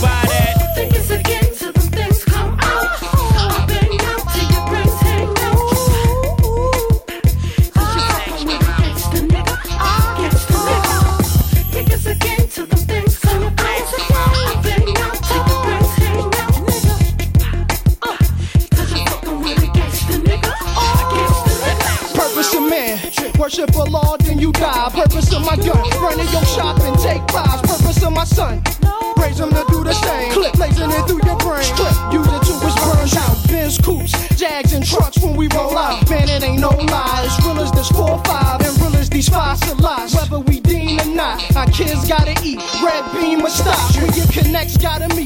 buy 0.00 0.22
that. 0.28 0.72
Think 0.76 0.94
it's 0.94 1.10
again 1.10 1.51
gotta 44.82 45.06
meet, 45.14 45.21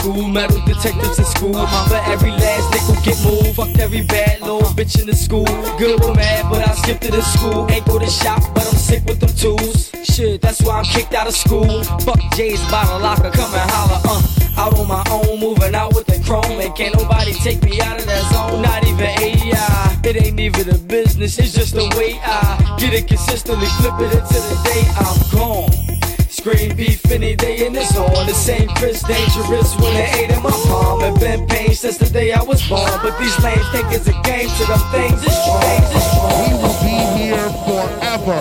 school, 0.00 0.28
metal 0.28 0.60
detectives 0.64 1.18
in 1.18 1.24
school. 1.24 1.52
But 1.52 2.02
every 2.08 2.30
last 2.30 2.72
nickel 2.72 3.02
get 3.04 3.18
moved. 3.24 3.56
Fucked 3.56 3.78
every 3.78 4.02
bad 4.02 4.40
little 4.40 4.62
bitch 4.72 4.98
in 5.00 5.06
the 5.06 5.14
school. 5.14 5.44
Good 5.78 6.02
or 6.02 6.14
mad, 6.14 6.50
but 6.50 6.66
I 6.66 6.74
skipped 6.74 7.04
it 7.04 7.14
in 7.14 7.22
school. 7.22 7.70
Ain't 7.70 7.86
go 7.86 7.98
to 7.98 8.06
shop, 8.06 8.42
but 8.54 8.66
I'm 8.66 8.78
sick 8.78 9.04
with 9.04 9.20
them 9.20 9.30
tools. 9.30 9.90
Shit, 10.04 10.40
that's 10.40 10.62
why 10.62 10.78
I'm 10.78 10.84
kicked 10.84 11.14
out 11.14 11.26
of 11.26 11.34
school. 11.34 11.84
Fuck 12.06 12.20
Jay's 12.34 12.62
bottle 12.70 13.00
locker, 13.00 13.30
come 13.30 13.52
and 13.54 13.70
holler, 13.70 14.00
uh. 14.04 14.22
Out 14.56 14.78
on 14.78 14.88
my 14.88 15.04
own, 15.10 15.40
moving 15.40 15.74
out 15.74 15.94
with 15.94 16.06
the 16.06 16.22
chrome. 16.24 16.60
And 16.60 16.74
can't 16.74 16.94
nobody 16.96 17.32
take 17.32 17.62
me 17.62 17.80
out 17.80 17.98
of 17.98 18.06
that 18.06 18.24
zone, 18.32 18.62
not 18.62 18.86
even 18.86 19.00
AI. 19.00 20.00
It 20.04 20.16
ain't 20.24 20.40
even 20.40 20.68
a 20.70 20.78
business, 20.78 21.38
it's 21.38 21.52
just 21.52 21.74
the 21.74 21.86
way 21.96 22.18
I 22.22 22.76
get 22.78 22.94
it 22.94 23.06
consistently, 23.06 23.68
flip 23.78 24.00
it 24.00 24.12
into 24.16 24.40
the 24.48 24.58
day 24.64 24.82
I'm 24.96 25.38
gone. 25.38 25.99
Scream 26.40 26.74
beef 26.74 27.04
any 27.12 27.36
day 27.36 27.66
and 27.66 27.76
it's 27.76 27.94
on. 27.98 28.26
The 28.26 28.32
same 28.32 28.66
Chris 28.80 29.02
Dangerous 29.02 29.76
when 29.76 29.92
they 29.92 30.08
ate 30.24 30.30
in 30.30 30.42
my 30.42 30.48
palm. 30.48 31.02
And 31.02 31.20
been 31.20 31.46
pain 31.46 31.74
since 31.74 31.98
the 31.98 32.08
day 32.08 32.32
I 32.32 32.42
was 32.42 32.66
born. 32.66 32.88
But 33.02 33.18
these 33.18 33.36
lames 33.44 33.68
think 33.76 33.92
it's 33.92 34.08
a 34.08 34.16
game 34.24 34.48
to 34.48 34.64
them 34.64 34.80
things. 34.88 35.20
It's 35.20 35.36
strange, 35.36 35.84
it's 35.92 36.08
We 36.40 36.56
will 36.56 36.72
be 36.80 36.96
here 37.20 37.44
forever. 37.68 38.40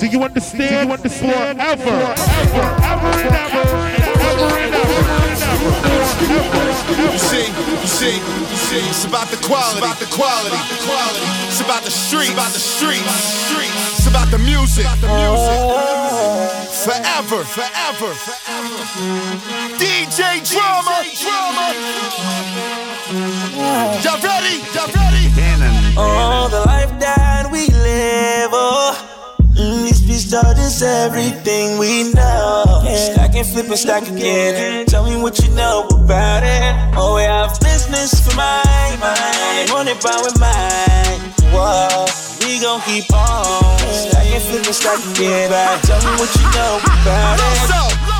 Do 0.00 0.06
you 0.10 0.24
understand? 0.24 0.58
Do 0.58 0.74
you 0.82 0.92
understand? 0.98 1.62
Forever, 1.62 1.86
ever, 1.86 2.74
ever 2.90 3.10
and 3.22 3.38
ever, 3.38 3.62
and 3.86 4.02
ever 4.26 4.50
and 4.66 4.74
ever 4.74 4.98
and 5.14 5.46
ever. 5.46 5.66
You 7.06 7.22
see, 7.22 7.46
you 7.46 7.86
see, 7.86 8.18
you 8.18 8.58
see, 8.66 8.82
it's 8.82 9.04
about 9.06 9.30
the 9.30 9.38
quality, 9.46 9.78
about 9.78 10.02
the 10.02 10.10
quality, 10.10 10.58
the 10.58 10.82
quality. 10.82 11.22
It's 11.46 11.62
about 11.62 11.84
the 11.84 11.94
street, 11.94 12.34
about 12.34 12.50
the 12.50 12.58
street, 12.58 13.06
street. 13.46 13.70
It's 13.94 14.10
about 14.10 14.26
the 14.34 14.38
music, 14.42 14.86
the 14.98 15.06
music. 15.06 16.65
Forever, 16.86 17.42
forever, 17.42 18.14
forever. 18.14 18.78
DJ 19.74 20.38
drama, 20.46 21.02
drama. 21.18 21.74
Y'all 24.04 24.22
ready? 24.22 24.62
Y'all 24.70 24.86
ready? 24.94 25.26
Oh, 25.98 26.46
the 26.48 26.60
life 26.64 26.96
that 27.00 27.48
we 27.50 27.66
live, 27.82 28.50
oh. 28.52 28.94
Mm, 29.56 29.82
these 29.82 30.00
beats 30.02 30.30
taught 30.30 30.56
us 30.58 30.80
everything 30.80 31.76
we 31.76 32.12
know. 32.12 32.84
Stack 32.94 33.34
and 33.34 33.44
flip 33.44 33.66
and 33.66 33.78
stack 33.78 34.08
again. 34.08 34.86
Tell 34.86 35.04
me 35.04 35.20
what 35.20 35.40
you 35.40 35.50
know 35.56 35.88
about 35.90 36.44
it. 36.44 36.94
Oh, 36.96 37.16
we 37.16 37.22
have 37.22 37.58
business 37.58 38.24
for 38.24 38.36
my 38.36 38.62
mind. 39.00 39.70
Run 39.70 39.88
it 39.88 40.00
by 40.00 40.14
with 40.22 40.38
mine. 40.38 41.18
Whoa, 41.50 42.06
we 42.56 42.62
gon' 42.62 42.80
keep 42.82 43.12
on. 43.12 43.78
Stack 43.78 44.26
and 44.26 44.42
flip 44.42 44.66
and 44.66 44.74
stack 44.74 44.98
again. 45.10 45.50
Tell 45.82 46.00
me 46.00 46.18
what 46.18 46.34
you 46.36 46.42
know 46.54 46.78
about 46.82 47.38
it. 47.38 48.15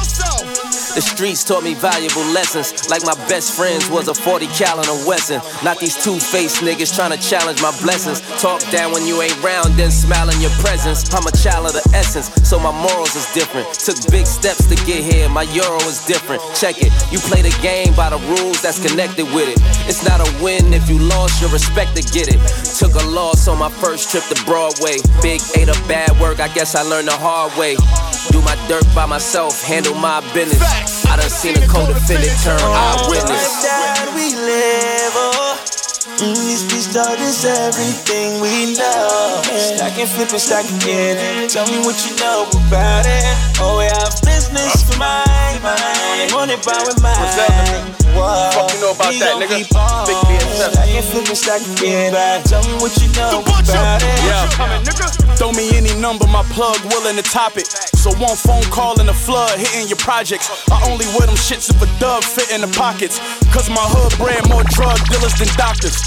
The 0.96 1.04
streets 1.04 1.44
taught 1.44 1.62
me 1.62 1.74
valuable 1.74 2.24
lessons, 2.32 2.88
like 2.88 3.04
my 3.04 3.12
best 3.28 3.52
friends 3.52 3.84
was 3.92 4.08
a 4.08 4.14
40 4.14 4.46
caliber 4.56 4.96
Wesson. 5.04 5.44
Not 5.62 5.76
these 5.78 5.92
two-faced 5.92 6.64
niggas 6.64 6.96
trying 6.96 7.12
to 7.12 7.20
challenge 7.20 7.60
my 7.60 7.68
blessings. 7.84 8.24
Talk 8.40 8.64
down 8.72 8.92
when 8.96 9.04
you 9.04 9.20
ain't 9.20 9.36
round, 9.44 9.76
then 9.76 9.90
smile 9.90 10.32
in 10.32 10.40
your 10.40 10.56
presence. 10.64 11.04
I'm 11.12 11.28
a 11.28 11.36
child 11.36 11.68
of 11.68 11.76
the 11.76 11.84
essence, 11.92 12.32
so 12.48 12.58
my 12.58 12.72
morals 12.72 13.12
is 13.12 13.28
different. 13.36 13.68
Took 13.76 14.00
big 14.08 14.24
steps 14.24 14.64
to 14.72 14.76
get 14.88 15.04
here, 15.04 15.28
my 15.28 15.44
euro 15.52 15.76
is 15.84 16.00
different. 16.08 16.40
Check 16.56 16.80
it, 16.80 16.88
you 17.12 17.20
play 17.28 17.44
the 17.44 17.52
game 17.60 17.92
by 17.92 18.08
the 18.08 18.20
rules 18.32 18.64
that's 18.64 18.80
connected 18.80 19.28
with 19.36 19.52
it. 19.52 19.60
It's 19.84 20.00
not 20.00 20.24
a 20.24 20.28
win 20.42 20.72
if 20.72 20.88
you 20.88 20.96
lost, 20.96 21.42
your 21.44 21.52
respect 21.52 21.92
to 22.00 22.02
get 22.08 22.32
it. 22.32 22.40
Took 22.80 22.96
a 22.96 23.04
loss 23.12 23.48
on 23.48 23.58
my 23.58 23.68
first 23.68 24.08
trip 24.08 24.24
to 24.32 24.36
Broadway. 24.48 24.96
Big 25.20 25.44
ate 25.60 25.68
of 25.68 25.76
bad 25.84 26.16
work, 26.16 26.40
I 26.40 26.48
guess 26.56 26.74
I 26.74 26.80
learned 26.88 27.08
the 27.08 27.20
hard 27.20 27.52
way. 27.60 27.76
Do 28.32 28.40
my 28.40 28.56
dirt 28.66 28.88
by 28.94 29.04
myself, 29.04 29.60
handle 29.60 29.94
my 29.94 30.24
business. 30.32 30.85
I 30.86 31.16
done 31.18 31.30
seen 31.30 31.56
a 31.58 31.66
co-defendant 31.66 32.38
turn 32.46 32.60
eyewitness. 32.62 33.62
that 33.66 34.06
we 34.14 34.34
live, 34.38 35.12
oh. 35.18 35.58
Mm, 36.22 36.32
these 36.46 36.62
beats 36.70 36.94
taught 36.94 37.18
us 37.18 37.44
everything 37.44 38.40
we 38.40 38.72
know. 38.78 39.42
Stack 39.50 39.98
and 39.98 40.08
flip 40.08 40.30
and 40.30 40.40
stack 40.40 40.64
again. 40.80 41.48
Tell 41.50 41.66
me 41.66 41.82
what 41.84 41.98
you 42.06 42.14
know 42.16 42.46
about 42.54 43.04
it. 43.04 43.26
Oh, 43.60 43.82
we 43.82 43.90
have 43.90 44.14
business 44.22 44.86
for 44.86 44.96
my 45.02 45.26
mind. 45.60 46.30
Run 46.32 46.48
it 46.54 46.62
by 46.64 46.78
with 46.86 47.02
mine. 47.02 47.18
Whoa, 48.14 48.48
Fuck 48.54 48.72
you 48.72 48.80
know 48.80 48.92
about 48.94 49.10
we 49.12 49.18
that, 49.20 49.36
nigga? 49.42 49.66
keep 49.66 49.74
on. 49.76 50.06
Big 50.06 50.16
BSF. 50.30 50.72
Stack 50.72 50.88
and 50.88 51.04
flip 51.10 51.26
and 51.28 51.36
stack 51.36 51.62
again. 51.76 52.14
Tell 52.46 52.62
me 52.64 52.74
what 52.80 52.94
you 53.02 53.08
know 53.18 53.42
about 53.42 54.00
it. 54.00 54.16
Yeah. 54.24 55.34
Throw 55.36 55.52
me 55.52 55.76
any 55.76 55.92
number, 56.00 56.26
my 56.28 56.44
plug 56.54 56.78
willing 56.94 57.16
to 57.16 57.22
top 57.22 57.58
it. 57.58 57.68
So 58.06 58.14
one 58.22 58.38
phone 58.38 58.62
call 58.70 58.94
in 59.00 59.08
a 59.08 59.12
flood 59.12 59.58
hitting 59.58 59.90
your 59.90 59.98
projects. 59.98 60.46
I 60.70 60.78
only 60.86 61.10
wear 61.18 61.26
them 61.26 61.34
shits 61.34 61.66
if 61.74 61.82
a 61.82 61.90
dub 61.98 62.22
fit 62.22 62.54
in 62.54 62.62
the 62.62 62.70
pockets. 62.70 63.18
Cause 63.50 63.66
my 63.66 63.82
hood 63.82 64.14
bred 64.14 64.46
more 64.46 64.62
drug 64.78 64.94
dealers 65.10 65.34
than 65.34 65.50
doctors. 65.58 65.98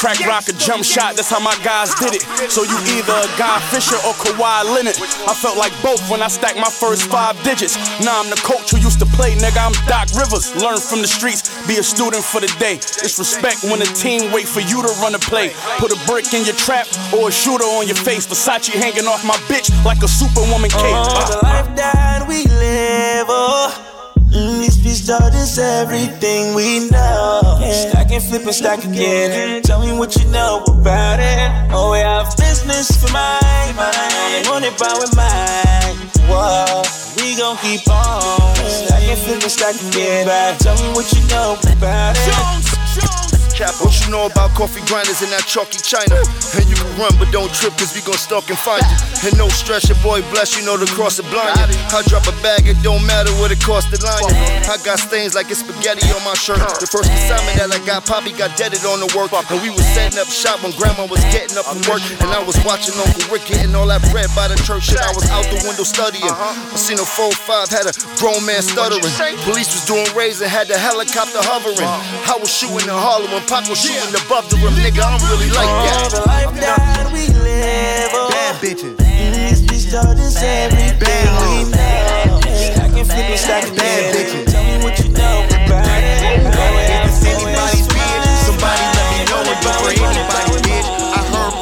Crack 0.00 0.16
rock 0.24 0.48
a 0.48 0.56
jump 0.56 0.80
shot, 0.80 1.12
that's 1.12 1.28
how 1.28 1.36
my 1.36 1.52
guys 1.60 1.92
did 2.00 2.16
it. 2.16 2.24
So 2.48 2.64
you 2.64 2.72
either 2.96 3.12
a 3.12 3.28
Guy 3.36 3.60
Fisher 3.68 4.00
or 4.08 4.16
Kawhi 4.16 4.64
Leonard. 4.64 4.96
I 5.28 5.36
felt 5.36 5.60
like 5.60 5.76
both 5.84 6.00
when 6.08 6.24
I 6.24 6.32
stacked 6.32 6.56
my 6.56 6.72
first 6.72 7.04
five 7.12 7.36
digits. 7.44 7.76
Now 8.00 8.16
I'm 8.16 8.32
the 8.32 8.40
coach 8.40 8.72
who 8.72 8.80
used 8.80 8.96
to 9.04 9.08
play, 9.12 9.36
nigga. 9.36 9.60
I'm 9.60 9.76
Doc 9.84 10.08
Rivers. 10.16 10.56
Learn 10.56 10.80
from 10.80 11.04
the 11.04 11.10
streets, 11.10 11.52
be 11.68 11.76
a 11.76 11.84
student 11.84 12.24
for 12.24 12.40
the 12.40 12.48
day. 12.56 12.80
It's 13.04 13.20
respect 13.20 13.60
when 13.60 13.84
a 13.84 13.90
team 13.92 14.32
wait 14.32 14.48
for 14.48 14.64
you 14.64 14.80
to 14.80 14.88
run 15.04 15.12
a 15.12 15.20
play. 15.20 15.52
Put 15.76 15.92
a 15.92 16.00
brick 16.08 16.32
in 16.32 16.48
your 16.48 16.56
trap 16.56 16.88
or 17.12 17.28
a 17.28 17.32
shooter 17.32 17.68
on 17.76 17.84
your 17.84 18.00
face. 18.00 18.24
Versace 18.24 18.72
hanging 18.72 19.04
off 19.04 19.20
my 19.20 19.36
bitch 19.52 19.68
like 19.84 20.00
a 20.00 20.08
superwoman 20.08 20.72
cape. 20.72 20.96
Oh, 20.96 21.25
the 21.26 21.38
life 21.42 21.74
that 21.76 22.26
we 22.28 22.44
live, 22.44 23.26
oh. 23.28 23.82
Mm, 24.30 24.66
these 24.82 25.02
start 25.04 25.34
is 25.34 25.58
everything 25.58 26.54
we 26.54 26.88
know. 26.90 27.58
Stack 27.72 28.10
and 28.12 28.22
flip 28.22 28.42
and 28.42 28.54
stack 28.54 28.84
again. 28.84 29.62
Tell 29.62 29.80
me 29.80 29.96
what 29.96 30.14
you 30.16 30.28
know 30.30 30.62
about 30.68 31.20
it. 31.20 31.72
Oh, 31.72 31.92
we 31.92 31.98
have 31.98 32.36
business 32.36 32.90
for 33.00 33.10
mine, 33.12 33.74
mine. 33.76 34.44
Want 34.46 34.64
it 34.64 34.76
by 34.78 34.92
with 34.98 35.16
mine. 35.16 35.96
Whoa, 36.28 36.82
we 37.16 37.36
gon' 37.36 37.56
keep 37.58 37.88
on. 37.88 38.54
Stack 38.68 39.02
and 39.02 39.18
flip 39.18 39.42
and 39.42 39.50
stack 39.50 39.74
again. 39.88 40.26
Tell 40.58 40.76
me 40.76 40.92
what 40.94 41.10
you 41.12 41.26
know 41.28 41.56
about 41.72 42.16
it. 42.18 43.25
What 43.56 43.96
you 44.04 44.12
know 44.12 44.28
about 44.28 44.52
coffee 44.52 44.84
grinders 44.84 45.24
in 45.24 45.32
that 45.32 45.48
chalky 45.48 45.80
China? 45.80 46.20
And 46.60 46.68
you 46.68 46.76
can 46.76 46.92
run, 47.00 47.16
but 47.16 47.32
don't 47.32 47.48
trip, 47.56 47.72
cause 47.80 47.96
we 47.96 48.04
gon' 48.04 48.20
stalk 48.20 48.52
and 48.52 48.60
find 48.60 48.84
you. 48.84 48.96
And 49.24 49.32
no 49.40 49.48
stress, 49.48 49.88
your 49.88 49.96
boy 50.04 50.20
bless, 50.28 50.60
you 50.60 50.62
know 50.68 50.76
the 50.76 50.84
cross 50.92 51.16
the 51.16 51.24
blind. 51.32 51.56
I 51.56 52.04
drop 52.04 52.28
a 52.28 52.36
bag, 52.44 52.68
it 52.68 52.76
don't 52.84 53.00
matter 53.08 53.32
what 53.40 53.48
it 53.48 53.64
cost 53.64 53.88
to 53.88 53.98
line. 54.04 54.28
I 54.68 54.76
got 54.84 55.00
stains 55.00 55.32
like 55.32 55.48
it's 55.48 55.64
spaghetti 55.64 56.04
on 56.12 56.20
my 56.20 56.36
shirt. 56.36 56.60
The 56.60 56.84
first 56.84 57.08
assignment 57.08 57.56
that 57.56 57.72
I 57.72 57.80
got, 57.88 58.04
Poppy 58.04 58.36
got 58.36 58.52
deaded 58.60 58.84
on 58.84 59.00
the 59.00 59.08
work. 59.16 59.32
And 59.32 59.56
we 59.64 59.72
was 59.72 59.88
setting 59.96 60.20
up 60.20 60.28
shop 60.28 60.60
when 60.60 60.76
grandma 60.76 61.08
was 61.08 61.24
getting 61.32 61.56
up 61.56 61.64
from 61.64 61.80
work. 61.88 62.04
And 62.20 62.28
I 62.36 62.44
was 62.44 62.60
watching 62.60 62.92
Uncle 63.00 63.24
Rick 63.32 63.48
getting 63.48 63.72
all 63.72 63.88
that 63.88 64.04
bread 64.12 64.28
by 64.36 64.52
the 64.52 64.60
church. 64.68 64.92
Shit, 64.92 65.00
I 65.00 65.16
was 65.16 65.24
out 65.32 65.48
the 65.48 65.64
window 65.64 65.88
studying. 65.88 66.28
I 66.28 66.76
seen 66.76 67.00
a 67.00 67.08
4-5, 67.08 67.72
had 67.72 67.88
a 67.88 67.94
grown 68.20 68.44
man 68.44 68.60
stuttering. 68.60 69.00
Police 69.48 69.72
was 69.72 69.88
doing 69.88 70.04
raids 70.12 70.44
and 70.44 70.52
had 70.52 70.68
the 70.68 70.76
helicopter 70.76 71.40
hovering. 71.40 71.80
I 71.80 72.36
was 72.36 72.52
shooting 72.52 72.84
in 72.84 72.92
Harlem 72.92 73.32
Pac 73.48 73.68
was 73.68 73.80
shooting 73.80 74.10
above 74.26 74.48
the 74.50 74.56
rim. 74.56 74.74
Nigga, 74.74 75.02
I'm 75.06 75.20
really 75.30 75.50
like 75.50 75.68
Oh, 75.70 75.86
that. 75.86 76.10
the 76.10 76.22
life 76.26 76.52
that 76.60 77.10
we 77.12 77.28
live, 77.28 78.10
oh. 78.12 78.28
Bad 78.30 78.56
bitches. 78.60 78.96
These 78.98 79.62
beats 79.62 79.88
start 79.88 80.18
is 80.18 80.36
everything 80.36 81.30
we 81.46 81.70
know. 81.70 82.40
Stack 82.42 82.90
and 82.98 83.06
flip 83.06 83.30
and 83.30 83.38
stack 83.38 83.64
again. 83.70 84.12
Tell 84.12 84.34
me 84.34 84.45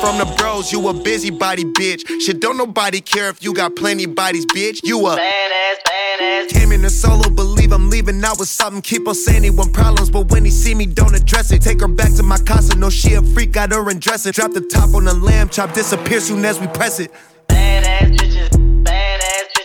from 0.05 0.19
the 0.19 0.27
bros 0.37 0.71
you 0.71 0.87
a 0.89 0.93
busybody, 0.93 1.65
bitch. 1.65 2.07
Shit, 2.21 2.39
don't 2.41 2.59
nobody 2.59 3.01
care 3.01 3.31
if 3.31 3.43
you 3.43 3.55
got 3.55 3.75
plenty 3.75 4.05
bodies, 4.05 4.45
bitch. 4.45 4.81
You 4.85 5.07
a 5.07 5.17
badass, 5.17 5.77
badass. 5.89 6.49
Came 6.51 6.73
in 6.73 6.85
a 6.85 6.91
solo, 6.91 7.31
believe 7.31 7.73
I'm 7.73 7.89
leaving 7.89 8.23
out 8.23 8.39
with 8.39 8.49
something. 8.49 8.83
Keep 8.83 9.09
on 9.09 9.15
saying 9.15 9.45
he 9.45 9.51
want 9.51 9.73
problems, 9.73 10.11
but 10.11 10.31
when 10.31 10.45
he 10.45 10.51
see 10.51 10.75
me, 10.75 10.85
don't 10.85 11.15
address 11.15 11.51
it. 11.53 11.63
Take 11.63 11.81
her 11.81 11.89
back 11.89 12.13
to 12.17 12.23
my 12.23 12.37
casa, 12.37 12.77
no 12.77 12.91
she 12.91 13.15
a 13.15 13.23
freak, 13.23 13.53
got 13.53 13.73
her 13.73 13.89
and 13.89 13.99
dress 13.99 14.27
it. 14.27 14.35
Drop 14.35 14.53
the 14.53 14.61
top 14.61 14.95
on 14.95 15.05
the 15.05 15.15
lamb 15.15 15.49
chop, 15.49 15.73
disappear 15.73 16.21
soon 16.21 16.45
as 16.45 16.61
we 16.61 16.67
press 16.67 17.01
it. 17.01 17.11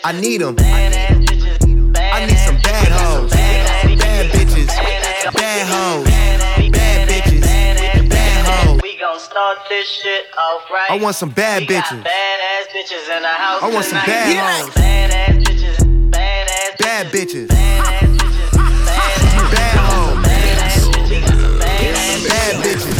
I 0.05 0.13
need 0.13 0.41
'em. 0.41 0.55
Right. 10.71 10.87
I 10.89 10.97
want 11.01 11.15
some 11.15 11.29
bad 11.29 11.61
We 11.61 11.67
got 11.67 11.85
bitches. 11.85 12.03
Badass 12.03 12.67
bitches 12.75 13.15
in 13.15 13.21
the 13.23 13.29
house. 13.29 13.63
I 13.63 13.69
want 13.69 13.85
some 13.85 13.99
bad 14.05 14.33
Yeah. 14.33 14.61
hoes. 14.61 14.73
Badass 14.73 15.43
bitches, 15.43 15.77
badass 16.09 16.77
Bad 16.79 17.11
bitches. 17.11 17.47
Bad 19.51 19.77
hoes. 19.77 20.23
Bad 22.27 22.55
bitches. 22.63 22.95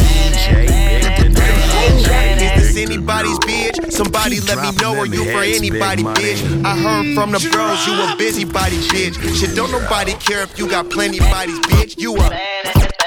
Is 2.40 2.74
this 2.74 2.76
anybody's 2.76 3.38
bitch? 3.40 3.92
Somebody 3.92 4.40
let 4.40 4.58
me 4.62 4.70
know, 4.80 4.98
are 4.98 5.06
you 5.06 5.24
for 5.30 5.42
anybody, 5.42 6.02
bitch? 6.02 6.64
I 6.64 6.76
heard 6.76 7.14
from 7.14 7.32
the 7.32 7.38
bros, 7.52 7.86
you 7.86 7.92
a 7.92 8.16
busybody, 8.16 8.76
bitch. 8.88 9.14
Shit, 9.38 9.54
don't 9.54 9.70
nobody 9.70 10.14
care 10.14 10.42
if 10.42 10.58
you 10.58 10.68
got 10.68 10.88
plenty 10.90 11.18
bodies, 11.20 11.58
bitch. 11.60 11.98
You 11.98 12.16
a 12.16 12.99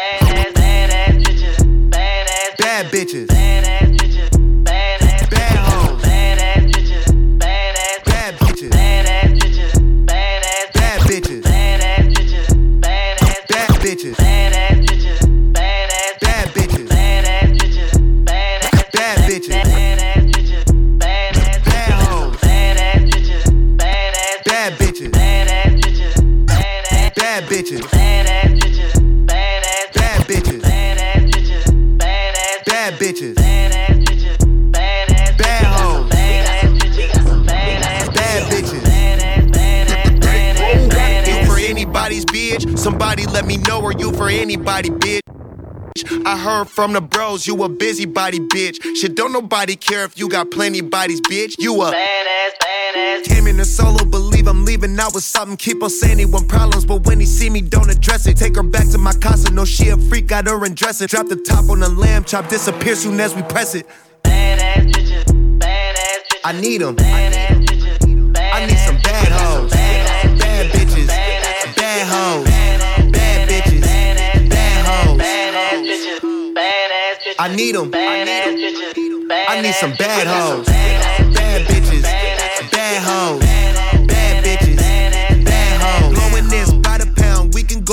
bitches. 2.93 3.42
Bad 32.93 33.01
bitches. 33.01 33.35
Bad 34.71 35.65
hoes. 35.65 36.09
Bad 38.13 38.43
bitches. 38.51 38.83
You 41.27 41.45
for 41.47 41.57
anybody's 41.57 42.25
bitch? 42.25 42.77
Somebody 42.77 43.25
let 43.25 43.45
me 43.45 43.57
know, 43.57 43.83
are 43.83 43.93
you 43.93 44.11
for 44.13 44.29
anybody, 44.29 44.89
bitch? 44.89 45.21
I 46.25 46.37
heard 46.37 46.69
from 46.69 46.93
the 46.93 47.01
bros, 47.01 47.47
you 47.47 47.63
a 47.63 47.69
busybody, 47.69 48.39
bitch. 48.39 48.77
Shit, 48.95 49.15
don't 49.15 49.31
nobody 49.31 49.75
care 49.75 50.03
if 50.05 50.19
you 50.19 50.29
got 50.29 50.51
plenty 50.51 50.81
bodies, 50.81 51.21
bitch. 51.21 51.55
You 51.57 51.81
a 51.81 51.91
Came 53.23 53.47
in 53.47 53.59
a 53.59 53.65
solo, 53.65 54.05
believe 54.05 54.32
I'm 54.47 54.65
leaving 54.65 54.99
out 54.99 55.13
with 55.13 55.23
something. 55.23 55.57
Keep 55.57 55.83
on 55.83 55.89
saying 55.89 56.19
he 56.19 56.25
want 56.25 56.47
problems, 56.47 56.85
but 56.85 57.05
when 57.05 57.19
he 57.19 57.25
see 57.25 57.49
me, 57.49 57.61
don't 57.61 57.89
address 57.89 58.25
it. 58.27 58.37
Take 58.37 58.55
her 58.55 58.63
back 58.63 58.87
to 58.89 58.97
my 58.97 59.13
casa, 59.13 59.51
no 59.51 59.65
she 59.65 59.89
a 59.89 59.97
freak, 59.97 60.27
got 60.27 60.47
her 60.47 60.65
and 60.65 60.75
dress 60.75 61.01
it. 61.01 61.09
Drop 61.09 61.27
the 61.27 61.35
top 61.35 61.69
on 61.69 61.79
the 61.79 61.89
lamb 61.89 62.23
chop, 62.23 62.49
disappear 62.49 62.95
soon 62.95 63.19
as 63.19 63.33
we 63.35 63.41
press 63.43 63.75
it. 63.75 63.87
I 66.45 66.51
need 66.59 66.81
'em. 66.81 66.95
I 66.99 68.65
need 68.65 68.77
some 68.79 68.97
bad 69.01 69.31
hoes, 69.31 69.71
bad 69.71 70.71
bitches, 70.71 71.07
bad 71.07 72.07
hoes, 72.07 72.45
bad 73.11 73.49
bitches, 73.49 73.81
bad 74.49 74.85
hoes. 74.85 75.21
I 77.39 77.47
need 77.55 77.75
'em. 77.75 77.91
I 77.95 79.61
need 79.61 79.75
some 79.75 79.93
bad 79.97 80.27
hoes, 80.27 80.67
bad 80.67 81.65
bitches, 81.67 82.03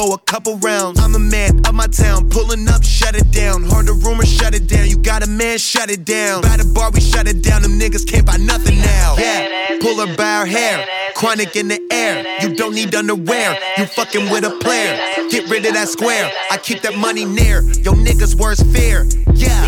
go 0.00 0.14
a 0.14 0.18
couple 0.18 0.56
rounds. 0.58 0.98
I'm 0.98 1.14
a 1.14 1.18
man 1.18 1.60
of 1.66 1.74
my 1.74 1.86
town, 1.86 2.30
pulling 2.30 2.66
up, 2.68 2.82
shut 2.82 3.14
it 3.14 3.30
down. 3.30 3.64
Heard 3.64 3.86
the 3.86 3.92
rumor, 3.92 4.24
shut 4.24 4.54
it 4.54 4.66
down. 4.66 4.88
You 4.88 4.96
got 4.96 5.22
a 5.22 5.26
man, 5.26 5.58
shut 5.58 5.90
it 5.90 6.04
down. 6.04 6.42
By 6.42 6.56
the 6.56 6.64
bar, 6.74 6.90
we 6.90 7.00
shut 7.00 7.28
it 7.28 7.42
down. 7.42 7.62
Them 7.62 7.78
niggas 7.78 8.06
can't 8.06 8.26
buy 8.26 8.38
nothing 8.38 8.78
now. 8.78 9.16
Yeah, 9.18 9.78
pull 9.80 9.96
her 10.00 10.16
by 10.16 10.40
her 10.40 10.46
hair, 10.46 10.86
chronic 11.14 11.54
in 11.56 11.68
the 11.68 11.80
air. 11.92 12.24
You 12.40 12.54
don't 12.54 12.74
need 12.74 12.94
underwear. 12.94 13.58
You 13.76 13.84
fucking 13.86 14.30
with 14.30 14.44
a 14.44 14.52
player. 14.64 14.96
Get 15.30 15.50
rid 15.50 15.66
of 15.66 15.74
that 15.74 15.88
square. 15.88 16.30
I 16.50 16.56
keep 16.56 16.80
that 16.82 16.96
money 16.96 17.24
near. 17.24 17.62
Yo 17.84 17.92
niggas 17.92 18.34
worst 18.40 18.64
fear. 18.72 19.06
Yeah. 19.34 19.60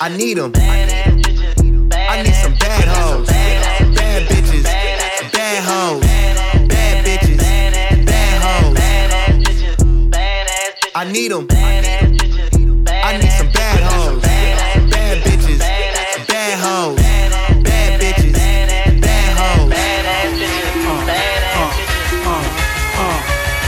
I 0.00 0.08
need 0.10 0.18
need 0.18 0.38
'em. 0.38 0.87
I 11.08 11.10
need 11.10 11.32
'em. 11.32 11.48
I 11.50 13.16
need 13.16 13.32
some 13.32 13.48
bad 13.52 13.80
hoes, 13.80 14.20
bad 14.20 15.24
bitches, 15.24 15.58
bad 16.28 16.58
hoes, 16.60 17.00
bad 17.64 17.98
bitches, 17.98 18.34
bad 19.00 19.38
hoes. 19.38 19.72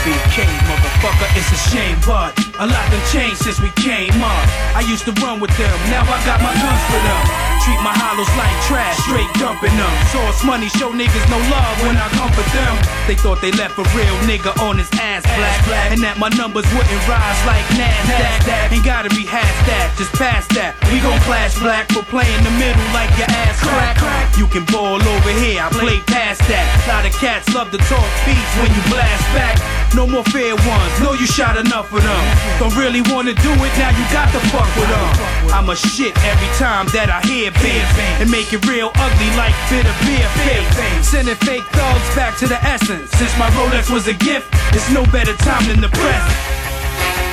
BK, 0.03 0.45
motherfucker, 0.67 1.35
it's 1.35 1.51
a 1.51 1.69
shame, 1.71 1.97
but 2.05 2.40
A 2.61 2.67
lot 2.69 2.91
done 2.93 3.01
changed 3.09 3.41
since 3.41 3.59
we 3.59 3.73
came 3.81 4.21
up. 4.21 4.45
I 4.77 4.85
used 4.85 5.01
to 5.09 5.13
run 5.17 5.41
with 5.41 5.49
them, 5.57 5.73
now 5.89 6.05
I 6.05 6.21
got 6.29 6.37
my 6.45 6.53
guns 6.53 6.83
for 6.93 7.01
them. 7.01 7.23
Treat 7.65 7.81
my 7.81 7.89
hollows 7.89 8.29
like 8.37 8.53
trash, 8.69 9.01
straight 9.01 9.29
dumping 9.41 9.73
them. 9.73 9.89
Source 10.13 10.45
money, 10.45 10.69
show 10.77 10.93
niggas 10.93 11.25
no 11.33 11.41
love 11.49 11.75
when 11.81 11.97
I 11.97 12.05
comfort 12.13 12.45
them. 12.53 12.77
They 13.09 13.17
thought 13.17 13.41
they 13.41 13.49
left 13.57 13.81
a 13.81 13.85
real 13.97 14.13
nigga 14.29 14.53
on 14.61 14.77
his 14.77 14.89
ass 15.01 15.25
black, 15.33 15.89
and 15.89 16.05
that 16.05 16.21
my 16.21 16.29
numbers 16.37 16.69
wouldn't 16.77 17.01
rise 17.09 17.41
like 17.49 17.65
NASDAQ. 17.73 18.77
Ain't 18.77 18.85
gotta 18.85 19.09
be 19.09 19.25
half 19.25 19.49
that, 19.65 19.97
just 19.97 20.13
pass 20.13 20.45
that. 20.53 20.77
We 20.93 21.01
gon' 21.01 21.17
clash 21.25 21.57
black 21.57 21.89
for 21.89 22.05
playing 22.13 22.45
the 22.45 22.53
middle 22.61 22.85
like 22.93 23.09
your 23.17 23.29
ass 23.41 23.57
crack. 23.57 23.97
You 24.37 24.45
can 24.45 24.65
ball 24.69 25.01
over 25.01 25.33
here, 25.33 25.61
I 25.61 25.69
play 25.73 25.97
past 26.05 26.45
that. 26.45 26.65
A 26.85 26.93
lot 26.93 27.05
of 27.09 27.13
cats 27.17 27.49
love 27.53 27.69
to 27.73 27.81
talk 27.89 28.09
beats 28.25 28.53
when 28.61 28.69
you 28.69 28.81
blast 28.89 29.25
back. 29.33 29.57
No 29.93 30.07
more 30.07 30.23
fair 30.33 30.55
ones, 30.55 30.93
know 31.01 31.13
you 31.13 31.27
shot 31.27 31.57
enough 31.57 31.93
of 31.93 32.01
them. 32.01 32.25
Don't 32.59 32.75
really 32.75 33.01
wanna 33.13 33.33
do 33.33 33.51
it, 33.53 33.73
now 33.77 33.91
you 33.93 34.05
got 34.11 34.31
to 34.33 34.41
fuck 34.51 34.69
with 34.75 34.89
them. 34.89 35.53
I'm 35.53 35.69
a 35.69 35.75
shit 35.75 36.15
every 36.23 36.51
time 36.57 36.87
that 36.95 37.11
I 37.11 37.19
hear 37.27 37.51
beer 37.61 37.85
and 38.19 38.29
make 38.31 38.53
it 38.53 38.65
real 38.65 38.91
ugly 38.95 39.31
like 39.35 39.55
bitter 39.69 39.93
beer 40.07 40.27
fake. 40.47 40.67
Sending 41.03 41.35
fake 41.43 41.65
thugs 41.75 42.09
back 42.15 42.37
to 42.39 42.47
the 42.47 42.59
essence. 42.63 43.11
Since 43.11 43.33
my 43.37 43.49
Rolex 43.57 43.89
was 43.91 44.07
a 44.07 44.13
gift, 44.13 44.47
it's 44.73 44.89
no 44.89 45.03
better 45.11 45.35
time 45.37 45.65
than 45.67 45.81
the 45.81 45.89
present. 45.89 46.37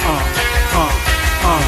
Uh, 0.04 0.22
uh, 0.76 0.92
uh, 1.46 1.62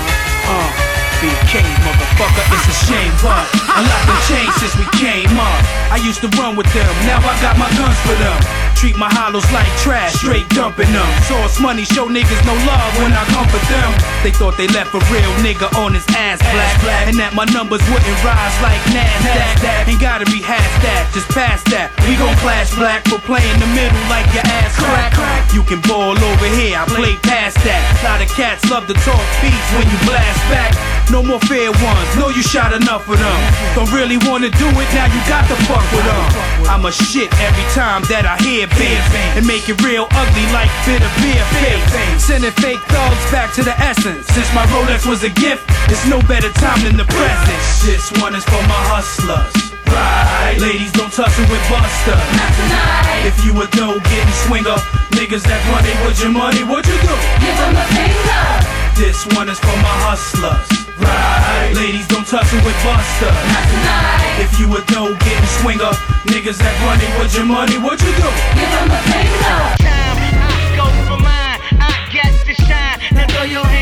uh. 0.50 0.90
BK, 1.20 1.60
motherfucker, 1.84 2.44
it's 2.48 2.64
a 2.64 2.76
shame, 2.88 3.12
but 3.20 3.44
a 3.76 3.82
lot 3.84 4.02
done 4.08 4.22
changed 4.24 4.56
since 4.56 4.72
we 4.80 4.88
came 4.96 5.36
up. 5.36 5.60
I 5.92 6.00
used 6.00 6.22
to 6.22 6.28
run 6.40 6.56
with 6.56 6.72
them, 6.72 6.88
now 7.04 7.20
I 7.20 7.36
got 7.44 7.58
my 7.60 7.68
guns 7.76 8.00
for 8.08 8.16
them. 8.16 8.69
Treat 8.80 8.96
my 8.96 9.12
hollows 9.12 9.44
like 9.52 9.68
trash, 9.84 10.16
straight 10.16 10.48
dumping 10.56 10.88
them. 10.88 11.04
Source 11.28 11.60
money, 11.60 11.84
show 11.84 12.08
niggas 12.08 12.40
no 12.48 12.56
love 12.64 12.92
when 12.96 13.12
I 13.12 13.28
comfort 13.28 13.60
them. 13.68 13.92
They 14.24 14.32
thought 14.32 14.56
they 14.56 14.72
left 14.72 14.96
a 14.96 15.04
real 15.12 15.28
nigga 15.44 15.68
on 15.76 15.92
his 15.92 16.08
ass 16.16 16.40
black, 16.40 17.04
and 17.04 17.12
that 17.20 17.36
my 17.36 17.44
numbers 17.52 17.84
wouldn't 17.92 18.18
rise 18.24 18.56
like 18.64 18.80
NASDAQ. 18.88 19.84
Ain't 19.84 20.00
gotta 20.00 20.24
be 20.32 20.40
half 20.40 20.64
that, 20.80 21.12
just 21.12 21.28
pass 21.28 21.60
that. 21.68 21.92
We 22.08 22.16
gon' 22.16 22.32
clash 22.40 22.72
black 22.72 23.04
for 23.04 23.20
playing 23.20 23.60
the 23.60 23.68
middle 23.76 24.00
like 24.08 24.24
your 24.32 24.48
ass 24.48 24.72
crack. 24.80 25.12
You 25.52 25.60
can 25.60 25.84
ball 25.84 26.16
over 26.16 26.48
here, 26.56 26.80
I 26.80 26.88
play 26.88 27.20
past 27.20 27.60
that. 27.68 27.84
A 28.00 28.08
lot 28.08 28.24
of 28.24 28.32
cats 28.32 28.64
love 28.72 28.88
to 28.88 28.96
talk 29.04 29.20
beats 29.44 29.68
when 29.76 29.84
you 29.92 29.98
blast 30.08 30.40
back. 30.48 30.72
No 31.12 31.26
more 31.26 31.42
fair 31.50 31.68
ones, 31.68 32.08
know 32.16 32.32
you 32.32 32.40
shot 32.40 32.72
enough 32.72 33.04
of 33.10 33.18
them. 33.18 33.40
Don't 33.76 33.92
really 33.92 34.16
wanna 34.24 34.48
do 34.48 34.68
it, 34.72 34.88
now 34.96 35.04
you 35.10 35.20
got 35.28 35.44
to 35.52 35.56
fuck 35.68 35.84
with 35.92 36.06
them. 36.06 36.24
I'm 36.70 36.86
a 36.86 36.92
shit 36.94 37.28
every 37.42 37.66
time 37.74 38.06
that 38.08 38.24
I 38.24 38.38
hear 38.40 38.69
beer 38.76 39.00
and 39.36 39.46
make 39.46 39.68
it 39.68 39.80
real 39.82 40.06
ugly 40.10 40.46
like 40.52 40.70
bitter 40.86 41.10
beer 41.22 41.44
fake. 41.62 41.84
Sending 42.18 42.54
fake 42.62 42.82
thugs 42.90 43.24
back 43.30 43.54
to 43.54 43.62
the 43.62 43.74
essence. 43.80 44.26
Since 44.34 44.52
my 44.54 44.66
Rolex 44.70 45.06
was 45.06 45.22
a 45.24 45.30
gift, 45.30 45.64
it's 45.88 46.06
no 46.06 46.20
better 46.26 46.50
time 46.58 46.82
than 46.84 46.96
the 46.96 47.06
present. 47.06 47.60
This 47.86 48.10
one 48.22 48.34
is 48.34 48.44
for 48.44 48.62
my 48.68 48.82
hustlers. 48.92 49.70
Right. 49.90 50.56
Ladies 50.60 50.92
don't 50.92 51.12
tussle 51.12 51.46
with 51.50 51.64
Buster. 51.66 52.14
Not 52.14 52.52
tonight. 52.54 53.26
If 53.26 53.44
you 53.44 53.52
a 53.58 53.66
dough 53.74 53.98
getting 54.06 54.36
swinger, 54.46 54.78
niggas 55.18 55.42
that 55.50 55.60
run 55.70 55.82
it 55.82 55.98
with 56.06 56.20
your 56.22 56.30
money, 56.30 56.62
what 56.62 56.86
you 56.86 56.94
do? 57.02 57.14
Give 57.42 57.56
them 57.58 57.74
a 57.74 57.86
finger. 57.90 58.44
This 58.94 59.26
one 59.34 59.48
is 59.48 59.58
for 59.58 59.76
my 59.82 59.96
hustlers. 60.06 60.89
Right. 61.00 61.72
Ladies 61.74 62.06
don't 62.08 62.26
touch 62.26 62.44
tussle 62.44 62.64
with 62.64 62.76
Buster. 62.84 63.32
Not 63.32 63.64
tonight. 63.72 64.44
If 64.44 64.60
you 64.60 64.66
a 64.76 64.80
dough 64.92 65.16
getting 65.24 65.50
swinger, 65.60 65.92
niggas 66.28 66.58
that 66.58 66.74
run 66.84 67.00
it 67.00 67.12
with 67.18 67.34
your 67.34 67.44
money, 67.44 67.78
what 67.78 68.00
you 68.00 68.12
do? 68.12 68.28
Give 68.56 68.70
them 68.70 68.90
a 68.92 69.00
finger. 69.08 69.58
Go 70.76 70.86
for 71.08 71.20
mine, 71.20 71.60
I 71.80 71.92
get 72.12 72.32
to 72.46 72.54
shine. 72.54 73.00
Now 73.12 73.26
throw 73.28 73.44
your 73.44 73.64
hands 73.64 73.79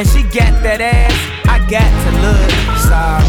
and 0.00 0.08
she 0.08 0.22
got 0.32 0.56
that 0.64 0.80
ass. 0.80 1.12
I 1.44 1.60
got 1.68 1.84
to 1.84 2.10
look 2.24 2.48
sorry. 2.88 3.28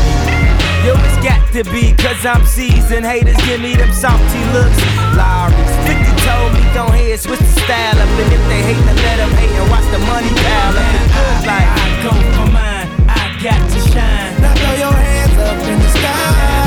Yo, 0.87 0.95
it's 1.03 1.19
got 1.19 1.43
to 1.51 1.67
be, 1.67 1.91
cause 1.99 2.23
I'm 2.23 2.47
seasoned. 2.47 3.03
Haters 3.03 3.35
give 3.43 3.59
me 3.59 3.75
them 3.75 3.91
salty 3.91 4.39
looks. 4.55 4.79
Lowry's 5.19 5.75
50 5.83 5.99
told 6.23 6.55
me 6.55 6.63
don't 6.71 6.95
hate, 6.95 7.19
switch 7.19 7.43
the 7.43 7.55
style 7.67 7.99
up. 7.99 8.07
And 8.07 8.31
if 8.31 8.43
they 8.47 8.63
hate, 8.63 8.79
then 8.87 8.95
let 9.03 9.19
them 9.19 9.31
hate 9.35 9.51
and 9.51 9.67
watch 9.67 9.83
the 9.91 9.99
money 10.07 10.31
pile 10.31 10.79
up. 10.79 10.87
The 10.95 11.01
good 11.11 11.39
life. 11.43 11.71
I 11.75 11.87
go 12.07 12.11
for 12.39 12.47
mine, 12.55 12.87
I 13.03 13.21
got 13.43 13.59
to 13.59 13.79
shine. 13.91 14.31
Now 14.39 14.55
throw 14.55 14.75
your 14.79 14.95
hands 14.95 15.35
up 15.43 15.59
in 15.67 15.75
the 15.75 15.91
sky. 15.91 16.60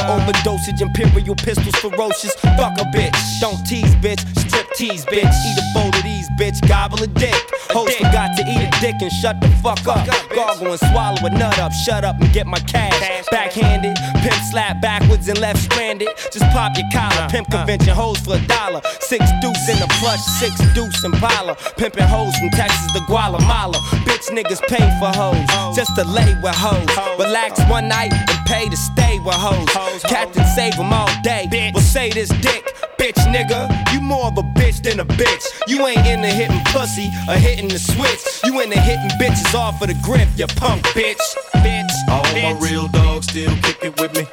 Nigga. 0.00 0.26
Overdosage, 0.26 0.80
imperial 0.80 1.34
pistols, 1.34 1.74
ferocious. 1.76 2.34
Fuck 2.34 2.78
a 2.78 2.84
bitch. 2.94 3.40
Don't 3.40 3.64
tease, 3.66 3.94
bitch. 3.96 4.20
Strip 4.38 4.66
tease, 4.74 5.04
bitch. 5.06 5.32
Eat 5.46 5.58
a 5.58 5.74
bowl 5.74 5.88
of 5.88 6.02
these, 6.02 6.28
bitch. 6.38 6.66
Gobble 6.68 7.02
a 7.02 7.06
dick. 7.06 7.34
Host 7.70 7.96
forgot 7.96 8.36
to 8.36 8.42
eat 8.42 8.68
a 8.68 8.80
dick 8.80 8.96
and 9.00 9.12
shut 9.12 9.40
the 9.40 9.48
fuck 9.62 9.86
up. 9.86 10.06
Gargle 10.34 10.68
and 10.72 10.80
swallow 10.80 11.26
a 11.26 11.30
nut 11.30 11.58
up. 11.58 11.72
Shut 11.72 12.04
up 12.04 12.20
and 12.20 12.32
get 12.32 12.46
my 12.46 12.58
cash. 12.60 13.26
Backhanded, 13.30 13.96
pimp 14.22 14.34
slap 14.50 14.80
backwards 14.80 15.28
and 15.28 15.38
left 15.38 15.58
stranded. 15.58 16.08
Just 16.32 16.44
pop 16.52 16.76
your 16.76 16.86
collar. 16.92 17.28
Pimp 17.28 17.50
convention 17.50 17.94
hoes 17.94 18.18
for 18.18 18.36
a 18.36 18.46
dollar. 18.46 18.79
Six 19.10 19.26
deuce 19.40 19.68
in 19.68 19.76
the 19.80 19.88
plush, 19.98 20.20
six 20.38 20.54
deuce 20.72 21.02
in 21.02 21.12
Impala. 21.12 21.56
Pimping 21.76 22.04
hoes 22.04 22.32
from 22.36 22.48
Texas 22.50 22.92
to 22.92 23.00
Guatemala. 23.08 23.76
Bitch 24.06 24.30
niggas 24.30 24.62
pay 24.68 24.86
for 25.00 25.10
hoes 25.10 25.74
just 25.74 25.96
to 25.96 26.04
lay 26.04 26.32
with 26.40 26.54
hoes. 26.54 26.86
Relax 27.18 27.58
one 27.68 27.88
night 27.88 28.12
and 28.12 28.46
pay 28.46 28.68
to 28.68 28.76
stay 28.76 29.18
with 29.18 29.34
hoes. 29.34 29.66
Captain 30.04 30.46
save 30.54 30.78
'em 30.78 30.92
all 30.92 31.10
day. 31.24 31.48
We'll 31.74 31.82
say 31.82 32.10
this 32.10 32.28
dick. 32.38 32.62
Bitch 33.00 33.18
nigga, 33.34 33.66
you 33.92 34.00
more 34.00 34.26
of 34.26 34.38
a 34.38 34.44
bitch 34.44 34.80
than 34.84 35.00
a 35.00 35.04
bitch. 35.04 35.44
You 35.66 35.84
ain't 35.88 36.06
into 36.06 36.28
hitting 36.28 36.62
pussy 36.66 37.10
or 37.26 37.34
hitting 37.34 37.66
the 37.66 37.80
switch. 37.80 38.22
You 38.44 38.60
into 38.60 38.78
hitting 38.78 39.10
bitches 39.18 39.52
off 39.58 39.82
of 39.82 39.88
the 39.88 39.94
grip, 40.06 40.28
you 40.36 40.46
punk 40.46 40.86
bitch. 40.94 41.24
Bitch. 41.64 41.94
All 42.08 42.22
my 42.44 42.52
real 42.60 42.86
dogs 42.86 43.26
still 43.26 43.50
kicking 43.64 43.94
with 43.98 44.14
me. 44.14 44.24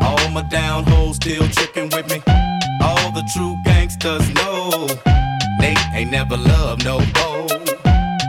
All 0.00 0.30
my 0.30 0.40
down 0.48 0.84
hoes 0.84 1.16
still 1.16 1.46
tricking 1.48 1.90
with 1.90 2.08
me. 2.08 2.22
All 2.80 3.10
the 3.12 3.22
true 3.34 3.58
gangsters 4.04 4.34
know 4.34 4.86
they 5.60 5.74
ain't 5.94 6.10
never 6.10 6.36
loved 6.36 6.84
no 6.84 7.00
hoe. 7.16 7.46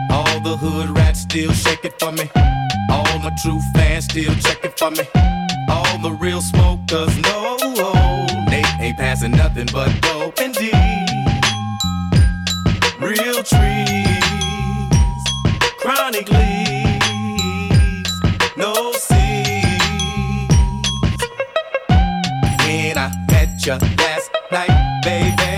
All 0.10 0.40
the 0.40 0.56
hood 0.58 0.90
rats 0.98 1.22
still 1.22 1.52
shake 1.52 1.84
it 1.84 2.00
for 2.00 2.12
me. 2.12 2.30
All 2.90 3.20
my 3.20 3.32
true 3.42 3.60
fans 3.74 4.06
still 4.06 4.34
check 4.36 4.64
it 4.64 4.80
for 4.80 4.92
me. 4.92 5.04
All 5.70 5.98
the 6.00 6.12
real 6.12 6.42
smokers 6.42 7.18
know 7.18 7.58
they 8.50 8.64
ain't 8.80 8.98
passing 8.98 9.32
nothing 9.32 9.68
but 9.74 9.90
dope 10.02 10.40
and 10.40 10.54
D. 10.54 10.72
Real 13.00 13.44
trees, 13.44 15.24
chronic 15.80 16.30
leaves, 16.30 18.12
no 18.56 18.94
seeds. 18.94 19.76
When 22.64 22.98
I 22.98 23.12
met 23.30 23.66
you 23.66 23.74
last 23.74 24.32
night, 24.52 25.02
baby, 25.04 25.55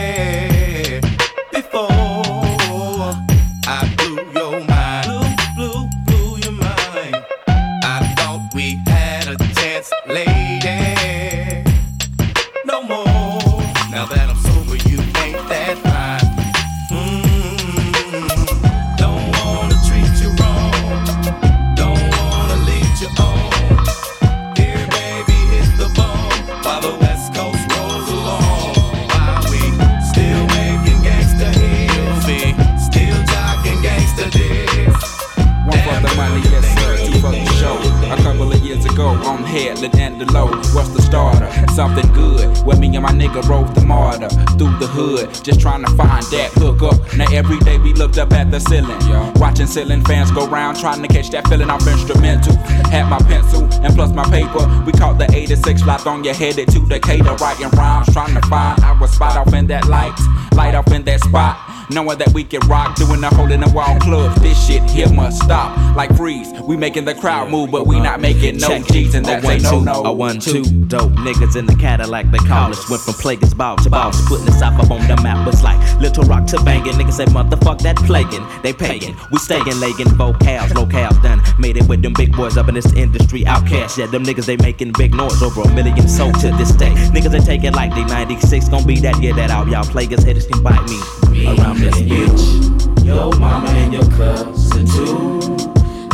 on 39.07 39.43
Headland 39.43 39.95
and 39.95 40.21
Delowe, 40.21 40.49
what's 40.73 40.89
the 40.89 41.01
starter? 41.01 41.49
Something 41.73 42.11
good, 42.13 42.57
where 42.65 42.77
me 42.77 42.88
and 42.95 43.03
my 43.03 43.11
nigga 43.11 43.47
rode 43.47 43.73
the 43.75 43.81
martyr 43.81 44.29
through 44.57 44.77
the 44.79 44.88
hood, 44.88 45.34
just 45.43 45.59
trying 45.59 45.84
to 45.85 45.91
find 45.95 46.23
that 46.31 46.51
hook 46.55 46.81
up. 46.84 46.97
Now 47.15 47.27
every 47.31 47.59
day 47.59 47.77
we 47.77 47.93
looked 47.93 48.17
up 48.17 48.34
at 48.34 48.51
the 48.51 48.59
ceiling, 48.59 48.99
watching 49.39 49.67
ceiling 49.67 50.03
fans 50.05 50.31
go 50.31 50.47
round, 50.47 50.77
trying 50.79 51.01
to 51.01 51.07
catch 51.07 51.29
that 51.31 51.47
feeling 51.47 51.69
off 51.69 51.88
instrumental. 51.88 52.55
Had 52.89 53.09
my 53.09 53.19
pencil 53.19 53.63
and 53.84 53.93
plus 53.95 54.11
my 54.11 54.23
paper, 54.29 54.65
we 54.85 54.91
caught 54.91 55.17
the 55.17 55.27
86 55.31 55.81
flight 55.81 56.05
on 56.05 56.23
your 56.23 56.34
head 56.34 56.55
to 56.55 56.79
Decatur, 56.88 57.35
writing 57.35 57.69
rhymes, 57.69 58.11
trying 58.13 58.34
to 58.34 58.41
find 58.47 58.81
our 58.84 59.07
spot 59.07 59.38
off 59.38 59.53
in 59.53 59.67
that 59.67 59.88
light, 59.88 60.17
light 60.53 60.75
off 60.75 60.91
in 60.91 61.03
that 61.03 61.21
spot. 61.21 61.66
Knowing 61.89 62.18
that 62.18 62.34
we 62.34 62.43
can 62.43 62.59
rock, 62.68 62.95
doing 62.95 63.22
the 63.22 63.30
hole 63.30 63.49
in 63.49 63.61
the 63.61 63.69
wall 63.69 63.97
club. 63.99 64.35
This 64.39 64.68
shit 64.68 64.84
here 64.89 65.09
must 65.09 65.41
stop. 65.41 65.77
Like 65.95 66.14
freeze, 66.18 66.51
we 66.61 66.76
making 66.76 67.05
the 67.05 67.15
crowd 67.15 67.49
move, 67.49 67.72
but 67.72 67.88
we 67.88 67.97
not 67.99 68.19
making 68.19 68.57
no 68.57 68.80
G's, 68.80 69.15
and 69.15 69.26
a 69.26 69.39
that's 69.39 69.45
a 69.45 69.72
no 69.72 69.80
no. 69.80 70.03
A 70.03 70.11
one, 70.11 70.39
two, 70.39 70.64
dope 70.64 71.14
niggas 71.14 71.55
in 71.55 71.65
the 71.65 71.76
Cadillac, 71.76 72.30
they 72.30 72.39
call 72.39 72.72
us. 72.72 72.89
Went 72.89 73.01
from 73.03 73.14
Player's 73.14 73.53
Ball 73.53 73.77
to 73.77 73.89
balls, 73.89 74.19
putting 74.27 74.45
the 74.45 74.65
up 74.65 74.91
on 74.91 75.07
the 75.07 75.15
map. 75.23 75.47
It's 75.47 75.64
like 75.64 75.80
Little 76.01 76.26
Rock 76.26 76.45
to 76.47 76.61
banging. 76.64 76.93
Niggas 76.93 77.14
say, 77.14 77.26
motherfuck 77.26 77.80
that 77.80 77.95
plaguing. 77.97 78.45
They 78.64 78.73
paying. 78.73 79.15
We 79.31 79.39
staying, 79.39 79.80
legging 79.80 80.09
vocals, 80.09 80.72
locales 80.73 81.22
done. 81.23 81.41
Made 81.57 81.77
it 81.77 81.88
with 81.88 82.01
them 82.01 82.14
big 82.14 82.35
boys 82.35 82.57
up 82.57 82.68
in 82.68 82.76
this 82.76 82.91
industry. 82.93 83.43
OutKast, 83.43 83.97
yeah, 83.97 84.07
them 84.07 84.23
niggas 84.23 84.45
they 84.45 84.57
making 84.57 84.91
big 84.97 85.14
noise 85.14 85.41
over 85.41 85.61
a 85.61 85.73
million 85.73 86.07
sold 86.09 86.38
to 86.41 86.51
this 86.57 86.72
day. 86.73 86.91
Niggas 87.15 87.31
they 87.31 87.39
take 87.39 87.64
it 87.64 87.73
like 87.73 87.95
they 87.95 88.03
96, 88.03 88.68
gon' 88.68 88.85
be 88.85 88.99
that 88.99 89.22
year 89.22 89.34
that 89.35 89.49
out. 89.49 89.68
Y'all 89.68 89.85
plaguers 89.85 90.23
haters 90.23 90.47
can 90.47 90.61
bite 90.61 90.84
me 90.89 90.99
around 91.45 91.76
this 91.79 91.95
bitch. 92.01 93.05
Your 93.05 93.31
mama 93.39 93.69
and 93.69 93.93
your 93.93 94.05
cousin 94.11 94.85
too. 94.85 95.39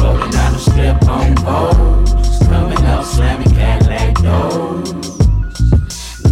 Rolling 0.02 0.32
down 0.32 0.54
the 0.54 0.60
strip 0.60 1.04
on 1.08 1.36
boats. 1.36 2.40
Coming 2.48 2.86
up, 2.86 3.06
slamming 3.06 3.50
Cadillac 3.52 4.16
doors. 4.16 4.94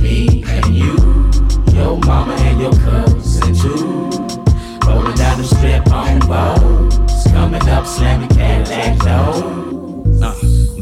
Me 0.01 0.43
and 0.47 0.75
you. 0.75 0.95
Your 1.73 1.97
mama 1.99 2.33
and 2.33 2.61
your 2.61 2.73
cousin 2.73 3.55
too. 3.55 4.09
Rolling 4.85 5.15
down 5.15 5.37
the 5.37 5.45
strip 5.45 5.91
on 5.91 6.19
boats. 6.19 7.31
Coming 7.31 7.67
up, 7.69 7.85
slamming 7.85 8.29
Cadillac 8.29 8.99
doors. 8.99 9.80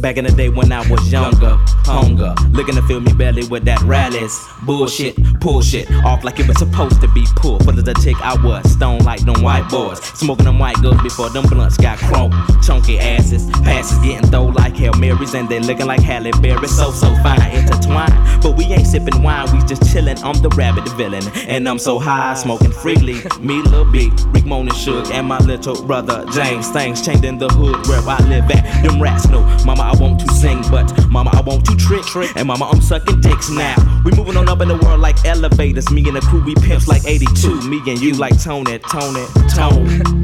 Back 0.02 0.16
in 0.16 0.24
the 0.24 0.32
day 0.32 0.48
when 0.48 0.72
I 0.72 0.90
was 0.90 1.12
younger, 1.12 1.58
hunger, 1.84 2.34
looking 2.52 2.76
to 2.76 2.82
fill 2.84 3.02
me 3.02 3.12
belly 3.14 3.46
with 3.48 3.66
that 3.66 3.82
rallies. 3.82 4.40
Bullshit, 4.64 5.16
pull 5.42 5.62
shit 5.62 5.92
off 6.06 6.24
like 6.24 6.40
it 6.40 6.48
was 6.48 6.58
supposed 6.58 7.02
to 7.02 7.08
be 7.10 7.26
pulled. 7.36 7.66
Full 7.66 7.78
of 7.78 7.84
the 7.84 7.94
tick, 7.96 8.16
I 8.22 8.42
was 8.42 8.72
stone 8.72 9.00
like 9.00 9.20
them 9.26 9.44
white 9.44 9.70
boys. 9.70 10.00
Smoking 10.18 10.46
them 10.46 10.58
white 10.58 10.78
girls 10.82 11.02
before 11.02 11.30
them 11.30 11.46
blunts 11.48 11.78
got 11.78 11.98
chrome. 11.98 12.32
Chunky 12.64 12.98
asses, 12.98 13.50
passes 13.62 13.98
getting 14.00 14.30
throw 14.30 14.46
like 14.46 14.76
Hail 14.76 14.94
Marys, 14.94 15.34
and 15.34 15.50
they 15.50 15.60
looking 15.60 15.86
like 15.86 16.02
Halle 16.02 16.32
Berry. 16.42 16.68
So, 16.68 16.92
so 16.92 17.14
fine, 17.22 17.42
intertwined. 17.52 18.14
But 18.42 18.56
we 18.56 18.66
ain't 18.66 18.88
sipping 18.88 19.22
wine, 19.22 19.52
we 19.52 19.60
just 19.68 19.84
chillin'. 19.84 20.24
I'm 20.24 20.42
the 20.42 20.50
rabbit 20.50 20.88
villain, 20.94 21.28
and 21.48 21.68
I'm 21.68 21.80
so 21.80 22.00
high, 22.00 22.36
smoking 22.36 22.72
freely. 22.72 23.16
Me, 23.42 23.62
Lil 23.64 23.92
B, 23.92 24.12
Rick 24.28 24.46
Moan 24.46 24.70
and 24.70 24.78
Suge, 24.78 25.12
and 25.12 25.28
my 25.28 25.40
little 25.40 25.86
brother 25.86 26.26
James. 26.32 26.70
Things 26.70 27.06
changed 27.06 27.26
in 27.26 27.38
the 27.38 27.50
hood 27.50 27.86
where 27.88 28.02
I 28.08 28.18
live 28.30 28.50
at. 28.52 28.84
Them 28.84 29.02
rats 29.02 29.28
know, 29.28 29.42
Mama, 29.66 29.89
I 29.90 29.96
want 30.00 30.20
to 30.20 30.28
sing, 30.36 30.62
but 30.70 30.94
Mama, 31.10 31.32
I 31.34 31.42
want 31.42 31.66
to 31.66 31.76
trick. 31.76 32.04
Trick. 32.04 32.32
And 32.36 32.48
Mama, 32.48 32.70
I'm 32.72 32.80
sucking 32.80 33.22
dicks 33.22 33.50
now. 33.50 33.76
We 34.06 34.12
moving 34.12 34.38
on 34.38 34.48
up 34.48 34.62
in 34.62 34.68
the 34.68 34.78
world 34.78 35.00
like 35.00 35.26
elevators. 35.26 35.90
Me 35.90 36.08
and 36.08 36.16
the 36.16 36.22
crew, 36.22 36.44
we 36.44 36.54
pimps 36.54 36.88
like 36.88 37.06
82. 37.06 37.68
Me 37.68 37.80
and 37.88 38.00
you 38.00 38.14
like 38.14 38.40
Tony, 38.40 38.78
Tony, 38.78 39.26
Tone. 39.50 39.88
It, 39.88 40.04
tone 40.06 40.22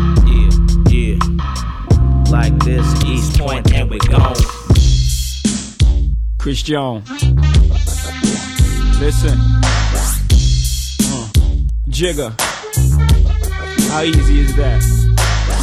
it. 0.86 0.92
Yeah, 0.92 1.18
yeah. 1.18 2.30
Like 2.30 2.54
this, 2.64 2.86
East 3.06 3.40
Point, 3.40 3.74
and 3.74 3.90
we 3.90 3.98
gone. 3.98 4.36
Chris 6.38 6.62
Jones. 6.62 7.10
Listen. 9.00 9.40
Uh, 11.02 11.26
Jigger. 11.90 12.36
How 13.90 14.04
easy 14.04 14.42
is 14.42 14.56
that? 14.58 15.05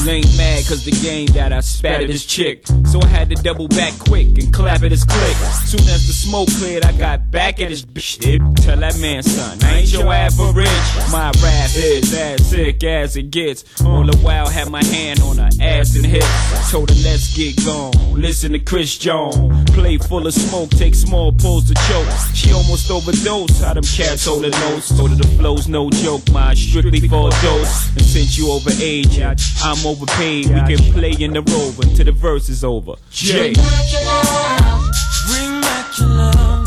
Ain't 0.09 0.37
mad 0.37 0.67
cause 0.67 0.85
the 0.85 0.91
game 0.91 1.27
that 1.29 1.53
I 1.53 1.61
spat 1.61 2.03
at 2.03 2.11
his 2.11 2.27
chick. 2.27 2.67
So 2.91 3.01
I 3.01 3.07
had 3.07 3.31
to 3.31 3.37
double 3.37 3.69
back 3.69 3.97
quick 3.99 4.37
and 4.37 4.53
clap 4.53 4.83
at 4.83 4.91
his 4.91 5.05
click. 5.05 5.37
Soon 5.65 5.81
as 5.89 6.07
the 6.07 6.13
smoke 6.13 6.49
cleared, 6.59 6.85
I 6.85 6.93
got 6.93 7.31
back 7.31 7.61
at 7.61 7.71
his 7.71 7.87
bitch. 7.87 8.19
Tell 8.63 8.77
that 8.77 8.99
man, 8.99 9.23
son, 9.23 9.59
I 9.63 9.79
ain't 9.79 9.93
your 9.93 10.13
average. 10.13 10.67
My 11.13 11.31
rap 11.43 11.71
is 11.77 12.13
as 12.13 12.47
sick 12.47 12.83
as 12.83 13.17
it 13.17 13.31
gets. 13.31 13.65
All 13.83 14.05
the 14.05 14.17
while, 14.19 14.49
had 14.49 14.71
my 14.71 14.85
hand 14.85 15.21
on 15.21 15.39
her 15.39 15.49
ass 15.61 15.95
and 15.95 16.05
hips. 16.05 16.71
Told 16.71 16.91
her, 16.91 16.97
let's 17.05 17.35
get 17.37 17.65
gone. 17.65 17.93
Listen 18.13 18.53
to 18.53 18.59
Chris 18.59 18.99
Jones. 18.99 19.71
Play 19.71 19.99
full 19.99 20.27
of 20.27 20.35
smoke, 20.35 20.71
take 20.71 20.95
small 20.95 21.33
pulls 21.33 21.69
to 21.69 21.75
choke. 21.89 22.09
She 22.35 22.53
almost 22.53 22.91
overdosed. 22.91 23.63
How 23.63 23.75
them 23.75 23.85
cats 23.85 24.27
hold 24.27 24.45
the 24.45 24.51
notes. 24.51 24.95
Told 24.97 25.11
her 25.11 25.17
the 25.17 25.29
flow's 25.39 25.69
no 25.69 25.91
joke, 25.91 26.29
mine 26.33 26.57
strictly 26.57 27.01
for 27.01 27.31
dose. 27.41 27.89
And 27.93 28.03
since 28.03 28.37
you 28.37 28.51
over 28.51 28.71
age, 28.81 29.21
I'm 29.21 29.87
overpaid. 29.93 30.47
We 30.49 30.61
can 30.77 30.93
play 30.93 31.13
in 31.19 31.33
the 31.33 31.43
rover 31.43 31.83
until 31.83 32.07
the 32.07 32.13
verse 32.13 32.49
is 32.49 32.65
over. 32.65 32.95
Jay. 33.11 33.53
Bring 33.53 33.55
back 33.55 33.93
your 35.99 36.09
love, 36.09 36.63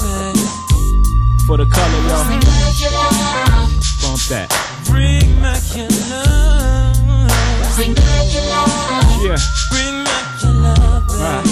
For 1.48 1.58
the 1.58 1.66
color, 1.66 2.02
y'all. 2.08 2.26
Bring 2.26 2.40
back 2.42 2.80
your 2.82 2.92
love. 2.92 3.72
Bump 4.02 4.22
that. 4.30 4.48
Bring 4.86 5.42
back 5.42 5.64
your 5.76 5.90
love. 6.10 6.96
Bring 7.76 7.94
back 7.94 8.34
your 8.34 8.46
love. 8.54 8.70
Yeah. 9.26 9.38
Bring 9.72 10.04
back 10.04 10.44
your 10.44 10.54
love. 10.54 11.04
Right. 11.20 11.46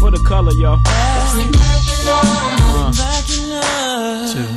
For 0.00 0.10
the 0.10 0.22
color, 0.26 0.52
y'all. 0.52 0.78
Bring 1.34 1.50
back 1.52 1.82
your 1.90 2.02
love. 2.06 2.24
Uh. 2.70 2.92
Bring 2.92 3.02
back 3.02 3.24
your 3.30 3.46
love. 3.48 4.32
Two, 4.32 4.50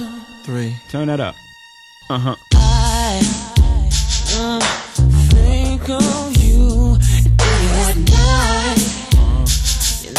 three. 0.44 0.76
Turn 0.90 1.08
that 1.08 1.20
up. 1.20 1.36
Uh 2.10 2.20
huh. 2.20 2.36
I 2.56 3.22
uh, 4.36 4.60
think 5.32 5.90
of 5.90 6.39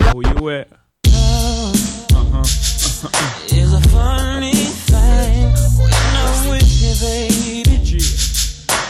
Where 0.00 0.34
you 0.34 0.48
at? 0.50 0.68
Uh-huh. 1.06 2.40
It's 2.42 3.72
a 3.72 3.80
funny 3.90 4.52
thing 4.52 5.52
when 5.78 5.92
I'm 6.16 6.50
with 6.50 6.70
you, 6.82 6.94
baby. 7.00 7.76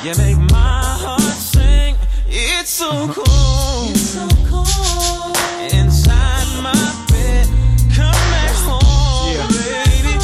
You 0.02 0.12
make 0.16 0.38
my 0.50 0.82
heart 1.02 1.20
sing. 1.20 1.96
It's 2.26 2.70
so 2.70 2.90
cold. 3.12 3.90
It's 3.90 4.00
so 4.00 4.26
cold. 4.48 5.36
Inside 5.72 6.62
my 6.62 7.06
bed. 7.10 7.46
Come 7.94 8.20
back 8.32 8.54
home, 8.64 9.34
yeah. 9.34 9.84
baby. 9.84 10.14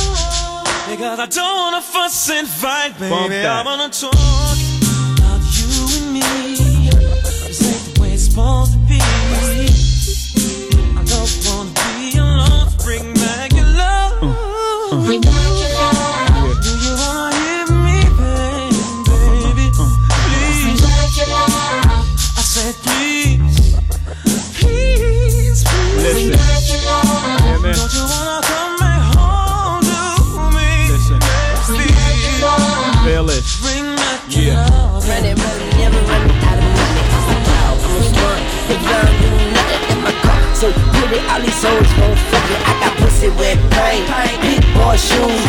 Because 0.91 1.19
I 1.19 1.27
don't 1.27 1.57
wanna 1.57 1.83
fuss 1.83 2.31
and 2.31 2.49
fight, 2.49 2.99
baby. 2.99 3.47
I'm 3.47 3.67
on 3.67 3.81
a 3.81 3.93
tour. 3.93 4.46
So 40.57 40.73
put 40.73 41.13
it, 41.13 41.21
all 41.31 41.39
these 41.43 41.63
hoes 41.63 41.93
gon' 42.01 42.17
fuck 42.17 42.51
it. 42.51 42.61
I 42.67 42.81
got 42.81 42.97
pussy 42.97 43.29
with 43.29 43.61
pain. 43.73 44.09
Big 44.41 44.66
boy 44.77 44.97
shoes, 44.97 45.43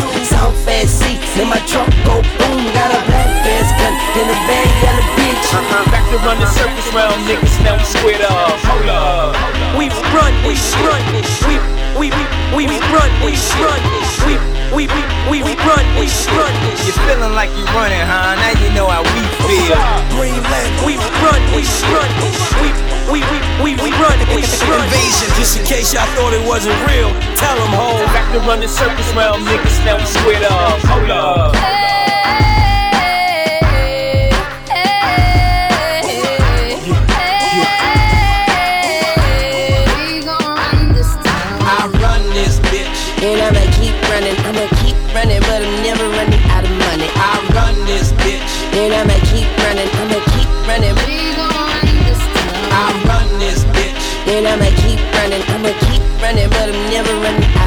fast 0.64 1.00
seats. 1.00 1.36
In 1.38 1.48
my 1.48 1.60
trunk 1.68 1.92
go 2.04 2.20
boom. 2.38 2.60
Got 2.74 2.90
a 2.92 3.00
black 3.06 3.30
ass 3.46 3.70
gun 3.78 3.94
in 4.18 4.26
a 4.28 4.38
bag, 4.48 4.68
yellow 4.82 5.06
bitch. 5.16 5.46
Back 5.92 6.04
to 6.12 6.18
run 6.26 6.38
the 6.40 6.46
circus 6.46 6.88
round, 6.92 7.16
niggas, 7.28 7.56
now 7.64 7.76
we 7.76 7.84
squared 7.84 8.22
up. 8.22 8.58
Hold 8.68 8.88
up. 8.88 9.32
We 9.76 9.88
run, 10.12 10.34
we 10.44 10.54
run, 10.84 11.02
we 11.14 11.56
we 11.96 12.08
we 12.54 12.66
we 12.66 12.76
run, 12.92 13.10
we 13.24 13.32
run, 13.62 13.80
we 14.26 14.34
we 14.74 14.84
we 15.30 15.36
we 15.42 15.54
run, 15.64 15.84
we 15.98 16.06
run. 16.36 16.54
You 16.84 16.92
feeling 17.06 17.34
like 17.34 17.50
you 17.56 17.64
running, 17.72 18.04
huh? 18.04 18.36
Now 18.36 18.52
you 18.60 18.68
know 18.76 18.88
how 18.88 19.02
we 19.02 19.22
feel. 19.46 19.78
We 20.20 20.30
run, 20.36 20.68
we 20.84 20.94
run, 21.22 21.40
we 21.54 21.62
we 21.88 22.68
we 23.08 23.20
we 23.64 23.70
we 23.80 23.90
run, 23.96 24.18
we 24.36 24.42
run. 24.68 24.84
Invasion, 24.84 25.28
just 25.40 25.56
in 25.56 25.64
case 25.64 25.94
y'all 25.94 26.06
thought 26.16 26.32
it 26.36 26.44
wasn't 26.46 26.76
real. 26.88 27.08
Tell 27.40 27.56
them, 27.56 27.72
ho. 27.72 27.96
Back 28.12 28.28
to 28.32 28.40
run 28.44 28.60
the 28.60 28.68
circus 28.68 29.08
round, 29.18 29.42
niggas, 29.42 29.84
now 29.84 29.98
we 29.98 30.06
squared 30.06 30.44
up. 30.44 30.78
Hold 30.86 31.10
up. 31.10 31.54
I 41.66 41.90
run 41.98 42.22
this 42.30 42.60
bitch. 42.70 42.98
And 43.26 43.42
I'ma 43.42 43.64
keep 43.78 43.96
running, 44.06 44.38
I'ma 44.46 44.64
keep 44.80 44.96
running, 45.10 45.42
but 45.42 45.60
I'm 45.66 45.82
never 45.82 46.06
running 46.14 46.42
out 46.54 46.64
of 46.64 46.74
money. 46.86 47.10
I 47.10 47.42
run 47.58 47.74
this 47.90 48.12
bitch. 48.22 48.52
And 48.78 48.94
I'ma 48.94 49.18
keep 49.30 49.50
running, 49.66 49.90
I'ma 49.98 50.18
keep 50.30 50.48
running. 50.70 50.94
but 50.94 51.10
I 52.70 52.86
run 53.10 53.28
this 53.42 53.64
bitch. 53.74 54.04
And 54.30 54.46
I'ma 54.46 54.70
keep 54.82 55.00
running, 55.18 55.42
I'ma 55.50 55.72
keep 55.90 56.02
running, 56.22 56.48
but 56.50 56.70
I'm 56.70 56.80
never 56.94 57.14
running 57.24 57.57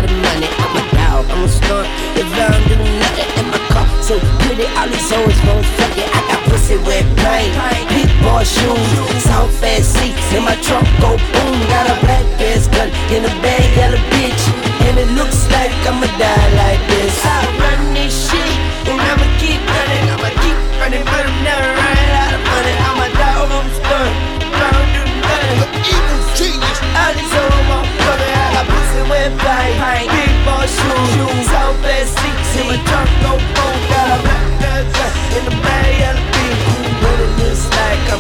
pretty, 4.61 4.77
all 4.77 4.87
these 4.87 5.09
hoes 5.09 5.39
gon' 5.45 5.63
fuck 5.77 5.97
it. 5.97 6.09
I 6.09 6.21
got 6.29 6.41
pussy 6.49 6.77
with 6.77 7.07
pain. 7.17 7.49
Big 7.89 8.09
boy 8.21 8.43
shoes, 8.43 9.23
soft 9.23 9.53
fast 9.57 9.93
seats. 9.97 10.33
In 10.33 10.43
my 10.43 10.55
trunk 10.61 10.87
go 11.01 11.17
boom. 11.17 11.57
Got 11.69 11.89
a 11.89 11.95
black 12.05 12.25
ass 12.41 12.67
gun 12.67 12.89
in 13.13 13.25
a 13.25 13.33
bag, 13.41 13.65
yellow 13.77 14.01
bitch. 14.13 14.43
And 14.85 14.97
it 14.99 15.09
looks 15.17 15.49
like 15.51 15.71
I'ma 15.85 16.07
die 16.17 16.49
like 16.61 16.81
this. 16.87 17.15
I 17.25 17.37
run 17.57 17.93
this 17.93 18.13
shit, 18.29 18.53
and 18.89 19.01
I'ma 19.01 19.27
keep 19.41 19.61
running. 19.61 20.05
I'ma 20.13 20.29
keep 20.41 20.57
running, 20.79 21.05
but 21.05 21.25
I'm 21.25 21.37
never 21.43 21.69
running 21.81 22.11
out 22.21 22.33
of 22.37 22.43
money. 22.45 22.75
I'm 22.87 22.99
a 23.01 23.07
dog, 23.17 23.49
I'm 23.49 23.65
a 23.65 23.73
skunk. 23.77 24.13
I 24.45 24.67
don't 24.73 24.89
do 24.95 25.03
nothing. 25.25 25.57
The 25.61 25.69
evil 25.89 26.21
genius. 26.37 26.79
All 26.97 27.11
these 27.17 27.33
hoes 27.33 27.61
gon' 27.69 27.87
fuck 28.05 28.21
it. 28.21 28.33
I 28.35 28.47
got 28.55 28.65
pussy 28.69 29.01
with 29.09 29.33
pain. 29.41 30.05
Big 30.11 30.33
boy 30.45 30.65
shoes, 30.69 31.45
soft 31.49 31.77
fast 31.81 32.11
seats. 32.19 32.51
In 32.59 32.65
my 32.69 32.77
trunk 32.85 33.09
go 33.25 33.33
boom. 33.55 33.70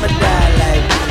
I'ma 0.03 0.19
die 0.19 0.57
like 0.57 1.01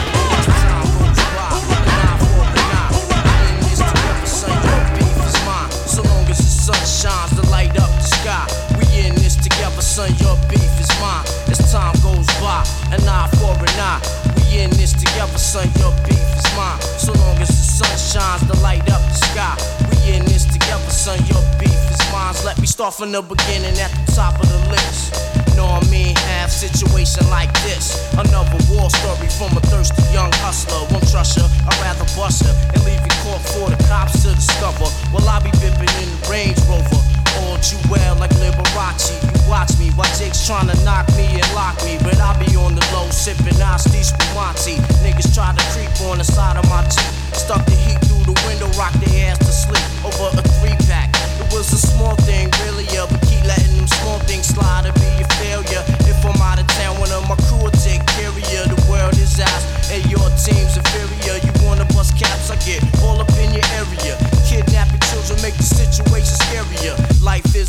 shines 7.00 7.32
to 7.32 7.42
light 7.48 7.70
up 7.80 7.88
the 7.96 8.04
sky, 8.04 8.44
we 8.76 8.84
in 9.00 9.14
this 9.14 9.36
together, 9.36 9.80
son. 9.80 10.10
Your 10.20 10.36
beef 10.52 10.74
is 10.80 10.90
mine. 11.00 11.24
As 11.48 11.56
time 11.72 11.96
goes 12.02 12.26
by, 12.44 12.60
an 12.92 13.00
eye 13.08 13.30
for 13.40 13.56
an 13.56 13.80
eye. 13.80 14.00
We 14.36 14.60
in 14.60 14.70
this 14.70 14.92
together, 14.92 15.38
son. 15.38 15.64
Your 15.78 15.92
beef 16.04 16.20
is 16.36 16.48
mine. 16.56 16.80
So 16.98 17.12
long 17.24 17.38
as 17.38 17.48
the 17.48 17.64
sun 17.78 17.96
shines 17.96 18.44
to 18.50 18.60
light 18.60 18.84
up 18.90 19.00
the 19.00 19.16
sky, 19.32 19.56
we 19.88 20.12
in 20.12 20.24
this 20.26 20.44
together, 20.44 20.90
son. 20.90 21.18
Your 21.32 21.40
beef 21.58 21.80
is 21.88 22.02
mine. 22.12 22.34
Let 22.44 22.58
me 22.58 22.66
start 22.66 22.92
from 22.94 23.12
the 23.12 23.22
beginning 23.22 23.78
at 23.80 23.92
the 23.96 24.12
top 24.12 24.36
of 24.42 24.48
the 24.50 24.60
list. 24.68 25.56
Know 25.56 25.64
what 25.64 25.86
I 25.86 25.90
mean? 25.90 26.19
Have 26.50 26.74
situation 26.74 27.22
like 27.30 27.52
this. 27.62 27.94
Another 28.18 28.58
war 28.66 28.90
story 28.90 29.30
from 29.38 29.54
a 29.54 29.62
thirsty 29.70 30.02
young 30.10 30.34
hustler. 30.42 30.82
Won't 30.90 31.06
trust 31.06 31.38
her, 31.38 31.46
I'd 31.46 31.78
rather 31.78 32.02
bust 32.18 32.42
her 32.42 32.50
and 32.74 32.82
leave 32.82 32.98
you 32.98 33.14
caught 33.22 33.38
for 33.54 33.70
the 33.70 33.78
cops 33.86 34.26
to 34.26 34.34
discover. 34.34 34.90
Well, 35.14 35.22
I 35.30 35.38
be 35.46 35.54
bipping 35.62 35.94
in 36.02 36.10
the 36.10 36.18
Range 36.26 36.58
Rover. 36.66 36.98
All 37.38 37.54
you 37.70 37.78
well 37.86 38.18
like 38.18 38.34
Liberace. 38.42 39.14
You 39.22 39.30
watch 39.46 39.78
me 39.78 39.94
while 39.94 40.10
Jake's 40.18 40.42
trying 40.42 40.66
to 40.66 40.74
knock 40.82 41.06
me 41.14 41.38
and 41.38 41.46
lock 41.54 41.78
me. 41.86 42.02
But 42.02 42.18
I 42.18 42.34
be 42.42 42.58
on 42.58 42.74
the 42.74 42.82
low, 42.90 43.06
sipping 43.14 43.54
nasty 43.54 44.02
spumante. 44.02 44.74
Niggas 45.06 45.30
try 45.30 45.54
to 45.54 45.64
creep 45.70 45.94
on 46.10 46.18
the 46.18 46.26
side 46.26 46.58
of 46.58 46.66
my 46.66 46.82
Jeep. 46.90 47.14
Stuck 47.30 47.62
the 47.62 47.78
heat 47.78 48.02
through 48.10 48.26
the 48.26 48.34
window, 48.50 48.66
rock 48.74 48.90
their 48.98 49.30
ass 49.30 49.38
to 49.38 49.54
sleep 49.54 49.86
over 50.02 50.34
a 50.34 50.42
three 50.58 50.74
pack. 50.90 51.14
It 51.38 51.46
was 51.54 51.70
a 51.70 51.78
small 51.78 52.18
thing, 52.26 52.50
really, 52.66 52.90
yeah, 52.90 53.06
but 53.06 53.22
keep 53.30 53.46
letting 53.46 53.78
them 53.78 53.86
small 53.86 54.18
things 54.26 54.50
slide 54.50 54.90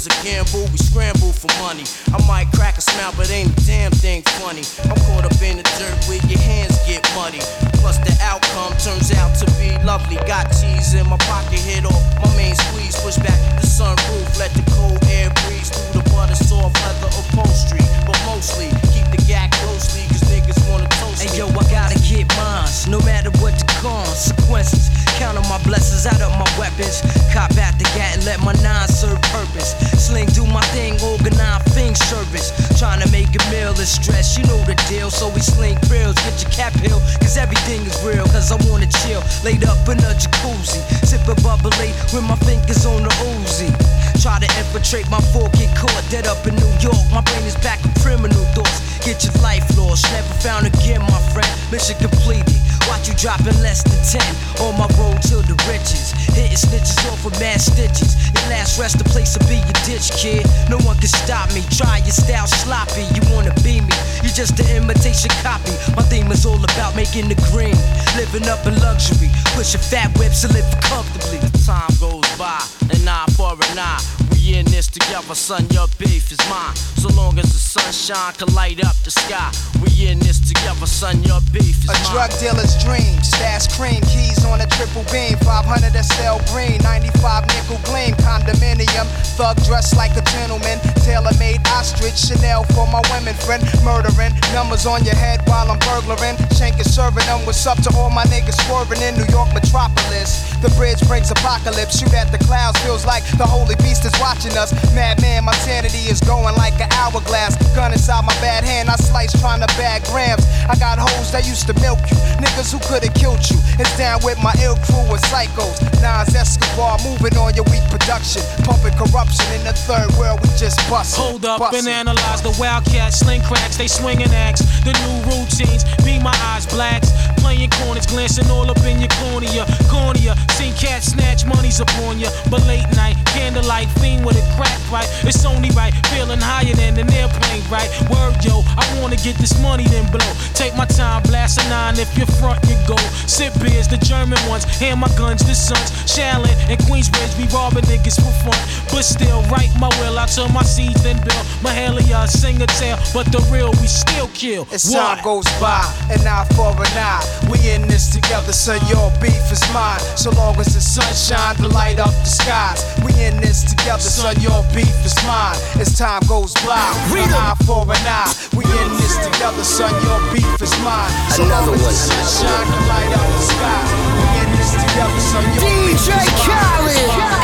is 0.01 0.07
a 0.07 0.23
gamble, 0.25 0.65
we 0.71 0.77
scramble 0.77 1.31
for 1.31 1.51
money. 1.61 1.83
I 2.09 2.17
might 2.25 2.49
crack 2.57 2.77
a 2.77 2.81
smile, 2.81 3.13
but 3.15 3.29
ain't 3.29 3.53
a 3.53 3.65
damn 3.65 3.91
thing 3.91 4.21
funny. 4.41 4.65
I'm 4.89 4.97
caught 5.05 5.25
up 5.25 5.37
in 5.41 5.57
the 5.57 5.67
dirt 5.77 5.93
where 6.09 6.21
your 6.25 6.41
hands 6.41 6.77
get 6.87 7.05
muddy. 7.13 7.41
Plus 7.81 7.97
the 8.01 8.13
outcome 8.21 8.73
turns 8.81 9.11
out 9.13 9.35
to 9.37 9.45
be 9.61 9.77
lovely. 9.85 10.17
Got 10.25 10.49
cheese 10.57 10.93
in 10.93 11.05
my 11.07 11.17
pocket, 11.29 11.59
hit 11.59 11.85
off 11.85 12.01
my 12.17 12.29
main 12.35 12.55
squeeze. 12.55 12.97
Push 13.01 13.17
back 13.21 13.37
the 13.61 13.67
sunroof, 13.67 14.39
let 14.39 14.49
the 14.57 14.65
cold 14.73 14.97
air 15.05 15.29
breeze 15.45 15.69
through 15.69 16.01
the 16.01 16.09
butter 16.09 16.35
soft 16.35 16.77
leather 16.81 17.11
upholstery. 17.21 17.85
But 18.05 18.17
mostly 18.25 18.73
keep 18.93 19.05
the 19.13 19.21
gag 19.27 19.51
closely, 19.61 20.01
cause 20.09 20.25
niggas 20.33 20.57
wanna 20.69 20.89
toast 20.97 21.21
Hey 21.21 21.37
yo, 21.37 21.45
I 21.49 21.63
gotta 21.69 21.99
get 22.01 22.25
mines, 22.37 22.87
no 22.87 22.97
matter 23.05 23.29
what 23.37 23.53
the 23.59 23.67
consequences. 23.81 24.89
Count 25.21 25.37
on 25.37 25.45
my 25.49 25.61
blessings, 25.61 26.07
out 26.09 26.21
of 26.21 26.33
my 26.41 26.49
weapons. 26.57 27.05
Cop 27.33 27.53
at 27.61 27.77
the 27.77 27.85
gat 27.93 28.17
and 28.17 28.25
let 28.25 28.41
my 28.41 28.53
nine 28.65 28.87
serve 28.87 29.21
purpose. 29.29 29.77
Sling 30.11 30.27
do 30.35 30.45
my 30.51 30.59
thing, 30.75 30.99
organize 30.99 31.63
thing 31.71 31.95
service. 31.95 32.51
Trying 32.75 32.99
to 32.99 33.07
make 33.15 33.31
a 33.31 33.39
meal 33.47 33.71
is 33.79 33.87
stress, 33.87 34.37
you 34.37 34.43
know 34.43 34.59
the 34.67 34.75
deal. 34.91 35.09
So 35.09 35.31
we 35.31 35.39
sling 35.39 35.79
grills, 35.87 36.19
get 36.27 36.35
your 36.43 36.51
cap 36.51 36.75
hill, 36.83 36.99
cause 37.23 37.37
everything 37.37 37.79
is 37.87 37.95
real. 38.03 38.27
Cause 38.27 38.51
I 38.51 38.59
wanna 38.67 38.91
chill, 38.91 39.23
laid 39.47 39.63
up 39.63 39.87
in 39.87 40.03
a 40.03 40.11
jacuzzi. 40.19 40.83
Sipping 41.07 41.39
bubbly 41.39 41.95
with 42.11 42.27
my 42.27 42.35
fingers 42.43 42.85
on 42.85 43.07
the 43.07 43.13
Uzi. 43.39 43.71
Try 44.19 44.35
to 44.43 44.51
infiltrate 44.59 45.09
my 45.09 45.21
fork, 45.31 45.53
get 45.53 45.71
caught 45.79 46.03
dead 46.11 46.27
up 46.27 46.43
in 46.45 46.59
New 46.59 46.73
York. 46.83 46.99
My 47.15 47.23
brain 47.23 47.47
is 47.47 47.55
back 47.63 47.79
with 47.79 47.95
criminal 48.03 48.43
thoughts. 48.51 48.83
Get 49.07 49.23
your 49.23 49.39
life 49.39 49.63
lost, 49.79 50.11
never 50.11 50.33
found 50.43 50.67
again, 50.67 50.99
my 51.07 51.23
friend. 51.31 51.47
Mission 51.71 51.95
completed. 52.03 52.50
Watch 52.87 53.07
you 53.07 53.15
dropping 53.15 53.57
less 53.61 53.83
than 53.83 53.99
10 54.01 54.65
on 54.65 54.77
my 54.77 54.87
road 54.97 55.21
to 55.29 55.41
the 55.43 55.57
riches. 55.67 56.13
Hitting 56.33 56.57
snitches 56.57 56.97
off 57.11 57.25
with 57.25 57.37
mad 57.39 57.61
stitches. 57.61 58.15
Your 58.33 58.47
last 58.49 58.79
rest 58.79 58.97
the 58.97 59.05
place 59.05 59.33
to 59.35 59.41
be 59.45 59.57
your 59.59 59.79
ditch, 59.85 60.11
kid. 60.15 60.45
No 60.69 60.77
one 60.87 60.97
can 60.97 61.11
stop 61.11 61.53
me. 61.53 61.61
Try 61.69 61.99
your 62.05 62.15
style 62.15 62.47
sloppy. 62.47 63.05
You 63.15 63.21
wanna 63.33 63.53
be 63.61 63.81
me? 63.81 63.95
You 64.23 64.29
just 64.29 64.59
an 64.59 64.69
imitation 64.75 65.31
copy. 65.41 65.73
My 65.95 66.03
theme 66.07 66.31
is 66.31 66.45
all 66.45 66.61
about 66.61 66.95
making 66.95 67.27
the 67.29 67.37
green, 67.51 67.77
living 68.15 68.47
up 68.47 68.65
in 68.65 68.75
luxury, 68.79 69.29
pushing 69.55 69.81
fat 69.81 70.09
whips 70.17 70.41
to 70.41 70.47
living 70.49 70.81
comfortably. 70.81 71.39
Time 71.65 71.91
goes 71.99 72.25
by, 72.37 72.61
an 72.93 73.07
eye 73.07 73.25
for 73.35 73.53
an 73.53 73.79
eye. 73.79 74.20
We 74.51 74.57
in 74.57 74.65
this 74.65 74.87
together, 74.87 75.33
son. 75.33 75.63
Your 75.71 75.87
beef 75.97 76.29
is 76.29 76.39
mine. 76.49 76.75
So 76.99 77.07
long 77.15 77.39
as 77.39 77.47
the 77.55 77.61
sunshine 77.61 78.33
can 78.35 78.53
light 78.53 78.83
up 78.83 78.97
the 79.07 79.11
sky. 79.11 79.47
We 79.79 80.11
in 80.11 80.19
this 80.19 80.43
together, 80.43 80.85
son. 80.91 81.23
Your 81.23 81.39
beef 81.55 81.79
is 81.79 81.87
A 81.87 81.95
mine. 81.95 82.11
drug 82.11 82.31
dealer's 82.35 82.75
dream. 82.83 83.15
Stash 83.23 83.71
cream, 83.79 84.03
keys 84.11 84.43
on 84.43 84.59
a 84.59 84.67
triple 84.75 85.07
beam. 85.07 85.39
500 85.47 85.95
Estelle 85.95 86.43
Green, 86.51 86.83
95 86.83 87.47
nickel 87.47 87.79
gleam. 87.87 88.11
Condominium, 88.19 89.07
thug 89.39 89.55
dressed 89.63 89.95
like 89.95 90.11
a 90.19 90.23
gentleman. 90.35 90.83
Tailor 91.07 91.31
made 91.39 91.63
ostrich, 91.71 92.19
Chanel 92.19 92.67
for 92.75 92.83
my 92.91 92.99
women 93.15 93.35
friend. 93.47 93.63
Murdering, 93.87 94.35
numbers 94.51 94.83
on 94.83 94.99
your 95.07 95.15
head 95.15 95.39
while 95.47 95.71
I'm 95.71 95.79
burglaring. 95.87 96.35
Shanking, 96.59 96.83
serving 96.91 97.23
them. 97.23 97.39
What's 97.47 97.63
up 97.63 97.79
to 97.87 97.89
all 97.95 98.11
my 98.11 98.27
niggas 98.27 98.59
swerving 98.67 98.99
in 98.99 99.15
New 99.15 99.31
York 99.31 99.47
metropolis? 99.55 100.43
The 100.59 100.67
bridge 100.75 100.99
brings 101.07 101.31
apocalypse. 101.31 102.03
Shoot 102.03 102.11
at 102.13 102.35
the 102.35 102.37
clouds, 102.43 102.75
feels 102.83 103.05
like 103.07 103.23
the 103.39 103.47
holy 103.47 103.79
beast 103.79 104.03
is 104.03 104.11
watching 104.19 104.40
us. 104.57 104.73
Madman, 104.95 105.45
my 105.45 105.53
sanity 105.61 106.09
is 106.09 106.19
going 106.21 106.55
like 106.55 106.73
an 106.81 106.89
hourglass. 106.97 107.55
Gun 107.75 107.93
inside 107.93 108.25
my 108.25 108.33
bad 108.41 108.63
hand, 108.63 108.89
I 108.89 108.95
slice 108.95 109.33
trying 109.39 109.61
to 109.61 109.69
bag 109.77 110.03
grams. 110.09 110.43
I 110.65 110.75
got 110.79 110.97
hoes 110.97 111.31
that 111.31 111.45
used 111.45 111.67
to 111.67 111.75
milk 111.77 111.99
you, 112.09 112.17
niggas 112.41 112.73
who 112.73 112.79
could've 112.89 113.13
killed 113.13 113.43
you. 113.49 113.57
It's 113.77 113.95
down 113.97 114.19
with 114.23 114.41
my 114.41 114.53
ill 114.63 114.75
crew 114.89 115.05
of 115.13 115.21
psychos. 115.29 115.77
Nas 116.01 116.33
Escobar 116.33 116.97
moving 117.05 117.37
on 117.37 117.53
your 117.53 117.65
weak 117.69 117.85
production, 117.93 118.41
pumping 118.65 118.97
corruption 118.97 119.45
in 119.53 119.61
the 119.63 119.73
third 119.73 120.09
world. 120.17 120.41
We 120.41 120.49
just 120.57 120.81
bust. 120.89 121.15
Hold 121.17 121.45
up 121.45 121.61
and 121.73 121.87
analyze 121.87 122.41
the 122.41 122.55
wildcats, 122.57 123.21
sling 123.21 123.41
cracks, 123.43 123.77
they 123.77 123.87
swinging 123.87 124.33
axe. 124.33 124.61
The 124.81 124.93
new 125.05 125.17
routines, 125.29 125.85
be 126.01 126.17
my 126.17 126.33
eyes 126.49 126.65
blacks. 126.65 127.13
Playing 127.37 127.69
corners, 127.81 128.05
glancing 128.05 128.49
all 128.49 128.69
up 128.69 128.81
in 128.85 128.99
your 128.99 129.13
cornea. 129.21 129.65
Cornea, 129.89 130.33
seen 130.57 130.73
cats 130.73 131.13
snatch 131.13 131.45
monies 131.45 131.79
upon 131.79 132.19
ya. 132.19 132.29
But 132.49 132.65
late 132.65 132.89
night, 132.95 133.17
candlelight, 133.33 133.89
fiend 133.99 134.25
with 134.31 134.43
a 134.43 134.55
crack 134.55 134.77
pipe. 134.87 135.07
It's 135.27 135.45
only 135.45 135.69
right, 135.71 135.93
feeling 136.07 136.39
higher 136.39 136.73
than 136.73 136.97
an 136.97 137.11
airplane, 137.13 137.63
right? 137.69 137.89
Word, 138.09 138.39
yo, 138.43 138.63
I 138.77 138.83
wanna 138.99 139.17
get 139.17 139.35
this 139.37 139.59
money, 139.61 139.83
then 139.87 140.09
blow. 140.11 140.31
Take 140.53 140.75
my 140.75 140.85
time, 140.85 141.23
blast 141.23 141.59
a 141.59 141.69
nine. 141.69 141.99
If 141.99 142.17
you're 142.17 142.31
front, 142.39 142.63
you 142.67 142.75
go. 142.87 142.97
Sip 143.27 143.53
beers, 143.59 143.87
the 143.87 143.97
German 143.97 144.39
ones. 144.47 144.63
Hand 144.79 144.99
my 144.99 145.09
guns, 145.17 145.43
the 145.43 145.55
sons. 145.55 145.91
Shaolin 146.07 146.55
and 146.69 146.79
Queensbridge, 146.87 147.35
we 147.37 147.47
robbing 147.53 147.85
niggas 147.85 148.15
for 148.15 148.33
fun. 148.43 148.59
But 148.91 149.03
still, 149.03 149.41
write 149.51 149.71
my 149.79 149.89
will. 149.99 150.17
I 150.17 150.25
turn 150.27 150.53
my 150.53 150.63
seeds, 150.63 151.03
then 151.03 151.17
build. 151.17 151.45
Mahalia, 151.63 152.27
sing 152.27 152.61
a 152.61 152.67
tale. 152.67 152.97
But 153.13 153.31
the 153.31 153.39
real, 153.51 153.71
we 153.81 153.87
still 153.87 154.29
kill. 154.33 154.67
As 154.71 154.91
time 154.91 155.23
goes 155.23 155.45
by, 155.59 155.83
an 156.09 156.25
eye 156.27 156.47
for 156.55 156.71
an 156.71 156.97
eye. 156.97 157.23
We 157.49 157.57
in 157.69 157.87
this 157.87 158.09
together, 158.09 158.53
so 158.53 158.75
your 158.87 159.11
beef 159.19 159.51
is 159.51 159.63
mine. 159.73 159.99
So 160.15 160.31
long 160.31 160.57
as 160.59 160.73
the 160.73 160.81
sun 160.81 161.11
shine 161.13 161.55
to 161.57 161.67
light 161.67 161.99
up 161.99 162.13
the 162.23 162.29
skies. 162.29 162.83
We 163.03 163.11
in 163.23 163.37
this 163.41 163.63
together, 163.63 163.99
so 163.99 164.20
your 164.41 164.61
beef 164.73 164.93
is 165.05 165.17
mine. 165.25 165.57
As 165.81 165.97
time 165.97 166.21
goes 166.29 166.53
by, 166.61 166.77
an 166.77 167.33
eye 167.33 167.57
for 167.65 167.81
an 167.89 168.05
eye. 168.05 168.29
We 168.53 168.63
in 168.65 168.89
this 169.01 169.17
together, 169.17 169.63
son, 169.65 169.89
your 170.05 170.21
beef 170.29 170.45
is 170.61 170.73
mine. 170.85 171.09
So 171.33 171.41
Another 171.43 171.73
one. 171.73 171.81
the 171.81 171.89
sun 171.89 172.21
shine 172.29 172.67
to 172.69 172.79
light 172.85 173.11
up 173.17 173.25
the 173.33 173.41
skies. 173.41 173.89
We 174.13 174.25
in 174.45 174.49
this 174.53 174.71
together, 174.77 175.21
son, 175.25 175.43
your 175.57 175.63
beef 175.65 175.97
is 175.97 176.07
mine. 176.07 176.93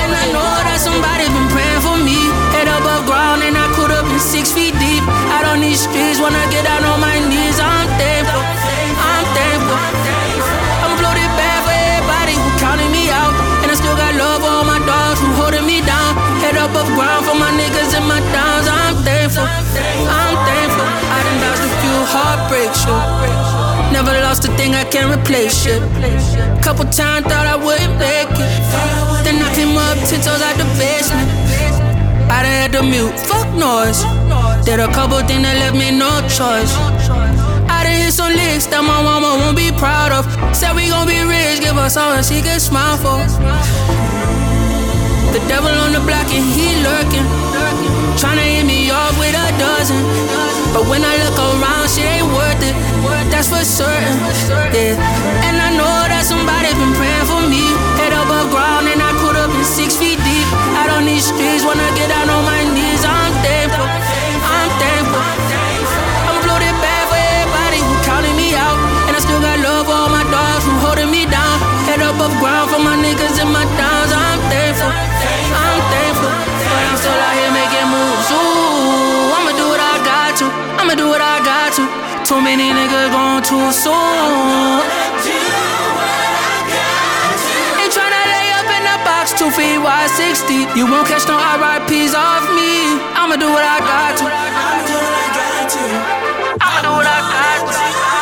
And 0.05 0.11
I 0.13 0.25
know 0.29 0.45
that 0.69 0.77
somebody 0.77 1.25
been 1.33 1.49
praying 1.49 1.81
for 1.81 1.97
me. 1.97 2.19
Head 2.53 2.69
above 2.69 3.09
ground 3.09 3.41
and 3.41 3.57
I 3.57 3.67
could 3.73 3.89
have 3.91 4.05
been 4.05 4.21
six 4.21 4.51
feet 4.53 4.77
deep. 4.77 5.03
Out 5.33 5.45
on 5.49 5.59
these 5.61 5.81
streets, 5.81 6.21
when 6.21 6.33
I 6.37 6.45
get 6.53 6.63
down 6.65 6.85
on 6.85 7.01
my 7.01 7.17
knees, 7.25 7.57
I'm 7.59 7.76
ground 16.95 17.25
for 17.25 17.35
my 17.35 17.51
niggas 17.59 17.91
and 17.97 18.07
my 18.07 18.19
downs. 18.31 18.67
I'm 18.67 18.95
thankful. 19.03 19.43
I'm 19.43 20.35
thankful. 20.47 20.87
I 21.11 21.17
done 21.25 21.39
dodged 21.43 21.63
a 21.65 21.71
few 21.81 21.97
heartbreaks. 22.13 22.81
yeah. 22.85 23.91
Never 23.91 24.11
lost 24.21 24.45
a 24.45 24.51
thing 24.57 24.75
I 24.75 24.83
can't 24.83 25.09
replace 25.09 25.65
it. 25.65 25.81
Couple 26.61 26.85
times 26.85 27.25
thought 27.27 27.47
I 27.47 27.55
wouldn't 27.55 27.95
make 27.97 28.29
it. 28.29 28.51
Then 29.23 29.41
I 29.41 29.49
came 29.55 29.75
up 29.77 29.97
ten 30.07 30.19
toes 30.21 30.41
out 30.43 30.55
the 30.59 30.67
basement. 30.77 31.27
I 32.29 32.43
done 32.43 32.51
had 32.51 32.71
to 32.73 32.83
mute, 32.83 33.15
fuck 33.23 33.47
noise. 33.55 34.03
Did 34.65 34.79
a 34.81 34.91
couple 34.91 35.17
things 35.23 35.43
that 35.47 35.55
left 35.63 35.75
me 35.79 35.95
no 35.95 36.11
choice. 36.27 36.75
I 37.71 37.87
done 37.87 37.95
hit 37.95 38.11
some 38.11 38.33
licks 38.35 38.67
that 38.67 38.83
my 38.83 38.99
mama 39.01 39.39
won't 39.39 39.55
be 39.55 39.71
proud 39.71 40.11
of. 40.11 40.27
Said 40.55 40.75
we 40.75 40.89
gon' 40.89 41.07
be 41.07 41.23
rich, 41.23 41.63
give 41.63 41.77
us 41.77 41.95
all 41.95 42.11
that 42.11 42.25
she 42.25 42.41
can 42.41 42.59
smile 42.59 42.97
for. 42.99 43.17
The 45.37 45.45
devil 45.45 45.69
on 45.69 45.93
the 45.93 46.01
block 46.01 46.25
and 46.33 46.41
he 46.57 46.81
lurking. 46.81 47.21
Tryna 48.17 48.41
hit 48.41 48.65
me 48.65 48.89
off 48.89 49.13
with 49.21 49.37
a 49.37 49.47
dozen. 49.61 50.01
But 50.73 50.89
when 50.89 51.05
I 51.05 51.13
look 51.21 51.37
around, 51.37 51.85
she 51.93 52.01
ain't 52.01 52.25
worth 52.33 52.57
it. 52.65 52.73
That's 53.29 53.45
for 53.45 53.61
certain. 53.61 54.17
Yeah. 54.73 54.97
And 55.45 55.61
I 55.61 55.77
know 55.77 55.93
that 56.09 56.25
somebody 56.25 56.73
been 56.81 56.89
praying 56.97 57.29
for 57.29 57.45
me. 57.45 57.61
Head 58.01 58.17
above 58.17 58.49
ground 58.49 58.89
and 58.89 58.97
I 58.97 59.13
could 59.21 59.37
have 59.37 59.53
been 59.53 59.61
six 59.61 59.93
feet 59.93 60.17
deep. 60.17 60.47
Out 60.73 60.89
on 60.89 61.05
these 61.05 61.29
streets, 61.29 61.61
when 61.61 61.77
I 61.77 61.89
get 61.93 62.09
down 62.09 62.33
on 62.33 62.41
my 62.41 62.65
knees, 62.73 62.86
Too 82.27 82.41
many 82.41 82.73
niggas 82.73 83.11
gone 83.11 83.41
too 83.41 83.71
soon. 83.71 83.93
Ain't 87.79 87.93
tryna 87.95 88.23
lay 88.27 88.51
up 88.51 88.67
in 88.67 88.83
the 88.83 88.99
box, 89.07 89.31
two 89.31 89.49
feet 89.49 89.79
wide, 89.79 90.09
60. 90.09 90.67
You 90.77 90.91
won't 90.91 91.07
catch 91.07 91.25
no 91.25 91.37
RIPs 91.39 92.13
off 92.13 92.43
me. 92.51 92.99
I'ma 93.15 93.37
do 93.37 93.47
what 93.47 93.63
I 93.63 93.79
got 93.79 94.17
to. 94.19 94.25
I'ma 94.27 94.83
do 96.83 96.91
what 96.91 97.07
I 97.07 97.19
got 97.31 97.63
to. 98.11 98.16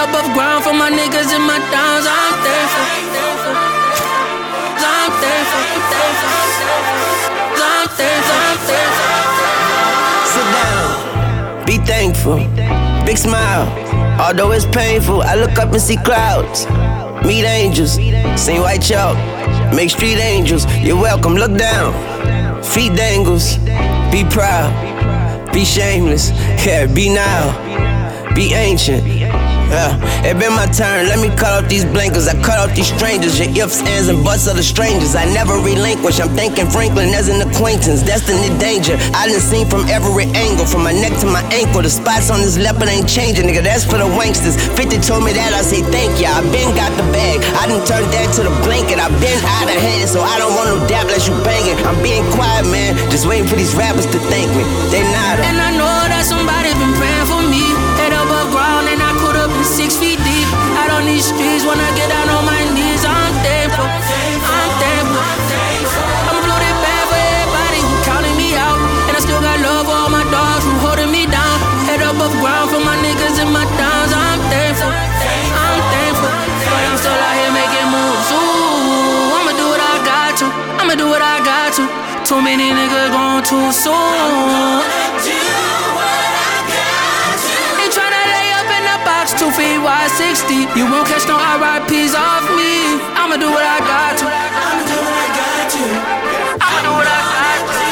Above 0.00 0.32
ground 0.32 0.64
for 0.64 0.72
my 0.72 0.90
niggas 0.90 1.28
and 1.36 1.44
my 1.44 1.58
downs. 1.68 2.06
I'm 2.08 2.34
thankful. 2.40 2.86
I'm 4.80 5.12
thankful. 5.20 5.64
I'm 7.60 7.88
thankful. 8.00 8.36
I'm 8.40 8.58
thankful. 8.68 9.20
Sit 10.32 10.46
down, 10.56 11.66
be 11.66 11.76
thankful. 11.84 12.38
Big 13.04 13.18
smile, 13.18 13.68
although 14.20 14.52
it's 14.52 14.64
painful. 14.66 15.22
I 15.22 15.34
look 15.34 15.58
up 15.58 15.72
and 15.72 15.82
see 15.82 15.96
clouds, 15.96 16.66
meet 17.26 17.44
angels, 17.44 17.94
sing 18.40 18.60
white 18.60 18.82
chalk, 18.82 19.16
make 19.74 19.90
street 19.90 20.18
angels. 20.18 20.64
You're 20.78 21.00
welcome, 21.00 21.34
look 21.34 21.56
down, 21.58 21.92
feet 22.62 22.94
dangles. 22.96 23.58
Be 24.10 24.24
proud, 24.30 24.72
be 25.52 25.64
shameless, 25.64 26.30
yeah, 26.64 26.86
be 26.86 27.08
now, 27.08 27.52
be 28.34 28.54
ancient. 28.54 29.04
Yeah, 29.70 29.94
it 30.26 30.34
been 30.34 30.50
my 30.50 30.66
turn. 30.66 31.06
Let 31.06 31.22
me 31.22 31.30
cut 31.38 31.54
off 31.54 31.70
these 31.70 31.86
blankets. 31.86 32.26
I 32.26 32.34
cut 32.42 32.58
off 32.58 32.74
these 32.74 32.90
strangers. 32.90 33.38
Your 33.38 33.70
ifs, 33.70 33.78
ands, 33.86 34.10
and 34.10 34.18
buts 34.26 34.50
are 34.50 34.54
the 34.58 34.66
strangers. 34.66 35.14
I 35.14 35.30
never 35.30 35.62
relinquish. 35.62 36.18
I'm 36.18 36.34
thinking 36.34 36.66
Franklin 36.66 37.14
as 37.14 37.30
an 37.30 37.38
acquaintance. 37.38 38.02
Destiny 38.02 38.50
danger. 38.58 38.98
I 39.14 39.30
done 39.30 39.38
seen 39.38 39.70
from 39.70 39.86
every 39.86 40.26
angle, 40.34 40.66
from 40.66 40.82
my 40.82 40.90
neck 40.90 41.14
to 41.22 41.26
my 41.30 41.46
ankle. 41.54 41.86
The 41.86 41.90
spots 41.90 42.34
on 42.34 42.42
this 42.42 42.58
leopard 42.58 42.90
ain't 42.90 43.06
changing, 43.06 43.46
nigga. 43.46 43.62
That's 43.62 43.86
for 43.86 44.02
the 44.02 44.10
wanksters. 44.18 44.58
50 44.74 44.98
told 45.06 45.22
me 45.22 45.30
that. 45.38 45.54
I 45.54 45.62
say 45.62 45.86
thank 45.94 46.18
ya. 46.18 46.34
I 46.34 46.42
been 46.50 46.74
got 46.74 46.90
the 46.98 47.06
bag. 47.14 47.38
I 47.62 47.70
done 47.70 47.86
turned 47.86 48.10
that 48.10 48.26
to 48.42 48.50
the 48.50 48.54
blanket. 48.66 48.98
I 48.98 49.06
been 49.22 49.38
out 49.54 49.70
of 49.70 49.78
hand, 49.78 50.10
so 50.10 50.18
I 50.18 50.34
don't 50.42 50.50
want 50.58 50.66
no 50.66 50.76
dap 50.90 51.06
unless 51.06 51.30
you 51.30 51.34
banging. 51.46 51.78
I'm 51.86 51.94
being 52.02 52.26
quiet, 52.34 52.66
man. 52.74 52.98
Just 53.14 53.30
waiting 53.30 53.46
for 53.46 53.54
these 53.54 53.78
rappers 53.78 54.10
to 54.10 54.18
thank 54.34 54.50
me. 54.50 54.66
They 54.90 55.06
not. 55.14 55.38
And 55.46 55.62
I 55.62 55.70
know 55.78 55.94
that 56.10 56.26
somebody 56.26 56.74
been 56.74 56.89
six 59.80 59.96
feet 59.96 60.20
deep. 60.20 60.48
Out 60.76 60.92
on 60.92 61.08
these 61.08 61.24
streets 61.24 61.64
when 61.64 61.80
I 61.80 61.88
get 61.96 62.12
down 62.12 62.28
on 62.28 62.44
my 62.44 62.60
knees, 62.76 63.00
I'm 63.00 63.32
thankful. 63.40 63.88
I'm 63.88 64.70
thankful. 64.76 65.24
I'ma 66.28 66.40
blow 66.44 66.58
that 66.60 66.76
bad 66.84 67.04
for 67.08 67.16
everybody 67.16 67.80
who 67.80 67.94
calling 68.04 68.36
me 68.36 68.48
out. 68.60 68.76
And 69.08 69.16
I 69.16 69.20
still 69.24 69.40
got 69.40 69.56
love 69.64 69.88
for 69.88 69.96
all 69.96 70.12
my 70.12 70.24
dogs 70.28 70.68
who 70.68 70.72
holding 70.84 71.08
me 71.08 71.24
down. 71.24 71.56
Head 71.88 72.04
up 72.04 72.20
off 72.20 72.34
ground 72.44 72.68
for 72.68 72.82
my 72.84 72.96
niggas 73.00 73.40
and 73.40 73.48
my 73.48 73.64
downs. 73.80 74.12
I'm 74.12 74.40
thankful. 74.52 74.92
I'm 74.92 75.80
thankful. 75.96 76.28
But 76.68 76.82
I'm 76.84 76.98
still 77.00 77.16
out 77.16 77.34
here 77.40 77.52
making 77.56 77.88
moves. 77.88 78.28
Ooh, 78.36 79.36
I'ma 79.40 79.52
do 79.56 79.64
what 79.64 79.80
I 79.80 79.96
got 80.04 80.32
to. 80.44 80.46
I'ma 80.76 80.94
do 81.00 81.06
what 81.08 81.24
I 81.24 81.40
got 81.40 81.72
to. 81.80 81.84
Too 82.28 82.40
many 82.44 82.68
niggas 82.68 83.10
gone 83.16 83.40
too 83.48 83.72
soon. 83.72 85.49
Two 89.40 89.50
feet 89.56 89.80
wide, 89.80 90.12
60. 90.20 90.52
You 90.76 90.84
won't 90.84 91.08
catch 91.08 91.24
no 91.24 91.40
RIPs 91.40 92.12
off 92.12 92.44
me. 92.52 93.00
I'ma 93.16 93.40
do 93.40 93.48
what 93.48 93.64
I 93.64 93.80
got 93.80 94.12
to. 94.20 94.28
I'ma 94.28 94.84
do 94.84 94.96
what 95.00 95.16
I 95.16 95.28
got 95.32 95.64
to. 95.72 95.84
I'ma 96.60 96.80
do 96.84 96.92
what 96.92 97.08
I 97.08 97.20
got 97.32 97.64
to. 97.72 97.88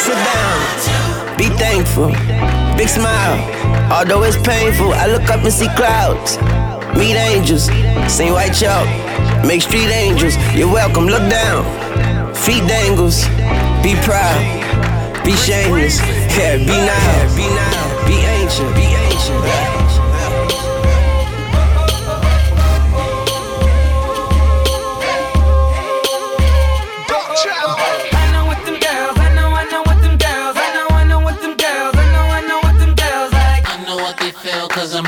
Sit 0.00 0.16
down, 0.16 0.56
be 1.36 1.46
thankful, 1.60 2.08
big 2.78 2.88
smile. 2.88 3.36
Although 3.92 4.22
it's 4.24 4.40
painful, 4.40 4.94
I 4.94 5.12
look 5.12 5.28
up 5.28 5.44
and 5.44 5.52
see 5.52 5.68
clouds. 5.76 6.38
Meet 6.96 7.16
angels, 7.20 7.64
sing 8.08 8.32
white 8.32 8.54
chalk, 8.56 8.88
make 9.44 9.60
street 9.60 9.92
angels. 9.92 10.38
You're 10.56 10.72
welcome, 10.72 11.04
look 11.04 11.28
down, 11.28 11.68
feet 12.34 12.64
dangles. 12.66 13.28
Be 13.84 13.92
proud, 14.08 14.40
be 15.22 15.32
shameless, 15.36 16.00
yeah, 16.32 16.56
be 16.56 16.76
now, 16.88 17.36
be 17.36 17.44
now, 17.44 17.79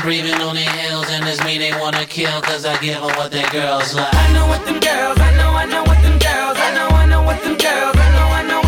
breathing 0.03 0.39
on 0.41 0.55
their 0.55 0.69
heels 0.69 1.09
And 1.09 1.25
it's 1.25 1.41
me 1.45 1.57
they 1.57 1.71
wanna 1.79 2.05
kill 2.05 2.41
cause 2.41 2.65
I 2.65 2.77
give 2.81 2.99
them 2.99 3.15
what 3.17 3.31
their 3.31 3.49
girls 3.49 3.95
like. 3.95 4.13
I 4.13 4.33
know 4.33 4.45
what 4.47 4.65
them 4.65 4.79
girls, 4.79 5.17
I 5.17 5.31
know, 5.37 5.51
I 5.55 5.65
know 5.65 5.83
what 5.83 5.99
them 6.03 6.19
girls, 6.19 6.57
I 6.59 6.69
know, 6.75 6.87
I 6.89 7.05
know 7.05 7.23
what 7.23 7.41
them 7.41 7.55
girls, 7.55 7.95
I 7.95 8.09
know, 8.15 8.27
I 8.39 8.43
know 8.43 8.62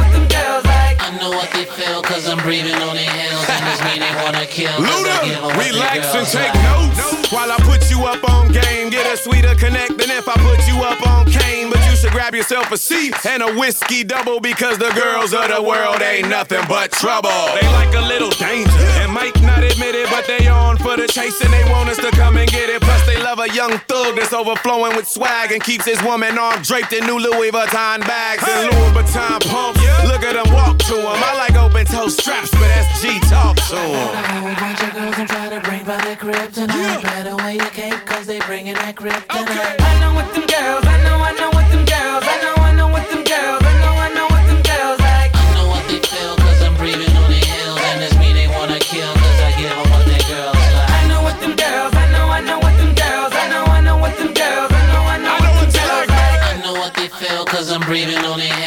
know 1.20 1.30
what 1.32 1.52
they 1.52 1.66
feel 1.66 2.02
cause 2.02 2.28
I'm 2.28 2.38
breathing 2.40 2.76
on 2.76 2.96
their 2.96 3.10
heels 3.10 3.46
And 3.50 3.64
it's 3.68 3.82
me 3.84 4.00
they 4.00 4.14
wanna 4.24 4.46
kill 4.46 4.72
cause 4.72 5.06
I 5.06 5.26
give 5.26 5.34
them 5.36 5.44
what 5.44 5.58
Relax 5.58 6.16
and 6.16 6.28
take 6.28 6.54
like 6.54 6.64
notes 6.64 7.32
while 7.32 7.52
I 7.52 7.58
put 7.60 7.90
you 7.90 8.06
up 8.06 8.24
on 8.30 8.52
game. 8.52 8.90
Get 8.90 9.06
a 9.12 9.18
sweeter 9.18 9.56
connect 9.56 9.98
than 9.98 10.10
if 10.12 10.28
I 10.28 10.36
put 10.40 10.68
you 10.68 10.82
up 10.84 11.02
on 11.08 11.26
cane. 11.26 11.70
But 11.70 11.80
you 11.90 11.96
should 11.96 12.12
grab 12.12 12.36
yourself 12.36 12.72
a 12.72 12.78
seat 12.78 13.14
and 13.26 13.42
a 13.44 13.54
whiskey 13.56 14.04
double 14.04 14.40
because 14.40 14.78
the 14.78 14.92
girls 14.92 15.34
of 15.34 15.50
the 15.50 15.62
world 15.62 16.02
ain't 16.02 16.30
nothing 16.30 16.62
but 16.68 16.92
trouble. 16.92 17.30
They 17.60 17.68
like 17.74 17.94
a 17.96 18.02
little 18.08 18.30
danger 18.32 18.86
and 19.02 19.12
might 19.12 19.36
not 19.42 19.64
admit 19.64 19.96
it, 19.96 20.10
but 20.10 20.26
they 20.28 20.48
on 20.48 20.78
for 20.78 20.98
the 20.98 21.08
chase 21.08 21.42
and 21.42 21.52
they 21.52 21.64
want 21.72 21.90
us 21.90 21.98
to 21.98 22.12
come 22.12 22.38
and 22.38 22.50
get 22.50 22.70
it. 22.70 22.82
Plus 22.82 23.06
they 23.06 23.22
love 23.22 23.40
a 23.40 23.50
young 23.54 23.78
thug 23.90 24.16
that's 24.16 24.34
overflowing 24.34 24.96
with 24.96 25.08
swag 25.08 25.52
and 25.52 25.64
keeps 25.64 25.86
his 25.86 26.02
woman 26.04 26.38
arm 26.38 26.62
draped 26.62 26.94
in 26.94 27.06
new 27.06 27.20
Louis 27.20 27.52
Vuitton 27.52 28.02
bags 28.02 28.44
and 28.48 28.72
Louis 28.72 28.92
Vuitton 29.02 29.40
pumps. 29.50 29.82
Look 30.06 30.24
at 30.24 30.34
them 30.34 30.54
walk 30.54 30.78
to 30.90 31.05
him. 31.14 31.24
I 31.24 31.36
like 31.38 31.56
open 31.56 31.86
toe 31.86 32.08
straps, 32.08 32.52
but 32.52 32.68
that's 32.74 33.02
G 33.02 33.20
talk 33.30 33.56
to 33.70 33.78
him. 33.78 33.94
A 33.94 34.22
whole 34.42 34.56
bunch 34.56 34.82
of 34.82 34.92
girls 34.94 35.18
and 35.20 35.30
try 35.30 35.50
to 35.50 35.60
bring 35.62 35.84
by 35.86 35.98
their 36.02 36.16
kryptonite 36.16 37.04
Better 37.04 37.36
wear 37.36 37.54
your 37.54 37.70
cape 37.76 38.00
cause 38.06 38.26
they 38.26 38.40
bringing 38.42 38.74
that 38.74 38.96
kryptonite 38.96 39.82
I 39.82 40.00
know 40.02 40.14
what 40.16 40.28
them 40.34 40.46
girls, 40.48 40.86
I 40.86 40.98
know, 41.06 41.18
I 41.22 41.32
know 41.38 41.50
what 41.52 41.68
them 41.70 41.84
girls, 41.86 42.24
I 42.26 42.36
know, 42.42 42.56
I 42.58 42.72
know 42.76 42.88
what 42.90 43.06
them 43.10 43.24
girls, 43.24 43.62
I 43.62 43.74
know, 43.84 43.94
I 44.06 44.10
know 44.16 44.28
what 44.32 44.44
them 44.50 44.62
girls 44.66 45.00
like. 45.04 45.32
I 45.36 45.46
know 45.54 45.68
what 45.70 45.84
they 45.88 46.00
feel 46.02 46.34
cause 46.42 46.62
I'm 46.64 46.74
breathing 46.80 47.14
on 47.14 47.30
their 47.30 47.44
heels 47.44 47.80
And 47.86 48.02
it's 48.02 48.16
me 48.18 48.34
they 48.34 48.48
wanna 48.48 48.80
kill 48.80 49.14
cause 49.14 49.40
I 49.46 49.52
give 49.60 49.70
them 49.70 49.86
what 49.92 50.04
their 50.10 50.26
girls 50.26 50.58
like 50.58 50.90
I 50.90 51.02
know 51.12 51.22
what 51.22 51.38
them 51.44 51.54
girls, 51.54 51.94
I 51.94 52.06
know, 52.14 52.26
I 52.34 52.42
know 52.42 52.58
what 52.58 52.76
them 52.82 52.92
girls, 52.98 53.34
I 53.36 53.46
know, 53.52 53.64
I 53.70 53.80
know 53.86 53.98
what 54.02 54.14
them 54.18 54.32
girls, 54.34 54.72
I 54.74 54.82
know, 54.90 55.04
I 55.06 55.18
know 55.22 55.38
what 55.38 55.54
them 55.60 55.70
girls 55.70 56.10
like. 56.10 56.42
I 56.50 56.54
know 56.64 56.74
what 56.80 56.94
they 56.98 57.10
feel 57.14 57.46
cause 57.46 57.70
I'm 57.70 57.82
breathing 57.86 58.24
on 58.26 58.40
their 58.40 58.50
heels 58.50 58.65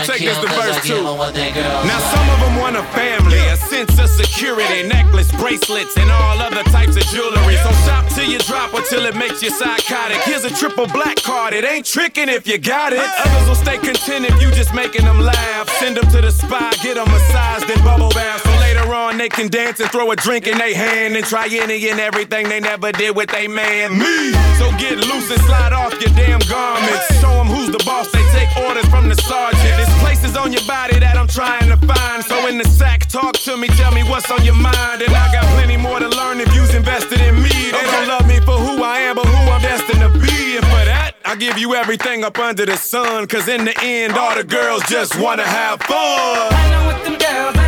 And 0.00 0.08
it's 0.08 0.20
me 0.20 0.26
they 0.26 0.34
We 0.34 0.34
wanna 0.34 0.34
take 0.34 0.34
this 0.34 0.38
to 0.38 0.46
cause 0.46 0.64
verse 0.64 0.86
two. 0.86 1.02
them 1.04 1.18
what 1.18 1.34
their 1.34 1.52
girls 1.54 1.86
Now 1.86 2.00
some 2.12 2.26
of 2.34 2.38
them 2.42 2.54
want 2.60 2.76
a 2.76 2.84
family, 2.94 3.38
a 3.48 3.56
sense 3.56 3.98
of 3.98 4.08
security, 4.10 4.86
necklace, 4.88 5.30
bracelets, 5.32 5.96
and 5.96 6.10
all 6.10 6.40
other 6.40 6.62
types 6.70 6.96
of 6.96 7.04
jewelry. 7.14 7.56
So 7.62 7.70
shop 7.86 8.06
till 8.10 8.28
you 8.28 8.38
drop 8.38 8.74
or 8.74 8.82
till 8.82 9.04
it 9.06 9.16
makes 9.16 9.42
you 9.42 9.50
psychotic. 9.50 10.18
Here's 10.22 10.44
a 10.44 10.50
triple 10.50 10.86
black 10.86 11.16
card, 11.22 11.54
it 11.54 11.64
ain't 11.64 11.86
tricking 11.86 12.28
if 12.28 12.46
you 12.46 12.58
got 12.58 12.92
it. 12.92 13.00
Others 13.00 13.48
will 13.48 13.54
stay 13.54 13.78
content 13.78 14.26
if 14.26 14.40
you 14.42 14.50
just 14.50 14.74
making 14.74 15.04
them 15.04 15.20
laugh. 15.20 15.68
Send 15.78 15.96
them 15.96 16.06
to 16.10 16.20
the 16.20 16.30
spa, 16.30 16.72
get 16.82 16.94
them 16.96 17.08
massaged 17.10 17.68
then 17.68 17.82
bubble 17.84 18.10
bath. 18.10 18.42
So 18.42 18.50
later 18.60 18.73
on 18.92 19.16
they 19.16 19.28
can 19.28 19.48
dance 19.48 19.80
and 19.80 19.90
throw 19.90 20.10
a 20.10 20.16
drink 20.16 20.46
in 20.46 20.58
their 20.58 20.74
hand 20.74 21.16
and 21.16 21.24
try 21.24 21.46
any 21.46 21.88
and 21.88 22.00
everything 22.00 22.48
they 22.48 22.60
never 22.60 22.92
did 22.92 23.14
with 23.14 23.30
they 23.30 23.46
man. 23.46 23.96
Me! 23.96 24.32
So 24.58 24.70
get 24.78 24.98
loose 24.98 25.30
and 25.30 25.40
slide 25.42 25.72
off 25.72 25.92
your 26.00 26.12
damn 26.14 26.40
garments. 26.50 27.06
Show 27.20 27.30
them 27.30 27.46
who's 27.46 27.70
the 27.70 27.82
boss, 27.84 28.10
they 28.12 28.24
take 28.34 28.50
orders 28.66 28.86
from 28.86 29.08
the 29.08 29.14
sergeant. 29.14 29.76
There's 29.76 29.98
places 30.02 30.36
on 30.36 30.52
your 30.52 30.64
body 30.66 30.98
that 30.98 31.16
I'm 31.16 31.28
trying 31.28 31.68
to 31.70 31.76
find. 31.86 32.24
So 32.24 32.46
in 32.48 32.58
the 32.58 32.68
sack, 32.68 33.08
talk 33.08 33.34
to 33.46 33.56
me, 33.56 33.68
tell 33.68 33.92
me 33.92 34.02
what's 34.02 34.30
on 34.30 34.44
your 34.44 34.56
mind. 34.56 35.02
And 35.02 35.14
I 35.14 35.32
got 35.32 35.44
plenty 35.54 35.76
more 35.76 36.00
to 36.00 36.08
learn 36.08 36.40
if 36.40 36.52
you's 36.54 36.74
invested 36.74 37.20
in 37.20 37.40
me. 37.42 37.54
They 37.70 37.84
don't 37.94 38.08
love 38.08 38.26
me 38.26 38.40
for 38.40 38.58
who 38.58 38.82
I 38.82 38.98
am, 39.08 39.16
but 39.16 39.26
who 39.26 39.50
I'm 39.50 39.62
destined 39.62 40.00
to 40.00 40.10
be. 40.18 40.56
And 40.56 40.66
for 40.66 40.84
that, 40.84 41.14
I 41.24 41.36
give 41.36 41.58
you 41.58 41.74
everything 41.74 42.24
up 42.24 42.38
under 42.38 42.66
the 42.66 42.76
sun. 42.76 43.26
Cause 43.26 43.48
in 43.48 43.64
the 43.64 43.74
end, 43.80 44.14
all 44.14 44.34
the 44.34 44.44
girls 44.44 44.82
just 44.88 45.18
wanna 45.20 45.46
have 45.46 45.80
fun. 45.82 47.63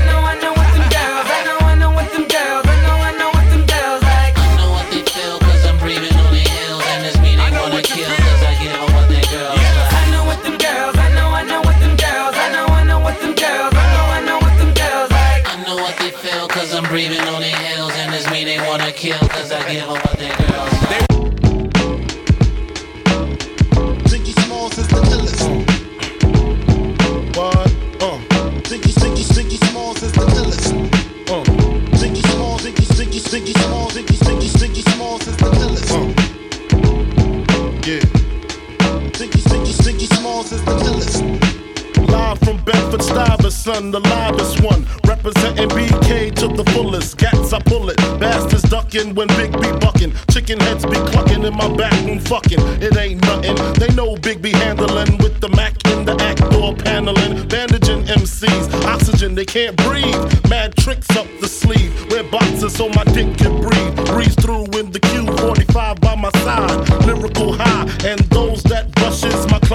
Stuyvesant, 43.67 43.91
the 43.91 44.01
livest 44.01 44.61
one. 44.63 44.87
Representing 45.09 45.69
BK 45.71 46.33
to 46.37 46.47
the 46.47 46.65
fullest. 46.71 47.19
Gats, 47.19 47.53
I 47.53 47.59
pull 47.59 47.91
it. 47.91 47.97
Bastards 48.21 48.63
ducking 48.63 49.15
when 49.17 49.27
Big 49.29 49.51
B 49.61 49.73
bucking. 49.81 50.13
Chicken 50.31 50.61
heads 50.61 50.85
be 50.87 50.95
clucking 51.11 51.43
in 51.43 51.53
my 51.53 51.69
back 51.77 51.93
room 52.07 52.21
fucking. 52.21 52.61
It 52.81 52.97
ain't 52.97 53.23
nothing. 53.23 53.57
They 53.75 53.93
know 53.95 54.15
Big 54.17 54.41
B 54.41 54.53
handling 54.53 55.19
with 55.19 55.41
the 55.41 55.49
Mac 55.49 55.75
in 55.87 56.05
the 56.05 56.15
act 56.21 56.49
door 56.53 56.77
paneling. 56.77 57.49
Bandaging 57.49 58.05
MCs. 58.05 58.85
Oxygen, 58.85 59.35
they 59.35 59.45
can't 59.45 59.77
breathe. 59.79 60.15
Mad 60.49 60.77
tricks 60.77 61.11
up 61.17 61.27
the 61.41 61.49
sleeve. 61.49 61.93
Wear 62.11 62.23
boxes 62.23 62.73
so 62.73 62.89
my 62.91 63.03
dick 63.05 63.37
can 63.37 63.61
breathe. 63.61 63.97
Breeze 64.07 64.37
through 64.37 64.67
in 64.79 64.93
the 64.93 65.01
Q45 65.01 66.01
by 66.01 66.15
my 66.15 66.31
side. 66.45 67.05
Lyrical 67.05 67.53
high. 67.55 67.83
And 68.05 68.21
those 68.31 68.46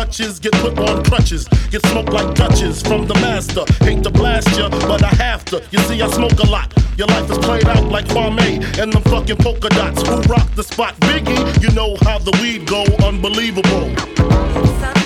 clutches 0.01 0.39
get 0.39 0.51
put 0.53 0.79
on 0.79 1.03
crutches. 1.03 1.47
Get 1.69 1.85
smoked 1.85 2.11
like 2.11 2.33
Dutches 2.33 2.81
from 2.81 3.05
the 3.05 3.13
master. 3.15 3.63
Hate 3.85 4.01
to 4.01 4.09
blast 4.09 4.49
ya, 4.57 4.67
but 4.69 5.03
I 5.03 5.09
have 5.09 5.45
to. 5.45 5.63
You 5.69 5.77
see, 5.81 6.01
I 6.01 6.09
smoke 6.09 6.39
a 6.39 6.49
lot. 6.49 6.73
Your 6.97 7.07
life 7.07 7.29
is 7.29 7.37
played 7.37 7.67
out 7.67 7.85
like 7.85 8.05
Kwame 8.05 8.63
and 8.81 8.91
them 8.91 9.03
fucking 9.03 9.37
polka 9.37 9.69
dots. 9.69 10.01
Who 10.07 10.15
rock 10.21 10.49
the 10.55 10.63
spot? 10.63 10.95
Biggie, 11.01 11.61
you 11.61 11.69
know 11.75 11.97
how 12.01 12.17
the 12.17 12.31
weed 12.41 12.65
go. 12.65 12.83
Unbelievable. 13.05 15.00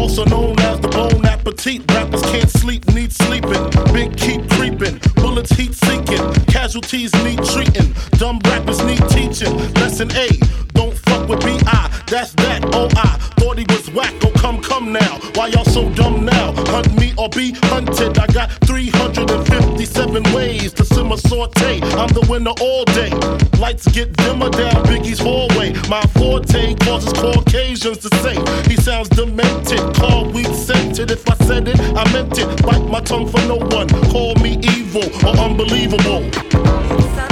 also 0.00 0.24
known 0.24 0.58
as 0.60 0.80
the 0.80 0.88
bone 0.88 1.24
appetite. 1.26 1.82
Rappers 1.92 2.22
can't 2.22 2.48
sleep, 2.48 2.88
need 2.94 3.12
sleeping. 3.12 3.64
Big 3.92 4.16
keep 4.16 4.48
creeping, 4.50 4.98
bullets 5.16 5.50
heat 5.50 5.74
seeking. 5.74 6.24
Casualties 6.46 7.12
need 7.22 7.44
treating, 7.44 7.92
dumb 8.12 8.40
rappers 8.46 8.82
need 8.82 9.02
teaching. 9.10 9.54
Lesson 9.74 10.10
A, 10.16 10.28
don't 10.72 10.96
fuck 10.96 11.28
with 11.28 11.44
B.I. 11.44 12.02
That's 12.06 12.32
that, 12.42 12.64
oh 12.72 12.88
I 12.96 13.18
thought 13.38 13.58
he 13.58 13.66
was 13.68 13.90
whack, 13.90 14.14
oh 14.24 14.32
come, 14.36 14.62
come 14.62 14.92
now. 14.92 15.20
Why 15.34 15.48
y'all 15.48 15.64
so 15.64 15.88
dumb 15.90 16.24
now? 16.24 16.52
Hunt 16.72 16.98
me 16.98 17.12
or 17.16 17.28
be 17.28 17.52
hunted. 17.70 18.18
I 18.18 18.26
got 18.28 18.50
357 18.66 20.32
ways 20.32 20.72
to 20.74 20.84
simmer 20.84 21.16
saute. 21.16 21.80
I'm 21.82 22.08
the 22.08 22.26
winner 22.28 22.54
all 22.60 22.84
day. 22.86 23.10
Lights 23.58 23.86
get 23.92 24.16
dimmer 24.16 24.50
down 24.50 24.84
Biggie's 24.84 25.18
hallway. 25.18 25.72
My 25.88 26.02
forte 26.18 26.74
causes 26.76 27.12
Caucasians 27.12 27.98
to 27.98 28.08
say 28.16 28.36
demented. 29.10 29.94
Call 29.94 30.30
weed 30.30 30.54
scented. 30.54 31.10
If 31.10 31.28
I 31.28 31.34
said 31.46 31.68
it, 31.68 31.78
I 31.80 32.10
meant 32.12 32.38
it. 32.38 32.62
Bite 32.62 32.88
my 32.88 33.00
tongue 33.00 33.28
for 33.28 33.40
no 33.42 33.56
one. 33.56 33.88
Call 34.10 34.34
me 34.36 34.58
evil 34.62 35.04
or 35.26 35.36
unbelievable. 35.38 37.29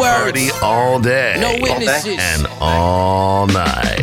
Words. 0.00 0.32
Party 0.32 0.50
all 0.62 0.98
day. 0.98 1.36
No 1.38 1.52
witnesses. 1.60 2.16
And 2.18 2.46
all 2.60 3.46
night. 3.46 4.00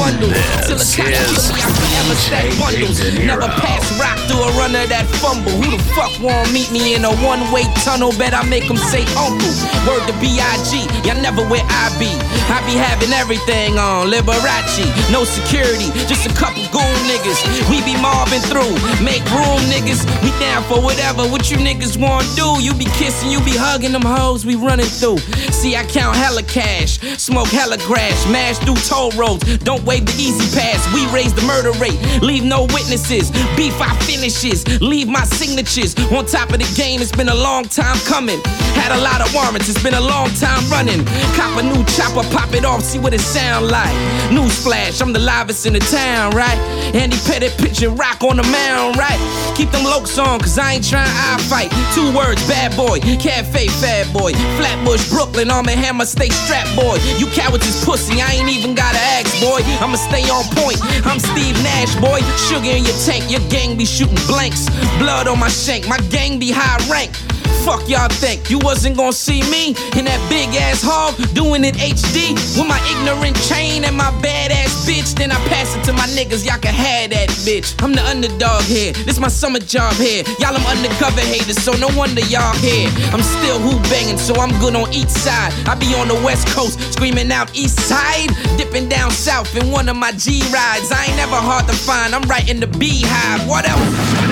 Bundles. 0.00 0.32
Till 0.64 0.80
the 0.80 0.86
This 0.88 0.96
cops 0.96 1.12
is 1.12 1.28
kill 1.28 1.44
me, 1.52 1.60
I 1.60 1.68
forever 1.76 2.16
stack 2.16 2.48
bundles. 2.56 2.96
Never 3.20 3.48
pass 3.60 3.84
rock 4.00 4.16
through 4.24 4.48
a 4.48 4.50
runner 4.56 4.88
that 4.88 5.04
fumble. 5.20 5.52
Who 5.60 5.76
the 5.76 5.82
fuck 5.92 6.12
won't 6.24 6.48
meet 6.56 6.72
me 6.72 6.96
in 6.96 7.04
a 7.04 7.12
one 7.20 7.44
way 7.52 7.68
tunnel? 7.84 8.16
Bet 8.16 8.32
I 8.32 8.42
make 8.48 8.64
them 8.64 8.80
say 8.80 9.04
uncle. 9.20 9.52
Word 9.84 10.00
to 10.08 10.14
B.I.G. 10.16 10.88
Y'all 11.04 11.20
never 11.20 11.44
where 11.52 11.64
I 11.68 11.92
be. 12.00 12.08
I 12.48 12.64
be 12.64 12.74
having 12.74 13.12
everything 13.12 13.76
on 13.76 14.08
Liberace. 14.08 14.88
No 15.12 15.24
security, 15.28 15.92
just 16.08 16.24
a 16.24 16.32
couple 16.32 16.64
goon 16.72 16.96
niggas. 17.04 17.38
We 17.68 17.84
be 17.84 17.94
mobbing 18.00 18.42
through. 18.48 18.72
Make 19.04 19.24
room, 19.28 19.60
niggas. 19.68 20.00
We 20.24 20.32
down 20.40 20.64
for 20.64 20.80
whatever. 20.80 21.28
What 21.28 21.50
you 21.50 21.58
niggas 21.60 22.00
wanna 22.00 22.26
do? 22.34 22.56
You 22.64 22.72
be 22.74 22.88
kissing, 22.96 23.30
you 23.30 23.40
be 23.44 23.52
hugging 23.54 23.92
them 23.92 24.06
hoes 24.06 24.46
we 24.46 24.56
running 24.56 24.88
through. 24.88 25.18
See, 25.52 25.76
I 25.76 25.84
count 25.84 26.16
hella 26.16 26.42
cash, 26.42 26.98
smoke 27.20 27.48
hella 27.48 27.76
grass, 27.84 28.26
mash 28.30 28.58
through 28.64 28.80
toll 28.88 29.10
roads. 29.12 29.44
Don't 29.58 29.84
wave 29.90 30.06
the 30.06 30.14
E-ZPass. 30.22 30.94
We 30.94 31.02
raise 31.10 31.34
the 31.34 31.42
murder 31.42 31.72
rate, 31.82 31.98
leave 32.22 32.44
no 32.44 32.62
witnesses. 32.70 33.32
Beef 33.58 33.74
I 33.82 33.90
finishes, 34.06 34.62
leave 34.80 35.08
my 35.08 35.24
signatures 35.24 35.98
on 36.14 36.26
top 36.26 36.50
of 36.54 36.60
the 36.62 36.70
game. 36.78 37.02
It's 37.02 37.10
been 37.10 37.28
a 37.28 37.34
long 37.34 37.64
time 37.64 37.98
coming. 38.06 38.38
Had 38.78 38.92
a 38.94 39.00
lot 39.02 39.20
of 39.20 39.34
warrants, 39.34 39.68
it's 39.68 39.82
been 39.82 39.94
a 39.94 40.00
long 40.00 40.30
time 40.38 40.62
running. 40.70 41.04
Cop 41.34 41.58
a 41.58 41.62
new 41.66 41.82
chopper, 41.96 42.22
pop 42.30 42.54
it 42.54 42.64
off, 42.64 42.82
see 42.82 43.00
what 43.00 43.12
it 43.12 43.20
sound 43.20 43.66
like. 43.66 43.96
Newsflash, 44.30 45.02
I'm 45.02 45.12
the 45.12 45.18
livest 45.18 45.66
in 45.66 45.72
the 45.72 45.80
town, 45.80 46.30
right? 46.38 46.58
Andy 46.94 47.16
Pettitte 47.26 47.58
pitching 47.58 47.96
rock 47.96 48.22
on 48.22 48.36
the 48.36 48.46
mound, 48.46 48.96
right? 48.96 49.18
Keep 49.56 49.72
them 49.72 49.82
lokes 49.82 50.22
on, 50.22 50.38
cause 50.38 50.56
I 50.56 50.74
ain't 50.74 50.86
trying 50.86 51.10
I 51.10 51.36
fight. 51.50 51.70
Two 51.98 52.14
words, 52.14 52.46
bad 52.46 52.76
boy, 52.76 53.00
cafe, 53.18 53.66
fat 53.82 54.06
boy. 54.12 54.32
Flatbush, 54.54 55.10
Brooklyn, 55.10 55.50
Arm 55.50 55.68
and 55.68 55.80
Hammer, 55.80 56.06
stay 56.06 56.28
strapped, 56.28 56.76
boy. 56.76 56.98
You 57.18 57.26
cowards 57.34 57.66
is 57.66 57.84
pussy, 57.84 58.22
I 58.22 58.38
ain't 58.38 58.48
even 58.48 58.76
gotta 58.76 59.02
ask, 59.18 59.34
boy. 59.42 59.60
I'ma 59.80 59.96
stay 59.96 60.28
on 60.28 60.44
point. 60.56 60.78
I'm 61.06 61.18
Steve 61.18 61.56
Nash, 61.62 61.94
boy. 61.96 62.20
Sugar 62.36 62.70
in 62.76 62.84
your 62.84 62.96
tank, 63.06 63.30
your 63.30 63.40
gang 63.48 63.78
be 63.78 63.86
shooting 63.86 64.20
blanks. 64.26 64.68
Blood 64.98 65.26
on 65.26 65.38
my 65.38 65.48
shank, 65.48 65.88
my 65.88 65.98
gang 66.10 66.38
be 66.38 66.50
high 66.52 66.78
rank. 66.90 67.29
Fuck 67.64 67.88
y'all 67.88 68.08
think 68.08 68.50
you 68.50 68.58
wasn't 68.58 68.96
gonna 68.96 69.12
see 69.12 69.42
me 69.50 69.76
in 69.98 70.04
that 70.06 70.20
big 70.30 70.48
ass 70.56 70.82
hog 70.82 71.14
doing 71.34 71.64
it 71.64 71.74
HD 71.74 72.32
with 72.56 72.66
my 72.66 72.80
ignorant 72.88 73.36
chain 73.44 73.84
and 73.84 73.96
my 73.96 74.10
badass 74.24 74.88
bitch. 74.88 75.14
Then 75.14 75.30
I 75.30 75.36
pass 75.52 75.76
it 75.76 75.84
to 75.84 75.92
my 75.92 76.06
niggas, 76.16 76.46
y'all 76.46 76.58
can 76.58 76.74
have 76.74 77.10
that 77.10 77.28
bitch. 77.44 77.76
I'm 77.82 77.92
the 77.92 78.04
underdog 78.06 78.62
here, 78.62 78.92
this 79.04 79.18
my 79.18 79.28
summer 79.28 79.58
job 79.58 79.94
here. 79.94 80.24
Y'all 80.38 80.56
I'm 80.56 80.66
undercover 80.66 81.20
haters, 81.20 81.62
so 81.62 81.72
no 81.72 81.88
wonder 81.96 82.22
y'all 82.32 82.56
here. 82.56 82.88
I'm 83.12 83.22
still 83.22 83.58
who 83.58 83.78
banging, 83.90 84.18
so 84.18 84.34
I'm 84.40 84.50
good 84.60 84.74
on 84.74 84.92
each 84.92 85.08
side. 85.08 85.52
I 85.68 85.74
be 85.74 85.94
on 85.94 86.08
the 86.08 86.18
west 86.24 86.48
coast 86.48 86.80
screaming 86.92 87.30
out 87.30 87.54
east 87.54 87.78
side, 87.80 88.30
dipping 88.56 88.88
down 88.88 89.10
south 89.10 89.54
in 89.56 89.70
one 89.70 89.88
of 89.88 89.96
my 89.96 90.12
G 90.12 90.40
rides. 90.52 90.90
I 90.90 91.06
ain't 91.08 91.16
never 91.16 91.36
hard 91.36 91.66
to 91.68 91.74
find, 91.74 92.14
I'm 92.14 92.22
right 92.28 92.48
in 92.48 92.60
the 92.60 92.66
beehive. 92.66 93.46
What 93.46 93.68
else? 93.68 94.29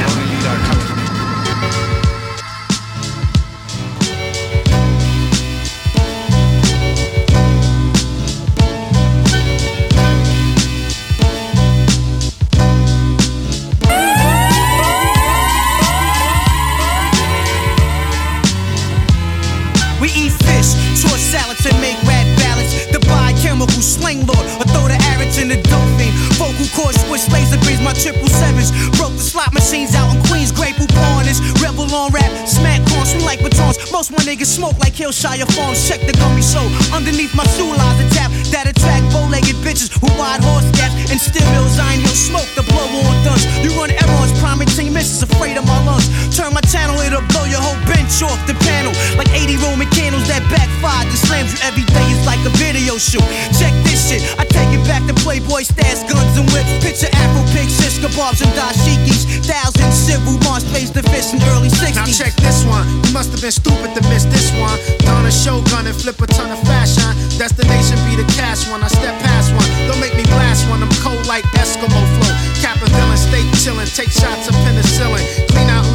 Smoke 34.58 34.78
like 34.80 34.94
Hillshire 34.94 35.46
Farms. 35.54 35.88
Check 35.88 36.00
the 36.00 36.12
gummy 36.12 36.42
show. 36.42 36.66
Underneath 36.92 37.34
my 37.34 37.46
shoe 37.54 37.70
lies 37.70 37.98
a 38.02 38.06
tap 38.10 38.30
that 38.50 38.66
attract 38.88 39.12
bow-legged 39.12 39.56
bitches 39.56 39.92
who 40.00 40.06
ride 40.16 40.42
horse 40.42 40.68
gaps 40.72 41.10
and 41.10 41.20
still 41.20 41.44
mills. 41.52 41.78
I 41.78 41.94
ain't 41.94 42.02
hill 42.02 42.16
smoke, 42.16 42.48
the 42.56 42.62
blow 42.62 42.88
on 43.04 43.24
guns. 43.24 43.44
You 43.62 43.70
run 43.76 43.90
priming 44.38 44.68
team 44.74 44.94
misses, 44.94 45.22
afraid 45.22 45.56
of 45.56 45.66
my 45.66 45.78
lungs. 45.84 46.08
Turn 46.34 46.54
my 46.54 46.62
channel, 46.62 46.96
it'll 47.02 47.22
blow 47.30 47.44
your 47.44 47.60
whole 47.60 47.78
bench 47.86 48.10
off 48.22 48.38
the 48.46 48.54
panel. 48.66 48.94
Like 49.18 49.30
80 49.30 49.58
Roman 49.62 49.88
candles 49.90 50.26
that 50.30 50.42
backfire. 50.48 51.04
The 51.10 51.18
slams 51.18 51.52
you 51.52 51.60
every 51.68 51.84
day 51.84 52.06
It's 52.14 52.26
like 52.26 52.40
a 52.46 52.52
video 52.56 52.96
shoot. 52.98 53.24
Check 53.58 53.74
this 53.84 54.08
shit, 54.08 54.22
I 54.38 54.44
take 54.48 54.70
it 54.72 54.82
back 54.86 55.04
to 55.06 55.14
Playboy 55.22 55.68
stats, 55.68 56.06
guns 56.08 56.38
and 56.38 56.48
whips. 56.50 56.70
Picture 56.80 57.10
Afro 57.12 57.42
pigs, 57.52 57.76
shish 57.76 57.98
kebabs 58.00 58.40
and 58.40 58.52
dashikis. 58.56 59.44
Thousand 59.44 59.92
civil 59.92 60.38
march 60.46 60.64
face 60.74 60.90
the 60.90 61.02
fish 61.12 61.34
in 61.34 61.42
early 61.54 61.68
60s. 61.68 61.94
Now 61.94 62.06
check 62.06 62.34
this 62.40 62.64
one. 62.64 62.86
You 63.04 63.12
must 63.12 63.30
have 63.34 63.42
been 63.42 63.54
stupid 63.54 63.94
to 63.94 64.02
miss 64.08 64.24
this 64.26 64.50
one. 64.58 64.78
Don 65.04 65.26
a 65.26 65.32
showgun 65.32 65.86
and 65.86 65.96
flip 65.96 66.20
a 66.20 66.26
ton 66.26 66.50
of 66.50 66.60
fashion. 66.64 67.10
Destination 67.38 67.96
be 68.08 68.16
the 68.16 68.26
cash 68.34 68.68
one. 68.70 68.77
I 68.82 68.88
step 68.88 69.18
past 69.20 69.54
one. 69.54 69.68
Don't 69.88 70.00
make 70.00 70.14
me 70.14 70.24
blast 70.24 70.68
one. 70.68 70.82
I'm 70.82 70.90
cold 71.02 71.26
like 71.26 71.44
Eskimo 71.56 71.88
flow. 71.88 72.34
Cap 72.60 72.78
villain, 72.78 73.16
stay 73.16 73.42
chillin'. 73.58 73.88
Take 73.94 74.10
shots 74.10 74.48
of 74.48 74.54
penicillin. 74.62 75.47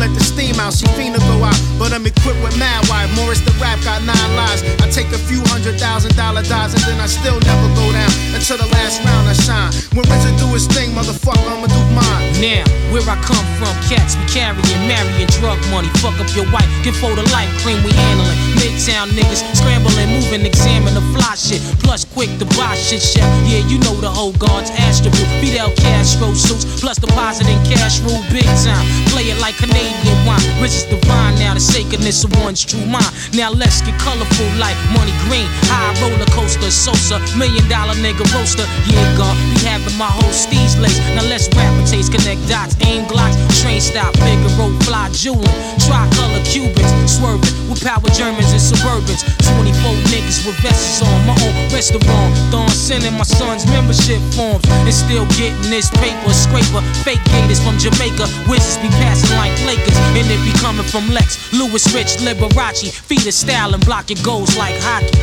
Let 0.03 0.11
the 0.19 0.19
steam 0.19 0.59
out. 0.59 0.75
She 0.75 0.83
finna 0.99 1.15
go 1.31 1.47
out, 1.47 1.55
but 1.79 1.95
I'm 1.95 2.03
equipped 2.03 2.43
with 2.43 2.59
mad 2.59 2.83
wife. 2.91 3.07
Morris 3.15 3.39
the 3.39 3.55
rap 3.55 3.79
got 3.87 4.03
nine 4.03 4.31
lives. 4.35 4.59
I 4.83 4.91
take 4.91 5.07
a 5.15 5.21
few 5.31 5.39
hundred 5.47 5.79
thousand 5.79 6.11
dollar 6.19 6.43
dives 6.43 6.75
and 6.75 6.83
then 6.83 6.99
I 6.99 7.07
still 7.07 7.39
never 7.39 7.67
go 7.71 7.87
down 7.95 8.11
until 8.35 8.59
the 8.59 8.67
last 8.75 8.99
round 9.07 9.31
I 9.31 9.35
shine. 9.47 9.71
When 9.95 10.03
Richard 10.11 10.35
do 10.35 10.51
his 10.51 10.67
thing, 10.67 10.91
motherfucker, 10.91 11.47
I'ma 11.47 11.71
do 11.71 11.79
mine. 11.95 12.35
Now, 12.43 12.67
where 12.91 13.07
I 13.07 13.15
come 13.23 13.47
from, 13.55 13.71
cats 13.87 14.19
be 14.19 14.27
carrying, 14.27 14.59
marrying 14.91 15.31
drug 15.39 15.55
money. 15.71 15.87
Fuck 16.03 16.19
up 16.19 16.27
your 16.35 16.51
wife, 16.51 16.67
get 16.83 16.99
for 16.99 17.15
the 17.15 17.23
life 17.31 17.47
cream 17.63 17.79
we 17.87 17.95
handling. 17.95 18.35
Midtown 18.59 19.07
niggas 19.15 19.39
scrambling, 19.55 20.11
moving, 20.11 20.43
examine 20.43 20.99
the 20.99 21.05
fly 21.15 21.39
shit. 21.39 21.63
Plus, 21.79 22.03
quick 22.03 22.27
to 22.43 22.45
buy 22.59 22.75
shit, 22.75 22.99
chef. 22.99 23.23
Yeah, 23.47 23.63
you 23.71 23.79
know 23.87 23.95
the 24.03 24.11
whole 24.11 24.35
guards, 24.35 24.67
Astro, 24.83 25.15
Fidel 25.39 25.71
Castro 25.79 26.35
suits, 26.35 26.67
plus 26.83 26.99
depositing 26.99 27.55
cash 27.63 28.03
rule 28.03 28.19
big 28.35 28.51
time. 28.67 28.83
Play 29.15 29.31
it 29.31 29.39
like 29.39 29.55
Canadian 29.55 29.92
wine. 30.25 30.41
Rich 30.61 30.83
is 30.83 30.85
divine 30.85 31.35
now, 31.39 31.53
the 31.53 31.59
sacredness 31.59 32.23
of 32.23 32.31
one's 32.39 32.63
true 32.63 32.85
mind. 32.85 33.11
Now 33.33 33.51
let's 33.51 33.81
get 33.81 33.99
colorful 33.99 34.49
like 34.57 34.77
money 34.95 35.11
green. 35.27 35.47
High 35.67 35.91
roller 35.99 36.29
coaster, 36.31 36.71
Sosa, 36.71 37.19
million 37.35 37.67
dollar 37.67 37.97
nigga 37.99 38.23
roaster. 38.31 38.63
Yeah, 38.87 39.03
God, 39.17 39.35
be 39.51 39.65
having 39.67 39.97
my 39.97 40.07
whole 40.07 40.31
steez 40.31 40.79
lace. 40.79 40.97
Now 41.17 41.25
let's 41.27 41.51
rapid 41.51 41.83
taste, 41.83 42.15
connect 42.15 42.47
dots, 42.47 42.79
aim 42.87 43.03
glocks, 43.11 43.35
train 43.59 43.81
stop, 43.81 44.13
bigger 44.23 44.47
road 44.55 44.79
fly, 44.87 45.09
jeweling. 45.11 45.59
Tricolor 45.83 46.39
Cubans, 46.47 46.93
swerving 47.11 47.51
with 47.67 47.83
power 47.83 48.07
Germans 48.15 48.53
and 48.55 48.63
Suburbans. 48.63 49.27
24 49.59 49.91
niggas 50.13 50.47
with 50.47 50.55
vests 50.63 51.03
on, 51.03 51.19
my 51.27 51.35
own 51.43 51.53
restaurant. 51.75 52.31
Dawn 52.53 52.69
sending 52.69 53.17
my 53.19 53.27
son's 53.27 53.67
membership 53.67 54.23
forms 54.31 54.63
and 54.87 54.93
still 54.95 55.27
getting 55.35 55.67
this 55.67 55.91
paper. 55.99 56.31
Scraper, 56.31 56.79
fake 57.03 57.23
gators 57.35 57.59
from 57.59 57.75
Jamaica. 57.75 58.31
Wizards 58.47 58.79
be 58.79 58.87
passing 59.03 59.35
like 59.35 59.51
Lakers, 59.67 59.82
niggas, 59.83 59.97
and 60.17 60.31
it 60.31 60.43
be 60.45 60.57
coming 60.59 60.85
from 60.85 61.09
Lex, 61.09 61.51
Lewis, 61.53 61.93
Rich, 61.93 62.17
Liberace. 62.17 62.91
Feed 62.91 63.21
his 63.21 63.35
style 63.35 63.73
and 63.73 63.85
block 63.85 64.09
your 64.09 64.21
goals 64.23 64.57
like 64.57 64.75
hockey. 64.79 65.19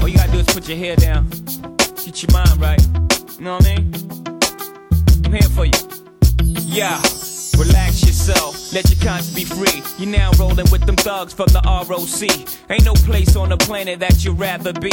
All 0.00 0.08
you 0.08 0.16
gotta 0.16 0.32
do 0.32 0.38
is 0.38 0.46
put 0.46 0.68
your 0.68 0.78
hair 0.78 0.96
down, 0.96 1.28
get 2.04 2.22
your 2.22 2.32
mind 2.32 2.60
right. 2.60 2.80
You 3.38 3.44
know 3.44 3.54
what 3.54 3.66
I 3.66 3.76
mean? 3.76 3.92
I'm 5.24 5.32
here 5.32 5.48
for 5.50 5.64
you. 5.64 6.03
Yeah. 6.74 7.00
Relax 7.56 8.02
yourself, 8.02 8.72
let 8.72 8.90
your 8.90 8.98
conscience 8.98 9.32
be 9.32 9.44
free. 9.44 9.80
You're 9.96 10.10
now 10.10 10.32
rolling 10.40 10.66
with 10.72 10.84
them 10.86 10.96
thugs 10.96 11.32
from 11.32 11.46
the 11.46 11.60
ROC. 11.64 12.48
Ain't 12.68 12.84
no 12.84 12.94
place 12.94 13.36
on 13.36 13.50
the 13.50 13.56
planet 13.56 14.00
that 14.00 14.24
you'd 14.24 14.36
rather 14.36 14.72
be. 14.72 14.90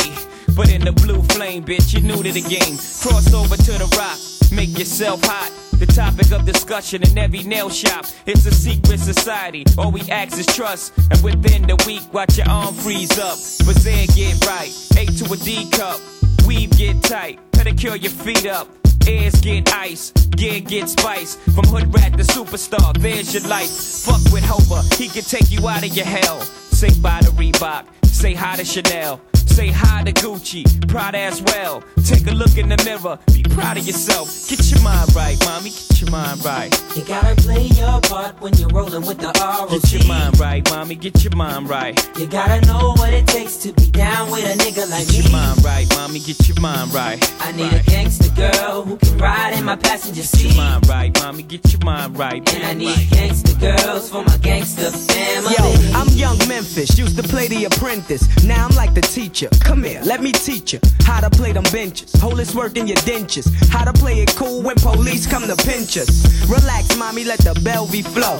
But 0.55 0.69
in 0.71 0.81
the 0.81 0.91
blue 0.91 1.23
flame, 1.23 1.63
bitch, 1.63 1.93
you're 1.93 2.03
new 2.03 2.21
to 2.21 2.31
the 2.31 2.41
game. 2.41 2.77
Cross 3.01 3.33
over 3.33 3.57
to 3.57 3.71
the 3.81 3.89
rock, 3.97 4.19
make 4.55 4.77
yourself 4.77 5.23
hot. 5.23 5.51
The 5.79 5.87
topic 5.87 6.31
of 6.31 6.45
discussion 6.45 7.01
in 7.01 7.17
every 7.17 7.41
nail 7.41 7.71
shop. 7.71 8.05
It's 8.27 8.45
a 8.45 8.53
secret 8.53 8.99
society. 8.99 9.65
All 9.79 9.91
we 9.91 10.01
ask 10.11 10.37
is 10.37 10.45
trust. 10.45 10.93
And 11.09 11.19
within 11.23 11.63
the 11.63 11.83
week, 11.87 12.13
watch 12.13 12.37
your 12.37 12.47
arm 12.47 12.75
freeze 12.75 13.17
up. 13.17 13.39
Brazil 13.65 14.05
get 14.13 14.45
right. 14.45 14.71
A 14.97 15.07
to 15.07 15.33
a 15.33 15.37
D 15.37 15.67
cup. 15.71 15.99
Weave 16.45 16.69
get 16.77 17.01
tight. 17.01 17.39
Pedicure 17.53 17.99
your 17.99 18.11
feet 18.11 18.45
up. 18.45 18.80
Ears 19.07 19.39
get 19.41 19.73
ice, 19.73 20.11
gear 20.11 20.59
get 20.59 20.89
spice. 20.89 21.35
From 21.35 21.65
hood 21.65 21.93
rat 21.93 22.13
to 22.17 22.23
superstar, 22.23 22.97
there's 22.97 23.33
your 23.33 23.47
life. 23.47 23.69
Fuck 23.69 24.21
with 24.33 24.43
Hova, 24.43 24.81
he 24.95 25.07
can 25.07 25.23
take 25.23 25.51
you 25.51 25.67
out 25.67 25.83
of 25.83 25.95
your 25.95 26.05
hell. 26.05 26.41
Say 26.71 26.89
bye 27.01 27.21
to 27.21 27.31
Reebok, 27.31 27.85
say 28.05 28.33
hi 28.33 28.55
to 28.57 28.65
Chanel. 28.65 29.21
Say 29.51 29.67
hi 29.67 30.01
to 30.03 30.13
Gucci, 30.13 30.63
proud 30.87 31.13
as 31.13 31.41
well. 31.41 31.83
Take 32.05 32.25
a 32.27 32.31
look 32.31 32.57
in 32.57 32.69
the 32.69 32.77
mirror, 32.85 33.19
be 33.33 33.43
proud 33.43 33.77
of 33.77 33.85
yourself. 33.85 34.47
Get 34.47 34.71
your 34.71 34.81
mind 34.81 35.13
right, 35.13 35.37
mommy, 35.45 35.71
get 35.71 36.01
your 36.01 36.09
mind 36.09 36.45
right. 36.45 36.71
You 36.95 37.03
gotta 37.03 37.35
play 37.35 37.65
your 37.65 37.99
part 38.01 38.39
when 38.39 38.53
you're 38.53 38.69
rolling 38.69 39.05
with 39.05 39.19
the 39.19 39.27
ROC. 39.27 39.69
Get 39.69 39.91
your 39.91 40.07
mind 40.07 40.39
right, 40.39 40.69
mommy, 40.69 40.95
get 40.95 41.23
your 41.23 41.35
mind 41.35 41.69
right. 41.69 41.93
You 42.17 42.27
gotta 42.27 42.65
know 42.65 42.93
what 42.95 43.13
it 43.13 43.27
takes 43.27 43.57
to 43.57 43.73
be 43.73 43.91
down 43.91 44.31
with 44.31 44.45
a 44.45 44.57
nigga 44.57 44.89
like 44.89 45.07
you. 45.07 45.23
Get 45.23 45.25
me. 45.25 45.31
your 45.31 45.31
mind 45.31 45.65
right, 45.65 45.87
mommy, 45.97 46.19
get 46.19 46.47
your 46.47 46.59
mind 46.61 46.93
right. 46.93 47.19
I 47.41 47.51
need 47.51 47.73
a 47.73 47.83
gangster 47.83 48.20
girl 48.41 48.81
who 48.81 48.97
can 48.97 49.17
ride 49.17 49.53
in 49.53 49.63
my 49.63 49.75
passenger 49.75 50.21
Get 50.21 50.43
your 50.43 50.55
mind 50.55 50.87
right, 50.87 51.19
mommy, 51.21 51.43
get 51.43 51.71
your 51.71 51.81
mind 51.83 52.17
right. 52.17 52.53
And 52.53 52.63
I 52.63 52.73
need 52.73 53.09
gangster 53.09 53.57
girls 53.59 54.09
for 54.09 54.23
my 54.23 54.37
gangster 54.37 54.89
family. 54.91 55.53
Yo, 55.57 55.97
I'm 55.97 56.07
young 56.09 56.37
Memphis, 56.47 56.97
used 56.97 57.17
to 57.17 57.23
play 57.23 57.47
the 57.47 57.65
apprentice. 57.65 58.23
Now 58.43 58.67
I'm 58.67 58.75
like 58.75 58.93
the 58.93 59.01
teacher. 59.01 59.49
Come 59.61 59.83
here, 59.83 60.01
let 60.03 60.21
me 60.21 60.31
teach 60.31 60.73
you 60.73 60.79
how 61.03 61.19
to 61.21 61.29
play 61.29 61.51
them 61.51 61.65
benches. 61.71 62.13
Hold 62.19 62.37
this 62.37 62.55
work 62.55 62.77
in 62.77 62.87
your 62.87 62.97
dentures. 62.97 63.47
How 63.69 63.85
to 63.85 63.93
play 63.93 64.21
it 64.21 64.35
cool 64.35 64.61
when 64.61 64.75
police 64.77 65.27
come 65.27 65.43
to 65.43 65.55
pinch 65.55 65.97
us. 65.97 66.09
Relax, 66.49 66.97
mommy, 66.97 67.23
let 67.23 67.39
the 67.39 67.53
Belvy 67.61 68.03
flow. 68.03 68.37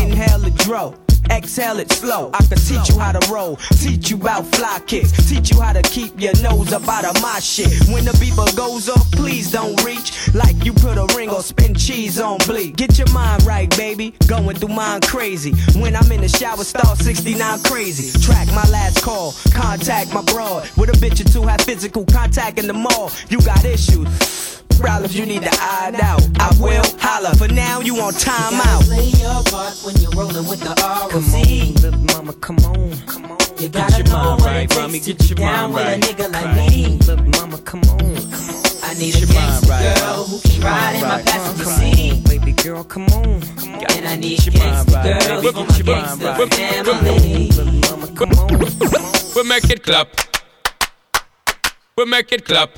Inhale 0.00 0.40
the 0.40 0.50
dro. 0.50 0.94
Exhale 1.30 1.78
it 1.78 1.90
slow. 1.90 2.30
I 2.34 2.44
can 2.44 2.58
teach 2.58 2.88
you 2.88 2.98
how 2.98 3.12
to 3.12 3.32
roll, 3.32 3.56
teach 3.56 4.10
you 4.10 4.16
about 4.16 4.46
fly 4.54 4.80
kicks, 4.86 5.12
teach 5.28 5.50
you 5.50 5.60
how 5.60 5.72
to 5.72 5.82
keep 5.82 6.20
your 6.20 6.32
nose 6.42 6.72
up 6.72 6.86
out 6.88 7.04
of 7.04 7.20
my 7.22 7.38
shit. 7.40 7.72
When 7.88 8.04
the 8.04 8.12
beeper 8.12 8.54
goes 8.56 8.88
off, 8.88 9.10
please 9.12 9.50
don't 9.50 9.82
reach 9.84 10.34
like 10.34 10.64
you 10.64 10.72
put 10.72 10.98
a 10.98 11.06
ring 11.16 11.30
or 11.30 11.42
spin 11.42 11.74
cheese 11.74 12.20
on 12.20 12.38
bleak. 12.46 12.76
Get 12.76 12.98
your 12.98 13.10
mind 13.12 13.44
right, 13.44 13.68
baby. 13.76 14.14
Going 14.26 14.56
through 14.56 14.74
mine 14.74 15.00
crazy. 15.02 15.52
When 15.78 15.96
I'm 15.96 16.10
in 16.12 16.20
the 16.20 16.28
shower, 16.28 16.64
star 16.64 16.96
69 16.96 17.62
crazy. 17.64 18.18
Track 18.20 18.48
my 18.48 18.68
last 18.70 19.02
call, 19.02 19.34
contact 19.52 20.12
my 20.12 20.22
broad. 20.22 20.68
With 20.76 20.90
a 20.90 20.92
bitch 20.92 21.20
or 21.24 21.32
two, 21.32 21.42
have 21.42 21.60
physical 21.60 22.04
contact 22.06 22.58
in 22.58 22.66
the 22.66 22.72
mall. 22.72 23.10
You 23.28 23.40
got 23.40 23.64
issues. 23.64 24.57
Problems 24.78 25.16
you 25.16 25.26
need 25.26 25.42
to 25.42 25.50
iron 25.60 25.96
out. 25.96 26.22
I 26.40 26.54
will 26.60 26.84
holla. 27.00 27.34
For 27.36 27.48
now, 27.48 27.80
you 27.80 27.96
on 28.00 28.14
You 28.14 28.20
gotta 28.20 28.84
play 28.86 29.06
your 29.18 29.42
part 29.44 29.74
when 29.84 29.96
you're 29.96 30.10
rolling 30.12 30.46
with 30.48 30.60
the 30.60 30.70
ROC. 30.78 31.10
Come 31.10 31.34
on, 31.34 31.74
little 31.82 32.00
mama, 32.14 32.32
come 32.34 32.58
on. 32.64 32.96
Come 33.06 33.24
on. 33.32 33.38
You 33.58 33.68
gotta 33.68 33.96
your 33.98 34.06
know 34.06 34.12
mind 34.36 34.40
what 34.40 34.46
right, 34.46 34.76
mommy, 34.76 35.00
to 35.00 35.12
get 35.14 35.28
your 35.28 35.36
down 35.36 35.72
mind 35.72 36.04
with 36.04 36.08
a 36.10 36.14
nigga 36.14 36.32
like 36.32 36.44
Right. 36.44 36.70
me. 36.70 36.98
Little 36.98 37.24
mama, 37.40 37.58
come 37.58 37.80
on, 37.82 37.98
come 37.98 38.50
on. 38.50 38.84
I 38.84 38.94
need 38.94 39.12
Get 39.14 39.16
a 39.16 39.26
your 39.26 39.34
mind 39.34 39.66
gangster 39.66 39.68
right. 39.70 39.98
girl 39.98 40.24
who 40.24 40.38
can 40.40 40.60
ride 40.62 40.94
in 40.94 41.02
my 41.02 41.22
passenger 41.22 41.64
seat. 41.64 42.24
baby 42.28 42.52
girl, 42.52 42.84
come 42.84 43.06
on. 43.06 43.40
Come 43.58 43.74
on. 43.74 43.84
And 43.92 44.08
I 44.08 44.16
need 44.16 44.38
Get 44.38 44.46
your 44.54 44.64
mind 44.64 44.86
gangster 44.88 44.94
right, 44.94 45.28
girls 45.28 45.42
baby. 45.42 45.54
for 45.58 45.66
Get 45.66 45.86
your 45.86 45.96
mind 45.96 46.20
gangster 46.20 46.26
right. 46.26 46.54
family. 46.54 47.48
Little 47.50 47.72
mama, 47.98 48.06
come 48.14 48.30
on. 48.38 48.48
Come 48.48 48.94
on. 48.94 49.34
We 49.34 49.42
make 49.42 49.70
it 49.70 49.82
clap. 49.82 50.08
We 51.96 52.04
make 52.04 52.32
it 52.32 52.44
clap. 52.44 52.70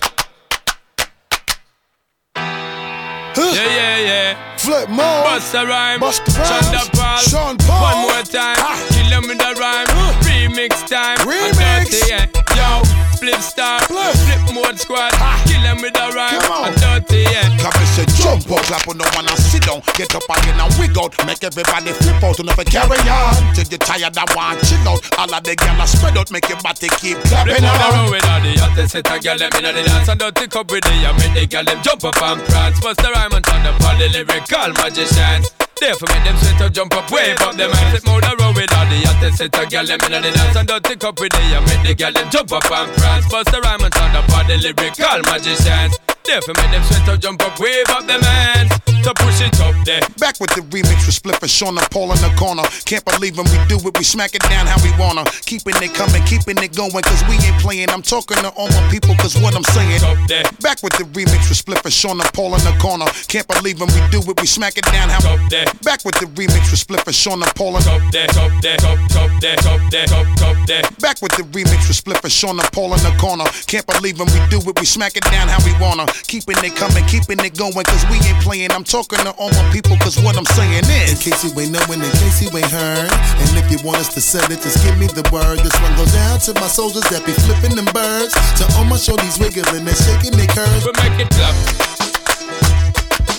Yeah, 3.37 3.55
yeah, 3.55 3.99
yeah. 3.99 4.57
Flip 4.57 4.89
mode. 4.89 5.25
Bust 5.25 5.55
a 5.55 5.65
rhyme. 5.67 6.01
Busta 6.01 6.35
Rhymes. 6.37 6.91
Paul. 6.91 7.19
Sean 7.19 7.57
Paul. 7.57 7.83
One 7.83 7.99
more 8.13 8.23
time. 8.25 8.57
Kill 8.91 9.09
them 9.09 9.23
with 9.29 9.41
a 9.41 9.55
rhyme. 9.55 9.87
Remix 10.27 10.87
time. 10.87 11.19
Remix. 11.25 11.89
Dirty, 11.89 12.11
yeah. 12.11 12.27
Yo, 12.59 12.83
flip 13.17 13.41
star. 13.41 13.81
Flip. 13.83 14.15
Flip 14.27 14.55
mode 14.55 14.79
squad. 14.79 15.13
Kill 15.47 15.63
them 15.63 15.81
with 15.81 15.97
a 15.97 16.11
rhyme. 16.13 16.41
Come 16.41 16.53
on. 16.53 16.69
And 16.69 16.81
dirty, 16.81 17.23
yeah. 17.23 17.49
Come 17.63 17.73
and 17.73 17.89
say 17.95 18.05
jump 18.31 18.51
up, 18.53 18.63
clap 18.67 18.87
on 18.87 18.99
the 18.99 19.07
one 19.19 19.27
and 19.27 19.39
sit 19.39 19.63
down. 19.67 19.83
Get 19.99 20.15
up 20.15 20.27
again 20.31 20.61
and 20.61 20.73
wig 20.79 20.95
out. 20.95 21.13
Make 21.27 21.43
everybody 21.43 21.91
flip 21.99 22.23
out 22.23 22.39
and 22.39 22.51
if 22.51 22.61
carry 22.71 23.03
on. 23.11 23.35
Till 23.55 23.67
you 23.67 23.81
tired 23.83 24.15
and 24.15 24.31
want 24.35 24.63
chill 24.63 24.87
out. 24.87 25.03
All 25.19 25.35
of 25.35 25.43
the 25.43 25.55
gyal 25.59 25.83
spread 25.87 26.17
out, 26.17 26.31
make 26.31 26.47
your 26.47 26.61
body 26.63 26.89
keep 27.03 27.19
clapping 27.27 27.65
on 27.65 27.75
the 27.75 27.89
road 27.91 28.11
with 28.15 28.31
all 28.31 28.41
the 28.41 28.53
hottest 28.63 28.93
set 28.95 29.11
of 29.11 29.19
girl 29.23 29.39
them 29.39 29.51
inna 29.59 29.73
the 29.75 29.83
dance 29.83 30.09
and 30.09 30.21
dirty 30.21 30.47
cup 30.47 30.71
with 30.71 30.85
the 30.85 30.95
and 30.95 31.17
make 31.19 31.35
the 31.35 31.45
girl 31.47 31.65
them 31.65 31.81
jump 31.83 32.05
up 32.05 32.23
and 32.23 32.41
prance. 32.47 32.79
Bust 32.79 33.01
the 33.03 33.09
rhyme 33.11 33.35
and 33.35 33.45
turn 33.45 33.67
up 33.67 33.83
all 33.83 33.97
the 33.99 34.07
lyrical 34.15 34.71
magicians. 34.79 35.51
Therefore 35.81 36.09
make 36.13 36.25
them 36.29 36.37
sweat 36.39 36.59
to 36.61 36.67
jump 36.71 36.95
up, 36.95 37.11
wave 37.11 37.41
up 37.41 37.57
them 37.57 37.73
hands. 37.73 37.99
Flip 37.99 38.05
more 38.07 38.21
the 38.21 38.33
road 38.39 38.55
with 38.55 38.73
all 38.77 38.87
the 38.87 38.99
hottest 39.11 39.39
set 39.43 39.59
of 39.59 39.67
girl 39.67 39.87
them 39.87 40.01
inna 40.07 40.19
the 40.23 40.31
dance 40.31 40.57
and 40.57 40.69
dirty 40.69 40.95
cup 40.95 41.19
with 41.19 41.33
the 41.33 41.43
and 41.57 41.65
make 41.67 41.83
the 41.83 41.95
girl 41.99 42.13
them 42.13 42.29
jump 42.31 42.53
up 42.53 42.69
and 42.71 42.91
prance. 42.95 43.27
Bust 43.27 43.51
the 43.51 43.59
rhyme 43.59 43.83
and 43.83 43.93
turn 43.93 44.15
up 44.15 44.29
all 44.31 44.45
the 44.47 44.57
lyrical 44.61 45.19
magicians. 45.27 46.10
Therefore 46.31 46.55
make 46.63 46.71
them 46.71 46.85
sweat 46.85 47.05
to 47.07 47.19
jump 47.19 47.43
up, 47.43 47.59
wave 47.59 47.91
up 47.91 48.09
hands. 48.09 48.71
To 49.03 49.15
push 49.17 49.41
it 49.41 49.57
up 49.65 49.75
there. 49.89 50.05
Back 50.21 50.39
with 50.39 50.53
the 50.53 50.61
remix 50.69 51.09
with 51.09 51.17
Spliff 51.17 51.41
and 51.41 51.51
Sean 51.51 51.73
and 51.79 51.89
Paul 51.91 52.13
in 52.13 52.21
the 52.21 52.29
corner. 52.37 52.63
Can't 52.85 53.03
believe 53.03 53.41
when 53.41 53.49
we 53.49 53.57
do 53.65 53.81
it, 53.81 53.97
we 53.97 54.05
smack 54.05 54.37
it 54.37 54.45
down 54.45 54.69
how 54.69 54.77
we 54.85 54.93
wanna. 55.01 55.25
Keeping 55.49 55.73
it 55.81 55.97
coming, 55.97 56.21
keeping 56.29 56.61
it 56.61 56.77
going, 56.77 56.93
cause 56.93 57.25
we 57.25 57.41
ain't 57.41 57.57
playing. 57.65 57.89
I'm 57.89 58.05
talking 58.05 58.37
to 58.45 58.53
all 58.61 58.69
my 58.69 58.85
people, 58.93 59.17
cause 59.17 59.41
what 59.41 59.57
I'm 59.57 59.65
saying. 59.73 60.05
Up 60.05 60.21
there. 60.29 60.45
Back 60.61 60.85
with 60.85 60.93
the 61.01 61.09
remix 61.17 61.49
with 61.49 61.57
Spliff 61.57 61.81
and 61.83 61.97
Sean 61.97 62.21
and 62.21 62.29
Paul 62.37 62.53
in 62.55 62.61
the 62.61 62.77
corner. 62.77 63.09
Can't 63.27 63.49
believe 63.49 63.81
when 63.81 63.89
we 63.89 64.05
do 64.13 64.21
it, 64.21 64.37
we 64.37 64.47
smack 64.47 64.77
it 64.77 64.85
down 64.93 65.09
how 65.09 65.25
Up 65.33 65.41
there. 65.49 65.65
Back 65.81 66.05
with 66.05 66.21
the 66.21 66.29
remix 66.37 66.69
with 66.69 66.85
Spliff 66.85 67.09
and 67.09 67.17
Sean 67.17 67.41
and 67.41 67.55
Paul 67.57 67.81
in 67.81 67.83
Top 67.89 68.05
there, 68.13 68.29
top 68.29 68.53
there, 68.61 68.77
top, 68.77 69.01
top 69.09 69.31
there, 69.41 69.57
top 69.65 69.81
there, 69.89 70.07
top, 70.07 70.27
top 70.37 70.57
there. 70.69 70.85
Back 71.01 71.25
with 71.25 71.33
the 71.41 71.49
remix 71.57 71.89
with 71.89 71.97
Spliff 71.97 72.21
and 72.23 72.33
Sean 72.33 72.61
and 72.61 72.69
Paul 72.77 72.93
in 72.93 73.01
the 73.01 73.17
corner. 73.17 73.49
Can't 73.65 73.89
believe 73.89 74.21
when 74.21 74.29
we 74.29 74.41
do 74.53 74.61
it, 74.61 74.77
we 74.79 74.85
smack 74.85 75.17
it 75.17 75.25
down 75.33 75.49
how 75.49 75.59
we 75.65 75.73
wanna. 75.81 76.05
Keeping 76.27 76.57
it 76.63 76.77
coming, 76.77 77.05
keeping 77.07 77.41
it 77.41 77.57
going, 77.59 77.85
cause 77.85 78.05
we 78.11 78.17
ain't 78.23 78.41
playing. 78.43 78.71
I'm 78.73 78.85
talking 78.85 79.19
to 79.25 79.33
all 79.39 79.51
my 79.51 79.67
people, 79.73 79.97
cause 79.99 80.21
what 80.23 80.37
I'm 80.37 80.47
saying 80.57 80.85
is. 80.87 81.13
In 81.13 81.19
case 81.19 81.43
you 81.43 81.51
ain't 81.59 81.73
knowing, 81.73 82.01
in 82.01 82.13
case 82.23 82.43
you 82.43 82.51
ain't 82.57 82.71
heard. 82.71 83.11
And 83.11 83.51
if 83.59 83.71
you 83.71 83.79
want 83.87 83.99
us 83.99 84.13
to 84.15 84.21
sell 84.21 84.45
it, 84.51 84.61
just 84.63 84.85
give 84.85 84.97
me 84.99 85.07
the 85.07 85.27
word. 85.33 85.59
This 85.59 85.75
one 85.83 85.95
goes 85.97 86.15
out 86.31 86.41
to 86.47 86.55
my 86.61 86.69
soldiers 86.69 87.05
that 87.11 87.25
be 87.27 87.33
flipping 87.33 87.75
them 87.75 87.89
birds. 87.93 88.35
To 88.61 88.65
all 88.79 88.85
my 88.85 88.97
shorties 88.97 89.41
wiggling 89.41 89.87
and 89.87 89.97
shaking 89.97 90.37
their 90.37 90.49
curves. 90.49 90.87
We 90.87 90.93
make 91.03 91.19
it 91.19 91.31
clap. 91.35 91.55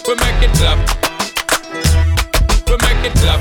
We 0.08 0.14
make 0.16 0.42
it 0.44 0.54
clap. 0.58 0.80
We 2.68 2.76
make 2.80 3.04
it 3.06 3.14
clap. 3.20 3.40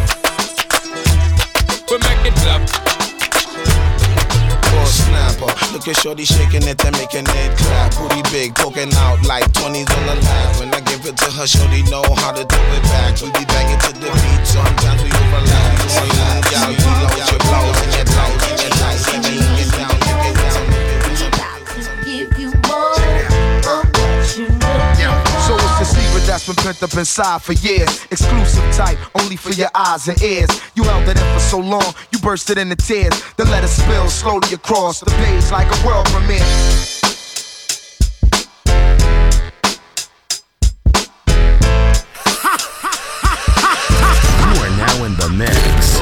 We 1.91 1.99
make 1.99 2.25
it 2.27 2.35
clap. 2.43 2.90
Snapper. 4.91 5.51
Look 5.73 5.87
at 5.87 5.97
Shorty 5.97 6.25
shaking 6.25 6.67
it 6.67 6.83
and 6.85 6.97
making 6.99 7.27
it 7.27 7.51
clap. 7.59 7.95
Booty 7.97 8.23
big, 8.31 8.55
poking 8.55 8.93
out 8.95 9.23
like 9.25 9.47
20s 9.55 9.87
on 9.87 10.05
the 10.07 10.17
lap. 10.27 10.59
When 10.59 10.75
I 10.75 10.81
give 10.81 11.07
it 11.07 11.17
to 11.17 11.29
her, 11.39 11.47
Shorty 11.47 11.83
know 11.91 12.03
how 12.19 12.33
to 12.33 12.45
do 12.45 12.61
it 12.75 12.83
back. 12.91 13.23
We 13.23 13.31
be 13.33 13.45
banging 13.47 13.79
to 13.87 13.93
the 13.95 14.11
beat, 14.11 14.43
sometimes 14.47 15.03
we 15.03 15.11
overlap. 15.11 15.79
Gal, 16.51 16.73
you 16.75 16.91
load 16.99 17.15
your 17.31 17.41
blows 17.47 17.79
and 17.87 17.93
your 17.95 18.10
been 26.55 26.65
pent 26.65 26.83
up 26.83 26.95
inside 26.97 27.43
for 27.43 27.53
years. 27.53 28.07
Exclusive 28.11 28.65
type, 28.75 28.99
only 29.21 29.37
for 29.37 29.51
your 29.51 29.69
eyes 29.75 30.09
and 30.09 30.21
ears. 30.23 30.49
You 30.75 30.83
held 30.85 31.09
it 31.09 31.17
in 31.17 31.35
for 31.35 31.41
so 31.41 31.59
long, 31.59 31.95
you 32.13 32.19
bursted 32.19 32.59
into 32.59 32.77
tears. 32.77 33.23
Then 33.37 33.51
let 33.51 33.63
it 33.63 33.69
spill 33.69 34.09
slowly 34.09 34.53
across 34.53 35.01
the 35.01 35.11
page 35.11 35.51
like 35.51 35.69
a 35.69 35.87
world 35.87 36.07
premiere. 36.07 36.39
You 44.41 44.57
are 44.63 44.77
now 44.77 45.05
in 45.05 45.15
the 45.17 45.29
mix. 45.37 46.01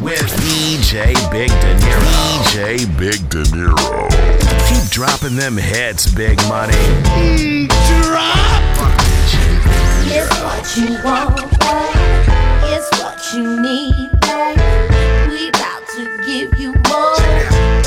With 0.00 0.30
DJ 0.42 1.14
Big 1.30 1.48
Dinero. 1.48 2.00
DJ 2.52 2.98
Big 2.98 3.28
Dinero. 3.30 4.43
Keep 4.74 4.90
dropping 4.90 5.36
them 5.36 5.56
hits, 5.56 6.12
Big 6.12 6.38
Money. 6.48 7.68
Drop. 7.68 8.62
It's 10.06 10.42
what 10.42 10.76
you 10.76 11.02
want, 11.02 11.36
boy. 11.36 11.90
It's 12.68 13.00
what 13.00 13.14
what 13.24 13.34
you 13.34 13.60
need, 13.60 14.10
babe. 14.20 14.58
We 15.28 15.48
about 15.48 15.86
to 15.96 16.04
give 16.26 16.58
you 16.58 16.72
more 16.88 17.14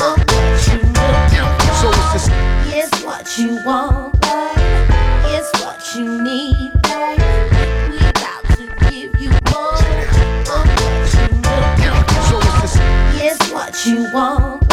of 0.01 0.17
what 0.17 0.67
you 0.67 0.79
looking 0.79 1.47
So 1.79 1.89
it's 1.89 2.13
just 2.13 2.31
It's 2.73 3.03
what 3.03 3.37
you 3.37 3.63
want, 3.63 4.19
babe. 4.21 4.57
It's 5.25 5.51
what 5.61 5.95
you 5.95 6.21
need, 6.21 6.71
babe. 6.81 7.19
We 7.91 7.97
about 7.97 8.43
to 8.55 8.67
give 8.89 9.19
you 9.19 9.29
more 9.51 9.73
of 9.75 10.65
what 10.79 11.13
you 11.13 11.27
looking 11.45 11.97
So 12.29 12.39
it's 12.39 12.61
just 12.61 12.79
It's 13.21 13.51
what 13.51 13.85
you 13.85 14.11
want, 14.11 14.66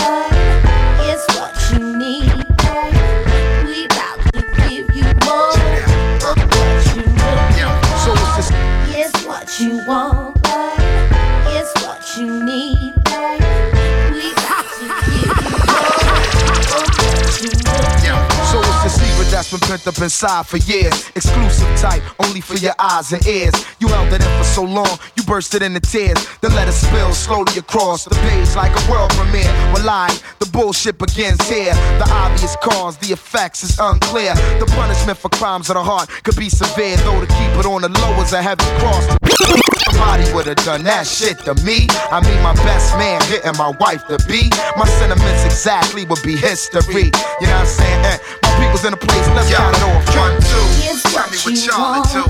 inside 20.04 20.46
for 20.46 20.58
years. 20.58 21.10
Exclusive 21.16 21.68
type, 21.80 22.02
only 22.24 22.40
for 22.40 22.54
your 22.54 22.74
eyes 22.78 23.12
and 23.12 23.26
ears. 23.26 23.54
You 23.80 23.88
held 23.88 24.12
it 24.12 24.22
in 24.22 24.38
for 24.38 24.44
so 24.44 24.62
long, 24.62 24.98
you 25.16 25.24
bursted 25.24 25.62
into 25.62 25.80
tears. 25.80 26.28
Then 26.40 26.54
let 26.54 26.68
it 26.68 26.72
spill 26.72 27.12
slowly 27.12 27.58
across 27.58 28.04
the 28.04 28.14
page 28.14 28.54
like 28.54 28.70
a 28.70 28.90
world 28.90 29.10
premiere. 29.12 29.52
Well, 29.72 29.84
lie, 29.84 30.16
the 30.38 30.46
bullshit 30.46 30.98
begins 30.98 31.42
here. 31.48 31.74
The 31.98 32.08
obvious 32.10 32.54
cause, 32.62 32.96
the 32.98 33.12
effects 33.12 33.64
is 33.64 33.78
unclear. 33.80 34.34
The 34.60 34.66
punishment 34.76 35.18
for 35.18 35.30
crimes 35.30 35.70
of 35.70 35.74
the 35.74 35.82
heart 35.82 36.08
could 36.22 36.36
be 36.36 36.48
severe, 36.48 36.96
though 36.98 37.20
to 37.20 37.26
keep 37.26 37.52
it 37.58 37.66
on 37.66 37.82
the 37.82 37.88
low 37.88 38.22
is 38.22 38.32
a 38.32 38.42
heavy 38.42 38.64
cross. 38.78 39.73
Somebody 39.94 40.26
would 40.34 40.46
have 40.46 40.58
done 40.66 40.82
that 40.90 41.06
shit 41.06 41.38
to 41.46 41.54
me. 41.62 41.86
I 42.10 42.18
mean, 42.18 42.42
my 42.42 42.54
best 42.66 42.98
man 42.98 43.22
hitting 43.30 43.54
my 43.54 43.70
wife 43.78 44.02
to 44.10 44.18
be. 44.26 44.50
My 44.74 44.86
sentiments 44.98 45.46
exactly 45.46 46.02
would 46.04 46.22
be 46.26 46.34
history. 46.34 47.14
You 47.38 47.46
know 47.46 47.62
what 47.62 47.70
I'm 47.70 47.78
saying? 47.78 48.02
Eh, 48.02 48.18
my 48.42 48.50
people's 48.58 48.82
in 48.82 48.90
the 48.90 48.98
place, 48.98 49.22
let's 49.38 49.46
count 49.54 49.70
it 49.70 49.86
off. 49.86 50.02
One, 50.18 50.34
two, 50.42 50.66
tell 51.14 51.30
me 51.30 51.38
what 51.46 51.54
y'all 51.62 52.02
to 52.02 52.10
do. 52.10 52.22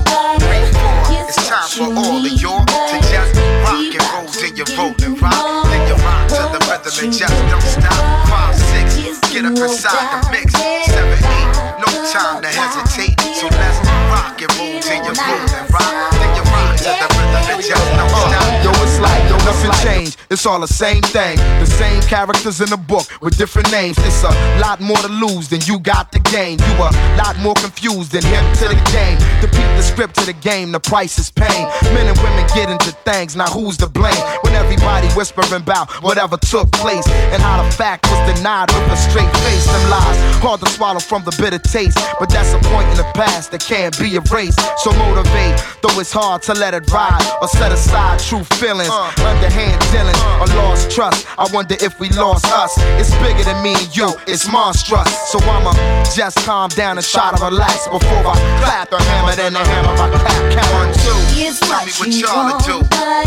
Three, 0.45 0.61
four, 0.77 1.25
it's 1.25 1.41
time 1.41 1.65
for 1.73 1.89
all 1.89 2.21
of 2.21 2.35
y'all 2.37 2.61
to 2.69 2.97
just 3.01 3.33
rock 3.65 3.81
and 3.81 4.05
roll 4.13 4.29
till 4.29 4.53
you're 4.53 4.69
rolling 4.77 5.17
rock. 5.17 5.65
Then 5.65 5.81
you 5.89 5.97
rock 6.05 6.21
to 6.37 6.45
the 6.53 6.61
rhythm 6.69 6.93
and 7.01 7.11
just 7.17 7.33
don't 7.49 7.65
stop. 7.65 7.97
Five, 8.29 8.53
six, 8.53 9.17
get 9.33 9.41
up 9.49 9.57
inside 9.57 10.05
the 10.13 10.19
mix. 10.29 10.53
Seven, 10.53 11.17
eight, 11.17 11.49
no 11.81 11.89
time 12.13 12.45
to 12.45 12.49
hesitate. 12.53 13.17
So 13.41 13.49
let's 13.49 13.81
rock 14.13 14.37
and 14.37 14.53
roll 14.53 14.77
till 14.85 15.01
you're 15.01 15.17
rolling 15.17 15.65
rock. 15.73 16.13
Then 16.13 16.29
you 16.37 16.45
rock 16.45 16.77
to 16.77 16.93
the 16.93 17.09
Yo, 17.45 18.71
it's 18.81 18.99
like, 18.99 19.23
nothing 19.45 19.71
changed. 19.83 20.17
It's 20.29 20.45
all 20.45 20.59
the 20.59 20.67
same 20.67 21.01
thing. 21.01 21.37
The 21.37 21.65
same 21.65 22.01
characters 22.03 22.61
in 22.61 22.69
the 22.69 22.77
book 22.77 23.05
with 23.21 23.37
different 23.37 23.71
names. 23.71 23.97
It's 23.99 24.23
a 24.23 24.33
lot 24.59 24.81
more 24.81 24.97
to 24.97 25.07
lose 25.07 25.49
than 25.49 25.61
you 25.61 25.79
got 25.79 26.11
to 26.13 26.19
gain. 26.19 26.57
You 26.59 26.73
a 26.81 26.89
lot 27.17 27.37
more 27.39 27.53
confused 27.53 28.11
than 28.11 28.23
hip 28.23 28.43
to 28.59 28.67
the 28.67 28.79
game. 28.91 29.17
To 29.41 29.47
beat 29.53 29.71
the 29.77 29.83
script 29.83 30.15
to 30.15 30.25
the 30.25 30.33
game, 30.33 30.71
the 30.71 30.79
price 30.79 31.19
is 31.19 31.29
pain. 31.31 31.67
Men 31.93 32.07
and 32.07 32.17
women 32.17 32.45
get 32.55 32.69
into 32.69 32.91
things, 33.05 33.35
now 33.35 33.45
who's 33.45 33.77
to 33.77 33.87
blame? 33.87 34.17
When 34.41 34.53
everybody 34.53 35.07
whispering 35.09 35.53
about 35.53 35.91
whatever 36.01 36.37
took 36.37 36.71
place 36.71 37.07
and 37.07 37.41
how 37.41 37.63
the 37.63 37.71
fact 37.71 38.07
was 38.09 38.35
denied 38.35 38.71
with 38.73 38.91
a 38.91 38.97
straight 38.97 39.31
face. 39.45 39.65
Them 39.65 39.89
lies 39.89 40.17
hard 40.41 40.61
to 40.61 40.69
swallow 40.69 40.99
from 40.99 41.23
the 41.23 41.35
bitter 41.39 41.59
taste, 41.59 41.97
but 42.19 42.29
that's 42.29 42.53
a 42.53 42.59
point 42.69 42.89
in 42.89 42.97
the 42.97 43.09
past 43.13 43.51
that 43.51 43.61
can't 43.61 43.97
be 43.99 44.15
erased. 44.15 44.59
So 44.81 44.91
motivate, 44.93 45.61
though 45.81 45.99
it's 45.99 46.11
hard 46.11 46.41
to 46.43 46.53
let 46.53 46.73
it 46.73 46.89
ride 46.91 47.21
or 47.41 47.47
set 47.47 47.71
aside 47.71 48.19
true 48.19 48.43
feelings, 48.59 48.89
underhand 49.19 49.79
dealings 49.91 50.21
or 50.39 50.47
lost 50.55 50.91
trust. 50.91 51.27
I 51.37 51.47
wonder 51.51 51.75
if 51.79 51.99
we 51.99 52.09
lost 52.09 52.45
us. 52.47 52.73
It's 52.99 53.11
bigger 53.23 53.43
than 53.43 53.61
me 53.63 53.73
and 53.75 53.95
you, 53.95 54.09
it's 54.27 54.49
monstrous. 54.51 55.09
So 55.31 55.39
I'ma 55.39 55.73
just 56.15 56.37
calm 56.45 56.69
down 56.69 56.97
and 56.97 57.05
try 57.05 57.35
to 57.35 57.43
relax 57.43 57.87
before 57.87 58.23
I 58.25 58.35
clap 58.63 58.89
the 58.89 58.99
hammer, 59.01 59.35
then 59.35 59.53
the 59.53 59.59
hammer 59.59 59.93
I 59.93 60.07
clap. 60.09 60.41
Count 60.53 60.71
one, 60.73 60.91
two. 60.93 61.19
It's 61.37 61.59
Tell 61.59 61.83
me 61.85 61.91
what 61.99 62.11
y'all 62.13 62.57
do. 62.63 62.77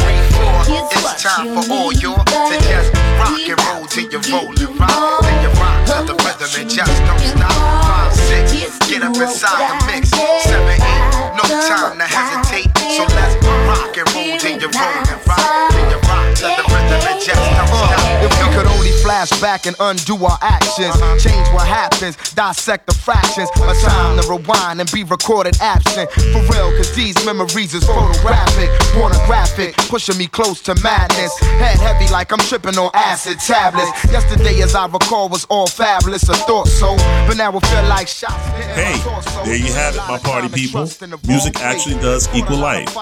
Three, 0.01 0.21
four. 0.37 0.59
It's 0.69 1.23
time 1.23 1.53
for 1.55 1.65
all 1.73 1.93
y'all 1.93 2.25
to 2.25 2.57
just 2.65 2.95
rock 3.19 3.37
and 3.37 3.59
roll 3.67 3.87
till 3.87 4.09
you're 4.11 4.25
rolling 4.33 4.79
rock. 4.79 5.21
Then 5.23 5.37
you 5.43 5.51
rock 5.61 5.77
to 5.87 5.97
the 6.07 6.15
rhythm 6.25 6.51
and 6.61 6.71
just 6.71 6.99
don't 7.05 7.21
stop. 7.21 7.53
Five, 7.53 8.15
six, 8.15 8.79
get 8.89 9.03
up 9.03 9.17
inside 9.17 9.81
the 9.81 9.87
mix. 9.87 10.11
Seven, 10.11 10.81
eight, 10.81 11.35
no 11.37 11.45
time 11.69 11.99
to 11.99 12.05
hesitate. 12.05 12.68
So 12.89 13.05
let's 13.05 13.37
rock 13.45 13.97
and 13.99 14.15
roll 14.15 14.39
till 14.39 14.59
you're 14.59 14.71
rolling 14.73 15.05
rock. 15.27 15.71
Then 15.71 15.91
you 15.91 15.99
rock 16.09 16.58
to 16.69 16.75
the 16.75 16.77
rhythm 16.77 17.01
and 17.09 17.21
just 17.21 17.41
don't 17.57 17.69
stop. 17.69 18.23
If 18.23 18.33
we 18.43 18.55
could 18.55 18.67
only 18.67 18.93
flash 19.03 19.31
back 19.41 19.67
and 19.67 19.77
undo 19.81 20.17
our 20.25 20.39
actions, 20.43 20.95
uh-huh. 20.95 21.19
change 21.19 21.49
what 21.53 21.67
happens, 21.67 22.17
dissect 22.35 22.87
the 22.87 22.95
fractions. 22.95 23.51
A 23.57 23.75
time 23.85 24.21
to 24.21 24.29
rewind 24.29 24.81
and 24.81 24.91
be 24.93 25.05
recorded 25.05 25.57
absent. 25.61 26.11
For 26.11 26.43
real, 26.51 26.71
cause 26.77 26.95
these 26.95 27.15
memories 27.25 27.75
is 27.75 27.85
photographic, 27.85 28.71
pornographic, 28.95 29.77
pushing 29.89 30.19
me 30.19 30.27
close 30.27 30.61
to 30.63 30.75
madness. 30.83 31.37
Head 31.39 31.79
heavy 31.79 32.11
like 32.13 32.33
I'm 32.33 32.39
tripping 32.39 32.77
on 32.79 32.91
acid 32.95 33.39
tablets. 33.41 33.91
Yesterday, 34.11 34.63
as 34.63 34.75
I 34.75 34.87
recall, 34.87 35.29
was 35.29 35.45
all 35.47 35.67
fabulous. 35.67 36.29
I 36.29 36.37
thought 36.37 36.69
so, 36.69 36.97
but 37.27 37.37
now 37.37 37.57
it 37.57 37.67
feel 37.67 37.85
like 37.85 38.09
shots. 38.09 38.35
Hey, 38.75 38.99
there 39.45 39.57
you 39.57 39.73
have 39.73 39.95
it, 39.95 40.03
my 40.09 40.19
party 40.19 40.49
people. 40.49 40.89
Music 41.27 41.61
actually 41.61 41.97
does 41.97 42.29
equal 42.35 42.59
life. 42.59 42.95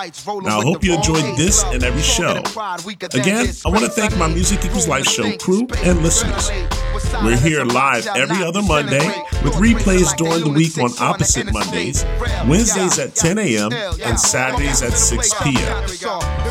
Now, 0.43 0.61
I 0.61 0.63
hope 0.63 0.85
you 0.85 0.95
enjoyed 0.95 1.37
this 1.37 1.65
and 1.65 1.83
every 1.83 2.03
show. 2.03 2.43
Again, 3.15 3.47
I 3.65 3.69
want 3.69 3.85
to 3.85 3.91
thank 3.91 4.17
my 4.17 4.27
Music 4.29 4.65
Equals 4.65 4.89
Life 4.89 5.07
show 5.07 5.37
crew 5.39 5.67
and 5.85 6.03
listeners. 6.03 6.51
We're 7.23 7.37
here 7.37 7.65
live 7.65 8.07
every 8.09 8.43
other 8.45 8.63
Monday 8.63 9.07
with 9.43 9.55
replays 9.55 10.15
during 10.17 10.45
the 10.45 10.51
week 10.51 10.77
on 10.79 10.91
opposite 11.01 11.53
Mondays, 11.53 12.05
Wednesdays 12.47 12.99
at 12.99 13.15
10 13.15 13.39
a.m., 13.39 13.73
and 14.05 14.19
Saturdays 14.19 14.83
at 14.83 14.93
6 14.93 15.35
p.m. 15.43 15.85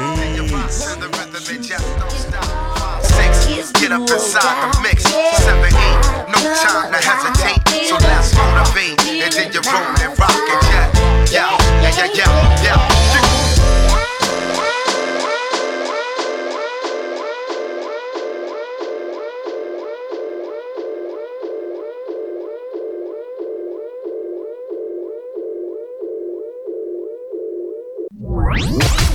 Peace. 3.47 3.73
Get 3.73 3.93
up 3.93 4.03
inside 4.03 4.73
the 4.75 4.81
mix. 4.83 5.03
Seven, 5.05 5.75
eight, 5.75 6.10
no 6.51 6.57
time 6.57 6.93
to 6.93 6.99
hesitate. 6.99 7.87
So 7.87 7.97
let's 7.97 8.35
motivate, 8.35 8.99
and 9.07 9.33
then 9.33 9.53
you're 9.53 9.63
rolling, 9.63 10.17
rockin', 10.19 10.61
yeah, 10.71 11.31
yeah, 11.31 11.59
yeah, 11.83 11.95
yeah, 11.97 12.15
yeah, 12.15 12.63
yeah. 12.65 12.90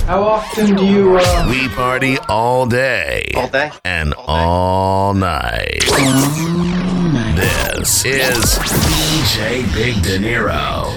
How 0.06 0.22
often 0.22 0.76
do 0.76 0.86
you, 0.86 1.16
uh. 1.18 1.46
We 1.50 1.68
party 1.68 2.16
all 2.28 2.64
day. 2.64 3.28
All 3.34 3.48
day? 3.48 3.72
And 3.84 4.14
all 4.14 5.14
night. 5.14 5.82
This 7.34 8.04
is 8.04 8.54
DJ 8.54 9.74
Big 9.74 10.00
Dinero. 10.04 10.92